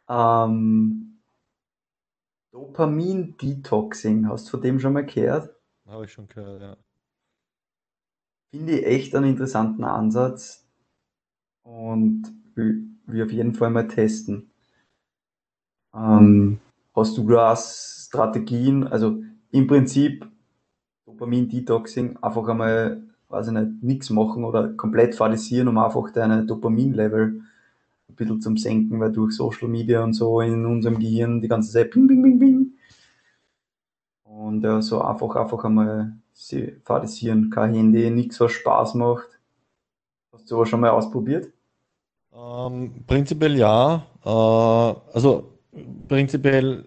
Ähm, 0.09 1.19
Dopamin-Detoxing, 2.53 4.29
hast 4.29 4.47
du 4.47 4.53
von 4.53 4.63
dem 4.63 4.81
schon 4.81 4.95
mal 4.95 5.05
gehört? 5.05 5.55
Habe 5.87 6.05
ich 6.07 6.13
schon 6.13 6.29
gehört, 6.29 6.63
ja. 6.63 6.77
Finde 8.51 8.79
ich 8.79 8.87
echt 8.87 9.15
einen 9.15 9.31
interessanten 9.31 9.85
Ansatz 9.85 10.67
und 11.65 12.33
will 12.55 13.23
auf 13.23 13.33
jeden 13.33 13.55
Fall 13.55 13.71
mal 13.71 13.89
testen. 13.89 14.51
Ähm, 15.93 16.61
hast 16.95 17.19
du 17.19 17.29
da 17.29 17.57
Strategien? 17.57 18.87
Also 18.87 19.23
im 19.57 19.67
Prinzip 19.67 20.27
Dopamin-Detoxing, 21.07 22.19
einfach 22.21 22.49
einmal, 22.49 23.03
weiß 23.29 23.49
ich 23.49 23.53
nicht, 23.53 23.83
nichts 23.83 24.11
machen 24.11 24.45
oder 24.45 24.69
komplett 24.75 25.15
fadisieren, 25.15 25.69
um 25.69 25.79
einfach 25.79 26.11
deine 26.11 26.45
Dopamin-Level 26.45 27.43
ein 28.09 28.15
bisschen 28.15 28.41
zum 28.41 28.57
Senken, 28.57 29.01
weil 29.01 29.13
durch 29.13 29.35
Social 29.35 29.69
Media 29.69 30.03
und 30.03 30.13
so 30.13 30.41
in 30.41 30.65
unserem 30.67 30.99
Gehirn 30.99 31.41
die 31.41 31.49
ganze 31.49 31.73
Zeit 31.73 31.91
bing, 31.91 32.07
bing, 32.07 32.23
bing, 32.23 32.39
bing. 32.39 32.73
Und 34.25 34.63
ja, 34.63 34.83
so 34.83 35.01
einfach, 35.01 35.35
einfach 35.37 35.65
einmal 35.65 36.13
fadisieren. 36.85 37.51
Kein 37.51 37.75
Handy, 37.75 38.11
nichts, 38.11 38.39
was 38.41 38.53
Spaß 38.53 38.95
macht. 38.95 39.41
Hast 40.33 40.45
du 40.45 40.57
sowas 40.57 40.69
schon 40.69 40.81
mal 40.81 40.91
ausprobiert? 40.91 41.51
Ähm, 42.35 43.05
prinzipiell 43.07 43.57
ja. 43.57 44.07
Äh, 44.25 44.29
also 44.29 45.59
prinzipiell, 46.09 46.85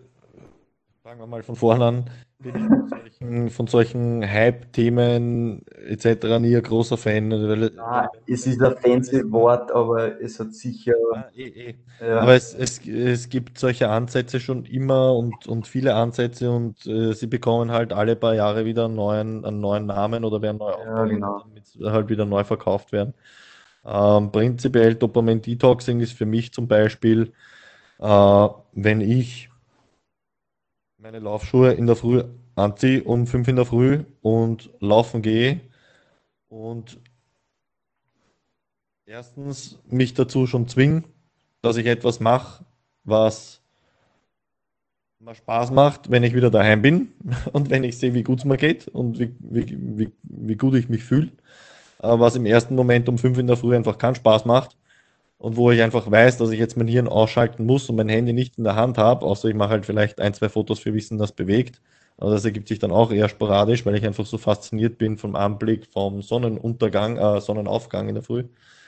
fangen 1.01 1.19
wir 1.19 1.27
mal 1.27 1.41
von 1.41 1.55
vorne 1.55 1.85
an, 1.85 2.09
bin 2.39 2.55
ich 2.55 2.67
von 2.67 2.87
solchen, 2.89 3.49
von 3.49 3.67
solchen 3.67 4.29
Hype-Themen 4.29 5.65
etc. 5.87 6.39
nie 6.39 6.55
ein 6.55 6.63
großer 6.63 6.97
Fan. 6.97 7.31
Weil, 7.31 7.77
ah, 7.79 8.09
es 8.27 8.47
ist 8.47 8.61
ein 8.61 8.75
fancy 8.77 9.29
Wort, 9.31 9.71
aber 9.71 10.21
es 10.21 10.39
hat 10.39 10.53
sicher. 10.53 10.93
Ah, 11.13 11.25
eh, 11.35 11.47
eh. 11.47 11.75
Ja. 11.99 12.21
Aber 12.21 12.35
es, 12.35 12.53
es, 12.53 12.85
es 12.85 13.29
gibt 13.29 13.57
solche 13.57 13.89
Ansätze 13.89 14.39
schon 14.39 14.65
immer 14.65 15.15
und, 15.15 15.47
und 15.47 15.67
viele 15.67 15.95
Ansätze 15.95 16.49
und 16.49 16.85
äh, 16.85 17.13
sie 17.13 17.27
bekommen 17.27 17.71
halt 17.71 17.93
alle 17.93 18.15
paar 18.15 18.35
Jahre 18.35 18.65
wieder 18.65 18.85
einen 18.85 18.95
neuen, 18.95 19.45
einen 19.45 19.59
neuen 19.59 19.85
Namen 19.85 20.23
oder 20.23 20.41
werden 20.41 20.57
neu 20.57 20.71
ja, 20.71 21.05
genau. 21.05 21.39
damit 21.39 21.93
halt 21.93 22.09
wieder 22.09 22.25
neu 22.25 22.43
verkauft 22.43 22.91
werden. 22.91 23.13
Ähm, 23.85 24.31
prinzipiell 24.31 24.95
Dopamin 24.95 25.41
Detoxing 25.41 25.99
ist 25.99 26.13
für 26.13 26.25
mich 26.25 26.53
zum 26.53 26.67
Beispiel, 26.67 27.33
äh, 27.99 28.47
wenn 28.73 29.01
ich 29.01 29.48
meine 30.99 31.19
Laufschuhe 31.19 31.71
in 31.71 31.87
der 31.87 31.95
Früh 31.95 32.23
anziehe 32.55 33.03
um 33.03 33.25
5 33.25 33.47
in 33.47 33.55
der 33.55 33.65
Früh 33.65 34.03
und 34.21 34.69
laufen 34.81 35.21
gehe 35.21 35.61
und 36.49 36.99
erstens 39.05 39.79
mich 39.87 40.13
dazu 40.13 40.45
schon 40.45 40.67
zwingen, 40.67 41.05
dass 41.61 41.77
ich 41.77 41.85
etwas 41.85 42.19
mache, 42.19 42.65
was 43.05 43.61
mir 45.19 45.35
Spaß 45.35 45.71
macht, 45.71 46.11
wenn 46.11 46.23
ich 46.23 46.35
wieder 46.35 46.51
daheim 46.51 46.81
bin 46.81 47.13
und 47.53 47.69
wenn 47.69 47.85
ich 47.85 47.97
sehe, 47.97 48.13
wie 48.13 48.23
gut 48.23 48.39
es 48.39 48.45
mir 48.45 48.57
geht 48.57 48.89
und 48.89 49.19
wie, 49.19 49.33
wie, 49.39 49.97
wie, 49.97 50.11
wie 50.23 50.55
gut 50.57 50.75
ich 50.75 50.89
mich 50.89 51.05
fühle, 51.05 51.31
äh, 51.99 52.19
was 52.19 52.35
im 52.35 52.45
ersten 52.45 52.75
Moment 52.75 53.07
um 53.07 53.17
5 53.17 53.37
in 53.37 53.47
der 53.47 53.57
Früh 53.57 53.73
einfach 53.73 53.97
keinen 53.97 54.15
Spaß 54.15 54.43
macht 54.43 54.75
und 55.39 55.55
wo 55.55 55.71
ich 55.71 55.81
einfach 55.81 56.11
weiß, 56.11 56.37
dass 56.37 56.51
ich 56.51 56.59
jetzt 56.59 56.77
mein 56.77 56.87
Hirn 56.87 57.07
ausschalten 57.07 57.65
muss 57.65 57.89
und 57.89 57.95
mein 57.95 58.09
Handy 58.09 58.33
nicht 58.33 58.57
in 58.57 58.65
der 58.65 58.75
Hand 58.75 58.97
habe, 58.97 59.25
außer 59.25 59.47
ich 59.47 59.55
mache 59.55 59.69
halt 59.69 59.85
vielleicht 59.85 60.19
ein, 60.19 60.33
zwei 60.33 60.49
Fotos 60.49 60.79
für 60.79 60.93
Wissen, 60.93 61.17
das 61.17 61.31
bewegt. 61.31 61.81
Aber 62.17 62.31
das 62.31 62.43
ergibt 62.43 62.67
sich 62.67 62.79
dann 62.79 62.91
auch 62.91 63.11
eher 63.11 63.29
sporadisch, 63.29 63.85
weil 63.85 63.95
ich 63.95 64.05
einfach 64.05 64.25
so 64.25 64.37
fasziniert 64.37 64.97
bin 64.97 65.17
vom 65.17 65.35
Anblick, 65.37 65.87
vom 65.87 66.21
Sonnenuntergang, 66.21 67.17
äh, 67.17 67.39
Sonnenaufgang 67.39 68.09
in 68.09 68.15
der 68.15 68.23
Früh 68.23 68.43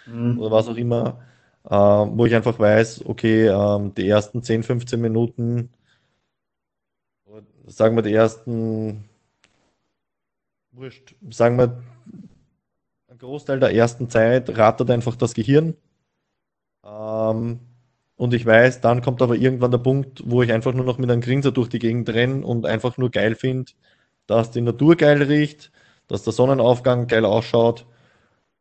mhm. 0.05 0.39
oder 0.39 0.51
was 0.51 0.67
auch 0.67 0.75
immer, 0.75 1.21
äh, 1.63 1.69
wo 1.73 2.25
ich 2.25 2.35
einfach 2.35 2.59
weiß, 2.59 3.05
okay, 3.05 3.47
äh, 3.47 3.91
die 3.97 4.09
ersten 4.09 4.43
10, 4.43 4.63
15 4.63 4.99
Minuten, 4.99 5.69
sagen 7.65 7.95
wir 7.95 8.01
die 8.03 8.13
ersten, 8.13 9.05
wurscht, 10.73 11.15
sagen 11.29 11.57
wir, 11.57 11.81
ein 13.07 13.17
Großteil 13.17 13.61
der 13.61 13.73
ersten 13.73 14.09
Zeit 14.09 14.57
rattert 14.57 14.89
einfach 14.91 15.15
das 15.15 15.33
Gehirn 15.33 15.75
ähm, 16.85 17.59
und 18.15 18.33
ich 18.33 18.45
weiß, 18.45 18.81
dann 18.81 19.01
kommt 19.01 19.21
aber 19.21 19.35
irgendwann 19.35 19.71
der 19.71 19.79
Punkt, 19.79 20.21
wo 20.25 20.43
ich 20.43 20.51
einfach 20.51 20.73
nur 20.73 20.85
noch 20.85 20.97
mit 20.97 21.09
einem 21.09 21.21
Grinser 21.21 21.51
durch 21.51 21.69
die 21.69 21.79
Gegend 21.79 22.09
renne 22.09 22.45
und 22.45 22.65
einfach 22.65 22.97
nur 22.97 23.09
geil 23.09 23.35
finde, 23.35 23.71
dass 24.27 24.51
die 24.51 24.61
Natur 24.61 24.95
geil 24.95 25.23
riecht, 25.23 25.71
dass 26.07 26.23
der 26.23 26.33
Sonnenaufgang 26.33 27.07
geil 27.07 27.25
ausschaut. 27.25 27.85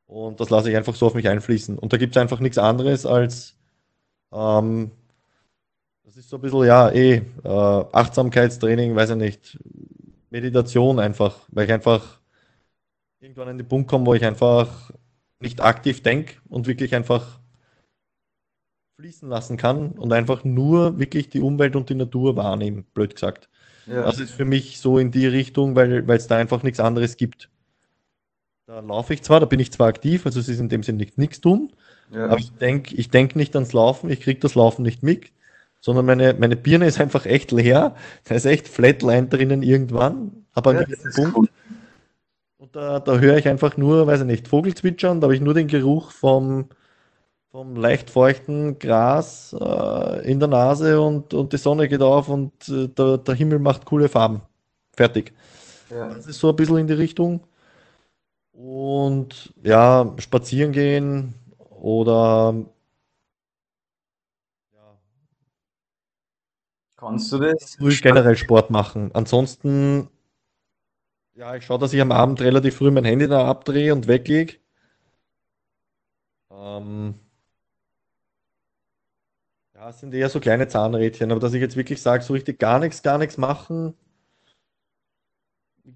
Und 0.07 0.41
das 0.41 0.51
lasse 0.51 0.71
ich 0.71 0.77
einfach 0.77 0.95
so 0.95 1.07
auf 1.07 1.15
mich 1.15 1.29
einfließen. 1.29 1.79
Und 1.79 1.93
da 1.93 1.97
gibt 1.99 2.17
es 2.17 2.23
einfach 2.23 2.41
nichts 2.41 2.59
anderes 2.59 3.07
als, 3.07 3.57
ähm, 4.33 4.93
das 6.05 6.17
ist 6.17 6.31
so 6.31 6.37
ein 6.37 6.43
bisschen, 6.43 6.65
ja, 6.67 6.91
eh, 6.91 7.23
äh, 7.45 7.49
Achtsamkeitstraining, 7.49 8.97
weiß 8.97 9.11
ich 9.11 9.17
nicht, 9.17 9.59
Meditation 10.31 10.99
einfach, 10.99 11.41
weil 11.49 11.67
ich 11.67 11.73
einfach 11.73 12.21
irgendwann 13.21 13.49
an 13.49 13.59
den 13.59 13.69
Punkt 13.69 13.91
komme, 13.91 14.07
wo 14.07 14.15
ich 14.15 14.25
einfach 14.25 14.91
nicht 15.41 15.61
aktiv 15.61 16.03
denke 16.03 16.37
und 16.49 16.67
wirklich 16.67 16.95
einfach 16.95 17.40
fließen 19.01 19.31
lassen 19.31 19.57
kann 19.57 19.93
und 19.93 20.13
einfach 20.13 20.45
nur 20.45 20.99
wirklich 20.99 21.31
die 21.31 21.41
Umwelt 21.41 21.75
und 21.75 21.89
die 21.89 21.95
Natur 21.95 22.37
wahrnehmen, 22.37 22.85
blöd 22.93 23.15
gesagt. 23.15 23.49
Ja. 23.87 24.03
Das 24.03 24.21
ist 24.21 24.31
für 24.31 24.45
mich 24.45 24.79
so 24.79 24.99
in 24.99 25.11
die 25.11 25.27
Richtung, 25.27 25.75
weil 25.75 26.05
es 26.11 26.27
da 26.27 26.37
einfach 26.37 26.63
nichts 26.63 26.81
anderes 26.81 27.17
gibt. 27.17 27.49
Da 28.67 28.81
laufe 28.81 29.15
ich 29.15 29.23
zwar, 29.23 29.41
da 29.41 29.47
bin 29.47 29.59
ich 29.59 29.73
zwar 29.73 29.89
aktiv, 29.89 30.27
also 30.27 30.39
es 30.39 30.51
ist 30.51 30.61
in 30.61 30.69
dem 30.69 30.83
Sinne 30.83 30.99
nicht 30.99 31.17
nichts 31.17 31.41
tun, 31.41 31.73
ja. 32.13 32.27
aber 32.27 32.39
ich 32.39 32.53
denke 32.53 32.95
ich 32.95 33.09
denk 33.09 33.37
nicht 33.37 33.55
ans 33.57 33.73
Laufen, 33.73 34.11
ich 34.11 34.21
kriege 34.21 34.39
das 34.39 34.55
Laufen 34.55 34.83
nicht 34.83 35.03
mit, 35.03 35.33
sondern 35.81 36.05
meine, 36.05 36.35
meine 36.35 36.57
Birne 36.57 36.87
ist 36.87 37.01
einfach 37.01 37.25
echt 37.25 37.53
leer, 37.53 37.95
da 38.25 38.35
ist 38.35 38.45
echt 38.45 38.69
Flatline 38.69 39.29
drinnen 39.29 39.63
irgendwann, 39.63 40.45
aber 40.53 40.75
ja, 40.75 40.81
an 40.81 41.13
Punkt. 41.15 41.37
Cool. 41.37 41.49
Und 42.59 42.77
da, 42.77 43.01
da 43.01 43.19
höre 43.19 43.39
ich 43.39 43.49
einfach 43.49 43.79
nur, 43.79 44.07
weiß 44.07 44.21
ich 44.21 44.27
nicht, 44.27 44.47
Vogelzwitschern, 44.47 45.23
da 45.23 45.25
habe 45.25 45.35
ich 45.35 45.41
nur 45.41 45.55
den 45.55 45.69
Geruch 45.69 46.11
vom, 46.11 46.69
vom 47.51 47.75
leicht 47.75 48.11
feuchten 48.11 48.79
Gras 48.79 49.55
äh, 49.59 50.31
in 50.31 50.39
der 50.39 50.49
Nase 50.49 51.01
und, 51.01 51.35
und 51.35 51.53
die 51.53 51.59
Sonne 51.59 51.89
geht 51.89 52.01
auf 52.01 52.29
und 52.29 52.53
äh, 52.69 52.89
der, 52.89 53.19
der 53.19 53.35
Himmel 53.35 53.59
macht 53.59 53.85
coole 53.87 54.09
Farben. 54.09 54.43
Fertig. 54.93 55.33
Ja. 55.91 56.09
Das 56.15 56.27
ist 56.27 56.39
so 56.39 56.51
ein 56.51 56.57
bisschen 56.57 56.79
in 56.79 56.87
die 56.87 56.93
Richtung. 56.93 57.41
Und 58.53 59.53
ja, 59.65 60.15
spazieren 60.19 60.73
gehen 60.73 61.35
oder 61.71 62.55
ja. 64.73 64.99
Kannst 66.97 67.33
du 67.33 67.39
das? 67.39 67.77
Früh 67.77 67.97
generell 67.97 68.37
Sport 68.37 68.71
machen. 68.71 69.11
Ansonsten, 69.13 70.09
ja, 71.35 71.57
ich 71.57 71.65
schaue, 71.65 71.79
dass 71.79 71.93
ich 71.93 72.01
am 72.01 72.13
Abend 72.13 72.41
relativ 72.43 72.77
früh 72.77 72.91
mein 72.93 73.05
Handy 73.05 73.27
da 73.27 73.49
abdrehe 73.49 73.93
und 73.93 74.07
weglege. 74.07 74.57
Ähm, 76.51 77.15
ja, 79.81 79.89
es 79.89 80.01
sind 80.01 80.13
eher 80.13 80.29
so 80.29 80.41
kleine 80.41 80.69
Zahnrädchen, 80.69 81.31
aber 81.31 81.41
dass 81.41 81.55
ich 81.55 81.61
jetzt 81.61 81.77
wirklich 81.77 82.03
sage, 82.03 82.23
so 82.23 82.35
richtig 82.35 82.59
gar 82.59 82.79
nichts, 82.79 83.03
gar 83.03 83.17
nichts 83.17 83.39
machen, 83.39 83.95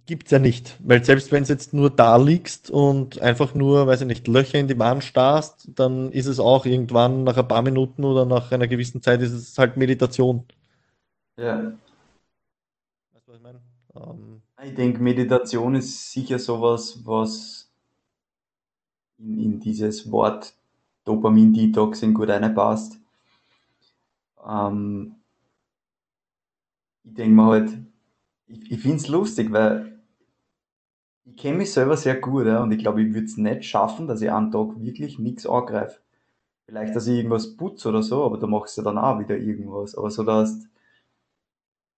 gibt 0.06 0.27
es 0.27 0.31
ja 0.31 0.39
nicht. 0.39 0.78
Weil 0.82 1.05
selbst 1.05 1.31
wenn 1.32 1.43
es 1.43 1.51
jetzt 1.51 1.74
nur 1.74 1.90
da 1.90 2.16
liegst 2.16 2.70
und 2.70 3.20
einfach 3.20 3.55
nur, 3.55 3.86
weiß 3.86 4.01
ich 4.01 4.06
nicht, 4.06 4.27
Löcher 4.27 4.59
in 4.59 4.69
die 4.69 4.78
Wand 4.78 5.05
starrst, 5.05 5.69
dann 5.74 6.11
ist 6.12 6.24
es 6.27 6.40
auch 6.40 6.65
irgendwann 6.65 7.24
nach 7.24 7.36
ein 7.36 7.47
paar 7.47 7.61
Minuten 7.61 8.05
oder 8.05 8.24
nach 8.24 8.52
einer 8.52 8.69
gewissen 8.69 9.02
Zeit 9.02 9.20
ist 9.20 9.32
es 9.32 9.59
halt 9.59 9.77
Meditation. 9.77 10.47
Ja. 11.36 11.74
Weißt 13.12 13.28
du, 13.28 13.32
was 13.32 13.36
ich 13.36 13.43
meine? 13.43 13.61
Ähm, 13.94 14.40
ich 14.62 14.74
denke, 14.74 15.02
Meditation 15.02 15.74
ist 15.74 16.11
sicher 16.11 16.39
sowas, 16.39 17.01
was 17.05 17.70
in, 19.19 19.39
in 19.39 19.61
dieses 19.61 20.11
Wort 20.11 20.55
Dopamin-Detoxing 21.05 22.15
gut 22.15 22.31
reinpasst. 22.31 23.03
Ähm, 24.47 25.16
ich 27.05 27.15
denke 27.15 27.35
mir 27.35 27.47
halt, 27.47 27.71
ich, 28.47 28.71
ich 28.71 28.81
finde 28.81 28.97
es 28.97 29.09
lustig, 29.09 29.53
weil 29.53 30.03
ich 31.25 31.37
kenne 31.37 31.59
mich 31.59 31.73
selber 31.73 31.97
sehr 31.97 32.16
gut 32.16 32.47
ja, 32.47 32.62
und 32.62 32.73
ich 32.73 32.79
glaube, 32.79 33.03
ich 33.03 33.15
würde 33.15 33.27
es 33.27 33.37
nicht 33.37 33.65
schaffen, 33.65 34.07
dass 34.07 34.21
ich 34.21 34.31
einen 34.31 34.51
Tag 34.51 34.81
wirklich 34.81 35.19
nichts 35.19 35.47
angreife. 35.47 36.01
Vielleicht, 36.66 36.95
dass 36.97 37.07
ich 37.07 37.16
irgendwas 37.16 37.57
putze 37.57 37.89
oder 37.89 38.03
so, 38.03 38.25
aber 38.25 38.39
da 38.39 38.47
machst 38.47 38.77
du 38.79 38.83
dann 38.83 38.99
auch 38.99 39.19
wieder 39.19 39.37
irgendwas. 39.37 39.95
Aber 39.97 40.11
so, 40.11 40.23
dass 40.23 40.66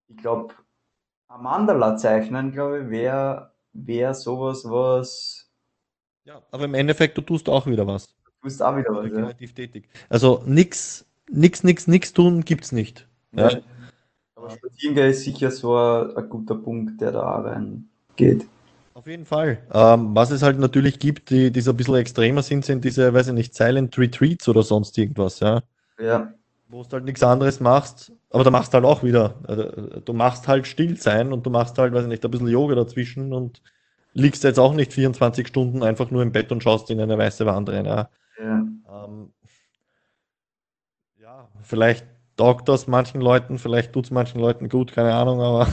ich 0.09 0.17
glaube, 0.17 0.55
ein 1.29 1.43
Mandala 1.43 1.97
zeichnen, 1.97 2.53
glaube 2.53 2.83
ich, 2.83 2.91
wäre 2.91 3.53
wär 3.73 4.15
sowas, 4.15 4.65
was. 4.65 5.51
Ja, 6.25 6.43
aber 6.51 6.65
im 6.65 6.75
Endeffekt, 6.75 7.17
du 7.19 7.23
tust 7.23 7.49
auch 7.49 7.67
wieder 7.67 7.87
was. 7.87 8.09
Du 8.25 8.31
tust 8.43 8.63
auch 8.63 8.77
wieder 8.77 8.93
was, 8.95 9.11
ja. 9.11 9.33
tätig. 9.49 9.89
Also 10.09 10.43
nichts 10.47 11.07
nichts, 11.31 11.65
nichts, 11.65 11.87
nichts 11.87 12.13
tun 12.13 12.45
gibt's 12.45 12.73
nicht. 12.73 13.07
Ja. 13.33 13.51
ja. 13.51 13.59
Aber 14.35 14.51
Spazierengehen 14.51 15.11
ist 15.11 15.23
sicher 15.23 15.51
so 15.51 15.77
ein, 15.77 16.17
ein, 16.17 16.29
guter 16.29 16.55
Punkt, 16.55 17.01
der 17.01 17.13
da 17.13 17.21
auch 17.21 17.45
reingeht. 17.45 18.47
Auf 18.95 19.07
jeden 19.07 19.27
Fall. 19.27 19.59
Ähm, 19.73 20.15
was 20.15 20.31
es 20.31 20.43
halt 20.43 20.59
natürlich 20.59 20.99
gibt, 20.99 21.31
die, 21.31 21.51
die 21.51 21.61
so 21.61 21.73
ein 21.73 21.77
bisschen 21.77 21.97
extremer 21.97 22.43
sind, 22.43 22.65
sind 22.65 22.85
diese, 22.85 23.13
weiß 23.13 23.29
ich 23.29 23.35
nicht, 23.35 23.55
Silent 23.55 23.97
Retreats 23.99 24.49
oder 24.49 24.63
sonst 24.63 24.97
irgendwas, 24.97 25.41
ja. 25.41 25.63
Ja. 25.99 26.33
Wo 26.69 26.83
du 26.83 26.91
halt 26.91 27.05
nichts 27.05 27.23
anderes 27.23 27.61
machst, 27.61 28.13
aber 28.31 28.45
da 28.45 28.51
machst 28.51 28.73
du 28.73 28.77
halt 28.77 28.85
auch 28.85 29.03
wieder. 29.03 29.35
äh, 29.49 30.01
Du 30.01 30.13
machst 30.13 30.49
halt 30.49 30.67
still 30.67 30.97
sein 30.97 31.33
und 31.33 31.45
du 31.47 31.51
machst 31.51 31.79
halt, 31.79 31.93
weiß 31.93 32.03
ich 32.03 32.09
nicht, 32.09 32.25
ein 32.25 32.31
bisschen 32.31 32.49
Yoga 32.49 32.75
dazwischen 32.75 33.33
und 33.33 33.63
liegst 34.15 34.45
jetzt 34.45 34.59
auch 34.59 34.73
nicht 34.73 34.93
24 34.93 35.47
Stunden 35.47 35.83
einfach 35.83 36.11
nur 36.11 36.23
im 36.23 36.33
Bett 36.33 36.51
und 36.51 36.63
schaust 36.63 36.91
in 36.91 37.01
eine 37.01 37.19
weiße 37.19 37.45
Wand 37.47 37.69
rein. 37.69 37.85
Ja. 37.85 38.09
Ja. 38.39 38.59
Ähm, 38.59 38.79
ja, 38.89 39.36
vielleicht 41.63 42.07
taugt 42.37 42.69
das 42.69 42.87
manchen 42.87 43.21
Leuten, 43.21 43.59
vielleicht 43.59 43.93
tut 43.93 44.07
es 44.07 44.11
manchen 44.11 44.41
Leuten 44.41 44.69
gut, 44.69 44.93
keine 44.93 45.15
Ahnung, 45.15 45.41
aber 45.41 45.69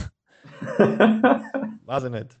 weiß 1.84 2.04
ich 2.04 2.10
nicht. 2.10 2.38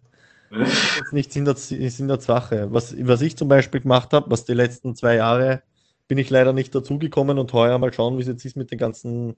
Das 0.50 0.68
ist 0.68 0.96
jetzt 0.96 1.12
nicht 1.12 1.32
Sinn 1.32 1.44
der, 1.44 1.56
Sinn 1.56 2.08
der 2.08 2.20
Sache. 2.20 2.68
Was, 2.72 2.94
was 3.06 3.20
ich 3.22 3.36
zum 3.36 3.48
Beispiel 3.48 3.80
gemacht 3.80 4.12
habe, 4.12 4.30
was 4.30 4.44
die 4.44 4.54
letzten 4.54 4.94
zwei 4.94 5.16
Jahre 5.16 5.62
bin 6.06 6.18
ich 6.18 6.30
leider 6.30 6.52
nicht 6.52 6.74
dazugekommen 6.74 7.38
und 7.38 7.52
heuer 7.52 7.78
mal 7.78 7.92
schauen, 7.92 8.16
wie 8.18 8.22
es 8.22 8.28
jetzt 8.28 8.44
ist 8.44 8.56
mit 8.56 8.70
den 8.70 8.78
ganzen 8.78 9.36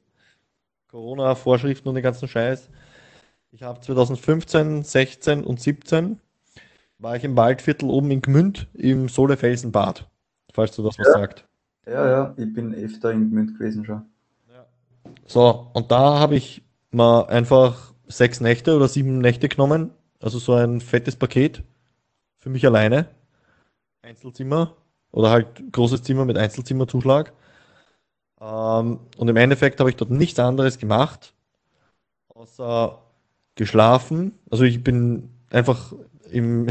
Corona-Vorschriften 0.89 1.89
und 1.89 1.95
den 1.95 2.05
ganzen 2.05 2.29
Scheiß. 2.29 2.71
Ich 3.53 3.63
habe 3.63 3.81
2015, 3.81 4.83
16 4.83 5.45
und 5.45 5.61
17 5.61 6.21
war 6.99 7.17
ich 7.17 7.25
im 7.25 7.37
Waldviertel 7.37 7.89
oben 7.89 8.11
in 8.11 8.21
Gmünd 8.23 8.69
im 8.75 9.09
Solefelsenbad, 9.09 10.09
falls 10.53 10.75
du 10.77 10.83
das 10.83 10.99
was 10.99 11.07
Ja. 11.07 11.13
sagt. 11.13 11.46
Ja, 11.87 12.09
ja, 12.09 12.35
ich 12.37 12.53
bin 12.53 12.75
öfter 12.75 13.13
in 13.13 13.31
Gmünd 13.31 13.59
gewesen 13.59 13.85
schon. 13.85 14.03
So, 15.27 15.71
und 15.75 15.91
da 15.91 16.19
habe 16.19 16.37
ich 16.37 16.63
mal 16.91 17.23
einfach 17.27 17.93
sechs 18.07 18.41
Nächte 18.41 18.77
oder 18.77 18.89
sieben 18.89 19.19
Nächte 19.19 19.49
genommen. 19.49 19.91
Also 20.21 20.39
so 20.39 20.55
ein 20.55 20.81
fettes 20.81 21.17
Paket 21.17 21.63
für 22.39 22.49
mich 22.49 22.65
alleine. 22.65 23.09
Einzelzimmer 24.03 24.77
oder 25.11 25.31
halt 25.31 25.73
großes 25.73 26.03
Zimmer 26.03 26.25
mit 26.25 26.39
Einzelzimmerzuschlag. 26.39 27.33
Ähm, 28.41 29.01
und 29.17 29.29
im 29.29 29.37
Endeffekt 29.37 29.81
habe 29.81 29.91
ich 29.91 29.97
dort 29.97 30.11
nichts 30.11 30.39
anderes 30.39 30.79
gemacht, 30.79 31.35
außer 32.29 33.03
geschlafen. 33.57 34.39
Also 34.51 34.65
ich 34.65 34.85
bin 34.85 35.31
einfach 35.51 35.93
im, 36.31 36.69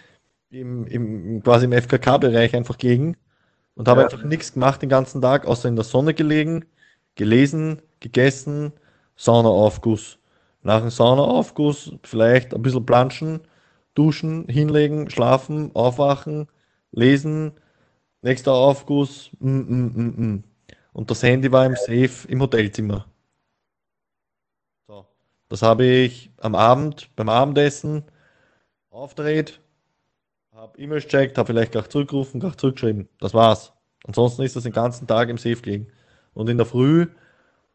im, 0.50 0.86
im 0.86 1.42
quasi 1.42 1.66
im 1.66 1.72
FKK-Bereich 1.72 2.54
einfach 2.56 2.78
gegen 2.78 3.16
und 3.78 3.88
habe 3.88 4.02
Ja. 4.02 4.04
einfach 4.04 4.24
nichts 4.24 4.54
gemacht 4.54 4.82
den 4.82 4.90
ganzen 4.90 5.22
Tag, 5.22 5.46
außer 5.46 5.68
in 5.70 5.76
der 5.76 5.86
Sonne 5.86 6.14
gelegen, 6.14 6.66
gelesen, 7.16 7.82
gegessen, 8.00 8.74
Saunaaufguss. 9.16 10.20
Nach 10.62 10.80
dem 10.82 10.90
Saunaaufguss 10.90 11.94
vielleicht 12.04 12.54
ein 12.54 12.62
bisschen 12.62 12.86
planschen, 12.86 13.42
duschen, 13.94 14.48
hinlegen, 14.48 15.10
schlafen, 15.10 15.72
aufwachen, 15.76 16.48
lesen, 16.92 17.54
nächster 18.22 18.52
Aufguss, 18.54 19.30
mm, 19.40 19.48
mm, 19.50 19.92
mm, 19.96 20.34
mm. 20.34 20.44
Und 20.94 21.10
das 21.10 21.22
Handy 21.24 21.52
war 21.52 21.66
im 21.66 21.76
Safe 21.76 22.28
im 22.28 22.42
Hotelzimmer. 22.42 23.06
So. 24.88 25.06
Das 25.48 25.62
habe 25.62 25.84
ich 25.86 26.30
am 26.38 26.54
Abend 26.54 27.10
beim 27.16 27.28
Abendessen 27.28 28.04
aufgedreht, 28.90 29.60
habe 30.58 30.78
E-Mails 30.78 31.06
checkt, 31.06 31.38
habe 31.38 31.46
vielleicht 31.46 31.72
gleich 31.72 31.88
zurückgerufen, 31.88 32.40
gleich 32.40 32.56
zurückgeschrieben. 32.56 33.08
Das 33.20 33.32
war's. 33.32 33.72
Ansonsten 34.04 34.42
ist 34.42 34.56
das 34.56 34.64
den 34.64 34.72
ganzen 34.72 35.06
Tag 35.06 35.28
im 35.28 35.38
Safe 35.38 35.56
gelegen. 35.56 35.88
Und 36.34 36.48
in 36.48 36.56
der 36.56 36.66
Früh 36.66 37.06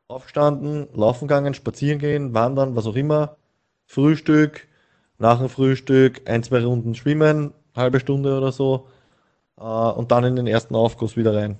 aufgestanden, 0.07 0.87
laufen 0.93 1.27
gegangen, 1.27 1.53
spazieren 1.53 1.99
gehen, 1.99 2.33
wandern, 2.33 2.75
was 2.75 2.85
auch 2.85 2.95
immer, 2.95 3.37
Frühstück, 3.85 4.67
nach 5.17 5.39
dem 5.39 5.49
Frühstück 5.49 6.29
ein, 6.29 6.43
zwei 6.43 6.63
Runden 6.63 6.93
schwimmen, 6.93 7.53
halbe 7.75 7.99
Stunde 7.99 8.37
oder 8.37 8.51
so, 8.51 8.87
äh, 9.57 9.63
und 9.63 10.11
dann 10.11 10.25
in 10.25 10.35
den 10.35 10.47
ersten 10.47 10.75
Aufguss 10.75 11.15
wieder 11.15 11.33
rein. 11.35 11.57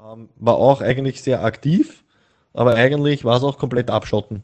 Ähm, 0.00 0.28
war 0.36 0.56
auch 0.56 0.80
eigentlich 0.80 1.22
sehr 1.22 1.44
aktiv, 1.44 2.04
aber 2.52 2.74
eigentlich 2.74 3.24
war 3.24 3.36
es 3.36 3.44
auch 3.44 3.58
komplett 3.58 3.90
abschotten, 3.90 4.42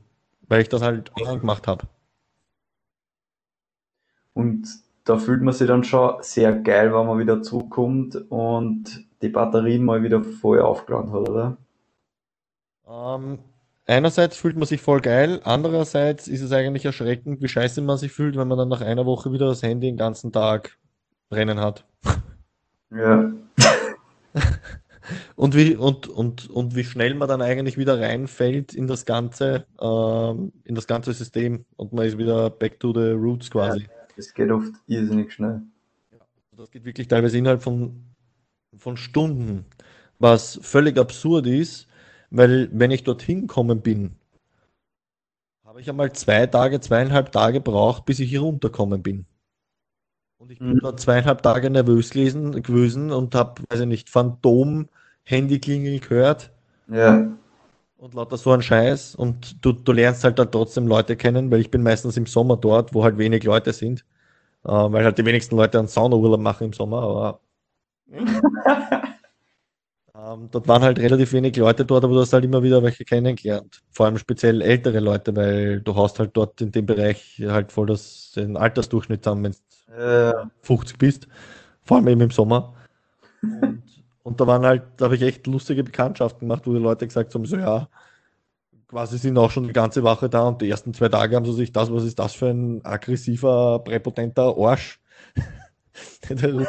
weil 0.49 0.63
ich 0.63 0.69
das 0.69 0.83
halt 0.83 1.15
online 1.17 1.41
gemacht 1.41 1.67
habe. 1.67 1.87
Und 4.33 4.67
da 5.05 5.19
fühlt 5.19 5.43
man 5.43 5.55
sich 5.55 5.67
dann 5.67 5.85
schon 5.85 6.23
sehr 6.23 6.53
geil, 6.53 6.95
wenn 6.95 7.07
man 7.07 7.19
wieder 7.19 7.43
zurückkommt 7.43 8.17
und 8.31 9.07
die 9.21 9.29
Batterien 9.29 9.85
mal 9.85 10.03
wieder 10.03 10.23
voll 10.23 10.61
aufgeladen 10.61 11.13
hat, 11.13 11.29
oder? 11.29 11.57
Ähm, 12.89 13.39
einerseits 13.87 14.37
fühlt 14.37 14.57
man 14.57 14.67
sich 14.67 14.81
voll 14.81 15.01
geil, 15.01 15.41
andererseits 15.45 16.29
ist 16.29 16.43
es 16.43 16.53
eigentlich 16.53 16.85
erschreckend, 16.85 17.41
wie 17.43 17.49
scheiße 17.49 17.83
man 17.83 17.99
sich 17.99 18.13
fühlt, 18.13 18.37
wenn 18.37 18.49
man 18.49 18.59
dann 18.59 18.69
nach 18.69 18.81
einer 18.81 19.07
Woche 19.07 19.33
wieder 19.33 19.47
das 19.47 19.63
Handy 19.63 19.89
den 19.89 19.97
ganzen 19.97 20.33
Tag 20.33 20.77
brennen 21.29 21.61
hat. 21.61 21.85
Ja. 22.91 23.33
Und 25.35 25.57
wie, 25.57 25.77
und, 25.77 26.09
und, 26.09 26.49
und 26.49 26.77
wie 26.77 26.85
schnell 26.85 27.15
man 27.15 27.29
dann 27.29 27.43
eigentlich 27.43 27.77
wieder 27.77 28.01
reinfällt 28.01 28.73
in 28.73 28.87
das 28.87 29.05
ganze, 29.05 29.67
ähm, 29.81 30.53
in 30.65 30.75
das 30.75 30.87
ganze 30.87 31.13
System 31.13 31.65
und 31.77 31.93
man 31.93 32.07
ist 32.07 32.19
wieder 32.19 32.51
back 32.51 32.79
to 32.79 32.93
the 32.95 33.11
roots 33.11 33.51
quasi. 33.51 33.89
Das 34.17 34.35
geht 34.35 34.51
oft 34.51 34.73
irrsinnig 34.87 35.33
schnell. 35.33 35.63
Das 36.57 36.71
geht 36.71 36.85
wirklich 36.85 37.09
teilweise 37.09 37.39
innerhalb 37.39 37.63
von, 37.63 38.05
von 38.77 38.97
Stunden, 38.97 39.65
was 40.19 40.59
völlig 40.63 40.99
absurd 40.99 41.47
ist, 41.47 41.89
weil 42.31 42.69
wenn 42.73 42.91
ich 42.91 43.05
dorthin 43.05 43.43
gekommen 43.43 43.81
bin, 43.81 44.17
habe 45.65 45.81
ich 45.81 45.89
einmal 45.89 46.13
zwei 46.13 46.47
Tage, 46.47 46.81
zweieinhalb 46.81 47.33
Tage 47.33 47.55
gebraucht, 47.55 48.05
bis 48.05 48.21
ich 48.21 48.29
hier 48.31 48.41
runtergekommen 48.41 49.03
bin. 49.03 49.27
Und 50.39 50.51
ich 50.51 50.59
bin 50.59 50.75
Mhm. 50.75 50.81
dort 50.81 51.01
zweieinhalb 51.01 51.43
Tage 51.43 51.71
nervös 51.71 52.11
gewesen, 52.11 53.11
und 53.13 53.35
habe, 53.35 53.63
weiß 53.71 53.81
ich 53.81 53.87
nicht, 53.87 54.11
Phantom, 54.11 54.89
Handyklingel 55.25 56.01
gehört 56.01 56.53
Ja. 56.89 57.33
Und 58.03 58.15
lauter 58.15 58.37
so 58.37 58.51
ein 58.53 58.63
Scheiß. 58.63 59.15
Und 59.15 59.65
du, 59.65 59.73
du 59.73 59.93
lernst 59.93 60.25
halt 60.25 60.39
da 60.39 60.45
trotzdem 60.45 60.87
Leute 60.87 61.17
kennen, 61.17 61.51
weil 61.51 61.61
ich 61.61 61.71
bin 61.71 61.83
meistens 61.83 62.17
im 62.17 62.27
Sommer 62.27 62.57
dort, 62.57 62.95
wo 62.95 63.05
halt 63.05 63.19
wenig 63.19 63.45
Leute 63.45 63.73
sind. 63.73 64.05
Äh, 64.65 64.71
weil 64.71 65.05
halt 65.05 65.19
die 65.19 65.27
wenigsten 65.27 65.57
Leute 65.57 65.79
einen 65.79 65.89
Saunaurlaub 65.89 66.41
machen 66.41 66.67
im 66.67 66.73
Sommer, 66.75 67.03
aber 67.03 67.41
ähm, 70.15 70.49
dort 70.51 70.69
waren 70.69 70.83
halt 70.83 70.99
relativ 70.99 71.33
wenig 71.33 71.57
Leute 71.57 71.85
dort, 71.87 72.05
aber 72.05 72.15
du 72.15 72.21
hast 72.21 72.33
halt 72.33 72.45
immer 72.45 72.63
wieder 72.63 72.83
welche 72.83 73.05
kennengelernt. 73.05 73.83
Vor 73.91 74.07
allem 74.07 74.19
speziell 74.19 74.61
ältere 74.63 75.01
Leute, 75.01 75.35
weil 75.37 75.81
du 75.81 75.97
hast 75.97 76.19
halt 76.19 76.37
dort 76.37 76.61
in 76.61 76.71
dem 76.73 76.87
Bereich 76.87 77.43
halt 77.47 77.73
voll 77.73 77.87
das, 77.87 78.33
den 78.37 78.57
Altersdurchschnitt 78.57 79.27
haben, 79.27 79.45
wenn 79.45 79.53
du 79.53 79.59
Äh, 79.95 80.47
50 80.63 80.99
bist. 80.99 81.29
Vor 81.83 81.99
allem 81.99 82.09
eben 82.09 82.21
im 82.23 82.31
Sommer. 82.31 82.75
Und, 83.61 83.82
und 84.23 84.41
da 84.41 84.47
waren 84.47 84.65
halt, 84.65 84.83
da 84.97 85.07
habe 85.07 85.17
ich 85.17 85.23
echt 85.23 85.47
lustige 85.47 85.85
Bekanntschaften 85.85 86.49
gemacht, 86.49 86.67
wo 86.67 86.73
die 86.73 86.79
Leute 86.79 87.07
gesagt 87.07 87.35
haben, 87.35 87.45
so 87.45 87.57
ja, 87.57 87.89
quasi 88.89 89.19
sind 89.19 89.39
auch 89.39 89.51
schon 89.51 89.67
die 89.67 89.73
ganze 89.73 90.03
Woche 90.03 90.29
da 90.29 90.49
und 90.49 90.61
die 90.63 90.71
ersten 90.71 90.95
zwei 90.95 91.09
Tage 91.09 91.37
haben 91.37 91.47
sie 91.47 91.55
sich 91.55 91.73
das, 91.73 91.93
was 91.93 92.05
ist 92.05 92.19
das 92.19 92.35
für 92.35 92.49
ein 92.51 92.85
aggressiver, 92.85 93.81
präpotenter 93.81 94.55
Arsch, 94.57 95.01
weil 96.29 96.37
du 96.37 96.67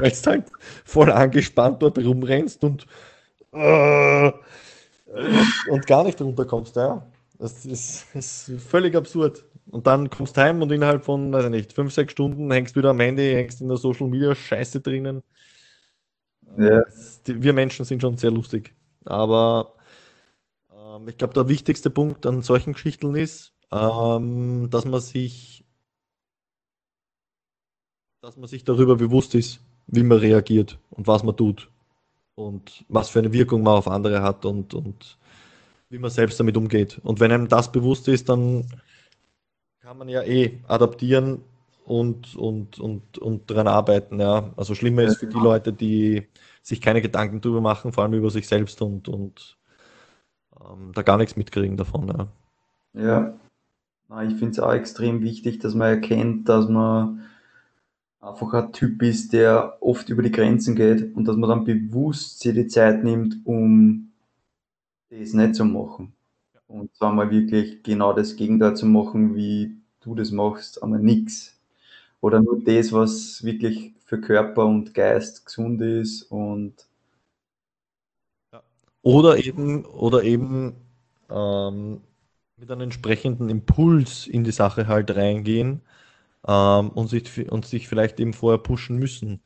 halt 0.00 0.44
voll 0.84 1.12
angespannt 1.12 1.82
dort 1.82 1.98
rumrennst 1.98 2.64
und, 2.64 2.86
äh, 3.52 4.32
und 5.70 5.86
gar 5.86 6.04
nicht 6.04 6.20
runterkommst, 6.20 6.76
ja. 6.76 7.06
Das 7.38 7.64
ist, 7.66 8.06
ist 8.14 8.50
völlig 8.58 8.96
absurd. 8.96 9.44
Und 9.70 9.86
dann 9.86 10.10
kommst 10.10 10.36
du 10.36 10.40
heim 10.40 10.62
und 10.62 10.72
innerhalb 10.72 11.04
von, 11.04 11.32
weiß 11.32 11.44
ich 11.44 11.50
nicht, 11.50 11.72
fünf, 11.72 11.92
sechs 11.92 12.12
Stunden 12.12 12.50
hängst 12.50 12.76
du 12.76 12.80
wieder 12.80 12.90
am 12.90 13.00
Handy, 13.00 13.32
hängst 13.34 13.60
in 13.60 13.68
der 13.68 13.76
Social 13.76 14.08
Media 14.08 14.34
Scheiße 14.34 14.80
drinnen. 14.80 15.22
Ja. 16.58 16.84
Wir 17.24 17.52
Menschen 17.52 17.84
sind 17.84 18.00
schon 18.00 18.16
sehr 18.16 18.30
lustig. 18.30 18.74
Aber 19.04 19.74
ähm, 20.72 21.08
ich 21.08 21.18
glaube, 21.18 21.34
der 21.34 21.48
wichtigste 21.48 21.90
Punkt 21.90 22.26
an 22.26 22.42
solchen 22.42 22.72
Geschichten 22.72 23.14
ist, 23.14 23.52
ähm, 23.72 24.68
dass 24.70 24.84
man 24.84 25.00
sich, 25.00 25.64
dass 28.20 28.36
man 28.36 28.48
sich 28.48 28.64
darüber 28.64 28.96
bewusst 28.96 29.34
ist, 29.34 29.60
wie 29.86 30.02
man 30.02 30.18
reagiert 30.18 30.78
und 30.90 31.06
was 31.06 31.22
man 31.22 31.36
tut 31.36 31.70
und 32.34 32.84
was 32.88 33.08
für 33.10 33.20
eine 33.20 33.32
Wirkung 33.32 33.62
man 33.62 33.74
auf 33.74 33.88
andere 33.88 34.22
hat 34.22 34.44
und, 34.44 34.74
und 34.74 35.18
wie 35.88 35.98
man 35.98 36.10
selbst 36.10 36.38
damit 36.40 36.56
umgeht. 36.56 37.00
Und 37.02 37.20
wenn 37.20 37.32
einem 37.32 37.48
das 37.48 37.70
bewusst 37.70 38.08
ist, 38.08 38.28
dann 38.28 38.66
kann 39.80 39.98
man 39.98 40.08
ja 40.08 40.22
eh 40.22 40.58
adaptieren 40.66 41.42
und, 41.86 42.34
und, 42.36 42.78
und, 42.80 43.18
und 43.18 43.50
daran 43.50 43.68
arbeiten. 43.68 44.20
Ja. 44.20 44.52
Also 44.56 44.74
schlimmer 44.74 45.04
ist 45.04 45.18
für 45.18 45.28
die 45.28 45.38
Leute, 45.38 45.72
die 45.72 46.26
sich 46.62 46.80
keine 46.80 47.00
Gedanken 47.02 47.40
drüber 47.40 47.60
machen, 47.60 47.92
vor 47.92 48.04
allem 48.04 48.14
über 48.14 48.30
sich 48.30 48.48
selbst 48.48 48.82
und, 48.82 49.08
und 49.08 49.56
ähm, 50.60 50.92
da 50.94 51.02
gar 51.02 51.18
nichts 51.18 51.36
mitkriegen 51.36 51.76
davon. 51.76 52.08
Ja. 52.08 52.28
Ja. 52.94 53.38
Na, 54.08 54.24
Ich 54.24 54.34
finde 54.36 54.50
es 54.52 54.58
auch 54.60 54.72
extrem 54.72 55.22
wichtig, 55.22 55.58
dass 55.60 55.74
man 55.74 55.88
erkennt, 55.88 56.48
dass 56.48 56.68
man 56.68 57.22
einfach 58.20 58.52
ein 58.54 58.72
Typ 58.72 59.02
ist, 59.02 59.32
der 59.32 59.78
oft 59.80 60.08
über 60.08 60.22
die 60.22 60.32
Grenzen 60.32 60.74
geht 60.76 61.14
und 61.16 61.26
dass 61.26 61.36
man 61.36 61.50
dann 61.50 61.64
bewusst 61.64 62.40
sich 62.40 62.54
die 62.54 62.66
Zeit 62.68 63.04
nimmt, 63.04 63.38
um 63.44 64.12
das 65.10 65.32
nicht 65.32 65.54
zu 65.56 65.64
machen. 65.64 66.14
Und 66.68 66.94
zwar 66.96 67.12
mal 67.12 67.30
wirklich 67.30 67.82
genau 67.82 68.12
das 68.12 68.36
Gegenteil 68.36 68.76
zu 68.76 68.86
machen, 68.86 69.36
wie 69.36 69.76
du 70.00 70.14
das 70.14 70.32
machst, 70.32 70.82
einmal 70.82 71.00
nix. 71.00 71.55
Oder 72.26 72.42
nur 72.42 72.60
das, 72.64 72.92
was 72.92 73.44
wirklich 73.44 73.94
für 74.04 74.20
Körper 74.20 74.66
und 74.66 74.94
Geist 74.94 75.46
gesund 75.46 75.80
ist 75.80 76.24
und 76.24 76.74
oder 79.02 79.38
eben, 79.38 79.84
oder 79.84 80.24
eben 80.24 80.74
ähm, 81.30 82.00
mit 82.56 82.70
einem 82.70 82.80
entsprechenden 82.82 83.48
Impuls 83.48 84.26
in 84.26 84.42
die 84.42 84.50
Sache 84.50 84.88
halt 84.88 85.14
reingehen 85.14 85.82
ähm, 86.48 86.88
und, 86.90 87.08
sich, 87.08 87.52
und 87.52 87.66
sich 87.66 87.86
vielleicht 87.88 88.18
eben 88.18 88.32
vorher 88.32 88.58
pushen 88.58 88.96
müssen. 88.98 89.40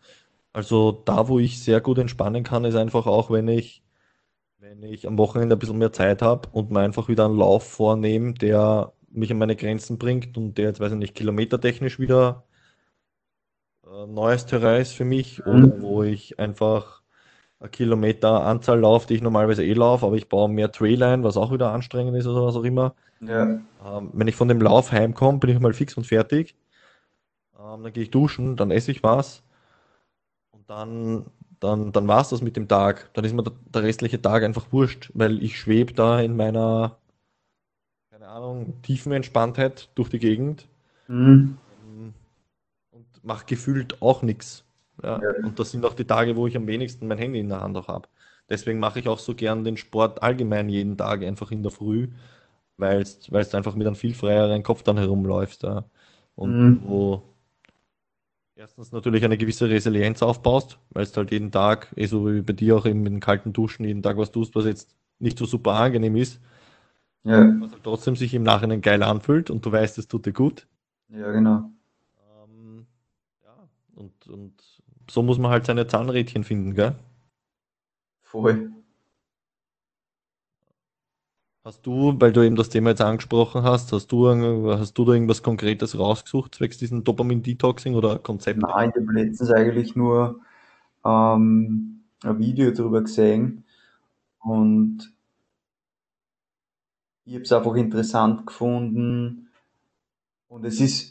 Also 0.54 0.92
da, 1.04 1.28
wo 1.28 1.38
ich 1.38 1.62
sehr 1.62 1.82
gut 1.82 1.98
entspannen 1.98 2.44
kann, 2.44 2.64
ist 2.64 2.76
einfach 2.76 3.06
auch, 3.06 3.30
wenn 3.30 3.48
ich, 3.48 3.82
wenn 4.58 4.82
ich 4.82 5.06
am 5.06 5.18
Wochenende 5.18 5.56
ein 5.56 5.58
bisschen 5.58 5.78
mehr 5.78 5.92
Zeit 5.92 6.22
habe 6.22 6.48
und 6.52 6.70
mir 6.70 6.80
einfach 6.80 7.08
wieder 7.08 7.26
einen 7.26 7.38
Lauf 7.38 7.64
vornehme, 7.68 8.34
der 8.34 8.92
mich 9.10 9.30
an 9.30 9.38
meine 9.38 9.56
Grenzen 9.56 9.98
bringt 9.98 10.38
und 10.38 10.56
der 10.58 10.66
jetzt, 10.66 10.80
weiß 10.80 10.92
ich 10.92 10.98
nicht, 10.98 11.14
kilometertechnisch 11.14 11.98
wieder 12.00 12.44
neues 14.06 14.46
Terrain 14.46 14.82
ist 14.82 14.92
für 14.94 15.04
mich 15.04 15.46
oder 15.46 15.68
Mhm. 15.68 15.82
wo 15.82 16.02
ich 16.02 16.38
einfach 16.38 17.02
eine 17.60 17.70
Kilometer 17.70 18.44
Anzahl 18.46 18.80
laufe, 18.80 19.06
die 19.08 19.14
ich 19.16 19.22
normalerweise 19.22 19.64
eh 19.64 19.74
laufe, 19.74 20.06
aber 20.06 20.16
ich 20.16 20.28
baue 20.28 20.48
mehr 20.50 20.72
Trail 20.72 21.02
ein, 21.04 21.24
was 21.24 21.36
auch 21.36 21.52
wieder 21.52 21.72
anstrengend 21.72 22.16
ist 22.16 22.26
oder 22.26 22.44
was 22.46 22.56
auch 22.56 22.64
immer. 22.64 22.94
ja, 23.20 23.60
Ähm, 23.84 24.10
wenn 24.14 24.28
ich 24.28 24.36
von 24.36 24.48
dem 24.48 24.60
Lauf 24.62 24.92
heimkomme, 24.92 25.38
bin 25.38 25.50
ich 25.50 25.60
mal 25.60 25.74
fix 25.74 25.96
und 25.96 26.06
fertig. 26.06 26.56
Ähm, 27.56 27.84
dann 27.84 27.92
gehe 27.92 28.02
ich 28.02 28.10
duschen, 28.10 28.56
dann 28.56 28.72
esse 28.72 28.90
ich 28.90 29.02
was 29.04 29.44
und 30.52 30.68
dann, 30.70 31.26
dann, 31.60 31.92
dann 31.92 32.08
war 32.08 32.20
es 32.22 32.28
das 32.30 32.42
mit 32.42 32.56
dem 32.56 32.68
Tag. 32.68 33.10
Dann 33.14 33.24
ist 33.24 33.34
mir 33.34 33.42
der, 33.44 33.82
restliche 33.82 34.20
Tag 34.20 34.42
einfach 34.44 34.72
wurscht, 34.72 35.10
weil 35.14 35.42
ich 35.42 35.58
schwebe 35.58 35.92
da 35.94 36.20
in 36.20 36.36
meiner, 36.36 36.98
keine 38.10 38.28
Ahnung, 38.28 38.80
tiefen 38.82 39.10
Entspanntheit 39.10 39.90
durch 39.96 40.10
die 40.10 40.20
Gegend 40.20 40.68
Mhm. 41.08 41.58
Mache 43.22 43.46
gefühlt 43.46 44.00
auch 44.02 44.22
nichts. 44.22 44.64
Ja, 45.02 45.18
Ja. 45.22 45.30
und 45.42 45.58
das 45.58 45.70
sind 45.70 45.84
auch 45.84 45.94
die 45.94 46.04
Tage, 46.04 46.36
wo 46.36 46.46
ich 46.46 46.56
am 46.56 46.66
wenigsten 46.66 47.06
mein 47.08 47.18
Handy 47.18 47.40
in 47.40 47.48
der 47.48 47.60
Hand 47.62 47.76
auch 47.76 47.88
habe. 47.88 48.08
Deswegen 48.48 48.80
mache 48.80 49.00
ich 49.00 49.08
auch 49.08 49.18
so 49.18 49.34
gern 49.34 49.64
den 49.64 49.76
Sport 49.76 50.22
allgemein 50.22 50.68
jeden 50.68 50.96
Tag 50.98 51.22
einfach 51.22 51.50
in 51.50 51.62
der 51.62 51.70
Früh, 51.72 52.08
weil 52.78 53.02
es 53.02 53.54
einfach 53.54 53.74
mit 53.76 53.86
einem 53.86 53.96
viel 53.96 54.14
freieren 54.14 54.62
Kopf 54.62 54.82
dann 54.82 54.98
herumläufst. 54.98 55.62
Ja. 55.64 55.84
Und 56.36 56.56
Mhm. 56.56 56.80
wo 56.84 57.22
erstens 58.54 58.92
natürlich 58.92 59.24
eine 59.24 59.36
gewisse 59.38 59.68
Resilienz 59.68 60.22
aufbaust, 60.22 60.78
weil 60.90 61.02
es 61.04 61.16
halt 61.16 61.32
jeden 61.32 61.50
Tag, 61.50 61.92
eh 61.96 62.06
so 62.06 62.26
wie 62.32 62.42
bei 62.42 62.52
dir 62.52 62.76
auch 62.76 62.86
eben 62.86 63.02
mit 63.02 63.12
den 63.12 63.20
kalten 63.20 63.52
Duschen, 63.52 63.84
jeden 63.84 64.02
Tag 64.02 64.16
was 64.18 64.30
tust, 64.30 64.54
was 64.54 64.64
jetzt 64.66 64.94
nicht 65.18 65.38
so 65.38 65.46
super 65.46 65.72
angenehm 65.74 66.16
ist, 66.16 66.40
ja, 67.24 67.56
was 67.60 67.72
halt 67.72 67.84
trotzdem 67.84 68.16
sich 68.16 68.34
im 68.34 68.42
Nachhinein 68.42 68.80
geil 68.82 69.02
anfühlt 69.02 69.50
und 69.50 69.64
du 69.64 69.72
weißt, 69.72 69.98
es 69.98 70.08
tut 70.08 70.26
dir 70.26 70.32
gut. 70.32 70.66
ja, 71.08 71.30
genau. 71.32 71.70
Und, 74.00 74.28
und 74.28 74.54
so 75.10 75.22
muss 75.22 75.38
man 75.38 75.50
halt 75.50 75.66
seine 75.66 75.86
Zahnrädchen 75.86 76.42
finden, 76.42 76.74
gell? 76.74 76.94
Voll. 78.22 78.72
Hast 81.62 81.84
du, 81.84 82.18
weil 82.18 82.32
du 82.32 82.40
eben 82.40 82.56
das 82.56 82.70
Thema 82.70 82.90
jetzt 82.90 83.02
angesprochen 83.02 83.62
hast, 83.62 83.92
hast 83.92 84.10
du, 84.10 84.26
hast 84.70 84.94
du 84.94 85.04
da 85.04 85.12
irgendwas 85.12 85.42
Konkretes 85.42 85.98
rausgesucht, 85.98 86.54
zwecks 86.54 86.78
diesem 86.78 87.04
Dopamin-Detoxing 87.04 87.94
oder 87.94 88.18
Konzept? 88.18 88.62
Nein, 88.62 88.90
ich 88.94 89.02
habe 89.02 89.12
letztens 89.12 89.50
eigentlich 89.50 89.94
nur 89.94 90.40
ähm, 91.04 92.04
ein 92.22 92.38
Video 92.38 92.70
darüber 92.70 93.02
gesehen 93.02 93.64
und 94.38 95.12
ich 97.26 97.34
habe 97.34 97.42
es 97.42 97.52
einfach 97.52 97.74
interessant 97.74 98.46
gefunden 98.46 99.50
und 100.48 100.64
es 100.64 100.80
ist, 100.80 101.09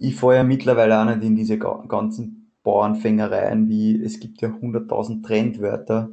ich, 0.00 0.16
falle 0.16 0.36
ja 0.38 0.44
mittlerweile 0.44 1.00
auch 1.00 1.04
nicht 1.04 1.22
in 1.24 1.36
diese 1.36 1.58
ga- 1.58 1.84
ganzen 1.88 2.52
Bauernfängereien, 2.62 3.68
wie 3.68 4.02
es 4.02 4.20
gibt 4.20 4.40
ja 4.40 4.50
hunderttausend 4.52 5.24
Trendwörter, 5.26 6.10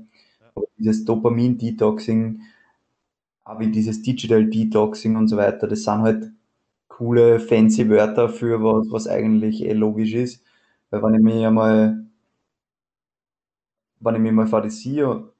aber 0.55 0.65
dieses 0.77 1.05
Dopamin-Detoxing, 1.05 2.41
wie 3.59 3.69
dieses 3.71 4.01
Digital 4.01 4.45
Detoxing 4.49 5.15
und 5.15 5.27
so 5.27 5.37
weiter, 5.37 5.67
das 5.67 5.83
sind 5.83 6.01
halt 6.01 6.31
coole, 6.87 7.39
fancy 7.39 7.89
Wörter 7.89 8.29
für 8.29 8.63
was, 8.63 8.91
was 8.91 9.07
eigentlich 9.07 9.63
eh 9.63 9.73
logisch 9.73 10.13
ist. 10.13 10.43
Weil 10.91 11.03
wenn 11.03 11.15
ich 11.15 11.21
mich 11.21 11.45
einmal, 11.45 12.05
wenn 14.01 14.15
ich 14.15 14.21
mich 14.21 14.33
mal 14.33 14.47
fadisiere, 14.47 15.33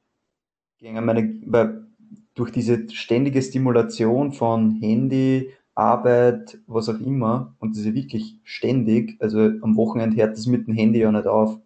durch 2.34 2.52
diese 2.52 2.89
ständige 2.89 3.41
Stimulation 3.41 4.34
von 4.34 4.72
Handy, 4.72 5.52
Arbeit, 5.76 6.60
was 6.68 6.89
auch 6.89 6.99
immer, 6.99 7.56
und 7.60 7.72
das 7.72 7.80
ist 7.80 7.85
ja 7.88 7.93
wirklich 7.93 8.38
ständig, 8.43 9.18
also 9.19 9.39
am 9.39 9.76
Wochenende 9.76 10.18
hört 10.18 10.38
das 10.38 10.45
mit 10.48 10.68
dem 10.68 10.73
Handy 10.73 10.99
ja 10.99 11.11
nicht 11.11 11.27
auf, 11.27 11.60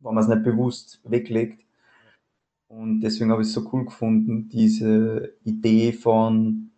wenn 0.00 0.14
man 0.14 0.24
es 0.24 0.28
nicht 0.28 0.42
bewusst 0.44 1.00
weglegt. 1.04 1.64
Und 2.68 3.00
deswegen 3.00 3.30
habe 3.32 3.42
ich 3.42 3.48
es 3.48 3.54
so 3.54 3.68
cool 3.72 3.84
gefunden, 3.84 4.48
diese 4.48 5.34
Idee 5.44 5.92
von 5.92 6.70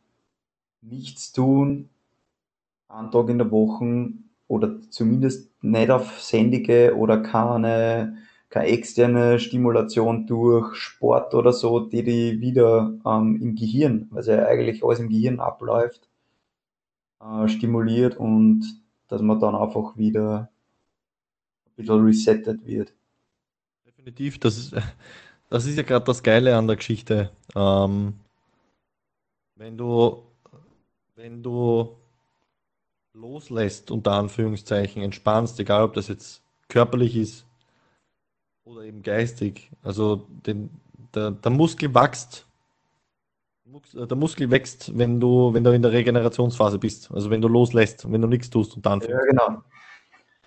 nichts 0.81 1.33
tun, 1.33 1.91
einen 2.89 3.11
Tag 3.11 3.29
in 3.29 3.39
der 3.39 3.51
Woche 3.51 4.13
oder 4.49 4.81
zumindest 4.91 5.51
nicht 5.63 5.91
auf 5.91 6.21
sendige 6.21 6.97
oder 6.97 7.19
keine, 7.23 8.17
keine 8.51 8.69
externe 8.69 9.39
Stimulation 9.39 10.27
durch 10.27 10.75
Sport 10.75 11.35
oder 11.35 11.53
so, 11.53 11.81
die 11.81 12.03
die 12.03 12.41
wieder 12.41 12.93
ähm, 13.07 13.39
im 13.41 13.55
Gehirn, 13.55 14.09
weil 14.11 14.25
ja 14.25 14.47
eigentlich 14.47 14.85
alles 14.85 15.01
im 15.01 15.09
Gehirn 15.09 15.41
abläuft, 15.41 16.09
äh, 17.23 17.49
stimuliert 17.49 18.17
und 18.17 18.65
dass 19.09 19.23
man 19.23 19.39
dann 19.39 19.55
einfach 19.55 19.97
wieder 19.97 20.51
ein 21.67 21.73
bisschen 21.77 22.05
resettet 22.05 22.67
wird. 22.67 22.93
Definitiv, 23.87 24.39
das 24.41 24.59
ist, 24.59 24.75
das 25.49 25.67
ist 25.67 25.77
ja 25.77 25.83
gerade 25.83 26.05
das 26.05 26.23
Geile 26.23 26.57
an 26.57 26.67
der 26.67 26.77
Geschichte. 26.77 27.31
Ähm, 27.55 28.15
wenn 29.57 29.77
du, 29.77 30.23
wenn 31.15 31.43
du 31.43 31.97
loslässt, 33.13 33.91
unter 33.91 34.13
Anführungszeichen, 34.13 35.03
entspannst, 35.03 35.61
egal 35.61 35.85
ob 35.85 35.95
das 35.95 36.09
jetzt 36.09 36.43
körperlich 36.69 37.17
ist 37.17 37.47
oder 38.65 38.83
eben 38.83 39.03
geistig, 39.03 39.71
also 39.83 40.27
den, 40.47 40.71
der, 41.15 41.33
der 41.33 41.51
Muskel 41.53 41.95
wächst, 41.95 42.47
der 43.65 44.17
Muskel 44.17 44.51
wächst, 44.51 44.97
wenn 44.99 45.21
du, 45.21 45.55
wenn 45.55 45.65
du 45.65 45.71
in 45.73 45.83
der 45.83 45.93
Regenerationsphase 45.93 46.79
bist, 46.79 47.11
also 47.13 47.31
wenn 47.31 47.41
du 47.41 47.49
loslässt, 47.49 48.11
wenn 48.11 48.21
du 48.21 48.29
nichts 48.29 48.51
tust, 48.51 48.77
unter 48.77 48.91
Ja, 48.91 48.95
Anführungszeichen. 48.95 49.39
genau. 49.39 49.63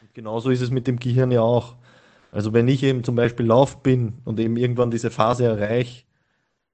Und 0.02 0.14
genauso 0.14 0.50
ist 0.50 0.62
es 0.62 0.70
mit 0.70 0.88
dem 0.88 1.00
Gehirn 1.00 1.32
ja 1.32 1.42
auch. 1.42 1.76
Also 2.32 2.54
wenn 2.54 2.68
ich 2.68 2.84
eben 2.84 3.04
zum 3.04 3.16
Beispiel 3.16 3.46
lauf 3.46 3.82
bin 3.82 4.16
und 4.26 4.40
eben 4.40 4.58
irgendwann 4.58 4.92
diese 4.92 5.10
Phase 5.10 5.46
erreiche, 5.46 6.04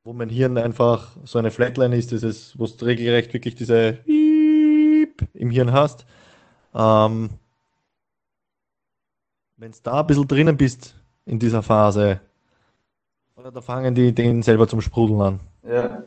wo 0.03 0.13
mein 0.13 0.29
Hirn 0.29 0.57
einfach 0.57 1.15
so 1.23 1.37
eine 1.37 1.51
Flatline 1.51 1.95
ist, 1.95 2.11
dieses, 2.11 2.57
wo 2.57 2.65
du 2.65 2.85
regelrecht 2.85 3.33
wirklich 3.33 3.53
diese 3.55 3.99
im 5.33 5.51
Hirn 5.51 5.71
hast, 5.71 6.05
ähm, 6.73 7.29
wenn 9.57 9.71
du 9.71 9.77
da 9.83 9.99
ein 10.01 10.07
bisschen 10.07 10.27
drinnen 10.27 10.57
bist 10.57 10.95
in 11.25 11.37
dieser 11.37 11.61
Phase, 11.61 12.19
oder 13.35 13.51
da 13.51 13.61
fangen 13.61 13.93
die 13.93 14.07
Ideen 14.07 14.41
selber 14.41 14.67
zum 14.67 14.81
Sprudeln 14.81 15.21
an. 15.21 15.39
Ja, 15.63 16.03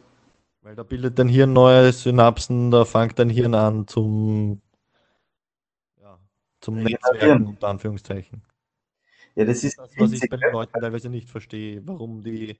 Weil 0.64 0.74
da 0.74 0.82
bildet 0.82 1.18
dein 1.18 1.28
Hirn 1.28 1.52
neue 1.52 1.92
Synapsen, 1.92 2.70
da 2.70 2.86
fängt 2.86 3.18
dein 3.18 3.28
Hirn 3.28 3.54
an 3.54 3.86
zum, 3.86 4.62
ja, 6.00 6.18
zum. 6.62 6.82
Netzwerken, 6.82 7.46
unter 7.48 7.68
Anführungszeichen. 7.68 8.42
ja, 9.36 9.44
das 9.44 9.62
ist 9.62 9.78
Das, 9.78 9.90
was 9.98 10.12
ich 10.12 10.26
bei 10.30 10.38
den? 10.38 10.52
Leuten 10.52 10.80
teilweise 10.80 11.10
nicht 11.10 11.28
verstehe, 11.28 11.86
warum 11.86 12.22
die, 12.22 12.58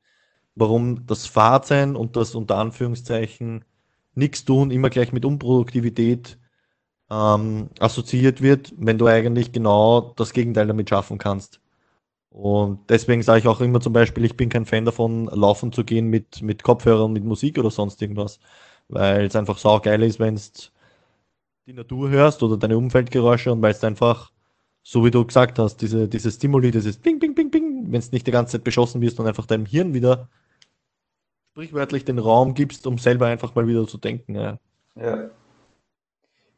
warum 0.55 1.07
das 1.07 1.27
Fahrtsein 1.27 1.97
und 1.97 2.15
das 2.17 2.35
unter 2.35 2.59
Anführungszeichen 2.59 3.65
nichts 4.13 4.45
tun 4.45 4.71
immer 4.71 4.91
gleich 4.91 5.15
mit 5.15 5.25
Unproduktivität 5.25 6.39
ähm, 7.11 7.71
assoziiert 7.79 8.43
wird, 8.43 8.75
wenn 8.77 8.99
du 8.99 9.07
eigentlich 9.07 9.51
genau 9.51 10.13
das 10.17 10.35
Gegenteil 10.35 10.67
damit 10.67 10.91
schaffen 10.91 11.17
kannst. 11.17 11.59
Und 12.35 12.91
deswegen 12.91 13.23
sage 13.23 13.39
ich 13.39 13.47
auch 13.47 13.61
immer 13.61 13.81
zum 13.81 13.93
Beispiel, 13.93 14.25
ich 14.25 14.37
bin 14.37 14.49
kein 14.49 14.67
Fan 14.67 14.85
davon, 14.85 15.27
laufen 15.27 15.71
zu 15.71 15.85
gehen 15.85 16.09
mit, 16.09 16.43
mit 16.43 16.65
Kopfhörern, 16.65 17.13
mit 17.13 17.23
Musik 17.23 17.59
oder 17.59 17.71
sonst 17.71 18.03
irgendwas, 18.03 18.41
weil 18.89 19.27
es 19.27 19.37
einfach 19.37 19.57
saugeil 19.57 20.03
ist, 20.03 20.19
wenn 20.19 20.35
du 20.35 20.43
die 21.67 21.73
Natur 21.75 22.11
hörst 22.11 22.43
oder 22.43 22.57
deine 22.57 22.77
Umfeldgeräusche 22.77 23.53
und 23.53 23.63
weil 23.63 23.71
es 23.71 23.85
einfach, 23.85 24.33
so 24.83 25.05
wie 25.05 25.13
du 25.13 25.25
gesagt 25.25 25.61
hast, 25.61 25.77
diese, 25.77 26.09
diese 26.09 26.29
Stimuli, 26.33 26.73
dieses 26.73 26.99
Ping, 26.99 27.21
Ping, 27.21 27.37
Ping, 27.37 27.53
Ping, 27.53 27.93
wenn 27.93 28.01
es 28.01 28.11
nicht 28.11 28.27
die 28.27 28.33
ganze 28.33 28.59
Zeit 28.59 28.65
beschossen 28.65 29.01
wirst 29.01 29.21
und 29.21 29.29
einfach 29.29 29.47
deinem 29.47 29.67
Hirn 29.67 29.95
wieder 29.95 30.29
sprichwörtlich 31.53 32.05
den 32.05 32.19
Raum 32.19 32.55
gibst, 32.55 32.85
um 32.89 32.99
selber 32.99 33.27
einfach 33.27 33.55
mal 33.55 33.69
wieder 33.69 33.87
zu 33.87 33.97
denken. 33.97 34.35
Ja. 34.35 34.59
Ja. 34.97 35.31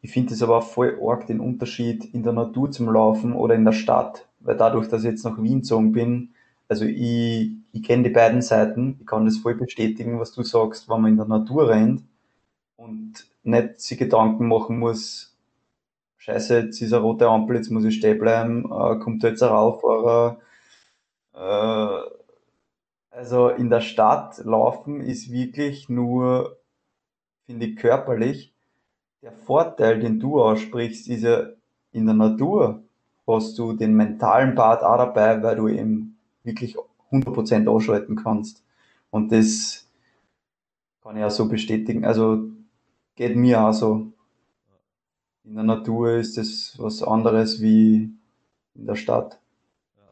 Ich 0.00 0.10
finde 0.10 0.32
es 0.32 0.42
aber 0.42 0.56
auch 0.56 0.66
voll 0.66 0.98
arg 1.06 1.26
den 1.26 1.40
Unterschied 1.40 2.02
in 2.14 2.22
der 2.22 2.32
Natur 2.32 2.70
zum 2.70 2.88
Laufen 2.90 3.34
oder 3.34 3.54
in 3.54 3.66
der 3.66 3.72
Stadt, 3.72 4.26
weil 4.46 4.56
dadurch, 4.56 4.88
dass 4.88 5.02
ich 5.02 5.10
jetzt 5.10 5.24
nach 5.24 5.42
Wien 5.42 5.60
gezogen 5.60 5.92
bin, 5.92 6.30
also 6.68 6.84
ich, 6.84 7.50
ich 7.72 7.82
kenne 7.82 8.04
die 8.04 8.10
beiden 8.10 8.42
Seiten, 8.42 8.96
ich 9.00 9.06
kann 9.06 9.24
das 9.24 9.38
voll 9.38 9.56
bestätigen, 9.56 10.20
was 10.20 10.32
du 10.32 10.42
sagst, 10.42 10.88
wenn 10.88 11.00
man 11.00 11.10
in 11.12 11.16
der 11.16 11.26
Natur 11.26 11.68
rennt 11.68 12.04
und 12.76 13.26
nicht 13.42 13.80
sich 13.80 13.98
Gedanken 13.98 14.48
machen 14.48 14.78
muss, 14.78 15.36
scheiße, 16.18 16.60
jetzt 16.60 16.80
ist 16.80 16.92
eine 16.92 17.02
rote 17.02 17.28
Ampel, 17.28 17.56
jetzt 17.56 17.70
muss 17.70 17.84
ich 17.84 17.96
stehen 17.96 18.18
bleiben, 18.18 18.64
äh, 18.66 18.98
kommt 18.98 19.22
jetzt 19.24 19.42
ein 19.42 19.50
Radfahrer. 19.50 20.38
Äh, 21.34 22.10
also 23.10 23.48
in 23.48 23.70
der 23.70 23.80
Stadt 23.80 24.38
laufen 24.44 25.00
ist 25.00 25.30
wirklich 25.32 25.88
nur, 25.88 26.58
finde 27.46 27.66
ich, 27.66 27.76
körperlich. 27.76 28.52
Der 29.22 29.32
Vorteil, 29.32 30.00
den 30.00 30.20
du 30.20 30.40
aussprichst, 30.40 31.08
ist 31.08 31.22
ja 31.22 31.48
in 31.92 32.06
der 32.06 32.14
Natur 32.14 32.85
hast 33.26 33.58
du 33.58 33.72
den 33.72 33.94
mentalen 33.94 34.54
Part 34.54 34.82
auch 34.82 34.98
dabei, 34.98 35.42
weil 35.42 35.56
du 35.56 35.68
eben 35.68 36.16
wirklich 36.44 36.76
100% 37.10 37.66
ausschalten 37.66 38.16
kannst. 38.16 38.62
Und 39.10 39.32
das 39.32 39.86
kann 41.02 41.16
ich 41.16 41.24
auch 41.24 41.30
so 41.30 41.48
bestätigen. 41.48 42.04
Also 42.04 42.50
geht 43.14 43.36
mir 43.36 43.60
auch 43.62 43.72
so. 43.72 44.12
In 45.44 45.54
der 45.54 45.64
Natur 45.64 46.14
ist 46.16 46.36
das 46.36 46.74
was 46.78 47.02
anderes 47.04 47.60
wie 47.60 48.10
in 48.74 48.86
der 48.86 48.96
Stadt. 48.96 49.38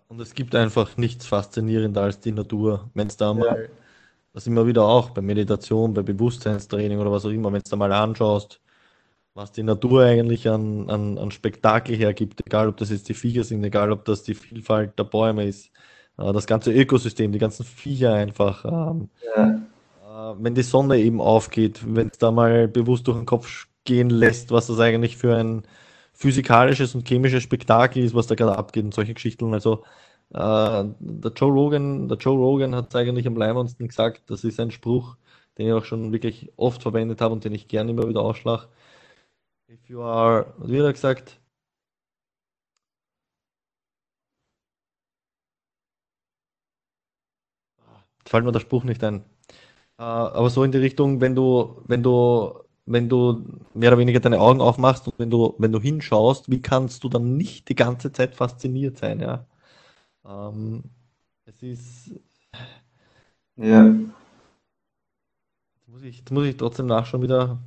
Und 0.08 0.20
es 0.20 0.34
gibt 0.34 0.54
einfach 0.54 0.96
nichts 0.96 1.26
faszinierender 1.26 2.02
als 2.02 2.20
die 2.20 2.30
Natur. 2.30 2.88
Wenn 2.94 3.08
es 3.08 3.16
da 3.16 3.34
mal, 3.34 3.68
das 4.32 4.46
immer 4.46 4.66
wieder 4.66 4.84
auch 4.84 5.10
bei 5.10 5.22
Meditation, 5.22 5.92
bei 5.92 6.02
Bewusstseinstraining 6.02 6.98
oder 6.98 7.10
was 7.10 7.24
auch 7.24 7.30
immer, 7.30 7.52
wenn 7.52 7.62
es 7.64 7.70
da 7.70 7.76
mal 7.76 7.92
anschaust, 7.92 8.60
was 9.34 9.50
die 9.50 9.64
Natur 9.64 10.04
eigentlich 10.04 10.48
an, 10.48 10.88
an, 10.88 11.18
an 11.18 11.30
Spektakel 11.32 11.96
hergibt, 11.96 12.40
egal 12.46 12.68
ob 12.68 12.76
das 12.76 12.90
jetzt 12.90 13.08
die 13.08 13.14
Viecher 13.14 13.44
sind, 13.44 13.64
egal 13.64 13.90
ob 13.90 14.04
das 14.04 14.22
die 14.22 14.34
Vielfalt 14.34 14.98
der 14.98 15.04
Bäume 15.04 15.44
ist, 15.44 15.70
äh, 16.18 16.32
das 16.32 16.46
ganze 16.46 16.72
Ökosystem, 16.72 17.32
die 17.32 17.38
ganzen 17.38 17.64
Viecher 17.64 18.14
einfach. 18.14 18.64
Ähm, 18.64 19.08
ja. 19.36 20.30
äh, 20.30 20.36
wenn 20.38 20.54
die 20.54 20.62
Sonne 20.62 20.98
eben 20.98 21.20
aufgeht, 21.20 21.80
wenn 21.84 22.08
es 22.08 22.18
da 22.18 22.30
mal 22.30 22.68
bewusst 22.68 23.08
durch 23.08 23.16
den 23.16 23.26
Kopf 23.26 23.66
gehen 23.84 24.08
lässt, 24.08 24.52
was 24.52 24.68
das 24.68 24.78
eigentlich 24.78 25.16
für 25.16 25.36
ein 25.36 25.64
physikalisches 26.12 26.94
und 26.94 27.08
chemisches 27.08 27.42
Spektakel 27.42 28.04
ist, 28.04 28.14
was 28.14 28.28
da 28.28 28.36
gerade 28.36 28.56
abgeht 28.56 28.84
und 28.84 28.94
solche 28.94 29.14
Geschichten. 29.14 29.52
Also 29.52 29.82
äh, 30.32 30.84
der 31.00 31.32
Joe 31.34 31.52
Rogan, 31.52 32.08
der 32.08 32.18
Joe 32.18 32.36
Rogan 32.36 32.74
hat 32.76 32.94
eigentlich 32.94 33.26
am 33.26 33.36
leimendsten 33.36 33.88
gesagt, 33.88 34.30
das 34.30 34.44
ist 34.44 34.60
ein 34.60 34.70
Spruch, 34.70 35.16
den 35.58 35.66
ich 35.66 35.72
auch 35.72 35.84
schon 35.84 36.12
wirklich 36.12 36.52
oft 36.56 36.82
verwendet 36.82 37.20
habe 37.20 37.34
und 37.34 37.44
den 37.44 37.52
ich 37.52 37.66
gerne 37.66 37.90
immer 37.90 38.08
wieder 38.08 38.22
ausschlage. 38.22 38.68
If 39.74 39.90
you 39.90 40.02
are, 40.02 40.54
wie 40.58 40.78
hat 40.78 40.86
er 40.86 40.92
gesagt? 40.92 41.40
Fällt 48.24 48.44
mir 48.44 48.52
der 48.52 48.60
Spruch 48.60 48.84
nicht 48.84 49.02
ein. 49.04 49.24
Äh, 49.98 50.02
aber 50.02 50.50
so 50.50 50.64
in 50.64 50.72
die 50.72 50.78
Richtung, 50.78 51.20
wenn 51.20 51.34
du, 51.34 51.82
wenn 51.86 52.02
du, 52.02 52.60
wenn 52.86 53.08
du 53.08 53.44
mehr 53.74 53.90
oder 53.90 53.98
weniger 53.98 54.20
deine 54.20 54.40
Augen 54.40 54.60
aufmachst 54.60 55.06
und 55.08 55.18
wenn 55.18 55.30
du, 55.30 55.54
wenn 55.58 55.72
du 55.72 55.80
hinschaust, 55.80 56.50
wie 56.50 56.62
kannst 56.62 57.04
du 57.04 57.08
dann 57.08 57.36
nicht 57.36 57.68
die 57.68 57.74
ganze 57.76 58.12
Zeit 58.12 58.34
fasziniert 58.36 58.98
sein, 58.98 59.20
ja? 59.20 59.46
Ähm, 60.26 60.84
es 61.46 61.62
ist. 61.62 62.12
Ja. 63.56 63.84
Jetzt 63.86 64.12
muss 65.88 66.02
ich, 66.02 66.18
jetzt 66.18 66.30
muss 66.32 66.44
ich 66.46 66.56
trotzdem 66.56 66.86
nachschauen 66.86 67.22
wieder. 67.22 67.58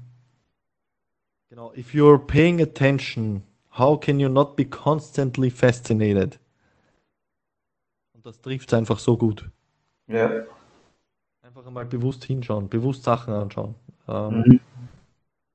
Genau. 1.58 1.74
If 1.76 1.96
you're 1.96 2.20
paying 2.20 2.62
attention, 2.62 3.42
how 3.80 3.98
can 4.00 4.20
you 4.20 4.30
not 4.30 4.56
be 4.56 4.64
constantly 4.64 5.50
fascinated? 5.50 6.38
Und 8.14 8.24
das 8.24 8.40
trifft 8.40 8.68
es 8.68 8.78
einfach 8.78 9.00
so 9.00 9.18
gut. 9.18 9.50
Ja. 10.06 10.44
Einfach 11.42 11.66
einmal 11.66 11.86
bewusst 11.86 12.26
hinschauen, 12.26 12.70
bewusst 12.70 13.04
Sachen 13.04 13.34
anschauen. 13.34 13.74
Ähm, 14.08 14.44
mhm. 14.46 14.60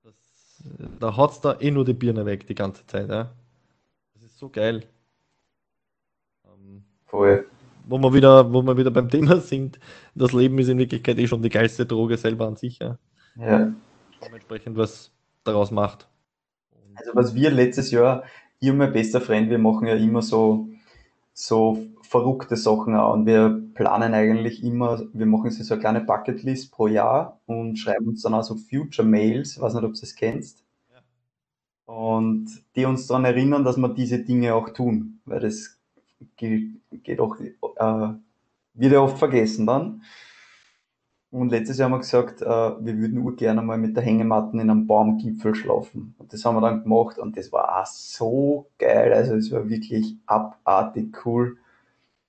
das, 0.02 0.64
da 0.98 1.16
haut 1.16 1.30
es 1.30 1.40
da 1.40 1.56
eh 1.60 1.70
nur 1.70 1.84
die 1.84 1.92
Birne 1.92 2.26
weg 2.26 2.48
die 2.48 2.56
ganze 2.56 2.84
Zeit. 2.84 3.08
Ja? 3.08 3.30
Das 4.14 4.24
ist 4.24 4.36
so 4.36 4.48
geil. 4.48 4.84
Ähm, 6.44 6.82
Voll. 7.06 7.46
Wo 7.86 7.98
wir, 7.98 8.12
wieder, 8.12 8.52
wo 8.52 8.60
wir 8.60 8.76
wieder 8.76 8.90
beim 8.90 9.08
Thema 9.08 9.38
sind, 9.40 9.78
das 10.16 10.32
Leben 10.32 10.58
ist 10.58 10.66
in 10.66 10.78
Wirklichkeit 10.78 11.16
eh 11.18 11.28
schon 11.28 11.42
die 11.42 11.48
geilste 11.48 11.86
Droge 11.86 12.16
selber 12.16 12.48
an 12.48 12.56
sich. 12.56 12.80
Ja. 12.80 12.98
ja. 13.36 13.72
Dementsprechend 14.20 14.76
was 14.76 15.11
daraus 15.44 15.70
macht. 15.70 16.08
Also 16.94 17.12
was 17.14 17.34
wir 17.34 17.50
letztes 17.50 17.90
Jahr, 17.90 18.24
ich 18.60 18.70
und 18.70 18.78
mein 18.78 18.92
bester 18.92 19.20
Freund, 19.20 19.50
wir 19.50 19.58
machen 19.58 19.88
ja 19.88 19.94
immer 19.94 20.22
so, 20.22 20.68
so 21.32 21.86
verrückte 22.02 22.56
Sachen 22.56 22.94
auch 22.94 23.14
und 23.14 23.26
wir 23.26 23.62
planen 23.74 24.14
eigentlich 24.14 24.62
immer, 24.62 25.02
wir 25.12 25.26
machen 25.26 25.50
so 25.50 25.74
eine 25.74 25.80
kleine 25.80 26.00
Bucketlist 26.02 26.70
pro 26.70 26.86
Jahr 26.86 27.40
und 27.46 27.76
schreiben 27.76 28.08
uns 28.08 28.22
dann 28.22 28.34
auch 28.34 28.42
so 28.42 28.56
Future 28.56 29.06
Mails, 29.06 29.56
ich 29.56 29.62
weiß 29.62 29.74
nicht, 29.74 29.84
ob 29.84 29.94
du 29.94 30.00
das 30.00 30.14
kennst. 30.14 30.62
Und 31.86 32.48
die 32.76 32.84
uns 32.84 33.06
daran 33.06 33.24
erinnern, 33.24 33.64
dass 33.64 33.76
wir 33.76 33.88
diese 33.88 34.18
Dinge 34.20 34.54
auch 34.54 34.70
tun, 34.70 35.20
weil 35.24 35.40
das 35.40 35.78
geht, 36.36 36.80
geht 36.90 37.20
auch, 37.20 37.36
äh, 37.38 38.14
wird 38.74 38.92
ja 38.92 39.00
oft 39.00 39.18
vergessen 39.18 39.66
dann. 39.66 40.02
Und 41.32 41.48
letztes 41.48 41.78
Jahr 41.78 41.86
haben 41.86 41.94
wir 41.94 42.00
gesagt, 42.00 42.42
äh, 42.42 42.44
wir 42.46 42.98
würden 42.98 43.18
ur 43.18 43.34
gerne 43.34 43.62
mal 43.62 43.78
mit 43.78 43.96
der 43.96 44.04
Hängematten 44.04 44.60
in 44.60 44.68
einem 44.68 44.86
Baumgipfel 44.86 45.54
schlafen. 45.54 46.14
Und 46.18 46.30
das 46.30 46.44
haben 46.44 46.56
wir 46.56 46.60
dann 46.60 46.82
gemacht 46.82 47.18
und 47.18 47.38
das 47.38 47.50
war 47.50 47.80
auch 47.80 47.86
so 47.86 48.66
geil. 48.78 49.14
Also 49.14 49.36
es 49.36 49.50
war 49.50 49.66
wirklich 49.66 50.14
abartig 50.26 51.24
cool. 51.24 51.56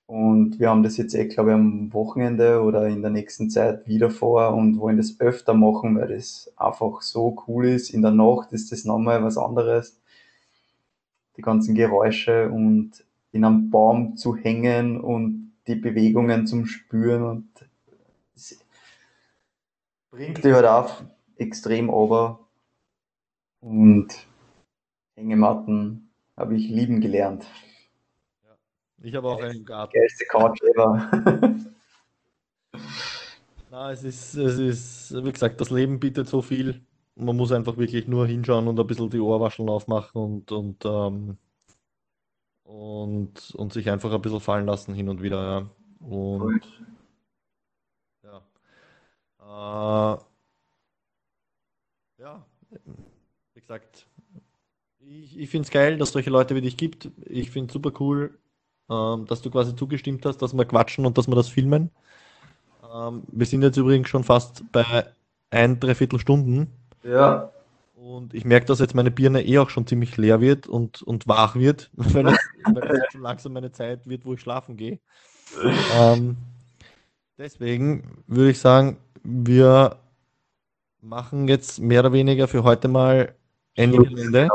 Und 0.06 0.58
wir 0.58 0.70
haben 0.70 0.82
das 0.82 0.96
jetzt 0.96 1.14
eh, 1.14 1.26
glaube 1.26 1.50
ich, 1.50 1.54
am 1.54 1.92
Wochenende 1.92 2.62
oder 2.62 2.88
in 2.88 3.02
der 3.02 3.10
nächsten 3.10 3.50
Zeit 3.50 3.86
wieder 3.86 4.08
vor 4.10 4.54
und 4.54 4.78
wollen 4.78 4.96
das 4.96 5.20
öfter 5.20 5.52
machen, 5.52 5.98
weil 5.98 6.08
das 6.08 6.50
einfach 6.56 7.02
so 7.02 7.44
cool 7.46 7.66
ist. 7.66 7.90
In 7.90 8.00
der 8.00 8.10
Nacht 8.10 8.52
ist 8.52 8.72
das 8.72 8.86
nochmal 8.86 9.22
was 9.22 9.36
anderes. 9.36 10.00
Die 11.36 11.42
ganzen 11.42 11.74
Geräusche 11.74 12.48
und 12.48 13.04
in 13.32 13.44
einem 13.44 13.68
Baum 13.68 14.16
zu 14.16 14.34
hängen 14.34 14.98
und 14.98 15.52
die 15.66 15.74
Bewegungen 15.74 16.46
zum 16.46 16.64
Spüren 16.64 17.22
und 17.22 17.48
bringt 20.14 20.44
die 20.44 20.52
halt 20.52 20.66
auch 20.66 21.02
extrem 21.36 21.90
over. 21.90 22.38
Und 23.60 24.08
Hängematten 25.16 26.10
habe 26.36 26.56
ich 26.56 26.68
lieben 26.68 27.00
gelernt. 27.00 27.46
Ja. 28.44 28.56
Ich 29.02 29.14
habe 29.14 29.28
auch 29.28 29.42
einen 29.42 29.64
Garten. 29.64 29.92
Geilste 29.92 30.24
Couch 30.26 30.60
ever. 30.62 31.56
Na, 33.70 33.90
es 33.90 34.04
ist, 34.04 34.34
es 34.34 34.58
ist, 34.58 35.24
wie 35.24 35.32
gesagt, 35.32 35.60
das 35.60 35.70
Leben 35.70 35.98
bietet 35.98 36.28
so 36.28 36.42
viel. 36.42 36.80
Man 37.16 37.36
muss 37.36 37.52
einfach 37.52 37.76
wirklich 37.76 38.06
nur 38.06 38.26
hinschauen 38.26 38.68
und 38.68 38.78
ein 38.78 38.86
bisschen 38.86 39.10
die 39.10 39.20
Ohrwascheln 39.20 39.68
aufmachen 39.68 40.20
und, 40.20 40.52
und, 40.52 40.84
ähm, 40.84 41.38
und, 42.64 43.54
und 43.54 43.72
sich 43.72 43.90
einfach 43.90 44.12
ein 44.12 44.22
bisschen 44.22 44.40
fallen 44.40 44.66
lassen 44.66 44.94
hin 44.94 45.08
und 45.08 45.22
wieder. 45.22 45.42
Ja. 45.42 46.06
Und 46.06 46.62
äh, 46.62 46.93
ja, 52.18 52.44
wie 53.54 53.60
gesagt, 53.60 54.06
ich, 54.98 55.38
ich 55.38 55.50
finde 55.50 55.66
es 55.66 55.70
geil, 55.70 55.98
dass 55.98 56.08
es 56.08 56.12
solche 56.12 56.30
Leute 56.30 56.54
wie 56.54 56.60
dich 56.60 56.76
gibt. 56.76 57.10
Ich 57.24 57.50
finde 57.50 57.68
es 57.68 57.72
super 57.72 57.92
cool, 58.00 58.38
ähm, 58.90 59.26
dass 59.26 59.42
du 59.42 59.50
quasi 59.50 59.76
zugestimmt 59.76 60.24
hast, 60.26 60.38
dass 60.38 60.54
wir 60.54 60.64
quatschen 60.64 61.06
und 61.06 61.18
dass 61.18 61.28
wir 61.28 61.34
das 61.34 61.48
filmen. 61.48 61.90
Ähm, 62.92 63.22
wir 63.28 63.46
sind 63.46 63.62
jetzt 63.62 63.76
übrigens 63.76 64.08
schon 64.08 64.24
fast 64.24 64.64
bei 64.72 65.06
ein, 65.50 65.78
dreiviertel 65.78 66.18
Stunden. 66.18 66.70
Ja. 67.02 67.50
Und 67.94 68.34
ich 68.34 68.44
merke, 68.44 68.66
dass 68.66 68.80
jetzt 68.80 68.94
meine 68.94 69.10
Birne 69.10 69.44
eh 69.44 69.58
auch 69.58 69.70
schon 69.70 69.86
ziemlich 69.86 70.16
leer 70.16 70.40
wird 70.40 70.66
und, 70.66 71.02
und 71.02 71.26
wach 71.28 71.54
wird, 71.54 71.90
weil 71.94 72.28
es, 72.28 72.38
weil 72.64 72.96
es 72.96 73.02
schon 73.12 73.22
langsam 73.22 73.52
meine 73.52 73.72
Zeit 73.72 74.06
wird, 74.06 74.24
wo 74.24 74.34
ich 74.34 74.40
schlafen 74.40 74.76
gehe. 74.76 74.98
Ähm, 75.94 76.36
deswegen 77.38 78.22
würde 78.26 78.50
ich 78.50 78.60
sagen, 78.60 78.96
wir 79.22 79.96
machen 81.00 81.48
jetzt 81.48 81.80
mehr 81.80 82.00
oder 82.00 82.12
weniger 82.12 82.48
für 82.48 82.64
heute 82.64 82.88
mal 82.88 83.34
Ende 83.74 84.48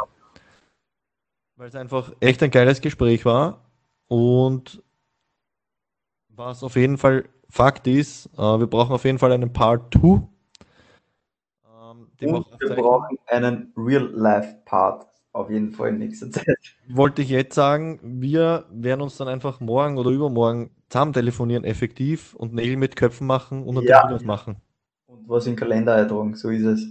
weil 1.60 1.68
es 1.68 1.76
einfach 1.76 2.14
echt 2.22 2.41
ein 2.41 2.51
geiles 2.51 2.80
Gespräch 2.80 3.26
war 3.26 3.65
und 4.07 4.81
was 6.30 6.64
auf 6.64 6.77
jeden 6.77 6.97
Fall 6.97 7.26
Fakt 7.49 7.85
ist, 7.88 8.27
äh, 8.38 8.60
wir 8.60 8.68
brauchen 8.68 8.93
auf 8.93 9.03
jeden 9.03 9.19
Fall 9.19 9.31
einen 9.31 9.51
Part 9.51 9.93
2. 9.93 10.22
Ähm, 11.65 12.07
und 12.34 12.45
wir 12.60 12.76
brauchen 12.76 13.18
einen 13.27 13.73
Real-Life-Part 13.76 15.06
auf 15.34 15.49
jeden 15.49 15.72
Fall 15.72 15.89
in 15.89 15.97
nächster 15.97 16.31
Zeit. 16.31 16.45
Wollte 16.88 17.23
ich 17.23 17.30
jetzt 17.30 17.56
sagen, 17.56 17.99
wir 18.22 18.65
werden 18.72 19.01
uns 19.01 19.18
dann 19.18 19.27
einfach 19.27 19.60
morgen 19.60 19.97
oder 19.97 20.11
übermorgen 20.11 20.72
zusammen 20.90 21.14
telefonieren 21.14 21.64
effektiv 21.64 22.34
und 22.36 22.53
Nägel 22.53 22.78
mit 22.78 22.95
Köpfen 22.95 23.28
machen 23.28 23.64
und 23.64 23.82
ja. 23.84 24.02
Termin 24.02 24.26
machen. 24.26 24.57
Und 25.06 25.30
was 25.30 25.48
in 25.48 25.56
Kalender 25.56 25.95
eintragen, 25.95 26.36
so 26.36 26.49
ist 26.49 26.64
es. 26.64 26.88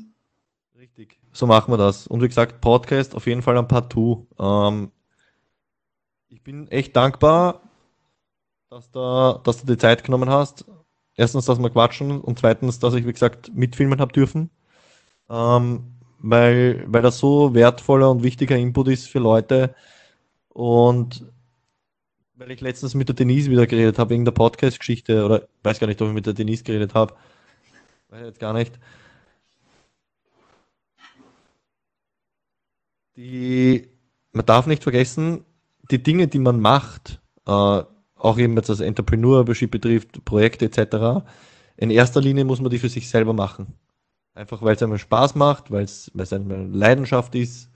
Richtig. 0.78 1.18
So 1.32 1.46
machen 1.46 1.72
wir 1.72 1.78
das. 1.78 2.06
Und 2.06 2.22
wie 2.22 2.28
gesagt, 2.28 2.60
Podcast 2.60 3.14
auf 3.14 3.26
jeden 3.26 3.42
Fall 3.42 3.58
ein 3.58 3.68
Part 3.68 3.92
2. 3.92 4.26
Ähm, 4.38 4.92
ich 6.28 6.42
bin 6.42 6.68
echt 6.68 6.94
dankbar, 6.94 7.62
dass, 8.70 8.90
da, 8.90 9.40
dass 9.42 9.60
du 9.60 9.66
die 9.66 9.78
Zeit 9.78 10.04
genommen 10.04 10.30
hast. 10.30 10.64
Erstens, 11.16 11.46
dass 11.46 11.58
wir 11.58 11.70
quatschen 11.70 12.20
und 12.20 12.38
zweitens, 12.38 12.78
dass 12.78 12.94
ich, 12.94 13.04
wie 13.06 13.12
gesagt, 13.12 13.50
mitfilmen 13.54 14.00
habe 14.00 14.12
dürfen. 14.12 14.50
Ähm, 15.28 15.94
weil, 16.20 16.84
weil 16.86 17.02
das 17.02 17.18
so 17.18 17.54
wertvoller 17.54 18.10
und 18.10 18.22
wichtiger 18.22 18.56
Input 18.56 18.88
ist 18.88 19.08
für 19.08 19.18
Leute. 19.18 19.74
Und 20.48 21.24
weil 22.38 22.52
ich 22.52 22.60
letztens 22.60 22.94
mit 22.94 23.08
der 23.08 23.16
Denise 23.16 23.50
wieder 23.50 23.66
geredet 23.66 23.98
habe, 23.98 24.10
wegen 24.10 24.24
der 24.24 24.32
Podcast-Geschichte, 24.32 25.24
oder 25.24 25.48
weiß 25.64 25.80
gar 25.80 25.88
nicht, 25.88 26.00
ob 26.00 26.08
ich 26.08 26.14
mit 26.14 26.26
der 26.26 26.34
Denise 26.34 26.62
geredet 26.62 26.94
habe. 26.94 27.14
Weiß 28.08 28.22
jetzt 28.22 28.38
gar 28.38 28.52
nicht. 28.52 28.78
Die, 33.16 33.88
man 34.32 34.46
darf 34.46 34.66
nicht 34.66 34.84
vergessen, 34.84 35.44
die 35.90 36.00
Dinge, 36.00 36.28
die 36.28 36.38
man 36.38 36.60
macht, 36.60 37.20
äh, 37.46 37.50
auch 37.50 38.38
eben 38.38 38.56
jetzt 38.56 38.70
als 38.70 38.80
Entrepreneurship 38.80 39.70
betrifft, 39.70 40.24
Projekte 40.24 40.66
etc., 40.66 41.26
in 41.76 41.90
erster 41.90 42.20
Linie 42.20 42.44
muss 42.44 42.60
man 42.60 42.70
die 42.70 42.78
für 42.78 42.88
sich 42.88 43.08
selber 43.08 43.32
machen. 43.32 43.74
Einfach 44.34 44.62
weil 44.62 44.74
es 44.74 44.82
einem 44.82 44.98
Spaß 44.98 45.36
macht, 45.36 45.70
weil 45.70 45.84
es 45.84 46.10
eine 46.32 46.66
Leidenschaft 46.66 47.34
ist, 47.36 47.70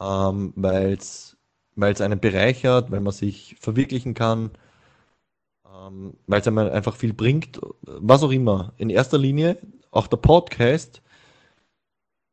ähm, 0.00 0.52
weil 0.56 0.94
es 0.94 1.36
einen 1.82 2.20
bereichert, 2.20 2.90
weil 2.90 3.00
man 3.00 3.12
sich 3.12 3.56
verwirklichen 3.60 4.14
kann, 4.14 4.50
ähm, 5.66 6.14
weil 6.26 6.40
es 6.40 6.46
einem 6.46 6.58
einfach 6.58 6.96
viel 6.96 7.12
bringt, 7.12 7.60
was 7.82 8.22
auch 8.22 8.30
immer. 8.30 8.72
In 8.76 8.90
erster 8.90 9.18
Linie, 9.18 9.58
auch 9.90 10.06
der 10.06 10.18
Podcast 10.18 11.02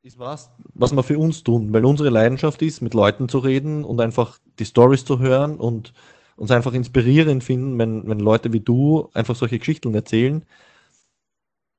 ist 0.03 0.19
was, 0.19 0.49
was 0.73 0.93
wir 0.93 1.03
für 1.03 1.19
uns 1.19 1.43
tun, 1.43 1.73
weil 1.73 1.85
unsere 1.85 2.09
Leidenschaft 2.09 2.61
ist, 2.61 2.81
mit 2.81 2.93
Leuten 2.93 3.27
zu 3.29 3.39
reden 3.39 3.83
und 3.83 3.99
einfach 3.99 4.39
die 4.59 4.65
Stories 4.65 5.05
zu 5.05 5.19
hören 5.19 5.57
und 5.57 5.93
uns 6.37 6.51
einfach 6.51 6.73
inspirierend 6.73 7.43
finden, 7.43 7.77
wenn, 7.77 8.07
wenn 8.07 8.19
Leute 8.19 8.53
wie 8.53 8.59
du 8.59 9.09
einfach 9.13 9.35
solche 9.35 9.59
Geschichten 9.59 9.93
erzählen. 9.93 10.45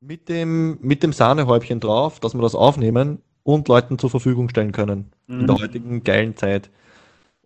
Mit 0.01 0.29
dem, 0.29 0.79
mit 0.81 1.03
dem 1.03 1.13
Sahnehäubchen 1.13 1.81
drauf, 1.81 2.21
dass 2.21 2.35
wir 2.35 2.43
das 2.43 2.55
aufnehmen 2.55 3.23
und 3.43 3.67
Leuten 3.69 3.99
zur 3.99 4.11
Verfügung 4.11 4.49
stellen 4.49 4.73
können 4.73 5.11
mhm. 5.27 5.41
in 5.41 5.47
der 5.47 5.57
mhm. 5.57 5.63
heutigen 5.63 6.05
geilen 6.05 6.37
Zeit. 6.37 6.71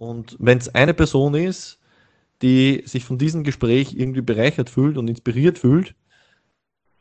Und 0.03 0.37
wenn 0.41 0.59
es 0.59 0.74
eine 0.74 0.95
Person 0.95 1.35
ist, 1.35 1.79
die 2.43 2.83
sich 2.87 3.05
von 3.05 3.19
diesem 3.19 3.45
Gespräch 3.45 3.95
irgendwie 3.95 4.20
bereichert 4.20 4.69
fühlt 4.69 4.99
und 4.99 5.07
inspiriert 5.07 5.59
fühlt, 5.59 5.95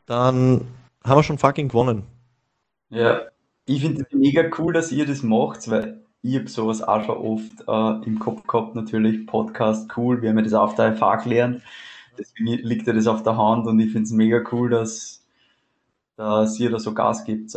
dann 0.06 0.68
haben 1.02 1.18
wir 1.18 1.24
schon 1.24 1.36
fucking 1.38 1.66
gewonnen. 1.66 2.04
Ja, 2.90 3.22
ich 3.64 3.80
finde 3.80 4.02
es 4.08 4.16
mega 4.16 4.44
cool, 4.56 4.72
dass 4.72 4.92
ihr 4.92 5.04
das 5.04 5.24
macht, 5.24 5.68
weil 5.68 6.00
ich 6.22 6.36
habe 6.36 6.48
sowas 6.48 6.80
auch 6.80 7.04
schon 7.04 7.16
oft 7.16 7.64
äh, 7.66 8.06
im 8.06 8.20
Kopf 8.20 8.46
gehabt, 8.46 8.76
natürlich. 8.76 9.26
Podcast 9.26 9.90
cool, 9.96 10.22
wir 10.22 10.30
haben 10.30 10.38
ja 10.38 10.44
das 10.44 10.54
auf 10.54 10.76
der 10.76 10.94
FH 10.94 11.24
gelernt. 11.24 11.62
Deswegen 12.16 12.64
liegt 12.64 12.86
ja 12.86 12.92
das 12.92 13.08
auf 13.08 13.24
der 13.24 13.36
Hand 13.36 13.66
und 13.66 13.80
ich 13.80 13.90
finde 13.90 14.04
es 14.04 14.12
mega 14.12 14.44
cool, 14.52 14.70
dass, 14.70 15.26
dass 16.14 16.56
ihr 16.60 16.70
da 16.70 16.78
so 16.78 16.94
Gas 16.94 17.24
gibt. 17.24 17.52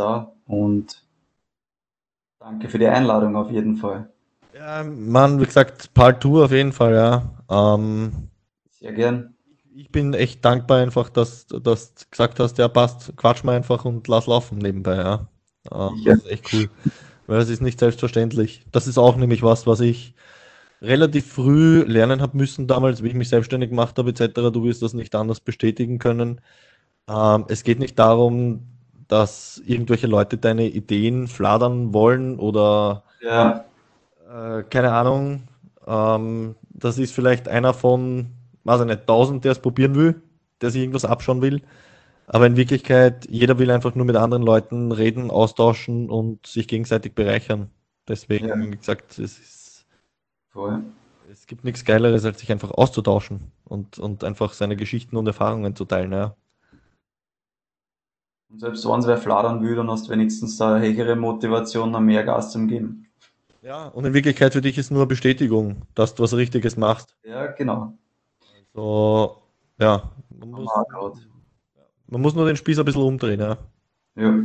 Und 0.47 1.05
danke 2.39 2.67
für 2.67 2.79
die 2.79 2.87
Einladung 2.87 3.35
auf 3.35 3.51
jeden 3.51 3.75
Fall. 3.75 4.09
Ja, 4.57 4.83
Mann, 4.83 5.41
wie 5.41 5.45
gesagt, 5.45 5.93
Part 5.93 6.23
2 6.23 6.45
auf 6.45 6.51
jeden 6.51 6.71
Fall, 6.71 6.93
ja. 6.93 7.23
Ähm, 7.49 8.29
Sehr 8.69 8.93
gern. 8.93 9.35
Ich 9.75 9.91
bin 9.91 10.13
echt 10.13 10.45
dankbar 10.45 10.79
einfach, 10.79 11.09
dass, 11.09 11.47
dass 11.47 11.93
du 11.95 12.05
gesagt 12.09 12.39
hast, 12.39 12.57
ja 12.57 12.69
passt, 12.69 13.17
quatsch 13.17 13.43
mal 13.43 13.57
einfach 13.57 13.83
und 13.83 14.07
lass 14.07 14.27
laufen 14.27 14.57
nebenbei, 14.57 14.95
ja. 14.95 15.27
Ah, 15.69 15.91
das 16.05 16.19
ist 16.19 16.31
echt 16.31 16.53
cool. 16.53 16.69
Weil 17.27 17.39
das 17.39 17.49
ist 17.49 17.61
nicht 17.61 17.79
selbstverständlich. 17.79 18.65
Das 18.71 18.87
ist 18.87 18.97
auch 18.97 19.17
nämlich 19.17 19.43
was, 19.43 19.67
was 19.67 19.81
ich 19.81 20.13
relativ 20.81 21.33
früh 21.33 21.81
lernen 21.81 22.21
habe 22.21 22.37
müssen 22.37 22.67
damals, 22.67 23.03
wie 23.03 23.09
ich 23.09 23.13
mich 23.13 23.29
selbstständig 23.29 23.71
gemacht 23.71 23.97
habe, 23.97 24.11
etc. 24.11 24.51
Du 24.51 24.63
wirst 24.63 24.81
das 24.81 24.93
nicht 24.93 25.15
anders 25.15 25.41
bestätigen 25.41 25.99
können. 25.99 26.39
Ähm, 27.09 27.45
es 27.49 27.63
geht 27.63 27.79
nicht 27.79 27.99
darum, 27.99 28.67
dass 29.09 29.61
irgendwelche 29.65 30.07
Leute 30.07 30.37
deine 30.37 30.67
Ideen 30.67 31.27
fladern 31.27 31.93
wollen 31.93 32.39
oder 32.39 33.03
ja. 33.21 33.65
Äh, 34.35 34.63
keine 34.63 34.91
Ahnung. 34.91 35.47
Ähm, 35.87 36.55
das 36.69 36.97
ist 36.97 37.13
vielleicht 37.13 37.47
einer 37.47 37.73
von, 37.73 38.27
weiß 38.63 38.81
ich 38.81 38.87
nicht, 38.87 39.07
tausend, 39.07 39.45
der 39.45 39.53
es 39.53 39.59
probieren 39.59 39.95
will, 39.95 40.21
der 40.61 40.71
sich 40.71 40.81
irgendwas 40.81 41.05
abschauen 41.05 41.41
will. 41.41 41.61
Aber 42.27 42.47
in 42.47 42.57
Wirklichkeit, 42.57 43.27
jeder 43.29 43.59
will 43.59 43.69
einfach 43.69 43.93
nur 43.95 44.05
mit 44.05 44.15
anderen 44.15 44.43
Leuten 44.43 44.91
reden, 44.91 45.29
austauschen 45.29 46.09
und 46.09 46.47
sich 46.47 46.67
gegenseitig 46.67 47.13
bereichern. 47.13 47.69
Deswegen, 48.07 48.47
ja. 48.47 48.57
wie 48.57 48.71
gesagt, 48.71 49.11
es 49.19 49.39
ist. 49.39 49.85
Voll. 50.49 50.83
Es 51.31 51.47
gibt 51.47 51.63
nichts 51.63 51.85
Geileres, 51.85 52.23
als 52.25 52.39
sich 52.39 52.51
einfach 52.51 52.71
auszutauschen 52.71 53.51
und, 53.65 53.99
und 53.99 54.23
einfach 54.23 54.53
seine 54.53 54.75
Geschichten 54.75 55.17
und 55.17 55.27
Erfahrungen 55.27 55.75
zu 55.75 55.85
teilen, 55.85 56.11
ja. 56.11 56.35
Und 58.49 58.59
selbst 58.59 58.87
wenn 58.87 58.99
es 58.99 59.07
wer 59.07 59.17
fladern 59.17 59.61
will, 59.61 59.75
dann 59.75 59.89
hast 59.89 60.07
du 60.07 60.11
wenigstens 60.11 60.57
da 60.57 60.75
eine 60.75 60.87
höhere 60.87 61.15
Motivation, 61.15 61.91
noch 61.91 61.99
mehr 61.99 62.23
Gas 62.23 62.51
zu 62.51 62.65
geben. 62.67 63.04
Ja, 63.65 63.87
und 63.87 64.05
in 64.05 64.13
Wirklichkeit 64.13 64.53
für 64.53 64.61
dich 64.61 64.77
ist 64.77 64.91
nur 64.91 65.07
Bestätigung, 65.07 65.81
dass 65.95 66.13
du 66.13 66.21
was 66.21 66.35
Richtiges 66.35 66.77
machst. 66.77 67.17
Ja, 67.23 67.47
genau. 67.47 67.97
So, 68.75 69.41
ja. 69.79 70.11
Man 70.37 70.51
muss, 70.51 70.69
man 72.05 72.21
muss 72.21 72.35
nur 72.35 72.45
den 72.45 72.57
Spieß 72.57 72.77
ein 72.77 72.85
bisschen 72.85 73.01
umdrehen, 73.01 73.39
ja. 73.39 73.57
Ja, 74.15 74.39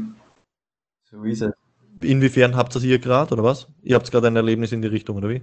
so 1.05 1.23
ist 1.25 1.43
es. 1.43 1.53
Inwiefern 2.01 2.57
habt 2.57 2.73
ihr 2.73 2.75
das 2.75 2.83
hier 2.83 2.99
gerade, 2.99 3.35
oder 3.35 3.45
was? 3.45 3.69
Ihr 3.83 3.97
habt 3.97 4.11
gerade 4.11 4.29
ein 4.29 4.37
Erlebnis 4.37 4.73
in 4.73 4.81
die 4.81 4.89
Richtung, 4.89 5.19
oder 5.19 5.29
wie? 5.29 5.43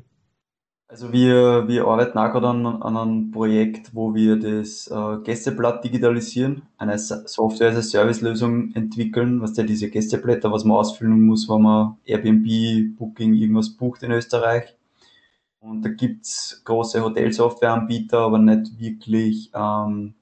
Also 0.89 1.11
wir, 1.11 1.67
wir 1.67 1.85
arbeiten 1.85 2.17
auch 2.17 2.31
gerade 2.31 2.47
an, 2.47 2.65
an 2.65 2.95
einem 2.95 3.31
Projekt, 3.31 3.93
wo 3.93 4.15
wir 4.15 4.37
das 4.37 4.87
äh, 4.87 5.17
Gästeblatt 5.21 5.83
digitalisieren, 5.83 6.61
eine 6.77 6.97
Software-as-a-Service-Lösung 6.97 8.73
entwickeln, 8.73 9.41
was 9.41 9.51
der 9.51 9.65
diese 9.65 9.89
Gästeblätter, 9.89 10.49
was 10.49 10.63
man 10.63 10.77
ausfüllen 10.77 11.21
muss, 11.25 11.49
wenn 11.49 11.61
man 11.61 11.97
Airbnb, 12.05 12.97
Booking, 12.97 13.33
irgendwas 13.33 13.69
bucht 13.71 14.01
in 14.03 14.11
Österreich. 14.11 14.77
Und 15.59 15.81
da 15.83 15.89
gibt's 15.89 16.61
große 16.63 17.03
Hotelsoftware-Anbieter, 17.03 18.19
aber 18.19 18.39
nicht 18.39 18.79
wirklich 18.79 19.51
ähm, 19.53 20.13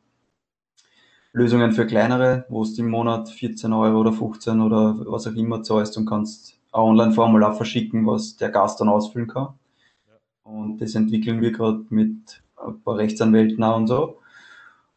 Lösungen 1.31 1.73
für 1.73 1.85
kleinere, 1.85 2.45
wo 2.49 2.63
du 2.63 2.71
im 2.77 2.89
Monat 2.89 3.29
14 3.29 3.71
Euro 3.71 3.99
oder 3.99 4.13
15 4.13 4.61
oder 4.61 4.95
was 5.05 5.27
auch 5.27 5.33
immer 5.35 5.61
zahlst 5.61 5.95
und 5.97 6.07
kannst 6.07 6.57
ein 6.71 6.81
Online-Formular 6.81 7.53
verschicken, 7.53 8.07
was 8.07 8.37
der 8.37 8.49
Gast 8.49 8.81
dann 8.81 8.89
ausfüllen 8.89 9.27
kann. 9.27 9.49
Und 10.45 10.77
das 10.77 10.95
entwickeln 10.95 11.41
wir 11.41 11.51
gerade 11.51 11.83
mit 11.89 12.41
ein 12.55 12.81
paar 12.81 12.97
Rechtsanwälten 12.97 13.61
auch 13.61 13.75
und 13.75 13.87
so. 13.87 14.19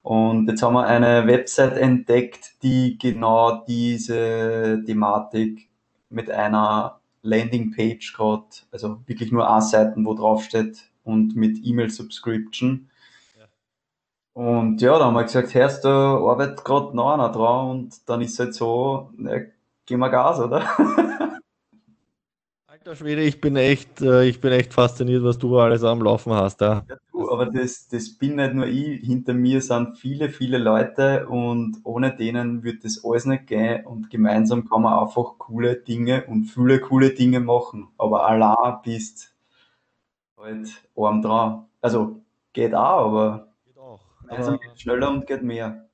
Und 0.03 0.49
jetzt 0.49 0.63
haben 0.63 0.75
wir 0.75 0.87
eine 0.87 1.27
Website 1.27 1.77
entdeckt, 1.77 2.63
die 2.63 2.97
genau 2.99 3.65
diese 3.67 4.81
Thematik 4.87 5.69
mit 6.09 6.31
einer 6.31 7.01
Landingpage 7.23 8.15
gerade, 8.15 8.45
also 8.71 9.01
wirklich 9.07 9.33
nur 9.33 9.51
A-Seiten, 9.51 10.07
wo 10.07 10.15
drauf 10.15 10.45
steht 10.45 10.91
und 11.03 11.35
mit 11.35 11.59
E-Mail-Subscription 11.65 12.89
und 14.39 14.81
ja, 14.81 14.97
da 14.97 15.07
haben 15.07 15.15
wir 15.15 15.25
gesagt, 15.25 15.53
hörst 15.53 15.83
du, 15.83 15.89
arbeitet 15.89 16.65
gerade 16.65 16.95
noch 16.95 17.13
einer 17.13 17.29
dran 17.33 17.71
und 17.71 18.09
dann 18.09 18.21
ist 18.21 18.35
es 18.35 18.39
halt 18.39 18.55
so, 18.55 19.11
ne, 19.17 19.51
gehen 19.85 19.99
wir 19.99 20.11
Gas, 20.11 20.39
oder? 20.39 20.63
Alter 22.89 23.05
Schwede, 23.05 23.23
ich 23.23 23.39
bin 23.39 23.57
echt, 23.57 24.01
äh, 24.01 24.25
ich 24.25 24.41
bin 24.41 24.51
echt 24.51 24.73
fasziniert, 24.73 25.23
was 25.23 25.37
du 25.37 25.59
alles 25.59 25.85
am 25.85 26.01
Laufen 26.01 26.33
hast. 26.33 26.63
Ja, 26.63 26.87
ja 26.89 26.97
du, 27.13 27.31
aber 27.31 27.45
das, 27.45 27.87
das 27.87 28.09
bin 28.17 28.37
nicht 28.37 28.55
nur 28.55 28.67
ich, 28.67 29.03
hinter 29.03 29.35
mir 29.35 29.61
sind 29.61 29.99
viele, 29.99 30.31
viele 30.31 30.57
Leute 30.57 31.29
und 31.29 31.81
ohne 31.85 32.17
denen 32.17 32.63
wird 32.63 32.87
das 32.87 33.05
alles 33.05 33.27
nicht 33.27 33.47
gehen 33.47 33.85
und 33.85 34.09
gemeinsam 34.09 34.67
kann 34.67 34.81
man 34.81 34.99
einfach 35.07 35.37
coole 35.37 35.77
Dinge 35.77 36.25
und 36.29 36.47
viele 36.47 36.81
coole 36.81 37.11
Dinge 37.11 37.41
machen. 37.41 37.89
Aber 37.99 38.27
allein 38.27 38.79
bist 38.83 39.35
halt 40.39 40.71
arm 40.97 41.21
dran. 41.21 41.67
Also 41.83 42.23
geht 42.55 42.75
auch, 42.75 43.05
aber 43.05 43.53
also 44.29 44.53
geht 44.53 44.81
schneller 44.81 45.11
und 45.11 45.27
geht 45.27 45.43
mehr. 45.43 45.88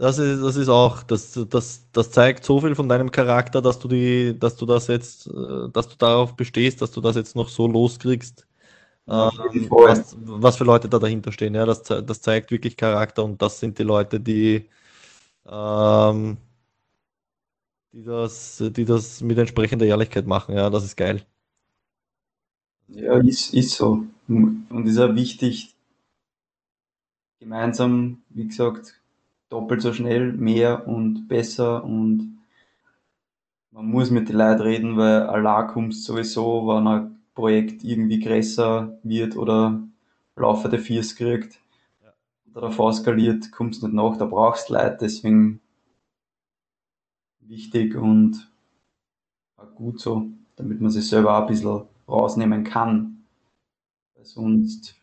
Das 0.00 0.18
ist, 0.18 0.42
das 0.42 0.56
ist 0.56 0.70
auch, 0.70 1.02
das, 1.02 1.38
das, 1.50 1.86
das 1.92 2.10
zeigt 2.10 2.42
so 2.42 2.58
viel 2.62 2.74
von 2.74 2.88
deinem 2.88 3.10
Charakter, 3.10 3.60
dass 3.60 3.78
du 3.78 3.86
die, 3.86 4.34
dass 4.38 4.56
du 4.56 4.64
das 4.64 4.86
jetzt, 4.86 5.26
äh, 5.26 5.68
dass 5.74 5.88
du 5.88 5.96
darauf 5.98 6.36
bestehst, 6.36 6.80
dass 6.80 6.90
du 6.90 7.02
das 7.02 7.16
jetzt 7.16 7.36
noch 7.36 7.50
so 7.50 7.66
loskriegst. 7.66 8.46
Ähm, 9.06 9.30
was, 9.68 10.16
was, 10.18 10.56
für 10.56 10.64
Leute 10.64 10.88
da 10.88 10.98
dahinter 10.98 11.32
stehen. 11.32 11.54
Ja, 11.54 11.66
das, 11.66 11.82
das 11.82 12.22
zeigt 12.22 12.50
wirklich 12.50 12.78
Charakter 12.78 13.22
und 13.24 13.42
das 13.42 13.60
sind 13.60 13.78
die 13.78 13.82
Leute, 13.82 14.20
die, 14.20 14.70
ähm, 15.46 16.38
die, 17.92 18.02
das, 18.02 18.62
die 18.70 18.86
das 18.86 19.20
mit 19.20 19.36
entsprechender 19.36 19.84
Ehrlichkeit 19.84 20.26
machen. 20.26 20.54
Ja, 20.54 20.70
das 20.70 20.84
ist 20.84 20.96
geil. 20.96 21.26
Ja, 22.88 23.18
ist, 23.18 23.52
ist 23.52 23.72
so. 23.72 24.06
Und 24.28 24.86
ist 24.86 24.98
auch 24.98 25.14
wichtig, 25.14 25.74
gemeinsam, 27.38 28.22
wie 28.30 28.46
gesagt, 28.46 28.99
doppelt 29.50 29.82
so 29.82 29.92
schnell, 29.92 30.32
mehr 30.32 30.86
und 30.88 31.28
besser 31.28 31.84
und 31.84 32.38
man 33.72 33.86
muss 33.86 34.10
mit 34.10 34.28
den 34.28 34.36
Leuten 34.36 34.62
reden, 34.62 34.96
weil 34.96 35.22
allein 35.24 35.66
kommst 35.68 36.04
sowieso, 36.04 36.66
wenn 36.68 36.86
ein 36.86 37.20
Projekt 37.34 37.84
irgendwie 37.84 38.20
größer 38.20 38.98
wird 39.02 39.36
oder 39.36 39.82
laufende 40.36 40.78
Viers 40.78 41.14
kriegt 41.16 41.60
ja. 42.02 42.12
oder 42.50 42.68
davor 42.68 42.92
skaliert, 42.92 43.52
kommst 43.52 43.82
nicht 43.82 43.94
nach, 43.94 44.16
da 44.16 44.24
brauchst 44.24 44.70
du 44.70 44.74
Leute, 44.74 44.98
deswegen 45.00 45.60
wichtig 47.40 47.96
und 47.96 48.50
auch 49.56 49.74
gut 49.74 50.00
so, 50.00 50.28
damit 50.56 50.80
man 50.80 50.90
sich 50.90 51.08
selber 51.08 51.36
auch 51.36 51.42
ein 51.42 51.48
bisschen 51.48 51.82
rausnehmen 52.08 52.64
kann. 52.64 53.24
Weil 54.14 54.24
sonst 54.24 54.99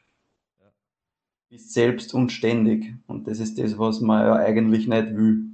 bist 1.50 1.74
selbst 1.74 2.14
und 2.14 2.32
ständig. 2.32 2.96
Und 3.08 3.28
das 3.28 3.40
ist 3.40 3.60
das, 3.60 3.78
was 3.78 4.00
man 4.02 4.26
ja 4.26 4.36
eigentlich 4.36 4.88
nicht 4.88 5.16
will. 5.16 5.46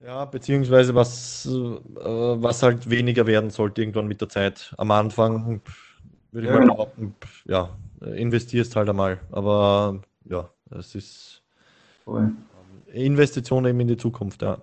Ja, 0.00 0.24
beziehungsweise 0.26 0.94
was, 0.94 1.46
äh, 1.46 1.50
was 1.50 2.62
halt 2.62 2.90
weniger 2.90 3.26
werden 3.26 3.50
sollte 3.50 3.80
irgendwann 3.80 4.06
mit 4.06 4.20
der 4.20 4.28
Zeit. 4.28 4.74
Am 4.76 4.90
Anfang 4.90 5.62
würde 6.32 6.46
ich 6.46 6.50
Ja, 6.50 6.52
mal 6.52 6.60
genau. 6.60 6.74
behaupten, 6.74 7.16
ja, 7.46 7.78
investierst 8.00 8.76
halt 8.76 8.88
einmal. 8.90 9.20
Aber 9.32 10.02
ja, 10.24 10.50
es 10.70 10.94
ist 10.94 11.42
Voll. 12.04 12.32
Investition 12.92 13.64
eben 13.66 13.80
in 13.80 13.88
die 13.88 13.96
Zukunft, 13.96 14.42
ja. 14.42 14.62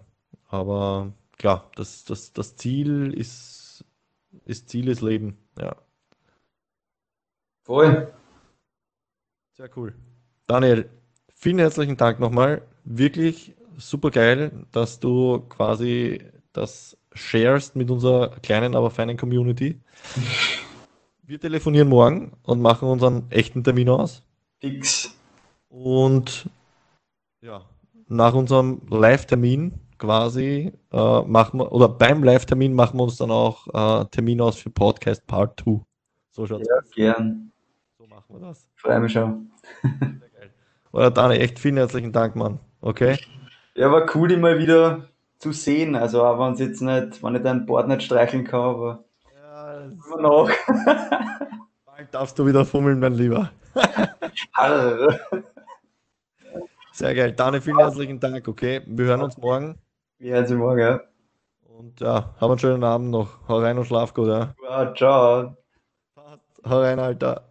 Aber 0.50 1.14
klar, 1.38 1.72
das, 1.76 2.04
das, 2.06 2.34
das 2.34 2.56
Ziel 2.56 3.14
ist, 3.14 3.86
ist 4.46 4.70
Ziel 4.70 4.88
ist 4.90 5.02
Leben, 5.02 5.38
ja. 5.60 5.76
Voll. 7.64 8.14
Sehr 9.54 9.70
cool. 9.78 9.94
Daniel, 10.52 10.90
vielen 11.34 11.60
herzlichen 11.60 11.96
Dank 11.96 12.20
nochmal. 12.20 12.62
Wirklich 12.84 13.56
super 13.78 14.12
geil, 14.12 14.52
dass 14.74 15.00
du 15.00 15.40
quasi 15.48 16.22
das 16.52 16.98
sharest 17.14 17.78
mit 17.78 17.90
unserer 17.90 18.32
kleinen, 18.42 18.76
aber 18.76 18.92
feinen 18.92 19.16
Community. 19.16 19.80
Wir 21.24 21.40
telefonieren 21.40 21.88
morgen 21.88 22.34
und 22.44 22.60
machen 22.62 22.90
unseren 22.90 23.32
echten 23.32 23.64
Termin 23.64 23.88
aus. 23.88 24.24
Fix. 24.60 25.18
Und 25.70 26.50
ja, 27.40 27.64
nach 28.10 28.34
unserem 28.34 28.82
Live-Termin 28.90 29.72
quasi 30.00 30.74
äh, 30.92 31.22
machen 31.22 31.62
wir, 31.62 31.72
oder 31.72 31.88
beim 31.88 32.26
Live-Termin 32.26 32.74
machen 32.74 33.00
wir 33.00 33.04
uns 33.04 33.16
dann 33.16 33.32
auch 33.32 33.68
äh, 34.02 34.06
Termin 34.12 34.42
aus 34.42 34.58
für 34.58 34.70
Podcast 34.70 35.26
Part 35.28 35.62
2. 35.64 35.80
So 36.32 36.46
schaut's 36.46 36.68
Ja, 36.68 36.76
aus. 36.76 36.92
gern. 36.92 37.54
So 37.98 38.06
machen 38.06 38.26
wir 38.36 38.40
das. 38.42 38.68
Freue 38.76 39.00
mich 39.00 39.14
schon. 39.14 39.50
Oder 40.92 41.12
Dani, 41.12 41.36
echt 41.36 41.60
vielen 41.60 41.78
herzlichen 41.78 42.12
Dank, 42.12 42.36
Mann. 42.36 42.60
Okay? 42.82 43.18
Ja, 43.76 43.92
war 43.92 44.06
cool, 44.16 44.28
dich 44.28 44.38
mal 44.40 44.58
wieder 44.60 45.08
zu 45.40 45.52
sehen. 45.52 45.96
Also, 45.96 46.24
auch 46.24 46.40
wenn 46.40 46.54
es 46.54 46.60
jetzt 46.60 46.82
nicht, 46.82 47.24
wenn 47.24 47.36
ich 47.36 47.42
deinen 47.44 47.66
Bart 47.66 47.88
nicht 47.88 48.04
streicheln 48.04 48.44
kann, 48.44 48.62
aber 48.62 49.04
Ja, 49.36 49.80
immer 49.86 50.22
noch. 50.22 50.50
bald 51.86 52.14
darfst 52.14 52.38
du 52.38 52.46
wieder 52.46 52.66
fummeln, 52.66 53.00
mein 53.00 53.14
Lieber. 53.14 53.52
Sehr 56.92 57.16
geil. 57.16 57.32
Dani, 57.34 57.62
vielen 57.62 57.80
herzlichen 57.80 58.20
Dank, 58.20 58.48
okay? 58.48 58.82
Wir 58.86 59.06
hören 59.06 59.22
uns 59.22 59.38
morgen. 59.38 59.78
Wir 60.20 60.34
hören 60.34 60.44
uns 60.44 60.52
morgen, 60.54 60.80
ja. 60.80 61.00
Und 61.66 62.00
ja, 62.02 62.36
haben 62.40 62.52
einen 62.52 62.60
schönen 62.60 62.84
Abend 62.84 63.12
noch. 63.12 63.48
Hau 63.48 63.60
rein 63.60 63.78
und 63.78 63.86
schlaf 63.86 64.14
gut, 64.14 64.28
ja. 64.28 64.54
Wow, 64.60 64.94
ciao. 64.96 65.58
Hau 66.66 66.80
rein, 66.82 67.00
Alter. 67.00 67.51